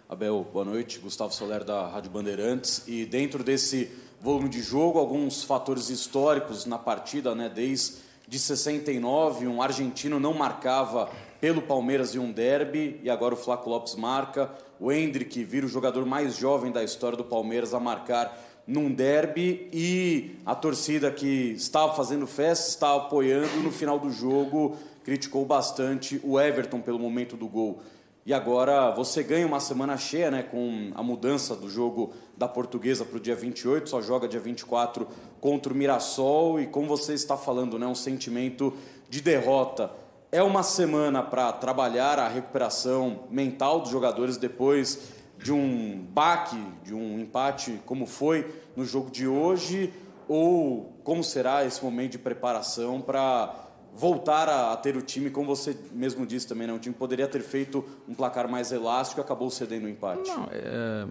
Abel, 0.09 0.47
boa 0.53 0.65
noite. 0.65 0.99
Gustavo 0.99 1.33
Soler 1.33 1.65
da 1.65 1.89
Rádio 1.89 2.11
Bandeirantes. 2.11 2.83
E 2.87 3.07
dentro 3.07 3.43
desse 3.43 3.91
volume 4.21 4.49
de 4.49 4.61
jogo, 4.61 4.99
alguns 4.99 5.45
fatores 5.45 5.89
históricos 5.89 6.67
na 6.67 6.77
partida, 6.77 7.35
né, 7.35 7.49
desde 7.49 8.12
de 8.33 8.39
69, 8.39 9.47
um 9.47 9.61
argentino 9.61 10.19
não 10.19 10.33
marcava 10.33 11.11
pelo 11.39 11.61
Palmeiras 11.61 12.15
em 12.15 12.19
um 12.19 12.33
derby 12.33 12.99
e 13.03 13.11
agora 13.11 13.35
o 13.35 13.37
Flaco 13.37 13.69
Lopes 13.69 13.95
marca. 13.95 14.51
O 14.81 14.91
Hendrick 14.91 15.45
vira 15.45 15.67
o 15.67 15.69
jogador 15.69 16.07
mais 16.07 16.39
jovem 16.39 16.73
da 16.73 16.83
história 16.83 17.15
do 17.15 17.25
Palmeiras 17.25 17.75
a 17.75 17.79
marcar 17.79 18.35
num 18.67 18.91
derby 18.91 19.69
e 19.71 20.39
a 20.47 20.55
torcida 20.55 21.11
que 21.11 21.53
estava 21.53 21.95
fazendo 21.95 22.27
festa, 22.27 22.71
estava 22.71 23.05
apoiando 23.05 23.55
no 23.63 23.71
final 23.71 23.99
do 23.99 24.11
jogo, 24.11 24.79
criticou 25.05 25.45
bastante 25.45 26.19
o 26.25 26.41
Everton 26.41 26.81
pelo 26.81 26.99
momento 26.99 27.37
do 27.37 27.47
gol. 27.47 27.83
E 28.25 28.33
agora 28.33 28.93
você 28.93 29.23
ganha 29.23 29.47
uma 29.47 29.61
semana 29.61 29.99
cheia, 29.99 30.31
né, 30.31 30.43
com 30.43 30.91
a 30.95 31.03
mudança 31.03 31.55
do 31.55 31.69
jogo 31.69 32.15
da 32.43 32.49
Portuguesa 32.49 33.05
para 33.05 33.17
o 33.17 33.21
dia 33.21 33.37
28, 33.37 33.89
só 33.89 34.03
joga 34.03 34.27
dia 34.27 34.41
24 34.41 35.07
contra 35.41 35.73
o 35.73 35.77
Mirassol 35.77 36.61
e 36.61 36.67
como 36.67 36.89
você 36.89 37.15
está 37.15 37.37
falando, 37.37 37.79
né, 37.79 37.87
um 37.87 37.95
sentimento 37.95 38.75
de 39.09 39.21
derrota. 39.21 39.93
É 40.33 40.43
uma 40.43 40.65
semana 40.65 41.23
para 41.23 41.53
trabalhar 41.53 42.19
a 42.19 42.27
recuperação 42.27 43.21
mental 43.31 43.81
dos 43.81 43.91
jogadores 43.91 44.37
depois 44.37 45.13
de 45.39 45.53
um 45.53 46.05
baque, 46.11 46.61
de 46.83 46.93
um 46.93 47.21
empate 47.21 47.81
como 47.87 48.07
foi 48.07 48.53
no 48.75 48.85
jogo 48.85 49.09
de 49.09 49.29
hoje 49.29 49.93
ou 50.27 50.93
como 51.05 51.23
será 51.23 51.65
esse 51.65 51.85
momento 51.85 52.13
de 52.13 52.19
preparação 52.19 53.01
para 53.01 53.55
voltar 53.95 54.49
a, 54.49 54.73
a, 54.73 54.77
ter 54.77 54.97
o 54.97 55.03
time, 55.03 55.31
como 55.31 55.47
você 55.55 55.77
mesmo 55.93 56.27
disse 56.27 56.49
também, 56.49 56.67
né? 56.67 56.73
um 56.73 56.79
time 56.79 56.95
poderia 56.95 57.29
ter 57.29 57.43
feito 57.43 57.85
um 58.09 58.15
placar 58.15 58.49
mais 58.49 58.73
elástico 58.73 59.21
e 59.21 59.23
acabou 59.23 59.49
cedendo 59.49 59.85
o 59.85 59.89
empate. 59.89 60.29
Não, 60.29 60.49
é... 60.51 61.07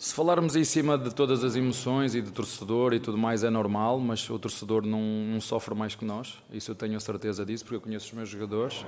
Se 0.00 0.14
falarmos 0.14 0.56
em 0.56 0.64
cima 0.64 0.96
de 0.96 1.14
todas 1.14 1.44
as 1.44 1.54
emoções 1.54 2.14
e 2.14 2.22
do 2.22 2.30
torcedor 2.30 2.94
e 2.94 2.98
tudo 2.98 3.18
mais 3.18 3.44
é 3.44 3.50
normal, 3.50 4.00
mas 4.00 4.30
o 4.30 4.38
torcedor 4.38 4.86
não, 4.86 4.98
não 4.98 5.42
sofre 5.42 5.74
mais 5.74 5.94
que 5.94 6.06
nós, 6.06 6.38
isso 6.50 6.70
eu 6.70 6.74
tenho 6.74 6.96
a 6.96 7.00
certeza 7.00 7.44
disso, 7.44 7.64
porque 7.64 7.76
eu 7.76 7.82
conheço 7.82 8.06
os 8.06 8.12
meus 8.14 8.30
jogadores. 8.30 8.82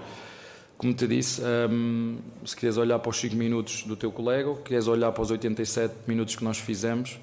Como 0.78 0.94
te 0.94 1.06
disse, 1.06 1.42
um, 1.70 2.16
se 2.46 2.56
queres 2.56 2.78
olhar 2.78 2.98
para 2.98 3.10
os 3.10 3.20
5 3.20 3.36
minutos 3.36 3.82
do 3.82 3.94
teu 3.94 4.10
colega, 4.10 4.54
queres 4.64 4.86
olhar 4.86 5.12
para 5.12 5.22
os 5.22 5.30
87 5.30 5.94
minutos 6.06 6.34
que 6.34 6.42
nós 6.42 6.56
fizemos, 6.56 7.20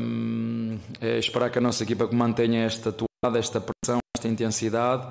um, 0.00 0.78
é 1.02 1.18
esperar 1.18 1.50
que 1.50 1.58
a 1.58 1.60
nossa 1.60 1.82
equipa 1.82 2.08
mantenha 2.10 2.64
esta 2.64 2.90
tua 2.90 3.06
esta 3.36 3.60
pressão, 3.60 3.98
esta 4.16 4.26
intensidade, 4.26 5.06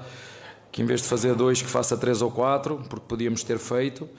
que 0.71 0.81
em 0.81 0.85
vez 0.87 1.03
de 1.03 1.07
fazer 1.07 1.35
dois, 1.35 1.61
que 1.61 1.69
faça 1.69 1.95
três 1.95 2.19
ou 2.23 2.31
quatro, 2.31 2.83
porque 2.89 3.05
podíamos 3.07 3.43
ter 3.43 3.59
feito. 3.59 4.09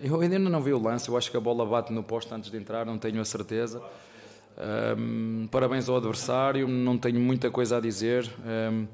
Eu 0.00 0.20
ainda 0.20 0.38
não 0.38 0.60
vi 0.60 0.72
o 0.72 0.78
lance, 0.78 1.08
eu 1.08 1.16
acho 1.16 1.30
que 1.30 1.36
a 1.36 1.40
bola 1.40 1.64
bate 1.64 1.92
no 1.92 2.02
posto 2.02 2.34
antes 2.34 2.50
de 2.50 2.56
entrar, 2.56 2.84
não 2.84 2.98
tenho 2.98 3.20
a 3.20 3.24
certeza. 3.24 3.82
Parabéns 5.50 5.88
ao 5.88 5.96
adversário, 5.96 6.66
não 6.66 6.98
tenho 6.98 7.20
muita 7.20 7.50
coisa 7.50 7.76
a 7.76 7.80
dizer. 7.80 8.30
Hum, 8.44 8.86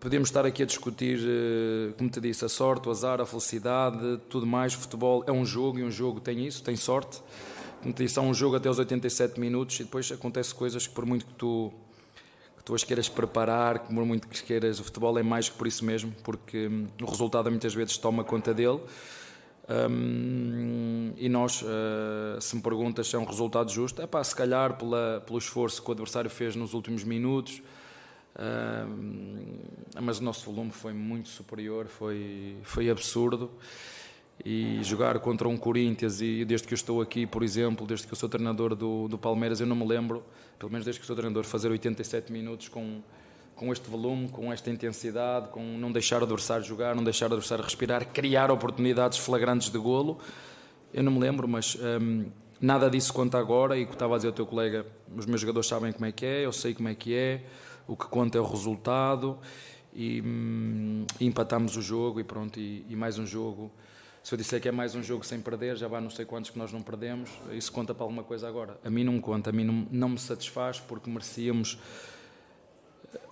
podíamos 0.00 0.28
estar 0.28 0.46
aqui 0.46 0.62
a 0.62 0.66
discutir, 0.66 1.18
eh, 1.18 1.92
como 1.98 2.08
te 2.08 2.20
disse, 2.20 2.44
a 2.44 2.48
sorte, 2.48 2.88
o 2.88 2.90
azar, 2.90 3.20
a 3.20 3.26
felicidade, 3.26 4.20
tudo 4.28 4.46
mais. 4.46 4.74
O 4.74 4.78
futebol 4.78 5.24
é 5.26 5.32
um 5.32 5.44
jogo 5.44 5.78
e 5.78 5.84
um 5.84 5.90
jogo 5.90 6.20
tem 6.20 6.46
isso, 6.46 6.62
tem 6.62 6.76
sorte 6.76 7.20
isso 8.00 8.18
há 8.18 8.22
um 8.22 8.32
jogo 8.32 8.56
até 8.56 8.70
os 8.70 8.78
87 8.78 9.38
minutos 9.38 9.78
e 9.80 9.84
depois 9.84 10.10
acontece 10.10 10.54
coisas 10.54 10.86
que 10.86 10.94
por 10.94 11.04
muito 11.04 11.26
que 11.26 11.34
tu 11.34 11.72
que 12.64 12.68
tu 12.68 12.74
as 12.74 12.82
queiras 12.82 13.10
preparar, 13.10 13.80
que 13.80 13.92
muito 13.92 14.26
que 14.26 14.42
queiras, 14.42 14.80
o 14.80 14.84
futebol 14.84 15.18
é 15.18 15.22
mais 15.22 15.50
que 15.50 15.56
por 15.56 15.66
isso 15.66 15.84
mesmo, 15.84 16.14
porque 16.24 16.66
hum, 16.66 16.86
o 17.02 17.04
resultado 17.04 17.50
muitas 17.50 17.74
vezes 17.74 17.98
toma 17.98 18.24
conta 18.24 18.54
dele. 18.54 18.80
Um, 19.68 21.12
e 21.16 21.28
nós, 21.28 21.62
uh, 21.62 22.40
se 22.40 22.56
me 22.56 22.62
perguntas 22.62 23.08
se 23.08 23.16
é 23.16 23.18
um 23.18 23.24
resultado 23.24 23.70
justo, 23.70 24.00
é 24.00 24.06
pá, 24.06 24.24
se 24.24 24.34
calhar 24.34 24.78
pela, 24.78 25.22
pelo 25.26 25.38
esforço 25.38 25.82
que 25.82 25.88
o 25.90 25.92
adversário 25.92 26.30
fez 26.30 26.56
nos 26.56 26.72
últimos 26.72 27.04
minutos, 27.04 27.62
uh, 28.36 30.00
mas 30.00 30.18
o 30.18 30.24
nosso 30.24 30.50
volume 30.50 30.70
foi 30.70 30.94
muito 30.94 31.28
superior, 31.28 31.86
foi, 31.86 32.56
foi 32.62 32.88
absurdo 32.88 33.50
e 34.42 34.82
jogar 34.82 35.18
contra 35.20 35.48
um 35.48 35.56
Corinthians 35.56 36.20
e 36.20 36.44
desde 36.44 36.66
que 36.66 36.74
eu 36.74 36.76
estou 36.76 37.00
aqui, 37.00 37.26
por 37.26 37.42
exemplo, 37.42 37.86
desde 37.86 38.06
que 38.06 38.12
eu 38.12 38.16
sou 38.16 38.28
treinador 38.28 38.74
do, 38.74 39.06
do 39.06 39.18
Palmeiras, 39.18 39.60
eu 39.60 39.66
não 39.66 39.76
me 39.76 39.86
lembro, 39.86 40.24
pelo 40.58 40.72
menos 40.72 40.84
desde 40.84 41.00
que 41.00 41.06
sou 41.06 41.14
treinador, 41.14 41.44
fazer 41.44 41.70
87 41.70 42.32
minutos 42.32 42.68
com, 42.68 43.00
com 43.54 43.72
este 43.72 43.88
volume, 43.88 44.28
com 44.28 44.52
esta 44.52 44.70
intensidade, 44.70 45.48
com 45.48 45.62
não 45.62 45.92
deixar 45.92 46.20
o 46.20 46.24
adversário 46.24 46.64
jogar, 46.64 46.94
não 46.94 47.04
deixar 47.04 47.26
o 47.26 47.34
adversário 47.34 47.62
respirar, 47.62 48.06
criar 48.12 48.50
oportunidades 48.50 49.18
flagrantes 49.18 49.70
de 49.70 49.78
golo. 49.78 50.18
Eu 50.92 51.02
não 51.02 51.12
me 51.12 51.20
lembro, 51.20 51.46
mas 51.46 51.76
hum, 52.00 52.26
nada 52.60 52.90
disso 52.90 53.12
conta 53.12 53.38
agora. 53.38 53.76
E 53.78 53.84
o 53.84 53.86
que 53.86 53.92
estava 53.94 54.14
a 54.14 54.16
dizer 54.16 54.28
o 54.28 54.32
teu 54.32 54.46
colega, 54.46 54.86
os 55.16 55.26
meus 55.26 55.40
jogadores 55.40 55.68
sabem 55.68 55.92
como 55.92 56.06
é 56.06 56.12
que 56.12 56.26
é, 56.26 56.44
eu 56.44 56.52
sei 56.52 56.74
como 56.74 56.88
é 56.88 56.94
que 56.94 57.14
é, 57.14 57.42
o 57.86 57.96
que 57.96 58.06
conta 58.06 58.36
é 58.36 58.40
o 58.40 58.44
resultado. 58.44 59.38
E, 59.94 60.20
hum, 60.20 61.06
empatamos 61.20 61.76
o 61.76 61.82
jogo 61.82 62.18
e 62.18 62.24
pronto, 62.24 62.58
e, 62.58 62.84
e 62.88 62.96
mais 62.96 63.16
um 63.16 63.26
jogo 63.26 63.70
se 64.24 64.32
eu 64.32 64.38
disser 64.38 64.58
que 64.58 64.66
é 64.66 64.72
mais 64.72 64.94
um 64.94 65.02
jogo 65.02 65.22
sem 65.22 65.38
perder, 65.38 65.76
já 65.76 65.86
vai 65.86 66.00
não 66.00 66.08
sei 66.08 66.24
quantos 66.24 66.48
que 66.48 66.58
nós 66.58 66.72
não 66.72 66.80
perdemos, 66.80 67.28
isso 67.52 67.70
conta 67.70 67.94
para 67.94 68.04
alguma 68.04 68.22
coisa 68.22 68.48
agora. 68.48 68.80
A 68.82 68.88
mim 68.88 69.04
não 69.04 69.12
me 69.12 69.20
conta, 69.20 69.50
a 69.50 69.52
mim 69.52 69.64
não, 69.64 69.86
não 69.90 70.08
me 70.08 70.18
satisfaz 70.18 70.80
porque 70.80 71.10
merecíamos 71.10 71.78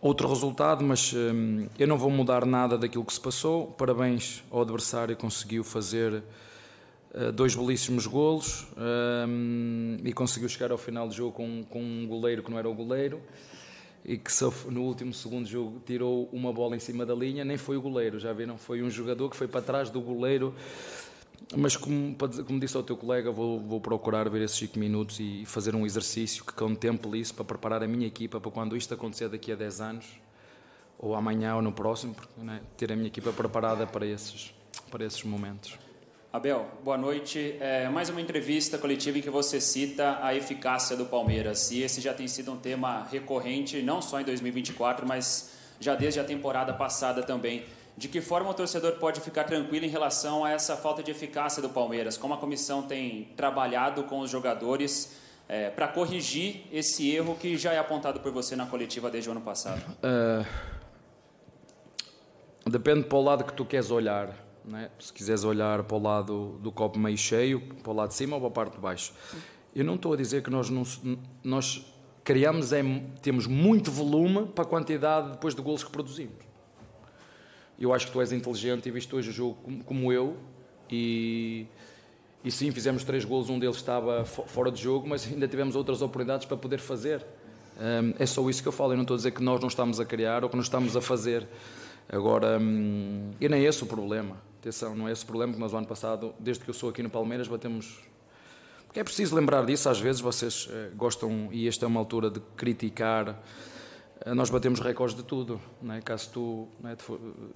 outro 0.03 0.28
resultado, 0.28 0.84
mas 0.84 1.14
hum, 1.14 1.66
eu 1.78 1.88
não 1.88 1.97
vou 1.97 2.11
mudar 2.11 2.45
nada 2.45 2.76
daquilo 2.76 3.07
que 3.07 3.12
se 3.14 3.20
passou. 3.20 3.68
Parabéns 3.68 4.45
ao 4.51 4.61
adversário, 4.61 5.16
conseguiu 5.16 5.64
fazer 5.64 6.22
uh, 7.14 7.32
dois 7.32 7.55
belíssimos 7.55 8.07
golos 8.07 8.66
hum, 9.26 9.97
e 10.05 10.12
conseguiu 10.12 10.47
chegar 10.51 10.70
ao 10.72 10.78
final 10.78 11.09
do 11.09 11.14
jogo 11.14 11.32
com, 11.32 11.64
com 11.70 11.82
um 11.82 12.07
goleiro 12.07 12.43
que 12.43 12.51
não 12.51 12.59
era 12.59 12.68
o 12.68 12.74
goleiro 12.74 13.18
e 14.05 14.16
que 14.16 14.30
no 14.68 14.82
último 14.82 15.14
segundo 15.14 15.46
jogo 15.46 15.80
tirou 15.86 16.28
uma 16.32 16.53
bola 16.53 16.74
em 16.74 16.80
cima 16.80 17.07
da 17.07 17.14
linha, 17.14 17.44
nem 17.44 17.57
foi 17.57 17.76
o 17.76 17.82
goleiro, 17.82 18.18
já 18.18 18.32
viram? 18.32 18.59
Foi 18.59 18.82
um 18.82 18.90
jogador 18.90 19.30
que 19.30 19.36
foi 19.36 19.46
para 19.46 19.62
trás 19.62 19.90
do 19.90 20.00
goleiro. 20.00 20.55
Mas, 21.57 21.76
como, 21.76 22.16
como 22.46 22.59
disse 22.59 22.76
ao 22.76 22.82
teu 22.82 22.96
colega, 22.96 23.30
vou, 23.30 23.61
vou 23.61 23.80
procurar 23.80 24.28
ver 24.28 24.42
esses 24.42 24.57
5 24.59 24.78
minutos 24.78 25.20
e 25.20 25.44
fazer 25.44 25.74
um 25.74 25.84
exercício 25.84 26.44
que 26.44 26.53
contemple 26.53 27.20
isso 27.20 27.34
para 27.34 27.44
preparar 27.44 27.82
a 27.82 27.86
minha 27.86 28.07
equipa 28.07 28.40
para 28.40 28.50
quando 28.50 28.76
isto 28.76 28.94
acontecer 28.94 29.28
daqui 29.28 29.53
a 29.53 29.57
10 29.57 29.80
anos, 29.80 30.07
ou 30.98 31.14
amanhã 31.14 31.57
ou 31.57 31.62
no 31.62 31.72
próximo, 31.72 32.14
né, 32.38 32.61
ter 32.76 32.92
a 32.92 32.96
minha 32.96 33.09
equipa 33.09 33.32
preparada 33.32 33.86
para 33.86 34.07
esses, 34.07 34.55
para 34.90 35.05
esses 35.05 35.22
momentos. 35.24 35.78
Abel, 36.33 36.66
boa 36.83 36.97
noite. 36.97 37.59
É, 37.61 37.91
mais 37.91 38.09
uma 38.09 38.18
entrevista 38.18 38.78
coletiva 38.78 39.18
em 39.18 39.20
que 39.20 39.28
você 39.28 39.61
cita 39.61 40.18
a 40.22 40.35
eficácia 40.35 40.97
do 40.97 41.05
Palmeiras. 41.05 41.70
E 41.70 41.83
esse 41.83 42.01
já 42.01 42.14
tem 42.14 42.26
sido 42.26 42.51
um 42.51 42.57
tema 42.57 43.07
recorrente, 43.12 43.83
não 43.83 44.01
só 44.01 44.18
em 44.18 44.24
2024, 44.24 45.07
mas 45.07 45.51
já 45.78 45.95
desde 45.95 46.20
a 46.20 46.24
temporada 46.24 46.72
passada 46.72 47.22
também. 47.22 47.66
De 47.99 48.09
que 48.09 48.22
forma 48.22 48.49
o 48.49 48.55
torcedor 48.55 48.93
pode 48.93 49.20
ficar 49.20 49.45
tranquilo 49.45 49.85
em 49.85 49.91
relação 49.91 50.43
a 50.43 50.53
essa 50.53 50.74
falta 50.74 51.03
de 51.03 51.11
eficácia 51.11 51.61
do 51.61 51.68
Palmeiras? 51.68 52.16
Como 52.16 52.33
a 52.33 52.39
comissão 52.39 52.80
tem 52.80 53.28
trabalhado 53.37 54.05
com 54.05 54.20
os 54.20 54.30
jogadores 54.30 55.14
é, 55.47 55.68
para 55.68 55.87
corrigir 55.87 56.62
esse 56.72 57.14
erro 57.14 57.37
que 57.39 57.59
já 57.59 57.74
é 57.74 57.78
apontado 57.78 58.20
por 58.20 58.33
você 58.33 58.57
na 58.57 58.64
coletiva 58.64 59.11
desde 59.11 59.28
o 59.28 59.33
ano 59.33 59.43
passado? 59.43 59.83
Uh, 60.03 60.47
depende 62.70 63.05
para 63.05 63.18
o 63.18 63.22
lado 63.22 63.45
que 63.45 63.53
tu 63.53 63.66
queres 63.66 63.91
olhar 63.91 64.41
é? 64.75 64.91
se 64.99 65.13
quiseres 65.13 65.45
olhar 65.45 65.83
para 65.83 65.97
o 65.97 66.03
lado 66.03 66.59
do 66.61 66.71
copo 66.71 66.99
meio 66.99 67.19
cheio, 67.19 67.61
para 67.83 67.93
o 67.93 67.95
lado 67.95 68.11
de 68.11 68.15
cima 68.15 68.37
ou 68.37 68.41
para 68.41 68.49
a 68.49 68.53
parte 68.53 68.75
de 68.75 68.81
baixo. 68.81 69.13
Eu 69.75 69.85
não 69.85 69.97
estou 69.97 70.13
a 70.13 70.17
dizer 70.17 70.43
que 70.43 70.51
nós, 70.51 70.71
não, 70.71 70.85
nós 71.43 71.85
criamos, 72.23 72.73
é, 72.73 72.83
temos 73.21 73.47
muito 73.47 73.91
volume 73.91 74.47
para 74.47 74.65
a 74.65 74.67
quantidade 74.67 75.33
depois 75.33 75.55
de 75.55 75.63
golos 75.63 75.83
que 75.83 75.91
produzimos. 75.91 76.35
Eu 77.79 77.93
acho 77.93 78.07
que 78.07 78.13
tu 78.13 78.21
és 78.21 78.31
inteligente 78.33 78.89
e 78.89 78.93
viste 78.93 79.15
hoje 79.15 79.31
o 79.31 79.33
jogo 79.33 79.55
como, 79.63 79.85
como 79.85 80.13
eu 80.13 80.37
e, 80.89 81.67
e 82.45 82.51
sim, 82.51 82.71
fizemos 82.71 83.03
três 83.03 83.25
golos, 83.25 83.51
um 83.51 83.59
deles 83.59 83.77
estava 83.77 84.25
fora 84.25 84.71
de 84.71 84.81
jogo, 84.81 85.09
mas 85.09 85.27
ainda 85.27 85.49
tivemos 85.49 85.75
outras 85.75 86.03
oportunidades 86.03 86.47
para 86.47 86.57
poder 86.57 86.79
fazer. 86.79 87.25
Um, 87.81 88.15
é 88.19 88.27
só 88.27 88.49
isso 88.49 88.63
que 88.63 88.69
eu 88.69 88.73
falo, 88.73 88.93
eu 88.93 88.97
não 88.97 89.03
estou 89.03 89.15
a 89.15 89.17
dizer 89.17 89.33
que 89.33 89.43
nós 89.43 89.61
não 89.61 89.69
estamos 89.69 89.99
a 89.99 90.05
criar 90.05 90.45
ou 90.45 90.51
que 90.51 90.55
não 90.55 90.63
estamos 90.63 90.97
a 90.97 91.01
fazer. 91.01 91.49
Agora, 92.09 92.59
hum, 92.61 93.31
e 93.41 93.49
nem 93.49 93.65
é 93.65 93.69
esse 93.69 93.83
o 93.83 93.87
problema. 93.87 94.37
Atenção, 94.63 94.95
não 94.95 95.09
é 95.09 95.13
esse 95.13 95.25
o 95.25 95.27
problema 95.27 95.53
que 95.53 95.59
nós, 95.59 95.73
o 95.73 95.77
ano 95.77 95.89
passado, 95.89 96.33
desde 96.39 96.63
que 96.63 96.71
eu 96.71 96.75
sou 96.75 96.89
aqui 96.89 97.03
no 97.03 97.11
Palmeiras, 97.11 97.49
batemos. 97.49 97.99
Porque 98.87 99.01
é 99.01 99.03
preciso 99.03 99.35
lembrar 99.35 99.67
disso, 99.67 99.89
às 99.89 99.99
vezes 99.99 100.21
vocês 100.21 100.69
eh, 100.71 100.91
gostam, 100.95 101.49
e 101.51 101.67
esta 101.67 101.85
é 101.85 101.89
uma 101.89 101.99
altura 101.99 102.31
de 102.31 102.39
criticar. 102.57 103.43
Eh, 104.25 104.33
nós 104.33 104.51
batemos 104.51 104.79
recordes 104.79 105.17
de 105.17 105.25
tudo, 105.25 105.61
não 105.83 105.97
é? 105.97 106.01
caso 106.01 106.31
tu 106.33 106.69
não, 106.79 106.91
é? 106.91 106.97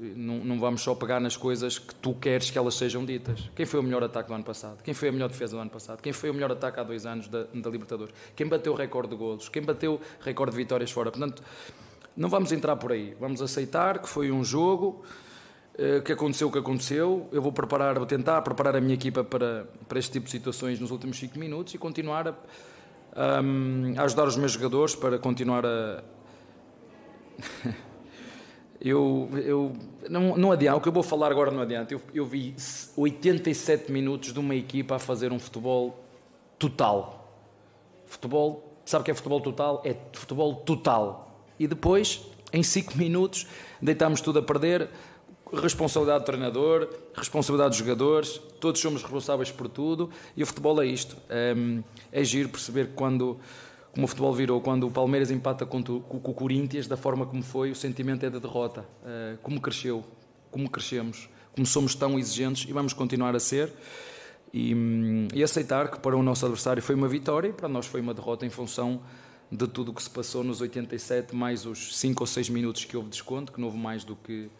não, 0.01 0.45
não, 0.45 0.59
vamos 0.59 0.81
só 0.81 0.97
pegar 0.97 1.21
nas 1.21 1.37
coisas 1.37 1.79
que 1.79 1.95
tu 1.95 2.13
queres 2.13 2.51
que 2.51 2.59
elas 2.59 2.75
sejam 2.75 3.05
ditas. 3.05 3.49
Quem 3.55 3.65
foi 3.65 3.79
o 3.79 3.85
melhor 3.85 4.03
ataque 4.03 4.29
do 4.29 4.35
ano 4.35 4.43
passado? 4.43 4.83
Quem 4.83 4.93
foi 4.93 5.09
a 5.09 5.13
melhor 5.13 5.29
defesa 5.29 5.55
do 5.55 5.61
ano 5.61 5.71
passado? 5.71 6.03
Quem 6.03 6.13
foi 6.13 6.31
o 6.31 6.35
melhor 6.35 6.51
ataque 6.51 6.81
há 6.81 6.83
dois 6.83 7.07
anos 7.07 7.29
da, 7.29 7.45
da 7.45 7.71
Libertadores? 7.71 8.13
Quem 8.35 8.49
bateu 8.49 8.75
recorde 8.75 9.11
de 9.11 9.17
golos? 9.17 9.49
Quem 9.49 9.63
bateu 9.63 10.01
recorde 10.23 10.51
de 10.51 10.57
vitórias 10.57 10.91
fora? 10.91 11.13
Portanto, 11.13 11.41
não 12.17 12.29
vamos 12.29 12.51
entrar 12.51 12.75
por 12.75 12.91
aí. 12.91 13.17
Vamos 13.21 13.41
aceitar 13.41 14.01
que 14.01 14.09
foi 14.09 14.33
um 14.33 14.43
jogo 14.43 15.05
eh, 15.79 16.01
que 16.01 16.11
aconteceu 16.11 16.49
o 16.49 16.53
que 16.53 16.59
aconteceu. 16.59 17.29
Eu 17.31 17.43
vou 17.43 17.53
preparar, 17.53 17.97
vou 17.99 18.07
tentar 18.07 18.41
preparar 18.41 18.75
a 18.77 18.81
minha 18.81 18.95
equipa 18.95 19.23
para, 19.23 19.69
para 19.87 19.99
este 19.99 20.13
tipo 20.13 20.25
de 20.25 20.31
situações 20.31 20.81
nos 20.81 20.91
últimos 20.91 21.19
5 21.19 21.39
minutos 21.39 21.75
e 21.75 21.79
continuar 21.79 22.29
a, 22.29 22.35
a, 23.13 23.41
a, 23.99 24.03
ajudar 24.05 24.27
os 24.27 24.37
meus 24.37 24.53
jogadores 24.53 24.95
para 24.95 25.19
continuar 25.19 25.67
a. 25.67 26.03
eu, 28.81 29.29
eu 29.35 29.77
não, 30.09 30.35
não 30.39 30.51
adianta, 30.51 30.79
o 30.79 30.81
que 30.81 30.89
eu 30.89 30.93
vou 30.93 31.03
falar 31.03 31.31
agora 31.31 31.51
não 31.51 31.61
adianta. 31.61 31.93
Eu, 31.93 32.01
eu 32.15 32.25
vi 32.25 32.55
87 32.97 33.93
minutos 33.93 34.33
de 34.33 34.39
uma 34.39 34.55
equipa 34.55 34.97
a 34.97 34.99
fazer 34.99 35.31
um 35.31 35.39
futebol 35.39 36.03
total. 36.59 37.31
Futebol, 38.07 38.81
sabe 38.87 39.03
o 39.03 39.05
que 39.05 39.11
é 39.11 39.15
futebol 39.15 39.43
total? 39.43 39.83
É 39.85 39.95
futebol 40.15 40.55
total. 40.55 41.45
E 41.59 41.67
depois, 41.67 42.23
em 42.51 42.63
5 42.63 42.97
minutos, 42.97 43.47
deitámos 43.83 44.23
tudo 44.23 44.39
a 44.39 44.43
perder 44.43 44.89
responsabilidade 45.53 46.25
do 46.25 46.27
treinador, 46.27 46.89
responsabilidade 47.15 47.71
dos 47.71 47.79
jogadores, 47.79 48.41
todos 48.61 48.81
somos 48.81 49.03
responsáveis 49.03 49.51
por 49.51 49.69
tudo 49.69 50.11
e 50.37 50.43
o 50.43 50.47
futebol 50.47 50.83
é 50.83 50.87
isto. 50.87 51.17
É, 51.29 51.55
é 52.11 52.25
giro 52.25 52.49
perceber 52.49 52.91
quando, 52.95 53.39
como 53.93 54.07
o 54.07 54.09
futebol 54.09 54.35
virou, 54.35 54.61
quando 54.61 54.87
o 54.87 54.91
Palmeiras 54.91 55.31
empata 55.31 55.65
com, 55.65 55.79
o 55.79 56.35
Corinthians, 56.35 56.89
da 56.89 56.97
forma 56.97 57.27
como 57.27 57.43
foi, 57.43 57.71
o 57.71 57.77
sentimento 57.77 58.27
é 58.27 58.31
de 58.31 58.41
derrota. 58.41 58.85
É, 59.05 59.37
como 59.43 59.61
cresceu, 59.61 60.05
como 60.51 60.69
crescemos, 60.69 61.29
como 61.55 61.65
somos 61.65 61.95
tão 61.95 62.19
exigentes 62.19 62.69
e 62.69 62.73
vamos 62.73 62.93
continuar 62.93 63.37
a 63.37 63.41
ser. 63.41 63.73
E, 64.53 64.75
e 65.35 65.43
aceitar 65.43 65.91
que 65.91 65.99
para 66.01 66.17
o 66.17 66.23
nosso 66.23 66.45
adversário 66.47 66.83
foi 66.83 66.95
uma 66.95 67.09
vitória 67.09 67.49
e 67.49 67.53
para 67.53 67.69
nós 67.69 67.87
foi 67.87 68.01
uma 68.01 68.15
derrota 68.15 68.47
em 68.47 68.51
função 68.51 69.03
de 69.51 69.67
tudo 69.69 69.91
o 69.91 69.95
que 69.95 70.03
se 70.03 70.11
passou 70.11 70.43
nos 70.43 70.61
87, 70.61 71.37
mais 71.37 71.67
os 71.67 71.97
5 71.97 72.23
ou 72.23 72.27
6 72.27 72.49
minutos 72.49 72.85
que 72.85 72.97
houve 72.97 73.11
desconto, 73.11 73.53
que 73.53 73.61
não 73.61 73.69
houve 73.69 73.79
mais 73.79 74.03
do 74.03 74.17
que 74.17 74.51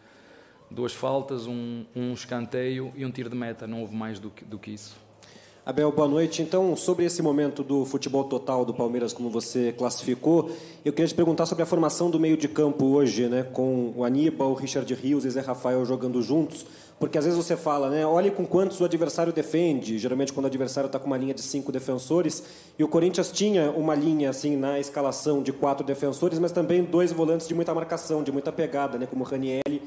duas 0.69 0.93
faltas, 0.93 1.47
um, 1.47 1.85
um 1.95 2.13
escanteio 2.13 2.91
e 2.95 3.05
um 3.05 3.11
tiro 3.11 3.29
de 3.29 3.35
meta. 3.35 3.67
Não 3.67 3.81
houve 3.81 3.95
mais 3.95 4.19
do 4.19 4.29
que, 4.29 4.45
do 4.45 4.57
que 4.57 4.71
isso. 4.71 5.07
Abel, 5.67 5.91
boa 5.91 6.07
noite. 6.07 6.41
Então, 6.41 6.77
sobre 6.77 7.03
esse 7.03 7.21
momento 7.21 7.61
do 7.61 7.83
futebol 7.83 8.23
total 8.23 8.63
do 8.63 8.73
Palmeiras, 8.73 9.11
como 9.11 9.29
você 9.29 9.73
classificou, 9.77 10.49
eu 10.85 10.93
queria 10.93 11.09
te 11.09 11.13
perguntar 11.13 11.45
sobre 11.45 11.61
a 11.61 11.65
formação 11.65 12.09
do 12.09 12.17
meio 12.17 12.37
de 12.37 12.47
campo 12.47 12.85
hoje, 12.85 13.27
né, 13.27 13.43
com 13.43 13.91
o 13.93 14.05
Aníbal, 14.05 14.51
o 14.51 14.53
Richard 14.53 14.93
Rios 14.93 15.25
e 15.25 15.29
Zé 15.29 15.41
Rafael 15.41 15.85
jogando 15.85 16.23
juntos, 16.23 16.65
porque 16.97 17.17
às 17.17 17.25
vezes 17.25 17.37
você 17.37 17.57
fala, 17.57 17.89
né, 17.89 18.05
olhe 18.05 18.31
com 18.31 18.45
quantos 18.45 18.79
o 18.79 18.85
adversário 18.85 19.33
defende, 19.33 19.97
geralmente 19.97 20.31
quando 20.31 20.45
o 20.45 20.47
adversário 20.47 20.87
está 20.87 20.97
com 20.99 21.07
uma 21.07 21.17
linha 21.17 21.33
de 21.33 21.41
cinco 21.41 21.69
defensores, 21.69 22.41
e 22.79 22.83
o 22.85 22.87
Corinthians 22.87 23.29
tinha 23.29 23.69
uma 23.71 23.93
linha 23.93 24.29
assim 24.29 24.55
na 24.55 24.79
escalação 24.79 25.43
de 25.43 25.51
quatro 25.51 25.85
defensores, 25.85 26.39
mas 26.39 26.53
também 26.53 26.81
dois 26.81 27.11
volantes 27.11 27.45
de 27.45 27.53
muita 27.53 27.73
marcação, 27.73 28.23
de 28.23 28.31
muita 28.31 28.53
pegada, 28.53 28.97
né, 28.97 29.05
como 29.05 29.25
o 29.25 29.27
Ranielli 29.27 29.81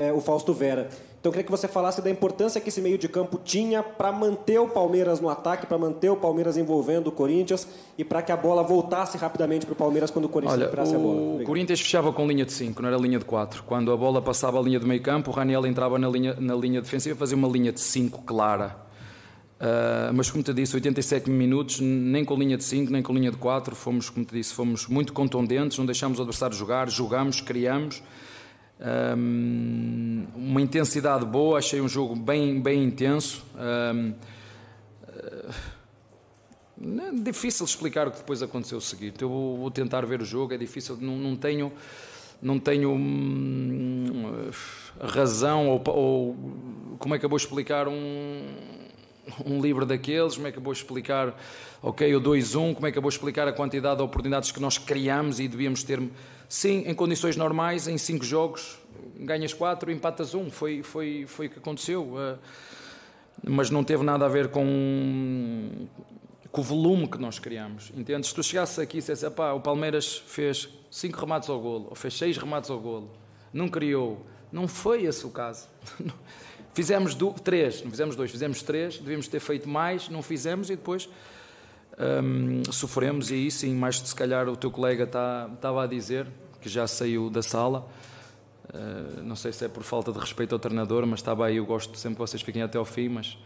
é, 0.00 0.10
o 0.10 0.20
Fausto 0.20 0.54
Vera. 0.54 0.88
Então 1.20 1.28
eu 1.28 1.32
queria 1.32 1.44
que 1.44 1.50
você 1.50 1.68
falasse 1.68 2.00
da 2.00 2.08
importância 2.08 2.58
que 2.62 2.70
esse 2.70 2.80
meio 2.80 2.96
de 2.96 3.06
campo 3.06 3.38
tinha 3.44 3.82
para 3.82 4.10
manter 4.10 4.58
o 4.58 4.66
Palmeiras 4.66 5.20
no 5.20 5.28
ataque, 5.28 5.66
para 5.66 5.76
manter 5.76 6.08
o 6.08 6.16
Palmeiras 6.16 6.56
envolvendo 6.56 7.08
o 7.08 7.12
Corinthians 7.12 7.68
e 7.98 8.02
para 8.02 8.22
que 8.22 8.32
a 8.32 8.36
bola 8.36 8.62
voltasse 8.62 9.18
rapidamente 9.18 9.66
para 9.66 9.74
o 9.74 9.76
Palmeiras 9.76 10.10
quando 10.10 10.24
o 10.24 10.28
Corinthians 10.30 10.54
Olha, 10.54 10.64
recuperasse 10.64 10.94
a 10.94 10.98
bola. 10.98 11.42
O 11.42 11.44
Corinthians 11.44 11.78
fechava 11.78 12.10
com 12.10 12.26
linha 12.26 12.46
de 12.46 12.52
5, 12.52 12.80
não 12.80 12.88
era 12.88 12.96
linha 12.96 13.18
de 13.18 13.26
4. 13.26 13.62
Quando 13.64 13.92
a 13.92 13.96
bola 13.98 14.22
passava 14.22 14.58
a 14.58 14.62
linha 14.62 14.80
do 14.80 14.86
meio 14.86 15.02
campo, 15.02 15.30
o 15.30 15.34
Raniel 15.34 15.66
entrava 15.66 15.98
na 15.98 16.08
linha, 16.08 16.34
na 16.40 16.54
linha 16.54 16.80
defensiva 16.80 17.14
e 17.14 17.18
fazia 17.18 17.36
uma 17.36 17.48
linha 17.48 17.70
de 17.70 17.80
5 17.80 18.22
clara. 18.22 18.88
Uh, 19.60 20.14
mas 20.14 20.30
como 20.30 20.42
te 20.42 20.54
disse, 20.54 20.74
87 20.74 21.28
minutos, 21.28 21.80
nem 21.80 22.24
com 22.24 22.34
linha 22.34 22.56
de 22.56 22.64
5, 22.64 22.90
nem 22.90 23.02
com 23.02 23.12
linha 23.12 23.30
de 23.30 23.36
4, 23.36 23.76
fomos, 23.76 24.08
como 24.08 24.24
te 24.24 24.32
disse, 24.32 24.54
fomos 24.54 24.86
muito 24.86 25.12
contundentes, 25.12 25.76
não 25.76 25.84
deixámos 25.84 26.18
o 26.18 26.22
adversário 26.22 26.56
jogar, 26.56 26.88
jogamos, 26.88 27.42
criamos 27.42 28.02
um, 28.80 30.26
uma 30.34 30.60
intensidade 30.60 31.24
boa, 31.24 31.58
achei 31.58 31.80
um 31.80 31.88
jogo 31.88 32.16
bem, 32.16 32.60
bem 32.60 32.84
intenso. 32.84 33.44
Um, 33.56 34.14
é 36.82 37.12
difícil 37.22 37.66
explicar 37.66 38.08
o 38.08 38.10
que 38.10 38.18
depois 38.18 38.42
aconteceu 38.42 38.78
o 38.78 38.80
seguinte. 38.80 39.20
Eu 39.20 39.28
vou, 39.28 39.70
tentar 39.70 40.06
ver 40.06 40.22
o 40.22 40.24
jogo, 40.24 40.54
é 40.54 40.56
difícil, 40.56 40.96
não, 40.98 41.16
não 41.18 41.36
tenho, 41.36 41.70
não 42.40 42.58
tenho 42.58 42.90
hum, 42.92 44.50
razão 44.98 45.68
ou, 45.68 45.82
ou, 45.88 46.36
como 46.98 47.14
é 47.14 47.18
que 47.18 47.24
eu 47.24 47.28
vou 47.28 47.36
explicar 47.36 47.86
um 47.86 48.46
um 49.44 49.60
livro 49.60 49.84
daqueles, 49.86 50.34
como 50.34 50.46
é 50.46 50.52
que 50.52 50.58
eu 50.58 50.62
vou 50.62 50.72
explicar, 50.72 51.34
ok, 51.82 52.14
o 52.14 52.20
2-1, 52.20 52.74
como 52.74 52.86
é 52.86 52.92
que 52.92 52.98
eu 52.98 53.02
vou 53.02 53.08
explicar 53.08 53.46
a 53.48 53.52
quantidade 53.52 53.96
de 53.96 54.02
oportunidades 54.02 54.50
que 54.50 54.60
nós 54.60 54.78
criamos 54.78 55.40
e 55.40 55.48
devíamos 55.48 55.82
ter. 55.82 56.00
Sim, 56.48 56.84
em 56.86 56.94
condições 56.94 57.36
normais, 57.36 57.86
em 57.86 57.96
cinco 57.96 58.24
jogos, 58.24 58.78
ganhas 59.16 59.52
quatro, 59.52 59.90
empatas 59.90 60.34
um, 60.34 60.50
foi, 60.50 60.82
foi, 60.82 61.24
foi 61.26 61.46
o 61.46 61.50
que 61.50 61.58
aconteceu. 61.58 62.02
Uh, 62.02 62.38
mas 63.42 63.70
não 63.70 63.82
teve 63.82 64.02
nada 64.02 64.26
a 64.26 64.28
ver 64.28 64.48
com, 64.48 65.88
com 66.50 66.60
o 66.60 66.64
volume 66.64 67.08
que 67.08 67.18
nós 67.18 67.38
criamos. 67.38 67.92
Entende? 67.96 68.26
Se 68.26 68.34
tu 68.34 68.42
chegasses 68.42 68.78
aqui 68.78 68.98
e 68.98 69.00
dissesse, 69.00 69.26
o 69.26 69.60
Palmeiras 69.60 70.22
fez 70.26 70.68
cinco 70.90 71.20
remates 71.20 71.48
ao 71.48 71.60
golo, 71.60 71.86
ou 71.88 71.94
fez 71.94 72.14
seis 72.14 72.36
remates 72.36 72.70
ao 72.70 72.78
golo, 72.78 73.10
não 73.52 73.68
criou. 73.68 74.24
Não 74.52 74.66
foi 74.66 75.04
esse 75.04 75.24
o 75.24 75.30
caso. 75.30 75.68
Fizemos 76.72 77.14
do, 77.14 77.32
três, 77.32 77.82
não 77.82 77.90
fizemos 77.90 78.14
dois, 78.14 78.30
fizemos 78.30 78.62
três, 78.62 78.98
devíamos 78.98 79.26
ter 79.26 79.40
feito 79.40 79.68
mais, 79.68 80.08
não 80.08 80.22
fizemos 80.22 80.70
e 80.70 80.76
depois 80.76 81.08
hum, 81.98 82.62
sofremos. 82.70 83.30
E 83.30 83.34
aí 83.34 83.50
sim, 83.50 83.74
mais 83.74 83.98
se 83.98 84.14
calhar 84.14 84.48
o 84.48 84.56
teu 84.56 84.70
colega 84.70 85.04
estava 85.04 85.56
tá, 85.60 85.82
a 85.82 85.86
dizer, 85.86 86.26
que 86.60 86.68
já 86.68 86.86
saiu 86.86 87.28
da 87.28 87.42
sala. 87.42 87.86
Uh, 88.72 89.22
não 89.22 89.34
sei 89.34 89.52
se 89.52 89.64
é 89.64 89.68
por 89.68 89.82
falta 89.82 90.12
de 90.12 90.18
respeito 90.18 90.54
ao 90.54 90.58
treinador, 90.58 91.04
mas 91.06 91.18
estava 91.18 91.46
aí. 91.46 91.56
Eu 91.56 91.66
gosto 91.66 91.98
sempre 91.98 92.16
que 92.16 92.20
vocês 92.20 92.40
fiquem 92.40 92.62
até 92.62 92.78
ao 92.78 92.84
fim, 92.84 93.08
mas, 93.08 93.36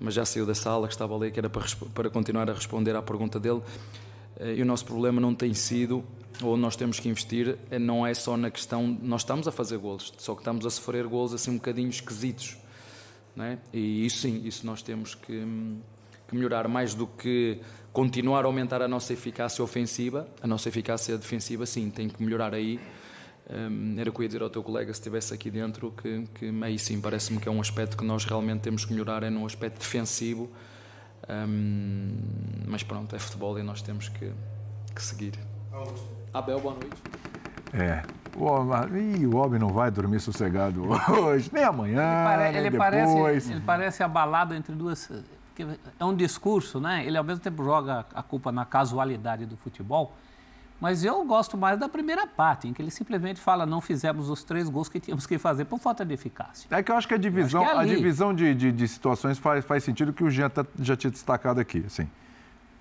mas 0.00 0.14
já 0.14 0.24
saiu 0.24 0.44
da 0.44 0.54
sala, 0.54 0.88
que 0.88 0.94
estava 0.94 1.14
ali, 1.14 1.30
que 1.30 1.38
era 1.38 1.48
para, 1.48 1.64
para 1.94 2.10
continuar 2.10 2.50
a 2.50 2.52
responder 2.52 2.96
à 2.96 3.02
pergunta 3.02 3.38
dele. 3.38 3.62
Uh, 4.36 4.46
e 4.56 4.62
o 4.62 4.66
nosso 4.66 4.84
problema 4.84 5.20
não 5.20 5.32
tem 5.32 5.54
sido 5.54 6.04
ou 6.42 6.56
nós 6.56 6.74
temos 6.74 6.98
que 6.98 7.08
investir 7.08 7.56
eh, 7.70 7.78
não 7.78 8.04
é 8.04 8.12
só 8.12 8.36
na 8.36 8.50
questão 8.50 8.98
nós 9.00 9.20
estamos 9.20 9.46
a 9.46 9.52
fazer 9.52 9.78
golos 9.78 10.12
só 10.18 10.34
que 10.34 10.40
estamos 10.40 10.66
a 10.66 10.70
sofrer 10.70 11.06
golos 11.06 11.32
assim 11.32 11.52
um 11.52 11.58
bocadinho 11.58 11.88
esquisitos 11.88 12.56
é? 13.42 13.58
E 13.72 14.06
isso 14.06 14.18
sim, 14.18 14.42
isso 14.44 14.64
nós 14.64 14.82
temos 14.82 15.14
que, 15.14 15.44
que, 16.28 16.34
melhorar 16.34 16.68
mais 16.68 16.94
do 16.94 17.06
que 17.06 17.60
continuar 17.92 18.44
a 18.44 18.46
aumentar 18.46 18.80
a 18.82 18.86
nossa 18.86 19.12
eficácia 19.12 19.64
ofensiva, 19.64 20.28
a 20.40 20.46
nossa 20.46 20.68
eficácia 20.68 21.16
defensiva 21.18 21.66
sim, 21.66 21.90
tem 21.90 22.08
que 22.08 22.22
melhorar 22.22 22.54
aí. 22.54 22.78
Um, 23.50 23.98
era 23.98 24.08
o 24.08 24.12
que 24.12 24.20
eu 24.20 24.22
ia 24.22 24.28
dizer 24.28 24.42
ao 24.42 24.48
teu 24.48 24.62
colega 24.62 24.92
se 24.92 25.00
estivesse 25.00 25.34
aqui 25.34 25.50
dentro, 25.50 25.90
que, 25.90 26.26
que 26.34 26.52
aí 26.62 26.78
sim 26.78 27.00
parece-me 27.00 27.40
que 27.40 27.48
é 27.48 27.52
um 27.52 27.60
aspecto 27.60 27.96
que 27.96 28.04
nós 28.04 28.24
realmente 28.24 28.60
temos 28.60 28.84
que 28.84 28.92
melhorar, 28.92 29.22
é 29.22 29.30
no 29.30 29.44
aspecto 29.44 29.80
defensivo. 29.80 30.50
Um, 31.28 32.16
mas 32.66 32.82
pronto, 32.82 33.14
é 33.16 33.18
futebol 33.18 33.58
e 33.58 33.62
nós 33.62 33.82
temos 33.82 34.08
que, 34.08 34.30
que 34.94 35.02
seguir. 35.02 35.32
Abel, 36.32 36.60
boa 36.60 36.74
noite. 36.74 36.96
É, 37.72 38.02
o 38.36 38.44
homem, 38.44 39.16
ih, 39.16 39.26
o 39.26 39.36
homem 39.36 39.58
não 39.58 39.68
vai 39.68 39.90
dormir 39.90 40.20
sossegado 40.20 40.82
hoje, 41.20 41.50
nem 41.52 41.64
amanhã, 41.64 42.02
ele, 42.02 42.24
pare, 42.24 42.42
nem 42.42 42.56
ele 42.56 42.70
depois. 42.70 42.90
Parece, 42.90 43.52
ele 43.52 43.60
parece 43.60 44.02
abalado 44.02 44.54
entre 44.54 44.74
duas... 44.74 45.10
É 46.00 46.04
um 46.04 46.16
discurso, 46.16 46.80
né? 46.80 47.06
Ele 47.06 47.16
ao 47.16 47.22
mesmo 47.22 47.40
tempo 47.40 47.62
joga 47.62 48.04
a 48.12 48.22
culpa 48.24 48.50
na 48.50 48.64
casualidade 48.64 49.46
do 49.46 49.56
futebol, 49.56 50.12
mas 50.80 51.04
eu 51.04 51.24
gosto 51.24 51.56
mais 51.56 51.78
da 51.78 51.88
primeira 51.88 52.26
parte, 52.26 52.68
em 52.68 52.72
que 52.72 52.82
ele 52.82 52.90
simplesmente 52.90 53.40
fala 53.40 53.64
não 53.64 53.80
fizemos 53.80 54.28
os 54.28 54.42
três 54.42 54.68
gols 54.68 54.88
que 54.88 54.98
tínhamos 54.98 55.26
que 55.26 55.38
fazer 55.38 55.64
por 55.64 55.78
falta 55.78 56.04
de 56.04 56.12
eficácia. 56.12 56.68
É 56.70 56.82
que 56.82 56.90
eu 56.90 56.96
acho 56.96 57.06
que 57.06 57.14
a 57.14 57.16
divisão, 57.16 57.64
que 57.64 57.70
é 57.70 57.78
a 57.78 57.84
divisão 57.84 58.34
de, 58.34 58.54
de, 58.54 58.72
de, 58.72 58.88
situações 58.88 59.38
faz, 59.38 59.64
faz 59.64 59.84
sentido 59.84 60.12
que 60.12 60.24
o 60.24 60.30
Jean 60.30 60.50
tá, 60.50 60.66
já 60.78 60.96
tinha 60.96 61.10
destacado 61.10 61.60
aqui. 61.60 61.84
Assim. 61.86 62.08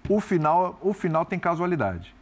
O, 0.10 0.20
final, 0.20 0.78
o 0.82 0.94
final 0.94 1.24
tem 1.24 1.40
casualidade. 1.40 2.14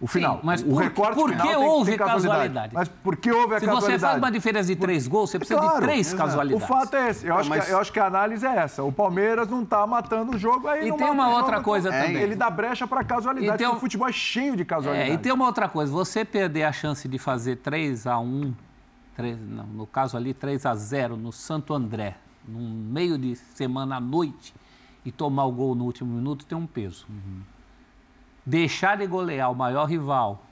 O 0.00 0.06
final. 0.06 0.36
Sim, 0.36 0.40
mas 0.44 0.62
o 0.62 0.66
por, 0.66 0.82
recorte 0.82 1.14
por 1.14 1.30
final 1.30 1.46
que 1.46 1.52
tem, 1.52 1.64
houve 1.64 1.90
tem 1.90 1.98
casualidade. 1.98 2.28
casualidade. 2.28 2.74
Mas 2.74 2.88
por 2.88 3.16
que 3.16 3.32
houve 3.32 3.56
a 3.56 3.60
Se 3.60 3.66
casualidade? 3.66 3.92
Se 3.92 3.98
você 3.98 4.06
faz 4.06 4.18
uma 4.18 4.30
diferença 4.30 4.68
de 4.68 4.76
três 4.76 5.08
gols, 5.08 5.30
você 5.30 5.38
precisa 5.38 5.58
claro, 5.58 5.80
de 5.80 5.82
três 5.82 6.06
exato. 6.06 6.22
casualidades. 6.22 6.64
O 6.64 6.66
fato 6.68 6.96
é 6.96 7.10
esse. 7.10 7.26
Eu, 7.26 7.36
acho 7.36 7.50
mas... 7.50 7.64
que, 7.64 7.72
eu 7.72 7.78
acho 7.78 7.92
que 7.92 8.00
a 8.00 8.06
análise 8.06 8.46
é 8.46 8.56
essa. 8.56 8.84
O 8.84 8.92
Palmeiras 8.92 9.48
não 9.48 9.62
está 9.62 9.84
matando 9.86 10.36
o 10.36 10.38
jogo. 10.38 10.68
Aí 10.68 10.88
e 10.88 10.92
tem 10.92 11.10
uma 11.10 11.30
outra 11.30 11.60
coisa 11.60 11.90
também. 11.90 12.16
Ele 12.16 12.36
dá 12.36 12.48
brecha 12.48 12.86
para 12.86 13.02
casualidade. 13.02 13.64
Um... 13.66 13.72
O 13.72 13.80
futebol 13.80 14.08
é 14.08 14.12
cheio 14.12 14.56
de 14.56 14.64
casualidade. 14.64 15.10
É, 15.10 15.14
e 15.14 15.18
tem 15.18 15.32
uma 15.32 15.46
outra 15.46 15.68
coisa. 15.68 15.90
Você 15.90 16.24
perder 16.24 16.62
a 16.62 16.72
chance 16.72 17.08
de 17.08 17.18
fazer 17.18 17.56
3 17.56 18.06
a 18.06 18.18
1 18.20 18.54
3, 19.18 19.36
não, 19.40 19.66
no 19.66 19.84
caso 19.84 20.16
ali 20.16 20.32
3 20.32 20.64
a 20.64 20.76
0 20.76 21.16
no 21.16 21.32
Santo 21.32 21.74
André, 21.74 22.16
no 22.46 22.60
meio 22.60 23.18
de 23.18 23.34
semana 23.34 23.96
à 23.96 24.00
noite, 24.00 24.54
e 25.04 25.10
tomar 25.10 25.44
o 25.46 25.50
gol 25.50 25.74
no 25.74 25.84
último 25.84 26.14
minuto 26.14 26.46
tem 26.46 26.56
um 26.56 26.68
peso. 26.68 27.04
Uhum. 27.10 27.40
Deixar 28.48 28.96
de 28.96 29.06
golear 29.06 29.52
o 29.52 29.54
maior 29.54 29.84
rival 29.84 30.42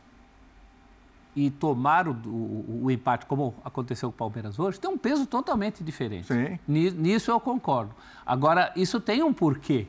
e 1.35 1.51
tomar 1.51 2.07
o, 2.07 2.13
o, 2.13 2.81
o, 2.85 2.91
empate, 2.91 3.25
como 3.25 3.55
aconteceu 3.65 4.11
com 4.11 4.15
o 4.15 4.19
Palmeiras 4.19 4.59
hoje, 4.59 4.79
tem 4.79 4.91
um 4.91 4.99
peso 4.99 5.25
totalmente 5.27 5.83
diferente. 5.83 6.27
Sim. 6.27 6.59
Nisso 6.69 7.31
eu 7.31 7.41
concordo. 7.41 7.95
Agora, 8.25 8.71
isso 8.77 9.01
tem 9.01 9.23
um 9.23 9.33
porquê. 9.33 9.87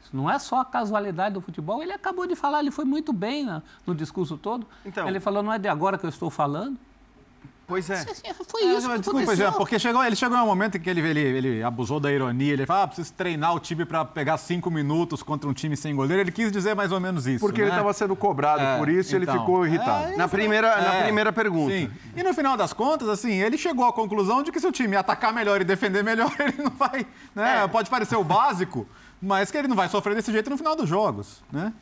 Isso 0.00 0.16
não 0.16 0.30
é 0.30 0.38
só 0.38 0.60
a 0.60 0.64
casualidade 0.64 1.34
do 1.34 1.40
futebol. 1.40 1.82
Ele 1.82 1.92
acabou 1.92 2.24
de 2.24 2.36
falar, 2.36 2.60
ele 2.60 2.70
foi 2.70 2.84
muito 2.84 3.12
bem 3.12 3.48
no 3.84 3.96
discurso 3.96 4.36
todo. 4.36 4.64
Então, 4.86 5.08
ele 5.08 5.18
falou, 5.18 5.42
não 5.42 5.52
é 5.52 5.58
de 5.58 5.66
agora 5.66 5.98
que 5.98 6.06
eu 6.06 6.10
estou 6.10 6.30
falando. 6.30 6.78
Pois 7.70 7.88
é. 7.88 8.04
Foi 8.48 8.64
isso 8.64 8.88
que 8.88 8.98
Desculpa, 8.98 9.22
aconteceu. 9.22 9.52
porque 9.52 9.78
chegou, 9.78 10.04
ele 10.04 10.16
chegou 10.16 10.36
em 10.36 10.40
um 10.40 10.46
momento 10.46 10.76
em 10.76 10.80
que 10.80 10.90
ele, 10.90 11.00
ele, 11.00 11.20
ele 11.20 11.62
abusou 11.62 12.00
da 12.00 12.10
ironia. 12.10 12.52
Ele 12.52 12.66
falou, 12.66 12.82
ah, 12.82 12.86
preciso 12.88 13.12
treinar 13.12 13.54
o 13.54 13.60
time 13.60 13.84
para 13.84 14.04
pegar 14.04 14.36
cinco 14.38 14.72
minutos 14.72 15.22
contra 15.22 15.48
um 15.48 15.52
time 15.52 15.76
sem 15.76 15.94
goleiro. 15.94 16.20
Ele 16.20 16.32
quis 16.32 16.50
dizer 16.50 16.74
mais 16.74 16.90
ou 16.90 16.98
menos 16.98 17.28
isso. 17.28 17.38
Porque 17.38 17.60
né? 17.60 17.68
ele 17.68 17.76
estava 17.76 17.92
sendo 17.92 18.16
cobrado 18.16 18.60
é, 18.60 18.76
por 18.76 18.88
isso 18.88 19.14
e 19.14 19.22
então, 19.22 19.34
ele 19.34 19.40
ficou 19.40 19.64
irritado. 19.64 20.12
É, 20.12 20.16
na, 20.16 20.26
primeira, 20.26 20.66
é, 20.66 20.84
na 20.84 21.02
primeira 21.04 21.32
pergunta. 21.32 21.72
Sim. 21.72 21.88
E 22.16 22.22
no 22.24 22.34
final 22.34 22.56
das 22.56 22.72
contas, 22.72 23.08
assim, 23.08 23.34
ele 23.34 23.56
chegou 23.56 23.86
à 23.86 23.92
conclusão 23.92 24.42
de 24.42 24.50
que 24.50 24.58
se 24.58 24.66
o 24.66 24.72
time 24.72 24.96
atacar 24.96 25.32
melhor 25.32 25.60
e 25.60 25.64
defender 25.64 26.02
melhor, 26.02 26.34
ele 26.40 26.64
não 26.64 26.72
vai... 26.72 27.06
Né? 27.34 27.62
É. 27.62 27.68
Pode 27.68 27.88
parecer 27.88 28.16
o 28.16 28.24
básico, 28.24 28.84
mas 29.22 29.48
que 29.48 29.56
ele 29.56 29.68
não 29.68 29.76
vai 29.76 29.88
sofrer 29.88 30.16
desse 30.16 30.32
jeito 30.32 30.50
no 30.50 30.56
final 30.56 30.74
dos 30.74 30.88
jogos, 30.88 31.40
né? 31.52 31.72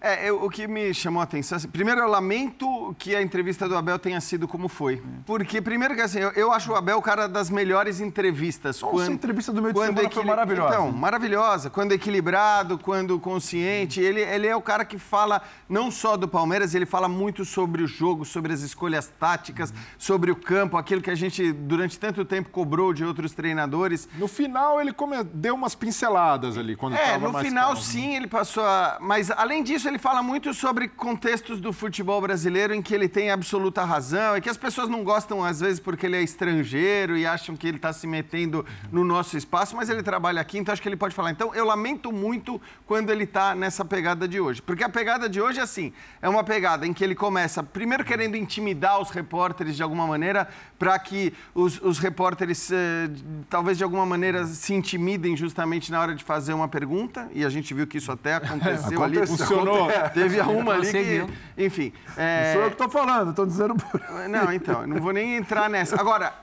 É, 0.00 0.28
eu, 0.28 0.44
o 0.44 0.50
que 0.50 0.68
me 0.68 0.92
chamou 0.92 1.20
a 1.20 1.24
atenção, 1.24 1.56
assim, 1.56 1.68
primeiro 1.68 2.00
eu 2.00 2.08
lamento 2.08 2.94
que 2.98 3.14
a 3.16 3.22
entrevista 3.22 3.68
do 3.68 3.76
Abel 3.76 3.98
tenha 3.98 4.20
sido 4.20 4.46
como 4.46 4.68
foi. 4.68 5.02
Porque, 5.24 5.60
primeiro 5.60 5.94
que 5.94 6.02
assim, 6.02 6.18
eu, 6.18 6.30
eu 6.32 6.52
acho 6.52 6.70
o 6.72 6.76
Abel 6.76 6.98
o 6.98 7.02
cara 7.02 7.26
das 7.26 7.48
melhores 7.50 8.00
entrevistas. 8.00 8.80
Nossa, 8.80 8.94
quando, 8.94 9.10
a 9.10 9.14
entrevista 9.14 9.52
do 9.52 9.62
meio 9.62 9.74
de 9.74 9.80
semana 9.80 10.10
foi 10.10 10.24
maravilhosa. 10.24 10.74
Então, 10.74 10.92
maravilhosa. 10.92 11.70
Quando 11.70 11.92
equilibrado, 11.92 12.78
quando 12.78 13.18
consciente. 13.18 14.00
Ele, 14.00 14.20
ele 14.20 14.46
é 14.46 14.54
o 14.54 14.60
cara 14.60 14.84
que 14.84 14.98
fala 14.98 15.42
não 15.68 15.90
só 15.90 16.16
do 16.16 16.28
Palmeiras, 16.28 16.74
ele 16.74 16.86
fala 16.86 17.08
muito 17.08 17.44
sobre 17.44 17.82
o 17.82 17.86
jogo, 17.86 18.24
sobre 18.24 18.52
as 18.52 18.60
escolhas 18.60 19.12
táticas, 19.18 19.72
sobre 19.98 20.30
o 20.30 20.36
campo, 20.36 20.76
aquilo 20.76 21.00
que 21.00 21.10
a 21.10 21.14
gente 21.14 21.52
durante 21.52 21.98
tanto 21.98 22.24
tempo 22.24 22.50
cobrou 22.50 22.92
de 22.92 23.04
outros 23.04 23.32
treinadores. 23.32 24.08
No 24.18 24.28
final 24.28 24.80
ele 24.80 24.94
deu 25.32 25.54
umas 25.54 25.74
pinceladas 25.74 26.56
ali, 26.56 26.76
quando 26.76 26.96
É, 26.96 27.18
no 27.18 27.32
final 27.38 27.68
calmo. 27.68 27.82
sim, 27.82 28.14
ele 28.14 28.26
passou 28.26 28.64
a... 28.64 28.98
Mas, 29.00 29.30
além 29.30 29.62
disso, 29.62 29.85
ele 29.86 29.98
fala 29.98 30.22
muito 30.22 30.52
sobre 30.52 30.88
contextos 30.88 31.60
do 31.60 31.72
futebol 31.72 32.20
brasileiro 32.20 32.74
em 32.74 32.82
que 32.82 32.94
ele 32.94 33.08
tem 33.08 33.30
absoluta 33.30 33.84
razão 33.84 34.36
e 34.36 34.40
que 34.40 34.48
as 34.48 34.56
pessoas 34.56 34.88
não 34.88 35.04
gostam, 35.04 35.44
às 35.44 35.60
vezes, 35.60 35.80
porque 35.80 36.06
ele 36.06 36.16
é 36.16 36.22
estrangeiro 36.22 37.16
e 37.16 37.24
acham 37.24 37.56
que 37.56 37.66
ele 37.66 37.76
está 37.76 37.92
se 37.92 38.06
metendo 38.06 38.66
no 38.90 39.04
nosso 39.04 39.36
espaço, 39.36 39.76
mas 39.76 39.88
ele 39.88 40.02
trabalha 40.02 40.40
aqui, 40.40 40.58
então 40.58 40.72
acho 40.72 40.82
que 40.82 40.88
ele 40.88 40.96
pode 40.96 41.14
falar. 41.14 41.30
Então, 41.30 41.54
eu 41.54 41.64
lamento 41.64 42.12
muito 42.12 42.60
quando 42.86 43.10
ele 43.10 43.24
está 43.24 43.54
nessa 43.54 43.84
pegada 43.84 44.26
de 44.26 44.40
hoje. 44.40 44.60
Porque 44.60 44.84
a 44.84 44.88
pegada 44.88 45.28
de 45.28 45.40
hoje 45.40 45.60
assim: 45.60 45.92
é 46.20 46.28
uma 46.28 46.42
pegada 46.42 46.86
em 46.86 46.92
que 46.92 47.04
ele 47.04 47.14
começa, 47.14 47.62
primeiro, 47.62 48.04
querendo 48.04 48.36
intimidar 48.36 49.00
os 49.00 49.10
repórteres 49.10 49.76
de 49.76 49.82
alguma 49.82 50.06
maneira, 50.06 50.48
para 50.78 50.98
que 50.98 51.32
os, 51.54 51.80
os 51.80 51.98
repórteres, 51.98 52.70
eh, 52.70 53.10
talvez 53.48 53.78
de 53.78 53.84
alguma 53.84 54.04
maneira, 54.04 54.44
se 54.46 54.74
intimidem 54.74 55.36
justamente 55.36 55.90
na 55.90 56.00
hora 56.00 56.14
de 56.14 56.24
fazer 56.24 56.52
uma 56.52 56.68
pergunta, 56.68 57.28
e 57.32 57.44
a 57.44 57.48
gente 57.48 57.72
viu 57.72 57.86
que 57.86 57.98
isso 57.98 58.12
até 58.12 58.34
aconteceu, 58.34 59.02
aconteceu 59.02 59.02
ali. 59.02 59.26
Funcionou. 59.26 59.75
Teve 60.14 60.40
uma 60.42 60.74
ali 60.74 60.90
que. 60.90 61.26
Enfim. 61.64 61.92
É... 62.16 62.46
Não 62.46 62.52
sou 62.52 62.62
eu 62.62 62.68
que 62.68 62.74
estou 62.74 62.88
falando, 62.88 63.30
estou 63.30 63.46
dizendo. 63.46 63.74
Por... 63.74 64.00
Não, 64.28 64.52
então, 64.52 64.86
não 64.86 65.00
vou 65.00 65.12
nem 65.12 65.36
entrar 65.36 65.70
nessa. 65.70 65.98
Agora, 65.98 66.34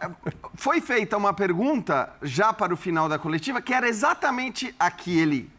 foi 0.55 0.79
feita 0.81 1.17
uma 1.17 1.33
pergunta 1.33 2.09
já 2.21 2.53
para 2.53 2.73
o 2.73 2.77
final 2.77 3.09
da 3.09 3.19
coletiva, 3.19 3.61
que 3.61 3.73
era 3.73 3.87
exatamente 3.87 4.73
a 4.79 4.89
que 4.89 5.19
ele 5.19 5.51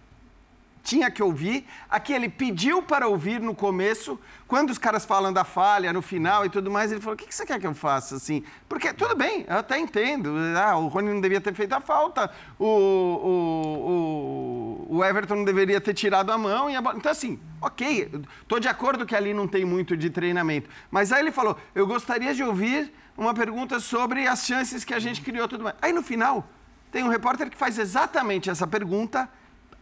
tinha 0.84 1.10
que 1.10 1.22
ouvir, 1.22 1.66
a 1.88 1.98
que 1.98 2.12
ele 2.12 2.28
pediu 2.28 2.82
para 2.82 3.08
ouvir 3.08 3.40
no 3.40 3.54
começo, 3.54 4.20
quando 4.46 4.68
os 4.68 4.76
caras 4.76 5.06
falam 5.06 5.32
da 5.32 5.42
falha 5.42 5.90
no 5.94 6.02
final 6.02 6.44
e 6.44 6.50
tudo 6.50 6.70
mais, 6.70 6.92
ele 6.92 7.00
falou: 7.00 7.14
o 7.14 7.16
que 7.16 7.34
você 7.34 7.46
quer 7.46 7.58
que 7.58 7.66
eu 7.66 7.74
faça 7.74 8.16
assim? 8.16 8.44
Porque 8.68 8.92
tudo 8.92 9.16
bem, 9.16 9.46
eu 9.48 9.56
até 9.56 9.78
entendo. 9.78 10.34
Ah, 10.62 10.76
o 10.76 10.88
Rony 10.88 11.08
não 11.08 11.22
devia 11.22 11.40
ter 11.40 11.54
feito 11.54 11.72
a 11.72 11.80
falta, 11.80 12.30
o, 12.58 12.66
o, 12.66 14.86
o, 14.90 14.96
o 14.98 15.04
Everton 15.04 15.36
não 15.36 15.44
deveria 15.44 15.80
ter 15.80 15.94
tirado 15.94 16.30
a 16.30 16.36
mão. 16.36 16.68
E 16.68 16.76
a. 16.76 16.80
Então, 16.94 17.10
assim, 17.10 17.40
ok, 17.62 18.10
estou 18.42 18.60
de 18.60 18.68
acordo 18.68 19.06
que 19.06 19.16
ali 19.16 19.32
não 19.32 19.48
tem 19.48 19.64
muito 19.64 19.96
de 19.96 20.10
treinamento. 20.10 20.68
Mas 20.90 21.10
aí 21.10 21.22
ele 21.22 21.32
falou: 21.32 21.56
eu 21.74 21.86
gostaria 21.86 22.34
de 22.34 22.44
ouvir 22.44 22.92
uma 23.16 23.32
pergunta 23.32 23.80
sobre 23.80 24.26
as 24.26 24.44
chances 24.44 24.84
que 24.84 24.92
a 24.92 24.98
gente 24.98 25.22
criou 25.22 25.48
tudo 25.48 25.64
mais. 25.64 25.76
Aí 25.80 25.94
no 25.94 26.02
final, 26.02 26.46
tem 26.92 27.02
um 27.02 27.08
repórter 27.08 27.48
que 27.48 27.56
faz 27.56 27.78
exatamente 27.78 28.50
essa 28.50 28.66
pergunta 28.66 29.26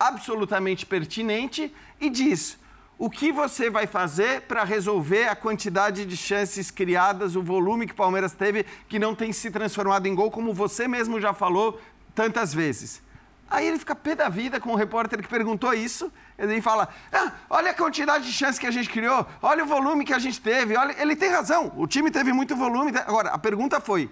absolutamente 0.09 0.85
pertinente 0.87 1.73
e 2.01 2.11
diz: 2.11 2.59
o 2.99 3.11
que 3.11 3.33
você 3.33 3.69
vai 3.69 3.87
fazer 3.87 4.43
para 4.43 4.65
resolver 4.65 5.29
a 5.29 5.35
quantidade 5.35 6.05
de 6.05 6.17
chances 6.17 6.71
criadas, 6.71 7.35
o 7.35 7.43
volume 7.43 7.87
que 7.87 7.93
o 7.93 7.97
Palmeiras 7.97 8.33
teve, 8.33 8.65
que 8.89 8.99
não 8.99 9.15
tem 9.15 9.33
se 9.33 9.51
transformado 9.51 10.07
em 10.07 10.15
gol, 10.15 10.31
como 10.31 10.55
você 10.55 10.87
mesmo 10.87 11.21
já 11.21 11.33
falou 11.33 11.81
tantas 12.15 12.55
vezes. 12.55 13.03
Aí 13.51 13.67
ele 13.67 13.79
fica 13.79 13.95
pé 13.95 14.15
da 14.15 14.29
vida 14.29 14.59
com 14.59 14.71
o 14.71 14.77
repórter 14.77 15.21
que 15.21 15.29
perguntou 15.29 15.75
isso. 15.75 16.13
Ele 16.39 16.63
fala: 16.63 16.89
ah, 17.13 17.33
olha 17.51 17.73
a 17.73 17.75
quantidade 17.75 18.25
de 18.25 18.33
chances 18.33 18.59
que 18.59 18.67
a 18.67 18.71
gente 18.71 18.89
criou, 18.89 19.27
olha 19.43 19.65
o 19.65 19.67
volume 19.67 20.05
que 20.05 20.15
a 20.15 20.19
gente 20.19 20.41
teve. 20.41 20.77
Olha... 20.77 20.95
Ele 21.01 21.15
tem 21.15 21.29
razão, 21.29 21.73
o 21.77 21.87
time 21.87 22.11
teve 22.11 22.33
muito 22.33 22.57
volume. 22.57 22.93
Agora, 23.07 23.31
a 23.31 23.39
pergunta 23.39 23.81
foi: 23.81 24.11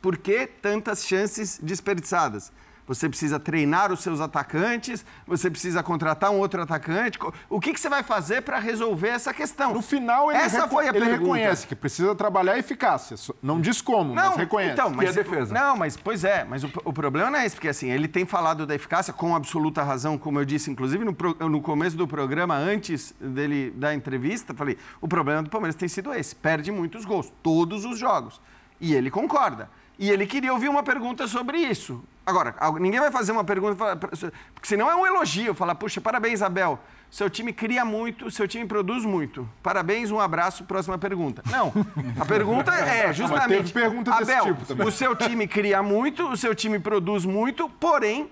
por 0.00 0.16
que 0.16 0.46
tantas 0.46 1.06
chances 1.06 1.58
desperdiçadas? 1.62 2.50
Você 2.90 3.08
precisa 3.08 3.38
treinar 3.38 3.92
os 3.92 4.00
seus 4.00 4.20
atacantes, 4.20 5.06
você 5.24 5.48
precisa 5.48 5.80
contratar 5.80 6.32
um 6.32 6.38
outro 6.38 6.60
atacante. 6.60 7.20
O 7.48 7.60
que, 7.60 7.72
que 7.72 7.78
você 7.78 7.88
vai 7.88 8.02
fazer 8.02 8.42
para 8.42 8.58
resolver 8.58 9.10
essa 9.10 9.32
questão? 9.32 9.72
No 9.72 9.80
final, 9.80 10.28
ele, 10.28 10.40
essa 10.40 10.66
foi 10.66 10.88
a 10.88 10.90
ele 10.90 11.04
reconhece 11.04 11.68
que 11.68 11.76
precisa 11.76 12.16
trabalhar 12.16 12.54
a 12.54 12.58
eficácia. 12.58 13.16
Não 13.40 13.60
diz 13.60 13.80
como, 13.80 14.12
não, 14.12 14.30
mas 14.30 14.36
reconhece. 14.38 14.72
Então, 14.72 14.90
mas, 14.90 15.06
e 15.06 15.20
a 15.20 15.22
defesa? 15.22 15.54
Não, 15.54 15.76
mas 15.76 15.96
pois 15.96 16.24
é, 16.24 16.42
mas 16.42 16.64
o, 16.64 16.70
o, 16.84 16.92
problema 16.92 17.30
não 17.30 17.38
é 17.38 17.46
esse, 17.46 17.54
porque 17.54 17.68
assim, 17.68 17.92
ele 17.92 18.08
tem 18.08 18.26
falado 18.26 18.66
da 18.66 18.74
eficácia 18.74 19.12
com 19.12 19.36
absoluta 19.36 19.84
razão, 19.84 20.18
como 20.18 20.40
eu 20.40 20.44
disse, 20.44 20.68
inclusive 20.68 21.04
no, 21.04 21.16
no 21.48 21.62
começo 21.62 21.96
do 21.96 22.08
programa, 22.08 22.56
antes 22.56 23.14
dele 23.20 23.70
da 23.70 23.94
entrevista, 23.94 24.52
falei, 24.52 24.76
o 25.00 25.06
problema 25.06 25.44
do 25.44 25.48
Palmeiras 25.48 25.76
tem 25.76 25.86
sido 25.86 26.12
esse, 26.12 26.34
perde 26.34 26.72
muitos 26.72 27.04
gols, 27.04 27.32
todos 27.40 27.84
os 27.84 27.96
jogos. 27.96 28.40
E 28.80 28.94
ele 28.94 29.12
concorda. 29.12 29.70
E 29.96 30.10
ele 30.10 30.26
queria 30.26 30.50
ouvir 30.50 30.70
uma 30.70 30.82
pergunta 30.82 31.28
sobre 31.28 31.58
isso. 31.58 32.02
Agora, 32.24 32.54
ninguém 32.78 33.00
vai 33.00 33.10
fazer 33.10 33.32
uma 33.32 33.42
pergunta, 33.42 33.96
porque 33.96 34.68
senão 34.68 34.90
é 34.90 34.94
um 34.94 35.06
elogio. 35.06 35.54
Falar, 35.54 35.74
puxa, 35.74 36.00
parabéns, 36.00 36.42
Abel. 36.42 36.78
Seu 37.10 37.28
time 37.28 37.52
cria 37.52 37.84
muito, 37.84 38.30
seu 38.30 38.46
time 38.46 38.64
produz 38.64 39.04
muito. 39.04 39.48
Parabéns, 39.62 40.12
um 40.12 40.20
abraço, 40.20 40.62
próxima 40.64 40.96
pergunta. 40.96 41.42
Não, 41.50 41.72
a 42.20 42.24
pergunta 42.24 42.70
é 42.72 43.12
justamente... 43.12 43.48
Mas 43.48 43.56
teve 43.58 43.72
pergunta 43.72 44.12
desse 44.12 44.30
Abel, 44.30 44.44
tipo 44.54 44.64
também. 44.64 44.86
o 44.86 44.92
seu 44.92 45.16
time 45.16 45.48
cria 45.48 45.82
muito, 45.82 46.28
o 46.28 46.36
seu 46.36 46.54
time 46.54 46.78
produz 46.78 47.24
muito, 47.24 47.68
porém, 47.68 48.30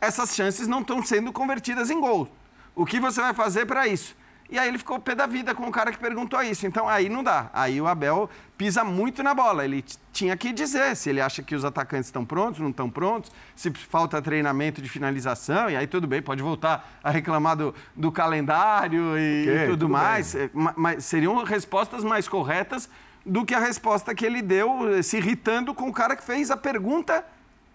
essas 0.00 0.34
chances 0.34 0.68
não 0.68 0.80
estão 0.80 1.02
sendo 1.02 1.32
convertidas 1.32 1.88
em 1.88 1.98
gol. 1.98 2.28
O 2.74 2.84
que 2.84 3.00
você 3.00 3.22
vai 3.22 3.32
fazer 3.32 3.64
para 3.64 3.86
isso? 3.86 4.14
E 4.50 4.58
aí 4.58 4.68
ele 4.68 4.78
ficou 4.78 4.98
pé 4.98 5.14
da 5.14 5.26
vida 5.26 5.54
com 5.54 5.66
o 5.68 5.70
cara 5.70 5.92
que 5.92 5.98
perguntou 5.98 6.42
isso. 6.42 6.66
Então 6.66 6.88
aí 6.88 7.08
não 7.08 7.22
dá. 7.22 7.48
Aí 7.52 7.80
o 7.80 7.86
Abel 7.86 8.28
pisa 8.58 8.82
muito 8.82 9.22
na 9.22 9.32
bola. 9.32 9.64
Ele 9.64 9.84
tinha 10.12 10.36
que 10.36 10.52
dizer 10.52 10.96
se 10.96 11.08
ele 11.08 11.20
acha 11.20 11.42
que 11.42 11.54
os 11.54 11.64
atacantes 11.64 12.08
estão 12.08 12.24
prontos, 12.24 12.60
não 12.60 12.70
estão 12.70 12.90
prontos, 12.90 13.30
se 13.54 13.70
falta 13.70 14.20
treinamento 14.20 14.82
de 14.82 14.88
finalização, 14.88 15.70
e 15.70 15.76
aí 15.76 15.86
tudo 15.86 16.06
bem, 16.06 16.20
pode 16.20 16.42
voltar 16.42 16.98
a 17.02 17.10
reclamar 17.10 17.56
do, 17.56 17.74
do 17.94 18.10
calendário 18.10 19.16
e, 19.16 19.42
okay, 19.42 19.58
tudo, 19.60 19.70
tudo, 19.70 19.88
mais. 19.88 20.34
É, 20.34 20.50
mas 20.52 21.04
seriam 21.04 21.42
respostas 21.44 22.02
mais 22.02 22.26
corretas 22.26 22.90
do 23.24 23.44
que 23.44 23.54
a 23.54 23.60
resposta 23.60 24.14
que 24.14 24.26
ele 24.26 24.42
deu, 24.42 25.02
se 25.02 25.18
irritando 25.18 25.72
com 25.74 25.88
o 25.88 25.92
cara 25.92 26.16
que 26.16 26.24
fez 26.24 26.50
a 26.50 26.56
pergunta 26.56 27.24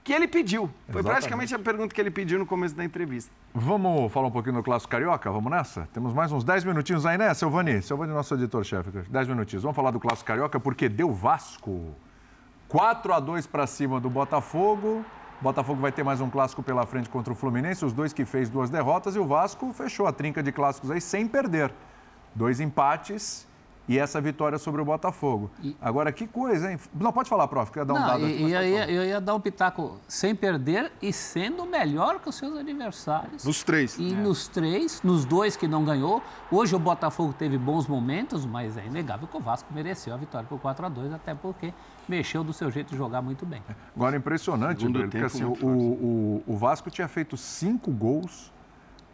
que 0.05 0.13
ele 0.13 0.27
pediu. 0.27 0.67
Foi 0.67 1.01
Exatamente. 1.01 1.05
praticamente 1.05 1.55
a 1.55 1.59
pergunta 1.59 1.95
que 1.95 1.99
ele 1.99 2.11
pediu 2.11 2.37
no 2.37 2.45
começo 2.45 2.75
da 2.75 2.85
entrevista. 2.85 3.31
Vamos 3.51 4.13
falar 4.13 4.27
um 4.27 4.31
pouquinho 4.31 4.53
do 4.53 4.63
Clássico 4.63 4.91
Carioca? 4.91 5.31
Vamos 5.31 5.51
nessa? 5.51 5.89
Temos 5.91 6.13
mais 6.13 6.31
uns 6.31 6.43
10 6.43 6.63
minutinhos 6.63 7.07
aí, 7.07 7.17
né, 7.17 7.33
Silvani? 7.33 7.81
Silvani, 7.81 8.13
nosso 8.13 8.35
editor-chefe. 8.35 8.91
10 9.09 9.27
minutinhos. 9.27 9.63
Vamos 9.63 9.75
falar 9.75 9.89
do 9.89 9.99
Clássico 9.99 10.27
Carioca 10.27 10.59
porque 10.59 10.87
deu 10.87 11.11
Vasco. 11.11 11.95
4 12.67 13.13
a 13.13 13.19
2 13.19 13.47
para 13.47 13.65
cima 13.65 13.99
do 13.99 14.07
Botafogo. 14.07 15.03
O 15.41 15.43
Botafogo 15.43 15.81
vai 15.81 15.91
ter 15.91 16.03
mais 16.03 16.21
um 16.21 16.29
clássico 16.29 16.61
pela 16.61 16.85
frente 16.85 17.09
contra 17.09 17.33
o 17.33 17.35
Fluminense, 17.35 17.83
os 17.83 17.91
dois 17.91 18.13
que 18.13 18.25
fez 18.25 18.47
duas 18.47 18.69
derrotas, 18.69 19.15
e 19.15 19.19
o 19.19 19.25
Vasco 19.25 19.73
fechou 19.73 20.05
a 20.05 20.13
trinca 20.13 20.43
de 20.43 20.51
clássicos 20.51 20.91
aí 20.91 21.01
sem 21.01 21.27
perder. 21.27 21.73
Dois 22.35 22.59
empates 22.59 23.47
e 23.87 23.99
essa 23.99 24.19
vitória 24.19 24.57
sobre 24.57 24.81
o 24.81 24.85
Botafogo. 24.85 25.49
E... 25.61 25.75
Agora, 25.81 26.11
que 26.11 26.25
coisa, 26.27 26.71
hein? 26.71 26.79
Não, 26.93 27.11
pode 27.11 27.29
falar, 27.29 27.47
prof, 27.47 27.71
quer 27.71 27.85
dar 27.85 27.93
um 27.93 27.99
Não, 27.99 28.07
dado 28.07 28.25
aqui. 28.25 28.33
E, 28.33 28.51
eu, 28.51 28.63
ia, 28.63 28.91
eu 28.91 29.03
ia 29.05 29.21
dar 29.21 29.35
um 29.35 29.39
pitaco 29.39 29.99
sem 30.07 30.35
perder 30.35 30.91
e 31.01 31.13
sendo 31.13 31.65
melhor 31.65 32.19
que 32.19 32.29
os 32.29 32.35
seus 32.35 32.57
adversários. 32.57 33.43
Nos 33.45 33.63
três. 33.63 33.97
E 33.99 34.13
é. 34.13 34.15
nos 34.15 34.47
três, 34.47 35.01
nos 35.03 35.25
dois 35.25 35.55
que 35.55 35.67
não 35.67 35.85
ganhou. 35.85 36.21
Hoje 36.51 36.75
o 36.75 36.79
Botafogo 36.79 37.33
teve 37.33 37.57
bons 37.57 37.87
momentos, 37.87 38.45
mas 38.45 38.77
é 38.77 38.85
inegável 38.85 39.27
que 39.27 39.37
o 39.37 39.39
Vasco 39.39 39.73
mereceu 39.73 40.13
a 40.13 40.17
vitória 40.17 40.47
por 40.47 40.59
4 40.59 40.85
a 40.85 40.89
2 40.89 41.13
até 41.13 41.35
porque 41.35 41.73
mexeu 42.07 42.43
do 42.43 42.53
seu 42.53 42.71
jeito 42.71 42.91
de 42.91 42.97
jogar 42.97 43.21
muito 43.21 43.45
bem. 43.45 43.61
Agora, 43.95 44.15
impressionante, 44.15 44.87
Bruno, 44.87 45.09
porque 45.09 45.17
assim, 45.25 45.43
o, 45.43 45.53
o, 45.53 46.43
o, 46.47 46.57
Vasco 46.57 46.89
tinha 46.89 47.07
feito 47.07 47.35
cinco 47.37 47.91
gols 47.91 48.51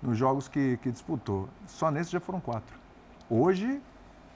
nos 0.02 0.18
jogos 0.18 0.48
que, 0.48 0.78
que 0.82 0.92
disputou. 0.92 1.48
Só 1.68 1.92
nesse 1.92 2.12
já 2.12 2.20
foram 2.20 2.40
quatro. 2.40 2.76
Hoje, 3.30 3.82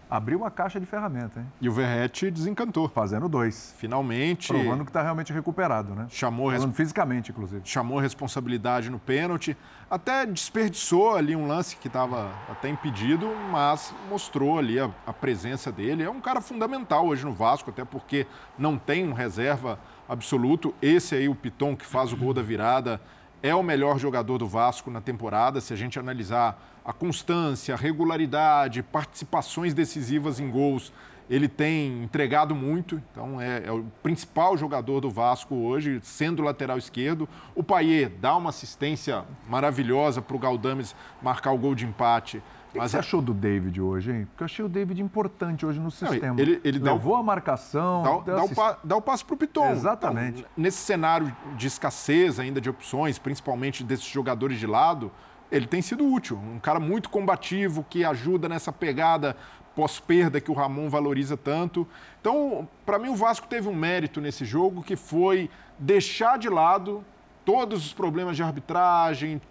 abriu 0.10 0.40
uma 0.40 0.52
caixa 0.52 0.80
de 0.80 0.86
ferramenta, 0.86 1.40
hein? 1.40 1.46
E 1.60 1.70
o 1.70 1.72
Verrete 1.72 2.30
desencantou. 2.30 2.90
Fazendo 2.90 3.28
dois. 3.28 3.74
Finalmente. 3.78 4.48
Provando 4.48 4.84
que 4.84 4.90
está 4.90 5.02
realmente 5.02 5.34
recuperado, 5.34 5.94
né? 5.94 6.08
Chamou 6.10 6.52
Falando 6.52 6.74
fisicamente, 6.74 7.32
inclusive. 7.32 7.62
Chamou 7.66 8.00
responsabilidade 8.00 8.90
no 8.90 9.00
pênalti. 9.00 9.58
Até 9.90 10.26
desperdiçou 10.26 11.16
ali 11.16 11.36
um 11.36 11.48
lance 11.48 11.76
que 11.76 11.88
estava 11.88 12.32
até 12.50 12.70
impedido, 12.70 13.30
mas 13.52 13.94
mostrou 14.10 14.58
ali 14.58 14.80
a, 14.80 14.90
a, 15.06 15.14
presença 15.14 15.72
dele. 15.72 16.04
É 16.04 16.10
um 16.10 16.22
cara 16.22 16.42
fundamental 16.42 17.06
hoje 17.06 17.24
no 17.24 17.34
Vasco, 17.34 17.70
até 17.70 17.86
porque 17.86 18.26
não 18.58 18.78
tem 18.78 19.08
um 19.08 19.14
reserva 19.14 19.80
absoluto. 20.10 20.74
Esse 20.82 21.16
aí, 21.16 21.30
o 21.30 21.36
Piton, 21.36 21.76
que 21.76 21.86
faz 21.86 22.12
o 22.12 22.18
gol 22.18 22.34
da 22.34 22.42
virada, 22.42 23.00
é 23.46 23.54
o 23.54 23.62
melhor 23.62 24.00
jogador 24.00 24.40
do 24.40 24.48
Vasco 24.48 24.90
na 24.90 25.00
temporada. 25.00 25.62
Se 25.62 25.72
a 25.72 25.76
gente 25.76 26.00
analisar 26.00 26.80
a 26.84 26.92
constância, 26.92 27.76
regularidade, 27.76 28.82
participações 28.82 29.72
decisivas 29.72 30.40
em 30.40 30.50
gols, 30.50 30.92
ele 31.30 31.48
tem 31.48 32.04
entregado 32.04 32.56
muito, 32.56 33.00
então 33.12 33.40
é, 33.40 33.64
é, 33.66 33.72
o 33.72 33.84
principal 34.02 34.58
jogador 34.58 35.00
do 35.00 35.12
Vasco 35.12 35.54
hoje, 35.54 36.00
sendo 36.02 36.42
lateral 36.42 36.80
esquerdo. 36.80 37.30
O 37.54 37.64
Paier 37.64 38.10
dá 38.20 38.36
uma 38.36 38.50
assistência 38.50 39.24
maravilhosa 39.48 40.24
para 40.24 40.36
o 40.36 40.40
Galdames 40.40 40.96
marcar 41.22 41.52
o 41.52 41.58
gol 41.58 41.76
de 41.76 41.86
empate. 41.86 42.42
O 42.80 42.82
que 42.84 42.90
você 42.90 42.98
achou 42.98 43.22
do 43.22 43.34
David 43.34 43.82
hoje, 43.82 44.12
hein? 44.12 44.28
Porque 44.30 44.44
eu 44.44 44.46
achei 44.46 44.66
o 44.66 44.70
David 44.70 45.02
importante 45.02 45.66
hoje 45.66 45.80
no 45.80 45.90
sistema. 45.90 46.34
Não, 46.34 46.40
ele, 46.40 46.60
ele 46.64 46.80
Levou 46.80 47.16
a 47.16 47.24
marcação. 47.24 48.24
Dá, 48.26 48.36
dá, 48.36 48.44
o, 48.44 48.56
pa, 48.56 48.80
dá 48.84 48.96
o 48.96 49.02
passo 49.02 49.26
para 49.26 49.34
o 49.34 49.38
Piton. 49.38 49.72
Exatamente. 49.72 50.40
Então, 50.40 50.52
nesse 50.58 50.78
cenário 50.78 51.36
de 51.56 51.68
escassez 51.68 52.40
ainda 52.40 52.60
de 52.60 52.70
opções, 52.70 53.18
principalmente 53.18 53.84
desses 53.84 54.06
jogadores 54.06 54.60
de 54.60 54.68
lado, 54.68 55.12
ele 55.52 55.68
tem 55.68 55.82
sido 55.82 56.06
útil. 56.06 56.38
Um 56.38 56.60
cara 56.60 56.80
muito 56.80 57.10
combativo, 57.10 57.86
que 57.90 58.04
ajuda 58.04 58.50
nessa 58.50 58.72
pegada 58.72 59.36
pós-perda 59.76 60.40
que 60.40 60.50
o 60.50 60.54
Ramon 60.54 60.90
valoriza 60.90 61.36
tanto. 61.36 61.88
Então, 62.22 62.68
para 62.86 62.98
mim, 62.98 63.10
o 63.10 63.16
Vasco 63.16 63.48
teve 63.48 63.68
um 63.68 63.76
mérito 63.76 64.22
nesse 64.22 64.46
jogo 64.46 64.82
que 64.82 64.96
foi 64.96 65.50
deixar 65.78 66.40
de 66.40 66.50
lado 66.50 67.04
todos 67.44 67.86
os 67.86 67.94
problemas 67.94 68.36
de 68.36 68.42
arbitragem, 68.42 69.42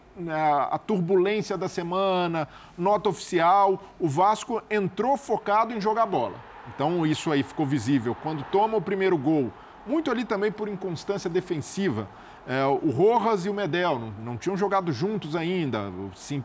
a 0.71 0.79
turbulência 0.79 1.57
da 1.57 1.69
semana, 1.69 2.49
nota 2.77 3.09
oficial. 3.09 3.83
O 3.99 4.09
Vasco 4.09 4.63
entrou 4.71 5.17
focado 5.17 5.73
em 5.73 5.81
jogar 5.81 6.07
bola. 6.07 6.35
Então, 6.75 7.05
isso 7.05 7.31
aí 7.31 7.43
ficou 7.43 7.67
visível. 7.67 8.17
Quando 8.23 8.43
toma 8.45 8.77
o 8.77 8.81
primeiro 8.81 9.19
gol, 9.19 9.53
muito 9.87 10.11
ali 10.11 10.25
também 10.25 10.51
por 10.51 10.69
inconstância 10.69 11.29
defensiva. 11.29 12.09
É, 12.47 12.65
o 12.65 12.91
Rojas 12.91 13.47
e 13.47 13.49
o 13.49 13.55
Medel 13.55 13.99
não, 13.99 14.11
não 14.25 14.37
tinham 14.37 14.57
jogado 14.57 14.93
juntos 14.93 15.35
ainda. 15.35 15.91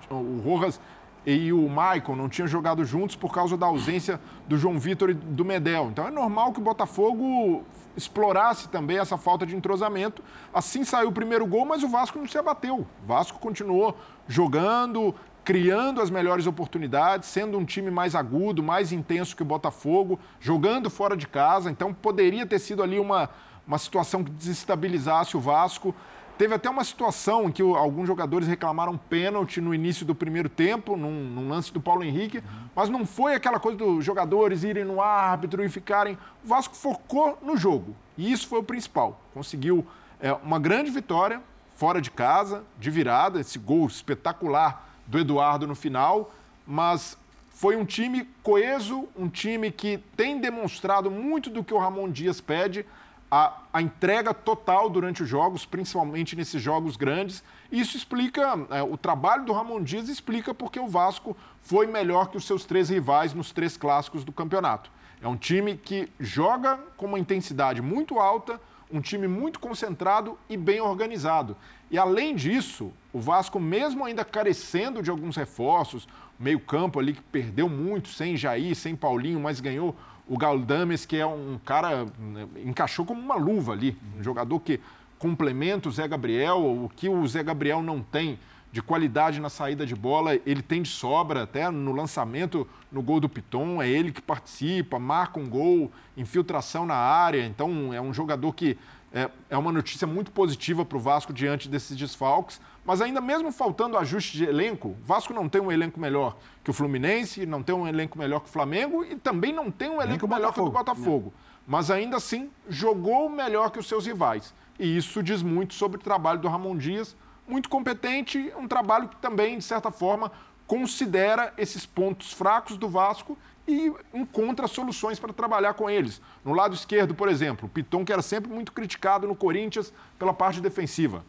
O, 0.09 0.15
o 0.15 0.41
Rojas 0.43 0.79
e 1.25 1.51
o 1.51 1.67
Maicon 1.69 2.15
não 2.15 2.29
tinham 2.29 2.47
jogado 2.47 2.83
juntos 2.85 3.15
por 3.15 3.33
causa 3.33 3.57
da 3.57 3.65
ausência 3.65 4.19
do 4.47 4.57
João 4.57 4.79
Vitor 4.79 5.09
e 5.09 5.13
do 5.13 5.43
Medel. 5.43 5.89
Então 5.91 6.07
é 6.07 6.11
normal 6.11 6.53
que 6.53 6.59
o 6.59 6.63
Botafogo 6.63 7.63
explorasse 7.99 8.67
também 8.69 8.97
essa 8.97 9.17
falta 9.17 9.45
de 9.45 9.55
entrosamento. 9.55 10.23
Assim 10.53 10.83
saiu 10.83 11.09
o 11.09 11.11
primeiro 11.11 11.45
gol, 11.45 11.65
mas 11.65 11.83
o 11.83 11.87
Vasco 11.87 12.17
não 12.17 12.27
se 12.27 12.37
abateu. 12.37 12.87
O 13.03 13.05
Vasco 13.05 13.37
continuou 13.39 13.95
jogando, 14.27 15.13
criando 15.43 16.01
as 16.01 16.09
melhores 16.09 16.47
oportunidades, 16.47 17.29
sendo 17.29 17.57
um 17.57 17.65
time 17.65 17.91
mais 17.91 18.15
agudo, 18.15 18.63
mais 18.63 18.91
intenso 18.91 19.35
que 19.35 19.43
o 19.43 19.45
Botafogo, 19.45 20.19
jogando 20.39 20.89
fora 20.89 21.15
de 21.15 21.27
casa. 21.27 21.69
Então 21.69 21.93
poderia 21.93 22.45
ter 22.45 22.59
sido 22.59 22.81
ali 22.81 22.97
uma 22.99 23.29
uma 23.69 23.77
situação 23.77 24.23
que 24.23 24.31
desestabilizasse 24.31 25.37
o 25.37 25.39
Vasco. 25.39 25.93
Teve 26.39 26.55
até 26.55 26.69
uma 26.69 26.85
situação 26.85 27.49
em 27.49 27.51
que 27.51 27.61
alguns 27.61 28.07
jogadores 28.07 28.47
reclamaram 28.47 28.97
pênalti 28.97 29.59
no 29.59 29.75
início 29.75 30.05
do 30.05 30.15
primeiro 30.15 30.47
tempo, 30.47 30.95
num, 30.95 31.11
num 31.11 31.49
lance 31.49 31.73
do 31.73 31.81
Paulo 31.81 32.01
Henrique, 32.01 32.37
uhum. 32.37 32.43
mas 32.73 32.87
não 32.87 33.05
foi 33.05 33.35
aquela 33.35 33.59
coisa 33.59 33.77
dos 33.77 34.05
jogadores 34.05 34.63
irem 34.63 34.85
no 34.85 35.01
árbitro 35.01 35.61
e 35.65 35.67
ficarem. 35.67 36.17
O 36.41 36.47
Vasco 36.47 36.77
focou 36.77 37.37
no 37.41 37.57
jogo 37.57 37.93
e 38.17 38.31
isso 38.31 38.47
foi 38.47 38.59
o 38.59 38.63
principal. 38.63 39.19
Conseguiu 39.33 39.85
é, 40.17 40.31
uma 40.31 40.57
grande 40.57 40.89
vitória 40.89 41.41
fora 41.75 41.99
de 41.99 42.09
casa, 42.09 42.63
de 42.79 42.89
virada, 42.89 43.41
esse 43.41 43.59
gol 43.59 43.85
espetacular 43.85 44.95
do 45.05 45.19
Eduardo 45.19 45.67
no 45.67 45.75
final, 45.75 46.33
mas 46.65 47.17
foi 47.49 47.75
um 47.75 47.83
time 47.83 48.25
coeso, 48.41 49.09
um 49.13 49.27
time 49.27 49.69
que 49.71 49.97
tem 50.15 50.39
demonstrado 50.39 51.11
muito 51.11 51.49
do 51.49 51.65
que 51.65 51.73
o 51.73 51.77
Ramon 51.77 52.09
Dias 52.09 52.39
pede 52.39 52.85
a, 53.31 53.61
a, 53.71 53.81
entrega 53.81 54.33
total 54.33 54.89
durante 54.89 55.23
os 55.23 55.29
jogos, 55.29 55.65
principalmente 55.65 56.35
nesses 56.35 56.61
jogos 56.61 56.95
grandes. 56.95 57.43
Isso 57.71 57.95
explica, 57.95 58.57
é, 58.71 58.81
o 58.81 58.97
trabalho 58.97 59.45
do 59.45 59.53
Ramon 59.53 59.83
Dias 59.83 60.09
explica 60.09 60.53
porque 60.53 60.79
o 60.79 60.87
Vasco 60.87 61.37
foi 61.61 61.85
melhor 61.85 62.29
que 62.29 62.37
os 62.37 62.45
seus 62.45 62.65
três 62.65 62.89
rivais 62.89 63.33
nos 63.33 63.51
três 63.51 63.77
clássicos 63.77 64.23
do 64.23 64.31
campeonato. 64.31 64.91
É 65.21 65.27
um 65.27 65.35
time 65.35 65.77
que 65.77 66.09
joga 66.19 66.79
com 66.97 67.05
uma 67.05 67.19
intensidade 67.19 67.81
muito 67.81 68.19
alta, 68.19 68.59
um 68.91 69.01
time 69.01 69.27
muito 69.27 69.59
concentrado 69.59 70.37
e 70.49 70.57
bem 70.57 70.81
organizado. 70.81 71.55
E 71.91 71.97
além 71.97 72.35
disso, 72.35 72.91
o 73.13 73.19
Vasco, 73.19 73.59
mesmo 73.59 74.05
ainda 74.05 74.25
carecendo 74.25 75.03
de 75.03 75.09
alguns 75.11 75.35
reforços, 75.35 76.07
meio-campo 76.39 76.99
ali 76.99 77.13
que 77.13 77.21
perdeu 77.21 77.67
muito, 77.67 78.09
sem 78.09 78.37
Jair, 78.37 78.75
sem 78.75 78.95
Paulinho, 78.95 79.39
mas 79.39 79.59
ganhou 79.59 79.95
o 80.29 80.37
Galdames, 80.37 81.05
que 81.05 81.17
é 81.17 81.25
um 81.25 81.59
cara, 81.65 82.05
né, 82.19 82.47
encaixou 82.63 83.03
como 83.03 83.19
uma 83.19 83.35
luva 83.35 83.73
ali, 83.73 83.97
um 84.17 84.23
jogador 84.23 84.59
que 84.59 84.79
complementa 85.17 85.89
o 85.89 85.91
Zé 85.91 86.07
Gabriel, 86.07 86.59
o 86.59 86.89
que 86.95 87.09
o 87.09 87.27
Zé 87.27 87.43
Gabriel 87.43 87.81
não 87.81 88.01
tem 88.01 88.37
de 88.71 88.81
qualidade 88.81 89.41
na 89.41 89.49
saída 89.49 89.83
de 89.83 89.95
bola, 89.95 90.35
ele 90.45 90.61
tem 90.61 90.83
de 90.83 90.89
sobra 90.89 91.41
até 91.41 91.71
no 91.71 91.91
lançamento 91.91 92.67
no 92.91 93.01
gol 93.01 93.19
do 93.19 93.27
Piton, 93.27 93.81
é 93.81 93.89
ele 93.89 94.11
que 94.11 94.21
participa, 94.21 94.99
marca 94.99 95.39
um 95.39 95.49
gol, 95.49 95.91
infiltração 96.15 96.85
na 96.85 96.95
área, 96.95 97.43
então 97.43 97.91
é 97.91 97.99
um 97.99 98.13
jogador 98.13 98.53
que 98.53 98.77
é, 99.13 99.29
é 99.49 99.57
uma 99.57 99.71
notícia 99.71 100.05
muito 100.05 100.31
positiva 100.31 100.85
para 100.85 100.97
o 100.97 100.99
Vasco 100.99 101.33
diante 101.33 101.67
desses 101.67 101.97
desfalques, 101.97 102.61
mas 102.85 103.01
ainda 103.01 103.19
mesmo 103.19 103.51
faltando 103.51 103.97
ajuste 103.97 104.37
de 104.37 104.45
elenco, 104.45 104.89
o 104.89 104.97
Vasco 105.03 105.33
não 105.33 105.49
tem 105.49 105.61
um 105.61 105.71
elenco 105.71 105.99
melhor 105.99 106.37
que 106.63 106.69
o 106.69 106.73
Fluminense, 106.73 107.45
não 107.45 107.63
tem 107.63 107.75
um 107.75 107.87
elenco 107.87 108.17
melhor 108.17 108.39
que 108.39 108.49
o 108.49 108.51
Flamengo 108.51 109.03
e 109.03 109.15
também 109.15 109.51
não 109.51 109.71
tem 109.71 109.89
um 109.89 110.01
elenco 110.01 110.27
melhor 110.27 110.53
que 110.53 110.59
o 110.59 110.69
Botafogo. 110.69 111.33
Mas 111.67 111.91
ainda 111.91 112.17
assim 112.17 112.49
jogou 112.67 113.29
melhor 113.29 113.71
que 113.71 113.79
os 113.79 113.87
seus 113.87 114.05
rivais. 114.05 114.53
E 114.79 114.97
isso 114.97 115.21
diz 115.21 115.43
muito 115.43 115.73
sobre 115.73 115.99
o 115.99 116.03
trabalho 116.03 116.39
do 116.39 116.47
Ramon 116.47 116.77
Dias, 116.77 117.15
muito 117.47 117.67
competente, 117.67 118.51
um 118.57 118.67
trabalho 118.67 119.09
que 119.09 119.17
também, 119.17 119.57
de 119.57 119.63
certa 119.63 119.91
forma, 119.91 120.31
considera 120.65 121.51
esses 121.57 121.85
pontos 121.85 122.31
fracos 122.31 122.77
do 122.77 122.87
Vasco 122.87 123.37
e 123.69 123.93
encontra 124.13 124.67
soluções 124.67 125.19
para 125.19 125.31
trabalhar 125.31 125.75
com 125.75 125.89
eles. 125.89 126.19
No 126.43 126.53
lado 126.53 126.73
esquerdo, 126.73 127.13
por 127.13 127.29
exemplo, 127.29 127.67
o 127.67 127.69
Piton, 127.69 128.03
que 128.03 128.11
era 128.11 128.21
sempre 128.21 128.51
muito 128.51 128.71
criticado 128.71 129.27
no 129.27 129.35
Corinthians 129.35 129.93
pela 130.17 130.33
parte 130.33 130.59
defensiva. 130.59 131.23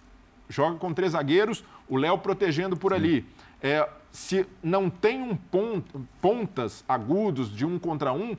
Joga 0.49 0.79
com 0.79 0.93
três 0.95 1.13
zagueiros, 1.13 1.63
o 1.89 1.97
Léo 1.97 2.17
protegendo 2.19 2.77
por 2.77 2.93
Sim. 2.93 2.97
ali. 2.97 3.27
É, 3.63 3.87
se 4.11 4.47
não 4.63 4.89
tem 4.89 5.23
um 5.23 5.37
ponto, 5.37 6.07
pontas 6.21 6.83
agudos 6.89 7.55
de 7.55 7.67
um 7.67 7.79
contra 7.79 8.13
um, 8.13 8.37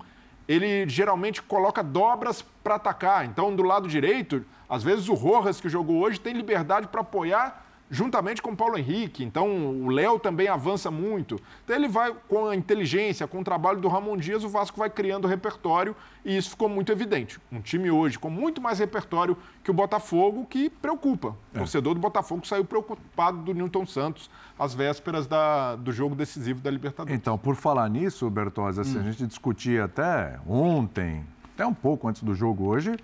ele 0.48 0.90
geralmente 0.90 1.42
coloca 1.42 1.84
dobras 1.84 2.42
para 2.64 2.76
atacar. 2.76 3.26
Então, 3.26 3.56
do 3.56 3.64
lado 3.64 3.88
direito, 3.88 4.44
às 4.68 4.84
vezes 4.84 5.08
o 5.08 5.14
Rojas, 5.14 5.62
que 5.62 5.70
jogou 5.70 6.02
hoje, 6.02 6.20
tem 6.20 6.34
liberdade 6.34 6.88
para 6.88 7.02
apoiar 7.02 7.61
juntamente 7.92 8.42
com 8.42 8.52
o 8.52 8.56
Paulo 8.56 8.78
Henrique. 8.78 9.22
Então, 9.22 9.68
o 9.84 9.90
Léo 9.90 10.18
também 10.18 10.48
avança 10.48 10.90
muito. 10.90 11.38
Então, 11.64 11.76
ele 11.76 11.90
vai 11.90 12.16
com 12.30 12.48
a 12.48 12.56
inteligência, 12.56 13.28
com 13.28 13.42
o 13.42 13.44
trabalho 13.44 13.82
do 13.82 13.90
Ramon 13.90 14.16
Dias, 14.16 14.46
o 14.46 14.50
Vasco 14.50 14.80
vai 14.80 14.90
criando 14.90 15.28
repertório 15.28 15.94
e 16.24 16.36
isso 16.36 16.52
ficou 16.52 16.70
muito 16.70 16.90
evidente. 16.92 17.38
Um 17.52 17.60
time 17.60 17.92
hoje 17.92 18.18
com 18.18 18.30
muito 18.30 18.62
mais 18.62 18.80
repertório 18.80 19.38
que 19.62 19.70
o 19.70 19.74
Botafogo, 19.74 20.46
que 20.50 20.70
preocupa. 20.70 21.36
É. 21.54 21.58
O 21.58 21.60
torcedor 21.60 21.94
do 21.94 22.00
Botafogo 22.00 22.48
saiu 22.48 22.64
preocupado 22.64 23.40
do 23.40 23.54
Newton 23.54 23.86
Santos 23.86 24.30
às 24.58 24.74
vésperas 24.74 25.28
da, 25.28 25.76
do 25.76 25.92
jogo 25.92 26.16
decisivo 26.16 26.62
da 26.62 26.72
Libertadores. 26.72 27.14
Então, 27.14 27.38
por 27.38 27.56
falar 27.56 27.90
nisso, 27.90 28.30
Bertozzi, 28.30 28.80
assim, 28.80 28.98
hum. 28.98 29.02
a 29.02 29.04
gente 29.04 29.28
discutia 29.28 29.84
até 29.84 30.40
ontem, 30.48 31.26
até 31.54 31.66
um 31.66 31.74
pouco 31.74 32.08
antes 32.08 32.24
do 32.24 32.34
jogo 32.34 32.70
hoje, 32.70 32.96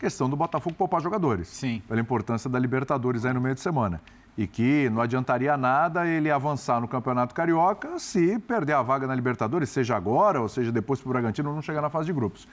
questão 0.00 0.28
do 0.28 0.34
Botafogo 0.34 0.74
poupar 0.74 1.00
jogadores. 1.00 1.46
Sim. 1.46 1.80
Pela 1.86 2.00
importância 2.00 2.50
da 2.50 2.58
Libertadores 2.58 3.24
aí 3.24 3.32
no 3.32 3.40
meio 3.40 3.54
de 3.54 3.60
semana 3.60 4.00
e 4.36 4.46
que 4.46 4.88
não 4.90 5.02
adiantaria 5.02 5.56
nada 5.56 6.06
ele 6.06 6.30
avançar 6.30 6.80
no 6.80 6.88
Campeonato 6.88 7.34
Carioca 7.34 7.98
se 7.98 8.38
perder 8.38 8.72
a 8.72 8.82
vaga 8.82 9.06
na 9.06 9.14
Libertadores, 9.14 9.68
seja 9.68 9.96
agora 9.96 10.40
ou 10.40 10.48
seja 10.48 10.72
depois 10.72 11.00
para 11.00 11.08
o 11.08 11.12
Bragantino 11.12 11.54
não 11.54 11.60
chegar 11.60 11.82
na 11.82 11.90
fase 11.90 12.06
de 12.06 12.12
grupos. 12.12 12.48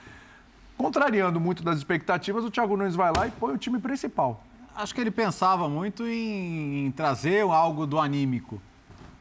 Contrariando 0.76 1.40
muito 1.40 1.62
das 1.62 1.78
expectativas, 1.78 2.44
o 2.44 2.50
Thiago 2.50 2.76
Nunes 2.76 2.94
vai 2.94 3.12
lá 3.14 3.26
e 3.26 3.30
põe 3.30 3.54
o 3.54 3.58
time 3.58 3.78
principal. 3.78 4.42
Acho 4.74 4.94
que 4.94 5.00
ele 5.00 5.10
pensava 5.10 5.68
muito 5.68 6.06
em, 6.06 6.90
trazer 6.96 7.42
algo 7.42 7.86
do 7.86 7.98
anímico 7.98 8.60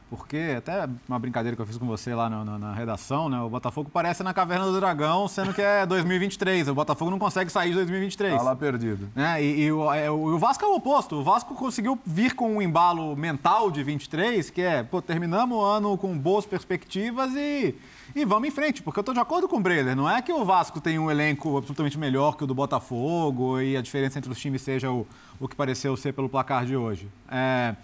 porque, 0.10 0.56
até 0.57 0.90
uma 1.07 1.19
brincadeira 1.19 1.56
que 1.56 1.61
eu 1.61 1.65
fiz 1.68 1.77
com 1.77 1.86
você 1.86 2.15
lá 2.15 2.27
na, 2.27 2.44
na, 2.44 2.57
na, 2.57 2.73
redação, 2.73 3.30
né? 3.30 3.40
O 3.40 3.48
Botafogo 3.48 3.91
parece 3.94 4.23
na 4.23 4.34
Caverna 4.34 4.65
do 4.65 4.80
Dragão, 4.80 5.27
sendo 5.27 5.53
que 5.53 5.61
é 5.61 5.86
2023. 5.88 6.68
O 6.68 6.73
Botafogo 6.73 7.11
não 7.11 7.19
consegue 7.19 7.52
sair 7.52 7.69
de 7.69 7.76
2023. 7.76 8.36
Tá 8.36 8.41
lá 8.41 8.56
perdido. 8.56 9.07
Né? 9.15 9.44
E, 9.44 9.61
e 9.65 9.72
o, 9.72 9.94
é, 9.94 10.10
o, 10.10 10.40
Vasco 10.40 10.65
é 10.65 10.68
o 10.68 10.76
oposto. 10.76 11.18
O 11.18 11.23
Vasco 11.23 11.53
conseguiu 11.53 11.99
vir 12.03 12.34
com 12.34 12.56
um 12.56 12.61
embalo 12.61 13.15
mental 13.15 13.69
de 13.69 13.84
23, 13.84 14.49
que 14.49 14.64
é, 14.64 14.81
pô, 14.81 14.99
terminamos 14.99 15.56
o 15.56 15.61
ano 15.61 15.95
com 15.95 16.18
boas 16.18 16.44
perspectivas 16.44 17.36
e, 17.36 17.76
e 18.15 18.26
vamos 18.26 18.48
em 18.48 18.52
frente. 18.52 18.81
Porque 18.81 18.99
eu 18.99 19.03
tô 19.03 19.14
de 19.14 19.19
acordo 19.19 19.48
com 19.48 19.57
o 19.57 19.61
Breler. 19.61 19.95
Não 19.95 20.10
é 20.10 20.23
que 20.23 20.34
o 20.34 20.44
Vasco 20.44 20.81
tem 20.81 20.98
um 20.98 21.11
elenco 21.11 21.56
absolutamente 21.56 21.99
melhor 21.99 22.36
que 22.36 22.44
o 22.44 22.48
do 22.48 22.56
Botafogo 22.56 23.61
e 23.61 23.77
a 23.77 23.81
diferença 23.81 24.18
entre 24.18 24.31
os 24.31 24.40
times 24.40 24.64
seja 24.64 24.90
o, 24.90 25.06
o 25.40 25.48
que 25.48 25.56
pareceu 25.56 25.95
ser 25.95 26.14
pelo 26.14 26.27
placar 26.27 26.65
de 26.65 26.76
hoje. 26.76 27.07
É 27.30 27.76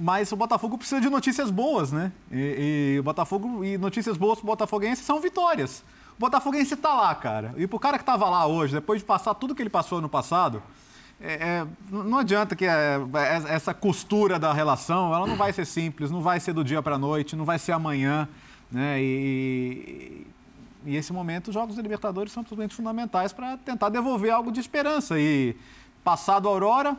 mas 0.00 0.32
o 0.32 0.36
Botafogo 0.36 0.78
precisa 0.78 0.98
de 0.98 1.10
notícias 1.10 1.50
boas, 1.50 1.92
né? 1.92 2.10
E, 2.32 2.94
e 2.94 2.98
o 2.98 3.02
Botafogo 3.02 3.62
e 3.62 3.76
notícias 3.76 4.16
boas 4.16 4.38
para 4.38 4.44
o 4.44 4.46
Botafoguense 4.46 5.04
são 5.04 5.20
vitórias. 5.20 5.84
O 6.16 6.20
Botafoguense 6.20 6.72
está 6.72 6.94
lá, 6.94 7.14
cara. 7.14 7.54
E 7.58 7.66
para 7.66 7.76
o 7.76 7.78
cara 7.78 7.98
que 7.98 8.02
estava 8.02 8.28
lá 8.28 8.46
hoje, 8.46 8.72
depois 8.72 9.00
de 9.00 9.04
passar 9.04 9.34
tudo 9.34 9.54
que 9.54 9.62
ele 9.62 9.68
passou 9.68 10.00
no 10.00 10.08
passado, 10.08 10.62
é, 11.20 11.34
é, 11.34 11.66
não 11.90 12.16
adianta 12.16 12.56
que 12.56 12.64
é, 12.64 12.96
é, 12.96 13.54
essa 13.54 13.74
costura 13.74 14.38
da 14.38 14.54
relação, 14.54 15.14
ela 15.14 15.26
não 15.26 15.36
vai 15.36 15.52
ser 15.52 15.66
simples, 15.66 16.10
não 16.10 16.22
vai 16.22 16.40
ser 16.40 16.54
do 16.54 16.64
dia 16.64 16.80
para 16.80 16.96
noite, 16.96 17.36
não 17.36 17.44
vai 17.44 17.58
ser 17.58 17.72
amanhã, 17.72 18.26
né? 18.72 18.96
E, 19.02 20.26
e 20.86 20.96
esse 20.96 21.12
momento, 21.12 21.48
os 21.48 21.54
Jogos 21.54 21.76
da 21.76 21.82
Libertadores 21.82 22.32
são 22.32 22.40
absolutamente 22.40 22.74
fundamentais 22.74 23.34
para 23.34 23.58
tentar 23.58 23.90
devolver 23.90 24.32
algo 24.32 24.50
de 24.50 24.60
esperança. 24.60 25.20
E 25.20 25.54
passado 26.02 26.48
a 26.48 26.50
Aurora, 26.50 26.96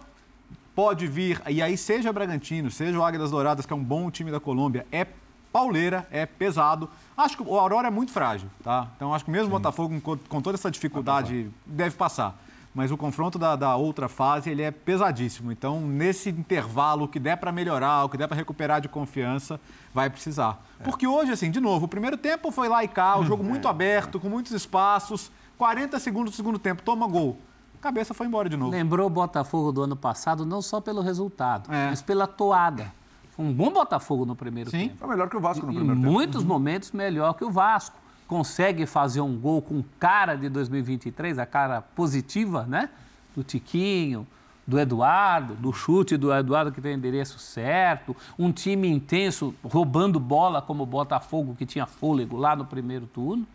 pode 0.76 1.08
vir, 1.08 1.42
e 1.48 1.62
aí 1.62 1.78
seja 1.78 2.12
Bragantino, 2.14 2.72
seja 2.72 2.98
o 2.98 3.04
Águias 3.04 3.32
Douradas, 3.32 3.66
que 3.66 3.74
é 3.74 3.76
um 3.76 3.84
bom 3.84 4.10
time 4.10 4.32
da 4.32 4.40
Colômbia, 4.40 4.86
é 4.92 5.06
pauleira, 5.52 6.08
é 6.12 6.26
pesado. 6.26 6.90
Acho 7.16 7.38
que 7.38 7.44
o 7.44 7.60
Aurora 7.60 7.90
é 7.90 7.92
muito 7.92 8.12
frágil, 8.12 8.50
tá? 8.64 8.88
Então 8.96 9.14
acho 9.14 9.26
que 9.26 9.32
mesmo 9.32 9.48
o 9.48 9.52
Botafogo, 9.52 10.00
com, 10.02 10.18
com, 10.18 10.42
toda 10.42 10.56
essa 10.56 10.72
dificuldade, 10.72 11.50
deve 11.66 11.96
passar. 11.96 12.40
Mas 12.74 12.90
o 12.90 12.96
confronto 12.96 13.38
da, 13.38 13.58
da, 13.58 13.76
outra 13.76 14.08
fase, 14.08 14.50
ele 14.50 14.62
é 14.62 14.72
pesadíssimo. 14.72 15.52
Então, 15.52 15.82
nesse 15.82 16.30
intervalo, 16.30 17.04
o 17.04 17.08
que 17.08 17.20
der 17.20 17.36
para 17.36 17.52
melhorar, 17.52 18.06
o 18.06 18.10
que 18.10 18.16
der 18.18 18.30
para 18.30 18.38
recuperar 18.38 18.80
de 18.80 18.88
confiança, 18.88 19.60
vai 19.94 20.10
precisar. 20.10 20.64
É. 20.80 20.84
Porque 20.86 21.06
hoje, 21.06 21.34
assim, 21.34 21.52
de 21.52 21.60
novo, 21.60 21.86
o 21.86 21.88
primeiro 21.90 22.16
tempo 22.16 22.50
foi 22.50 22.70
lá 22.70 22.82
e 22.82 22.88
cá, 22.88 23.20
o 23.20 23.26
jogo 23.26 23.44
muito 23.44 23.68
é. 23.68 23.72
aberto, 23.72 24.22
com 24.22 24.30
muitos 24.30 24.54
espaços. 24.54 25.30
40 25.58 26.00
segundos 26.00 26.32
do 26.32 26.36
segundo 26.38 26.58
tempo, 26.58 26.82
toma 26.82 27.06
gol 27.08 27.38
cabeça 27.82 28.14
foi 28.14 28.28
embora 28.28 28.48
de 28.48 28.56
novo. 28.56 28.72
Lembrou 28.72 29.08
o 29.08 29.10
Botafogo 29.10 29.72
do 29.72 29.84
ano 29.84 29.96
passado, 29.96 30.46
não 30.46 30.62
só 30.62 30.80
pelo 30.80 31.02
resultado, 31.02 31.74
é. 31.74 31.90
mas 31.90 32.02
pela 32.02 32.28
toada. 32.28 32.94
Foi 33.32 33.46
um 33.46 33.54
bom 33.54 33.72
Botafogo 33.72 34.26
no 34.26 34.36
primeiro 34.36 34.70
Sim. 34.70 34.90
tempo. 34.90 34.98
Foi 35.00 35.10
melhor 35.10 35.30
que 35.30 35.36
o 35.36 35.40
Vasco 35.40 35.66
no 35.66 35.74
primeiro 35.74 35.94
em 35.94 36.02
tempo. 36.02 36.10
Em 36.10 36.14
muitos 36.14 36.42
uhum. 36.44 36.48
momentos, 36.48 36.92
melhor 36.92 37.34
que 37.34 37.44
o 37.44 37.50
Vasco. 37.50 38.00
Consegue 38.28 38.86
fazer 38.86 39.20
um 39.20 39.38
gol 39.38 39.62
com 39.62 39.84
cara 40.00 40.36
de 40.36 40.48
2023, 40.48 41.38
a 41.38 41.46
cara 41.46 41.82
positiva, 41.82 42.66
né? 42.66 42.90
Do 43.36 43.44
Tiquinho, 43.44 44.26
do 44.66 44.80
Eduardo, 44.80 45.54
do 45.56 45.74
chute 45.74 46.16
do 46.16 46.34
Eduardo 46.34 46.72
que 46.72 46.80
tem 46.80 46.94
endereço 46.94 47.40
certo, 47.40 48.16
um 48.40 48.52
time 48.52 48.88
intenso 48.88 49.54
roubando 49.64 50.20
bola 50.20 50.62
como 50.62 50.84
o 50.84 50.86
Botafogo 50.86 51.56
que 51.56 51.66
tinha 51.66 51.86
fôlego 51.86 52.38
lá 52.38 52.56
no 52.56 52.66
primeiro 52.66 53.06
turno. 53.06 53.46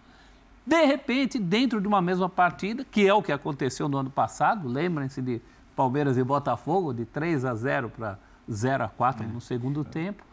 De 0.67 0.85
repente, 0.85 1.39
dentro 1.39 1.81
de 1.81 1.87
uma 1.87 2.03
mesma 2.03 2.29
partida, 2.29 2.85
que 2.91 3.07
é 3.07 3.15
o 3.15 3.23
que 3.23 3.31
aconteceu 3.31 3.89
no 3.89 3.99
ano 3.99 4.11
passado, 4.11 4.69
lembrem-se 4.69 5.23
de 5.23 5.41
Palmeiras 5.77 6.19
e 6.19 6.25
Botafogo, 6.25 6.93
de 6.93 7.05
3 7.05 7.45
a 7.45 7.55
0 7.55 7.91
para 7.91 8.19
0 8.51 8.85
a 8.85 8.89
4 8.89 9.23
é. 9.23 9.27
no 9.29 9.41
segundo 9.41 9.85
tempo. 9.85 10.25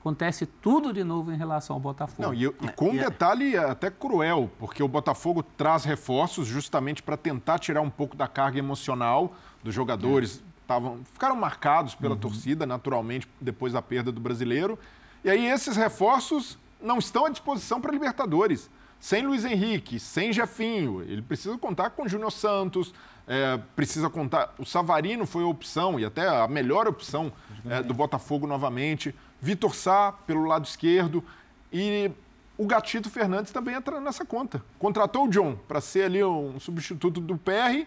Acontece 0.00 0.46
tudo 0.46 0.92
de 0.92 1.04
novo 1.04 1.30
em 1.32 1.36
relação 1.36 1.76
ao 1.76 1.80
Botafogo. 1.80 2.22
Não, 2.22 2.34
e, 2.34 2.44
e 2.46 2.72
com 2.74 2.90
um 2.90 2.98
é 2.98 3.04
detalhe 3.04 3.56
até 3.56 3.88
cruel, 3.88 4.50
porque 4.58 4.82
o 4.82 4.88
Botafogo 4.88 5.42
traz 5.42 5.84
reforços 5.84 6.48
justamente 6.48 7.00
para 7.00 7.16
tentar 7.16 7.58
tirar 7.60 7.80
um 7.80 7.90
pouco 7.90 8.16
da 8.16 8.26
carga 8.26 8.58
emocional 8.58 9.34
dos 9.62 9.74
jogadores. 9.74 10.42
É. 10.44 10.48
Tavam, 10.66 11.00
ficaram 11.04 11.36
marcados 11.36 11.94
pela 11.94 12.14
uhum. 12.14 12.20
torcida, 12.20 12.66
naturalmente, 12.66 13.28
depois 13.40 13.72
da 13.72 13.80
perda 13.80 14.10
do 14.10 14.20
brasileiro. 14.20 14.78
E 15.24 15.30
aí 15.30 15.46
esses 15.46 15.76
reforços 15.76 16.58
não 16.80 16.98
estão 16.98 17.26
à 17.26 17.30
disposição 17.30 17.80
para 17.80 17.92
Libertadores 17.92 18.68
sem 19.00 19.26
Luiz 19.26 19.44
Henrique, 19.44 20.00
sem 20.00 20.32
Jefinho, 20.32 21.02
ele 21.02 21.22
precisa 21.22 21.56
contar 21.56 21.90
com 21.90 22.02
o 22.02 22.08
Júnior 22.08 22.32
Santos, 22.32 22.92
é, 23.26 23.58
precisa 23.76 24.08
contar. 24.10 24.54
O 24.58 24.64
Savarino 24.64 25.26
foi 25.26 25.44
a 25.44 25.46
opção, 25.46 26.00
e 26.00 26.04
até 26.04 26.26
a 26.26 26.48
melhor 26.48 26.88
opção 26.88 27.32
é, 27.68 27.82
do 27.82 27.94
Botafogo 27.94 28.46
novamente. 28.46 29.14
Vitor 29.40 29.74
Sá, 29.74 30.12
pelo 30.26 30.44
lado 30.44 30.64
esquerdo. 30.64 31.22
E 31.72 32.10
o 32.56 32.66
Gatito 32.66 33.08
Fernandes 33.08 33.52
também 33.52 33.74
entra 33.74 34.00
nessa 34.00 34.24
conta. 34.24 34.62
Contratou 34.78 35.26
o 35.26 35.28
John 35.28 35.56
para 35.68 35.80
ser 35.80 36.04
ali 36.04 36.24
um 36.24 36.58
substituto 36.58 37.20
do 37.20 37.36
PR, 37.36 37.86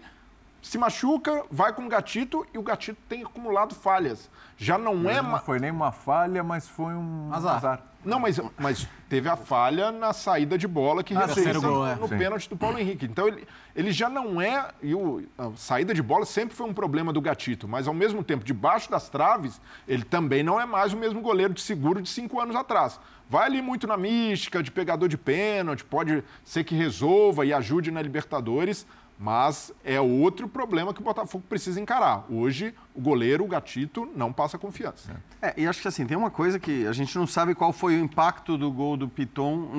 se 0.62 0.78
machuca, 0.78 1.44
vai 1.52 1.74
com 1.74 1.86
o 1.86 1.90
Gatito 1.90 2.46
e 2.54 2.58
o 2.58 2.62
Gatito 2.62 3.00
tem 3.10 3.24
acumulado 3.24 3.74
falhas. 3.74 4.30
Já 4.56 4.78
não 4.78 5.10
é. 5.10 5.22
Não 5.22 5.40
foi 5.40 5.60
nem 5.60 5.72
uma 5.72 5.92
falha, 5.92 6.44
mas 6.44 6.70
foi 6.70 6.94
um 6.94 7.34
azar. 7.34 7.56
azar. 7.56 7.91
Não, 8.04 8.20
mas, 8.20 8.40
mas 8.58 8.88
teve 9.08 9.30
a 9.30 9.36
falha 9.36 9.92
na 9.92 10.12
saída 10.14 10.58
de 10.58 10.68
bola 10.68 11.04
que 11.04 11.14
Ah, 11.16 11.26
resulta 11.26 11.60
no, 11.60 11.86
é. 11.86 11.96
no 11.96 12.10
pênalti 12.10 12.50
do 12.50 12.58
Paulo 12.58 12.80
Henrique. 12.80 13.06
Então 13.06 13.28
ele, 13.28 13.48
ele 13.76 13.92
já 13.92 14.10
não 14.10 14.42
é. 14.42 14.70
E 14.82 14.96
o, 14.96 15.24
a 15.38 15.52
saída 15.56 15.94
de 15.94 16.02
bola 16.02 16.26
sempre 16.26 16.56
foi 16.56 16.68
um 16.68 16.74
problema 16.74 17.14
do 17.14 17.22
Gatito, 17.22 17.68
mas 17.68 17.88
ao 17.88 17.94
mesmo 17.94 18.24
tempo, 18.24 18.44
debaixo 18.44 18.90
das 18.90 19.10
traves, 19.10 19.62
ele 19.88 20.04
também 20.04 20.42
não 20.44 20.60
é 20.60 20.66
mais 20.66 20.94
o 20.94 20.98
mesmo 20.98 21.22
goleiro 21.22 21.54
de 21.54 21.62
seguro 21.62 22.02
de 22.02 22.10
cinco 22.10 22.40
anos 22.40 22.56
atrás. 22.56 23.00
Vai 23.30 23.46
ali 23.46 23.62
muito 23.62 23.88
na 23.88 23.96
mística, 23.96 24.62
de 24.62 24.70
pegador 24.72 25.08
de 25.08 25.18
pênalti, 25.18 25.86
pode 25.86 26.22
ser 26.44 26.64
que 26.66 26.76
resolva 26.76 27.46
e 27.46 27.54
ajude 27.54 27.90
na 27.92 28.02
Libertadores, 28.02 28.86
mas 29.22 29.72
é 29.84 30.02
outro 30.02 30.48
problema 30.48 30.96
que 30.96 31.00
o 31.00 31.04
Botafogo 31.04 31.44
precisa 31.48 31.80
encarar. 31.80 32.26
Hoje, 32.28 32.74
o 32.92 33.00
goleiro, 33.00 33.44
o 33.44 33.48
Gatito, 33.48 34.10
não 34.16 34.34
passa 34.34 34.58
confiança. 34.58 35.16
É, 35.40 35.54
e 35.56 35.68
acho 35.68 35.80
que 35.80 35.88
assim, 35.88 36.08
tem 36.08 36.18
uma 36.18 36.32
coisa 36.32 36.60
que 36.60 36.88
a 36.88 36.92
gente 36.92 37.16
não 37.16 37.28
sabe 37.28 37.54
qual 37.54 37.72
foi 37.72 38.02
o 38.02 38.04
impacto 38.04 38.58
do 38.58 38.72
gol 38.72 38.98
do 38.98 39.08
Piton 39.08 39.70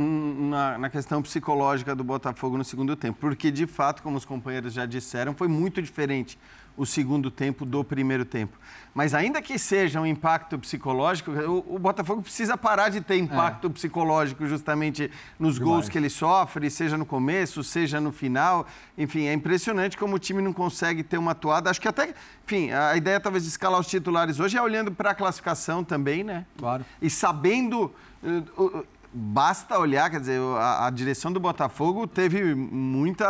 na, 0.48 0.78
na 0.78 0.89
questão 0.89 1.20
psicológica 1.20 1.93
do 1.93 2.05
Botafogo 2.05 2.56
no 2.56 2.64
segundo 2.64 2.94
tempo. 2.94 3.19
Porque, 3.20 3.51
de 3.51 3.66
fato, 3.66 4.01
como 4.01 4.16
os 4.16 4.24
companheiros 4.24 4.73
já 4.73 4.86
disseram, 4.86 5.35
foi 5.35 5.48
muito 5.48 5.82
diferente 5.82 6.39
o 6.77 6.86
segundo 6.86 7.31
tempo 7.31 7.65
do 7.65 7.85
primeiro 7.85 8.24
tempo. 8.24 8.57
Mas 8.94 9.15
ainda 9.15 9.40
que 9.40 9.59
seja 9.59 10.01
um 10.01 10.07
impacto 10.07 10.59
psicológico, 10.59 11.31
o, 11.31 11.77
o 11.77 11.78
Botafogo 11.78 12.20
precisa 12.20 12.59
parar 12.59 12.90
de 12.90 13.01
ter 13.01 13.16
impacto 13.16 13.70
psicológico 13.70 14.47
justamente 14.47 15.11
nos 15.39 15.55
Demais. 15.55 15.70
gols 15.73 15.89
que 15.89 15.97
ele 15.97 16.11
sofre, 16.11 16.70
seja 16.70 16.99
no 16.99 17.07
começo, 17.07 17.65
seja 17.65 18.01
no 18.01 18.12
final. 18.12 18.66
Enfim, 18.97 19.27
é 19.27 19.32
impressionante 19.32 19.97
como 19.97 20.16
o 20.16 20.19
time 20.19 20.43
não 20.43 20.53
consegue 20.53 21.03
ter 21.03 21.16
uma 21.16 21.31
atuada. 21.31 21.70
Acho 21.70 21.81
que 21.81 21.89
até, 21.89 22.15
enfim, 22.44 22.70
a 22.70 22.94
ideia 22.97 23.19
talvez 23.19 23.44
de 23.44 23.51
escalar 23.51 23.81
os 23.81 23.86
titulares 23.86 24.39
hoje 24.39 24.59
é 24.59 24.62
olhando 24.62 24.93
para 24.93 25.12
a 25.12 25.15
classificação 25.15 25.82
também, 25.82 26.23
né? 26.23 26.44
Claro. 26.59 26.85
E 27.01 27.09
sabendo. 27.09 27.93
uh, 28.23 28.62
uh, 28.62 28.86
Basta 29.15 29.78
olhar, 29.78 30.09
quer 30.09 30.20
dizer, 30.20 30.40
a, 30.57 30.86
a 30.86 30.90
direção 30.90 31.31
do 31.31 31.39
Botafogo 31.39 32.07
teve 32.07 32.55
muita 32.55 33.28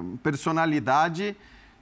uh, 0.00 0.16
personalidade 0.18 1.36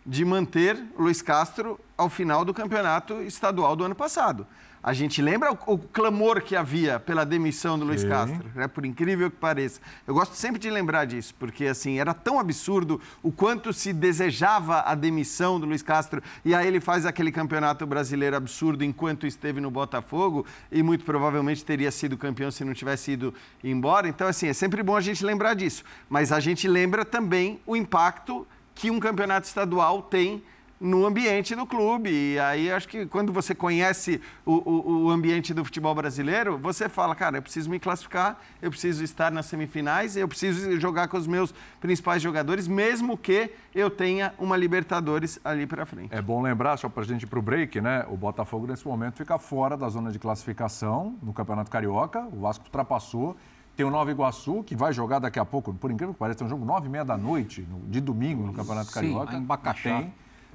de 0.04 0.24
manter 0.24 0.82
Luiz 0.98 1.22
Castro 1.22 1.78
ao 1.96 2.08
final 2.08 2.44
do 2.44 2.54
campeonato 2.54 3.20
estadual 3.22 3.76
do 3.76 3.84
ano 3.84 3.94
passado. 3.94 4.46
A 4.82 4.94
gente 4.94 5.20
lembra 5.20 5.52
o, 5.52 5.58
o 5.66 5.78
clamor 5.78 6.40
que 6.40 6.56
havia 6.56 6.98
pela 6.98 7.26
demissão 7.26 7.78
do 7.78 7.84
Luiz 7.84 8.00
Sim. 8.00 8.08
Castro, 8.08 8.50
né? 8.54 8.66
por 8.66 8.86
incrível 8.86 9.30
que 9.30 9.36
pareça. 9.36 9.78
Eu 10.06 10.14
gosto 10.14 10.34
sempre 10.34 10.58
de 10.58 10.70
lembrar 10.70 11.04
disso, 11.04 11.34
porque 11.38 11.66
assim 11.66 11.98
era 11.98 12.14
tão 12.14 12.40
absurdo 12.40 12.98
o 13.22 13.30
quanto 13.30 13.74
se 13.74 13.92
desejava 13.92 14.80
a 14.80 14.94
demissão 14.94 15.60
do 15.60 15.66
Luiz 15.66 15.82
Castro 15.82 16.22
e 16.42 16.54
aí 16.54 16.66
ele 16.66 16.80
faz 16.80 17.04
aquele 17.04 17.30
campeonato 17.30 17.86
brasileiro 17.86 18.36
absurdo 18.36 18.82
enquanto 18.82 19.26
esteve 19.26 19.60
no 19.60 19.70
Botafogo 19.70 20.46
e 20.72 20.82
muito 20.82 21.04
provavelmente 21.04 21.62
teria 21.62 21.90
sido 21.90 22.16
campeão 22.16 22.50
se 22.50 22.64
não 22.64 22.72
tivesse 22.72 23.12
ido 23.12 23.34
embora. 23.62 24.08
Então 24.08 24.26
assim 24.26 24.48
é 24.48 24.54
sempre 24.54 24.82
bom 24.82 24.96
a 24.96 25.00
gente 25.02 25.22
lembrar 25.22 25.52
disso, 25.52 25.84
mas 26.08 26.32
a 26.32 26.40
gente 26.40 26.66
lembra 26.66 27.04
também 27.04 27.60
o 27.66 27.76
impacto 27.76 28.46
que 28.80 28.90
um 28.90 28.98
campeonato 28.98 29.46
estadual 29.46 30.00
tem 30.00 30.42
no 30.80 31.04
ambiente 31.04 31.54
do 31.54 31.66
clube. 31.66 32.08
E 32.08 32.38
aí 32.38 32.72
acho 32.72 32.88
que 32.88 33.04
quando 33.04 33.30
você 33.30 33.54
conhece 33.54 34.22
o, 34.46 34.54
o, 34.54 35.04
o, 35.04 35.10
ambiente 35.10 35.52
do 35.52 35.62
futebol 35.62 35.94
brasileiro, 35.94 36.56
você 36.56 36.88
fala, 36.88 37.14
cara, 37.14 37.36
eu 37.36 37.42
preciso 37.42 37.68
me 37.68 37.78
classificar, 37.78 38.40
eu 38.62 38.70
preciso 38.70 39.04
estar 39.04 39.30
nas 39.30 39.44
semifinais, 39.44 40.16
eu 40.16 40.26
preciso 40.26 40.80
jogar 40.80 41.08
com 41.08 41.18
os 41.18 41.26
meus 41.26 41.54
principais 41.78 42.22
jogadores, 42.22 42.66
mesmo 42.66 43.18
que 43.18 43.50
eu 43.74 43.90
tenha 43.90 44.32
uma 44.38 44.56
Libertadores 44.56 45.38
ali 45.44 45.66
para 45.66 45.84
frente. 45.84 46.14
É 46.14 46.22
bom 46.22 46.40
lembrar, 46.40 46.78
só 46.78 46.88
para 46.88 47.02
a 47.02 47.06
gente 47.06 47.24
ir 47.24 47.26
para 47.26 47.38
o 47.38 47.42
break, 47.42 47.82
né? 47.82 48.06
O 48.08 48.16
Botafogo 48.16 48.66
nesse 48.66 48.88
momento 48.88 49.16
fica 49.16 49.36
fora 49.36 49.76
da 49.76 49.90
zona 49.90 50.10
de 50.10 50.18
classificação 50.18 51.18
no 51.22 51.34
Campeonato 51.34 51.70
Carioca. 51.70 52.20
O 52.32 52.40
Vasco 52.40 52.64
ultrapassou. 52.64 53.36
Tem 53.80 53.86
o 53.86 53.90
Nova 53.90 54.10
Iguaçu, 54.10 54.62
que 54.62 54.76
vai 54.76 54.92
jogar 54.92 55.20
daqui 55.20 55.38
a 55.38 55.44
pouco, 55.46 55.72
por 55.72 55.90
incrível 55.90 56.12
que 56.12 56.18
pareça, 56.20 56.40
tem 56.40 56.46
um 56.46 56.50
jogo 56.50 56.66
nove 56.66 56.86
e 56.86 56.90
meia 56.90 57.02
da 57.02 57.16
noite, 57.16 57.62
no- 57.62 57.80
de 57.90 57.98
domingo, 57.98 58.44
no 58.44 58.52
Campeonato 58.52 58.88
Sim, 58.88 58.92
Carioca. 58.92 59.34
em 59.34 59.40
Bacaxá. 59.42 60.00
Tem. 60.00 60.12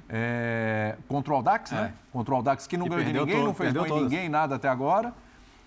É, 0.08 0.94
contra 1.08 1.32
o 1.32 1.36
Aldax, 1.36 1.72
né? 1.72 1.92
Contra 2.12 2.32
o 2.32 2.36
Aldax, 2.36 2.68
que 2.68 2.76
não 2.76 2.84
Que 2.84 2.90
ganhou 2.90 3.04
de 3.04 3.12
ninguém, 3.18 3.34
todo- 3.34 3.46
não 3.46 3.52
fez 3.52 3.72
perdeu 3.72 3.88
gol 3.92 3.98
em 3.98 4.02
ninguém, 4.04 4.28
nada 4.28 4.54
até 4.54 4.68
agora. 4.68 5.12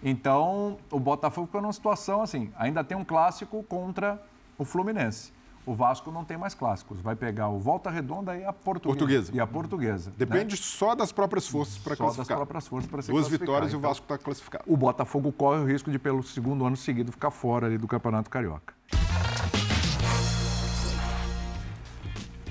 Então, 0.01 0.77
o 0.89 0.97
Botafogo 1.01 1.47
ficou 1.47 1.61
numa 1.61 1.73
situação 1.73 2.21
assim, 2.21 2.49
ainda 2.57 2.81
tem 2.81 2.97
um 2.97 3.03
clássico 3.03 3.61
contra 3.63 4.17
o 4.57 4.63
Fluminense. 4.63 5.33
O 5.65 5.75
Vasco 5.75 6.11
não 6.11 6.23
tem 6.23 6.37
mais 6.37 6.53
clássicos. 6.55 6.99
Vai 6.99 7.15
pegar 7.15 7.49
o 7.49 7.59
Volta 7.59 7.89
Redonda 7.89 8.35
e 8.35 8.43
a 8.43 8.51
Portuguesa. 8.51 8.97
Portuguesa. 8.97 9.31
E 9.35 9.39
a 9.39 9.45
Portuguesa. 9.45 10.13
Depende 10.17 10.55
né? 10.55 10.61
só 10.61 10.95
das 10.95 11.11
próprias 11.11 11.47
forças 11.47 11.77
para 11.77 11.95
Só 11.95 12.05
das 12.05 12.15
classificar. 12.15 12.37
próprias 12.37 12.67
forças 12.67 12.89
para 12.89 13.01
se 13.01 13.11
Duas 13.11 13.21
classificar. 13.27 13.45
vitórias 13.47 13.71
e 13.71 13.75
o 13.75 13.77
Então, 13.79 13.89
Vasco 13.89 14.03
está 14.05 14.17
classificado. 14.17 14.63
O 14.67 14.75
Botafogo 14.75 15.31
corre 15.31 15.59
o 15.61 15.65
risco 15.65 15.91
de, 15.91 15.99
pelo 15.99 16.23
segundo 16.23 16.65
ano 16.65 16.75
seguido, 16.77 17.11
ficar 17.11 17.29
fora 17.31 17.67
ali 17.67 17.77
do 17.77 17.87
Campeonato 17.87 18.29
Carioca. 18.29 18.73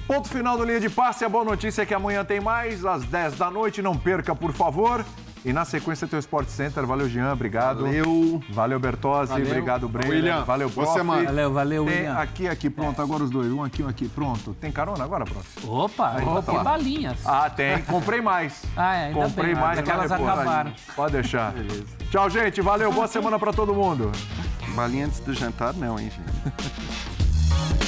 Ponto 0.07 0.29
final 0.29 0.57
do 0.57 0.65
Linha 0.65 0.81
de 0.81 0.89
Passe. 0.89 1.25
A 1.25 1.29
boa 1.29 1.45
notícia 1.45 1.83
é 1.83 1.87
que 1.87 1.93
amanhã 1.93 2.25
tem 2.25 2.41
mais, 2.41 2.85
às 2.85 3.05
10 3.05 3.37
da 3.37 3.51
noite. 3.51 3.83
Não 3.83 3.97
perca, 3.97 4.35
por 4.35 4.53
favor. 4.53 5.05
E 5.49 5.53
na 5.53 5.65
sequência 5.65 6.07
tem 6.07 6.19
o 6.19 6.21
Sport 6.21 6.47
Center. 6.49 6.85
Valeu, 6.85 7.09
Jean. 7.09 7.33
Obrigado. 7.33 7.85
Valeu. 7.85 8.43
Valeu, 8.51 8.79
Bertozzi. 8.79 9.33
Valeu. 9.33 9.47
Obrigado, 9.47 9.89
Breno. 9.89 10.11
William. 10.13 10.45
Valeu, 10.45 10.69
Boa 10.69 10.93
semana. 10.93 11.25
Valeu, 11.25 11.51
valeu, 11.51 11.85
Tem 11.87 11.95
William. 11.97 12.19
aqui, 12.19 12.47
aqui. 12.49 12.69
Pronto, 12.69 13.01
agora 13.01 13.25
os 13.25 13.31
dois. 13.31 13.51
Um 13.51 13.65
aqui, 13.65 13.83
um 13.83 13.89
aqui. 13.89 14.07
Pronto. 14.11 14.55
Tem 14.61 14.71
carona 14.71 15.03
agora, 15.03 15.25
prof? 15.25 15.67
Opa, 15.67 16.17
Aí, 16.17 16.23
opa, 16.27 16.43
tá 16.53 16.63
balinhas. 16.63 17.17
Ah, 17.25 17.49
tem. 17.49 17.81
Comprei 17.85 18.21
mais. 18.21 18.63
Ah, 18.77 18.95
é, 18.95 19.07
ainda 19.07 19.21
Comprei 19.21 19.55
bem, 19.55 19.63
mais. 19.63 19.79
aquelas 19.79 20.13
acabaram. 20.13 20.73
Pode 20.95 21.13
deixar. 21.13 21.55
Tchau, 22.11 22.29
gente. 22.29 22.61
Valeu. 22.61 22.93
Boa 22.93 23.09
semana 23.09 23.39
pra 23.39 23.51
todo 23.53 23.75
mundo. 23.75 24.13
Balinha 24.75 25.07
antes 25.07 25.19
do 25.21 25.33
jantar, 25.33 25.73
não, 25.75 25.99
hein, 25.99 26.11
gente? 26.11 27.88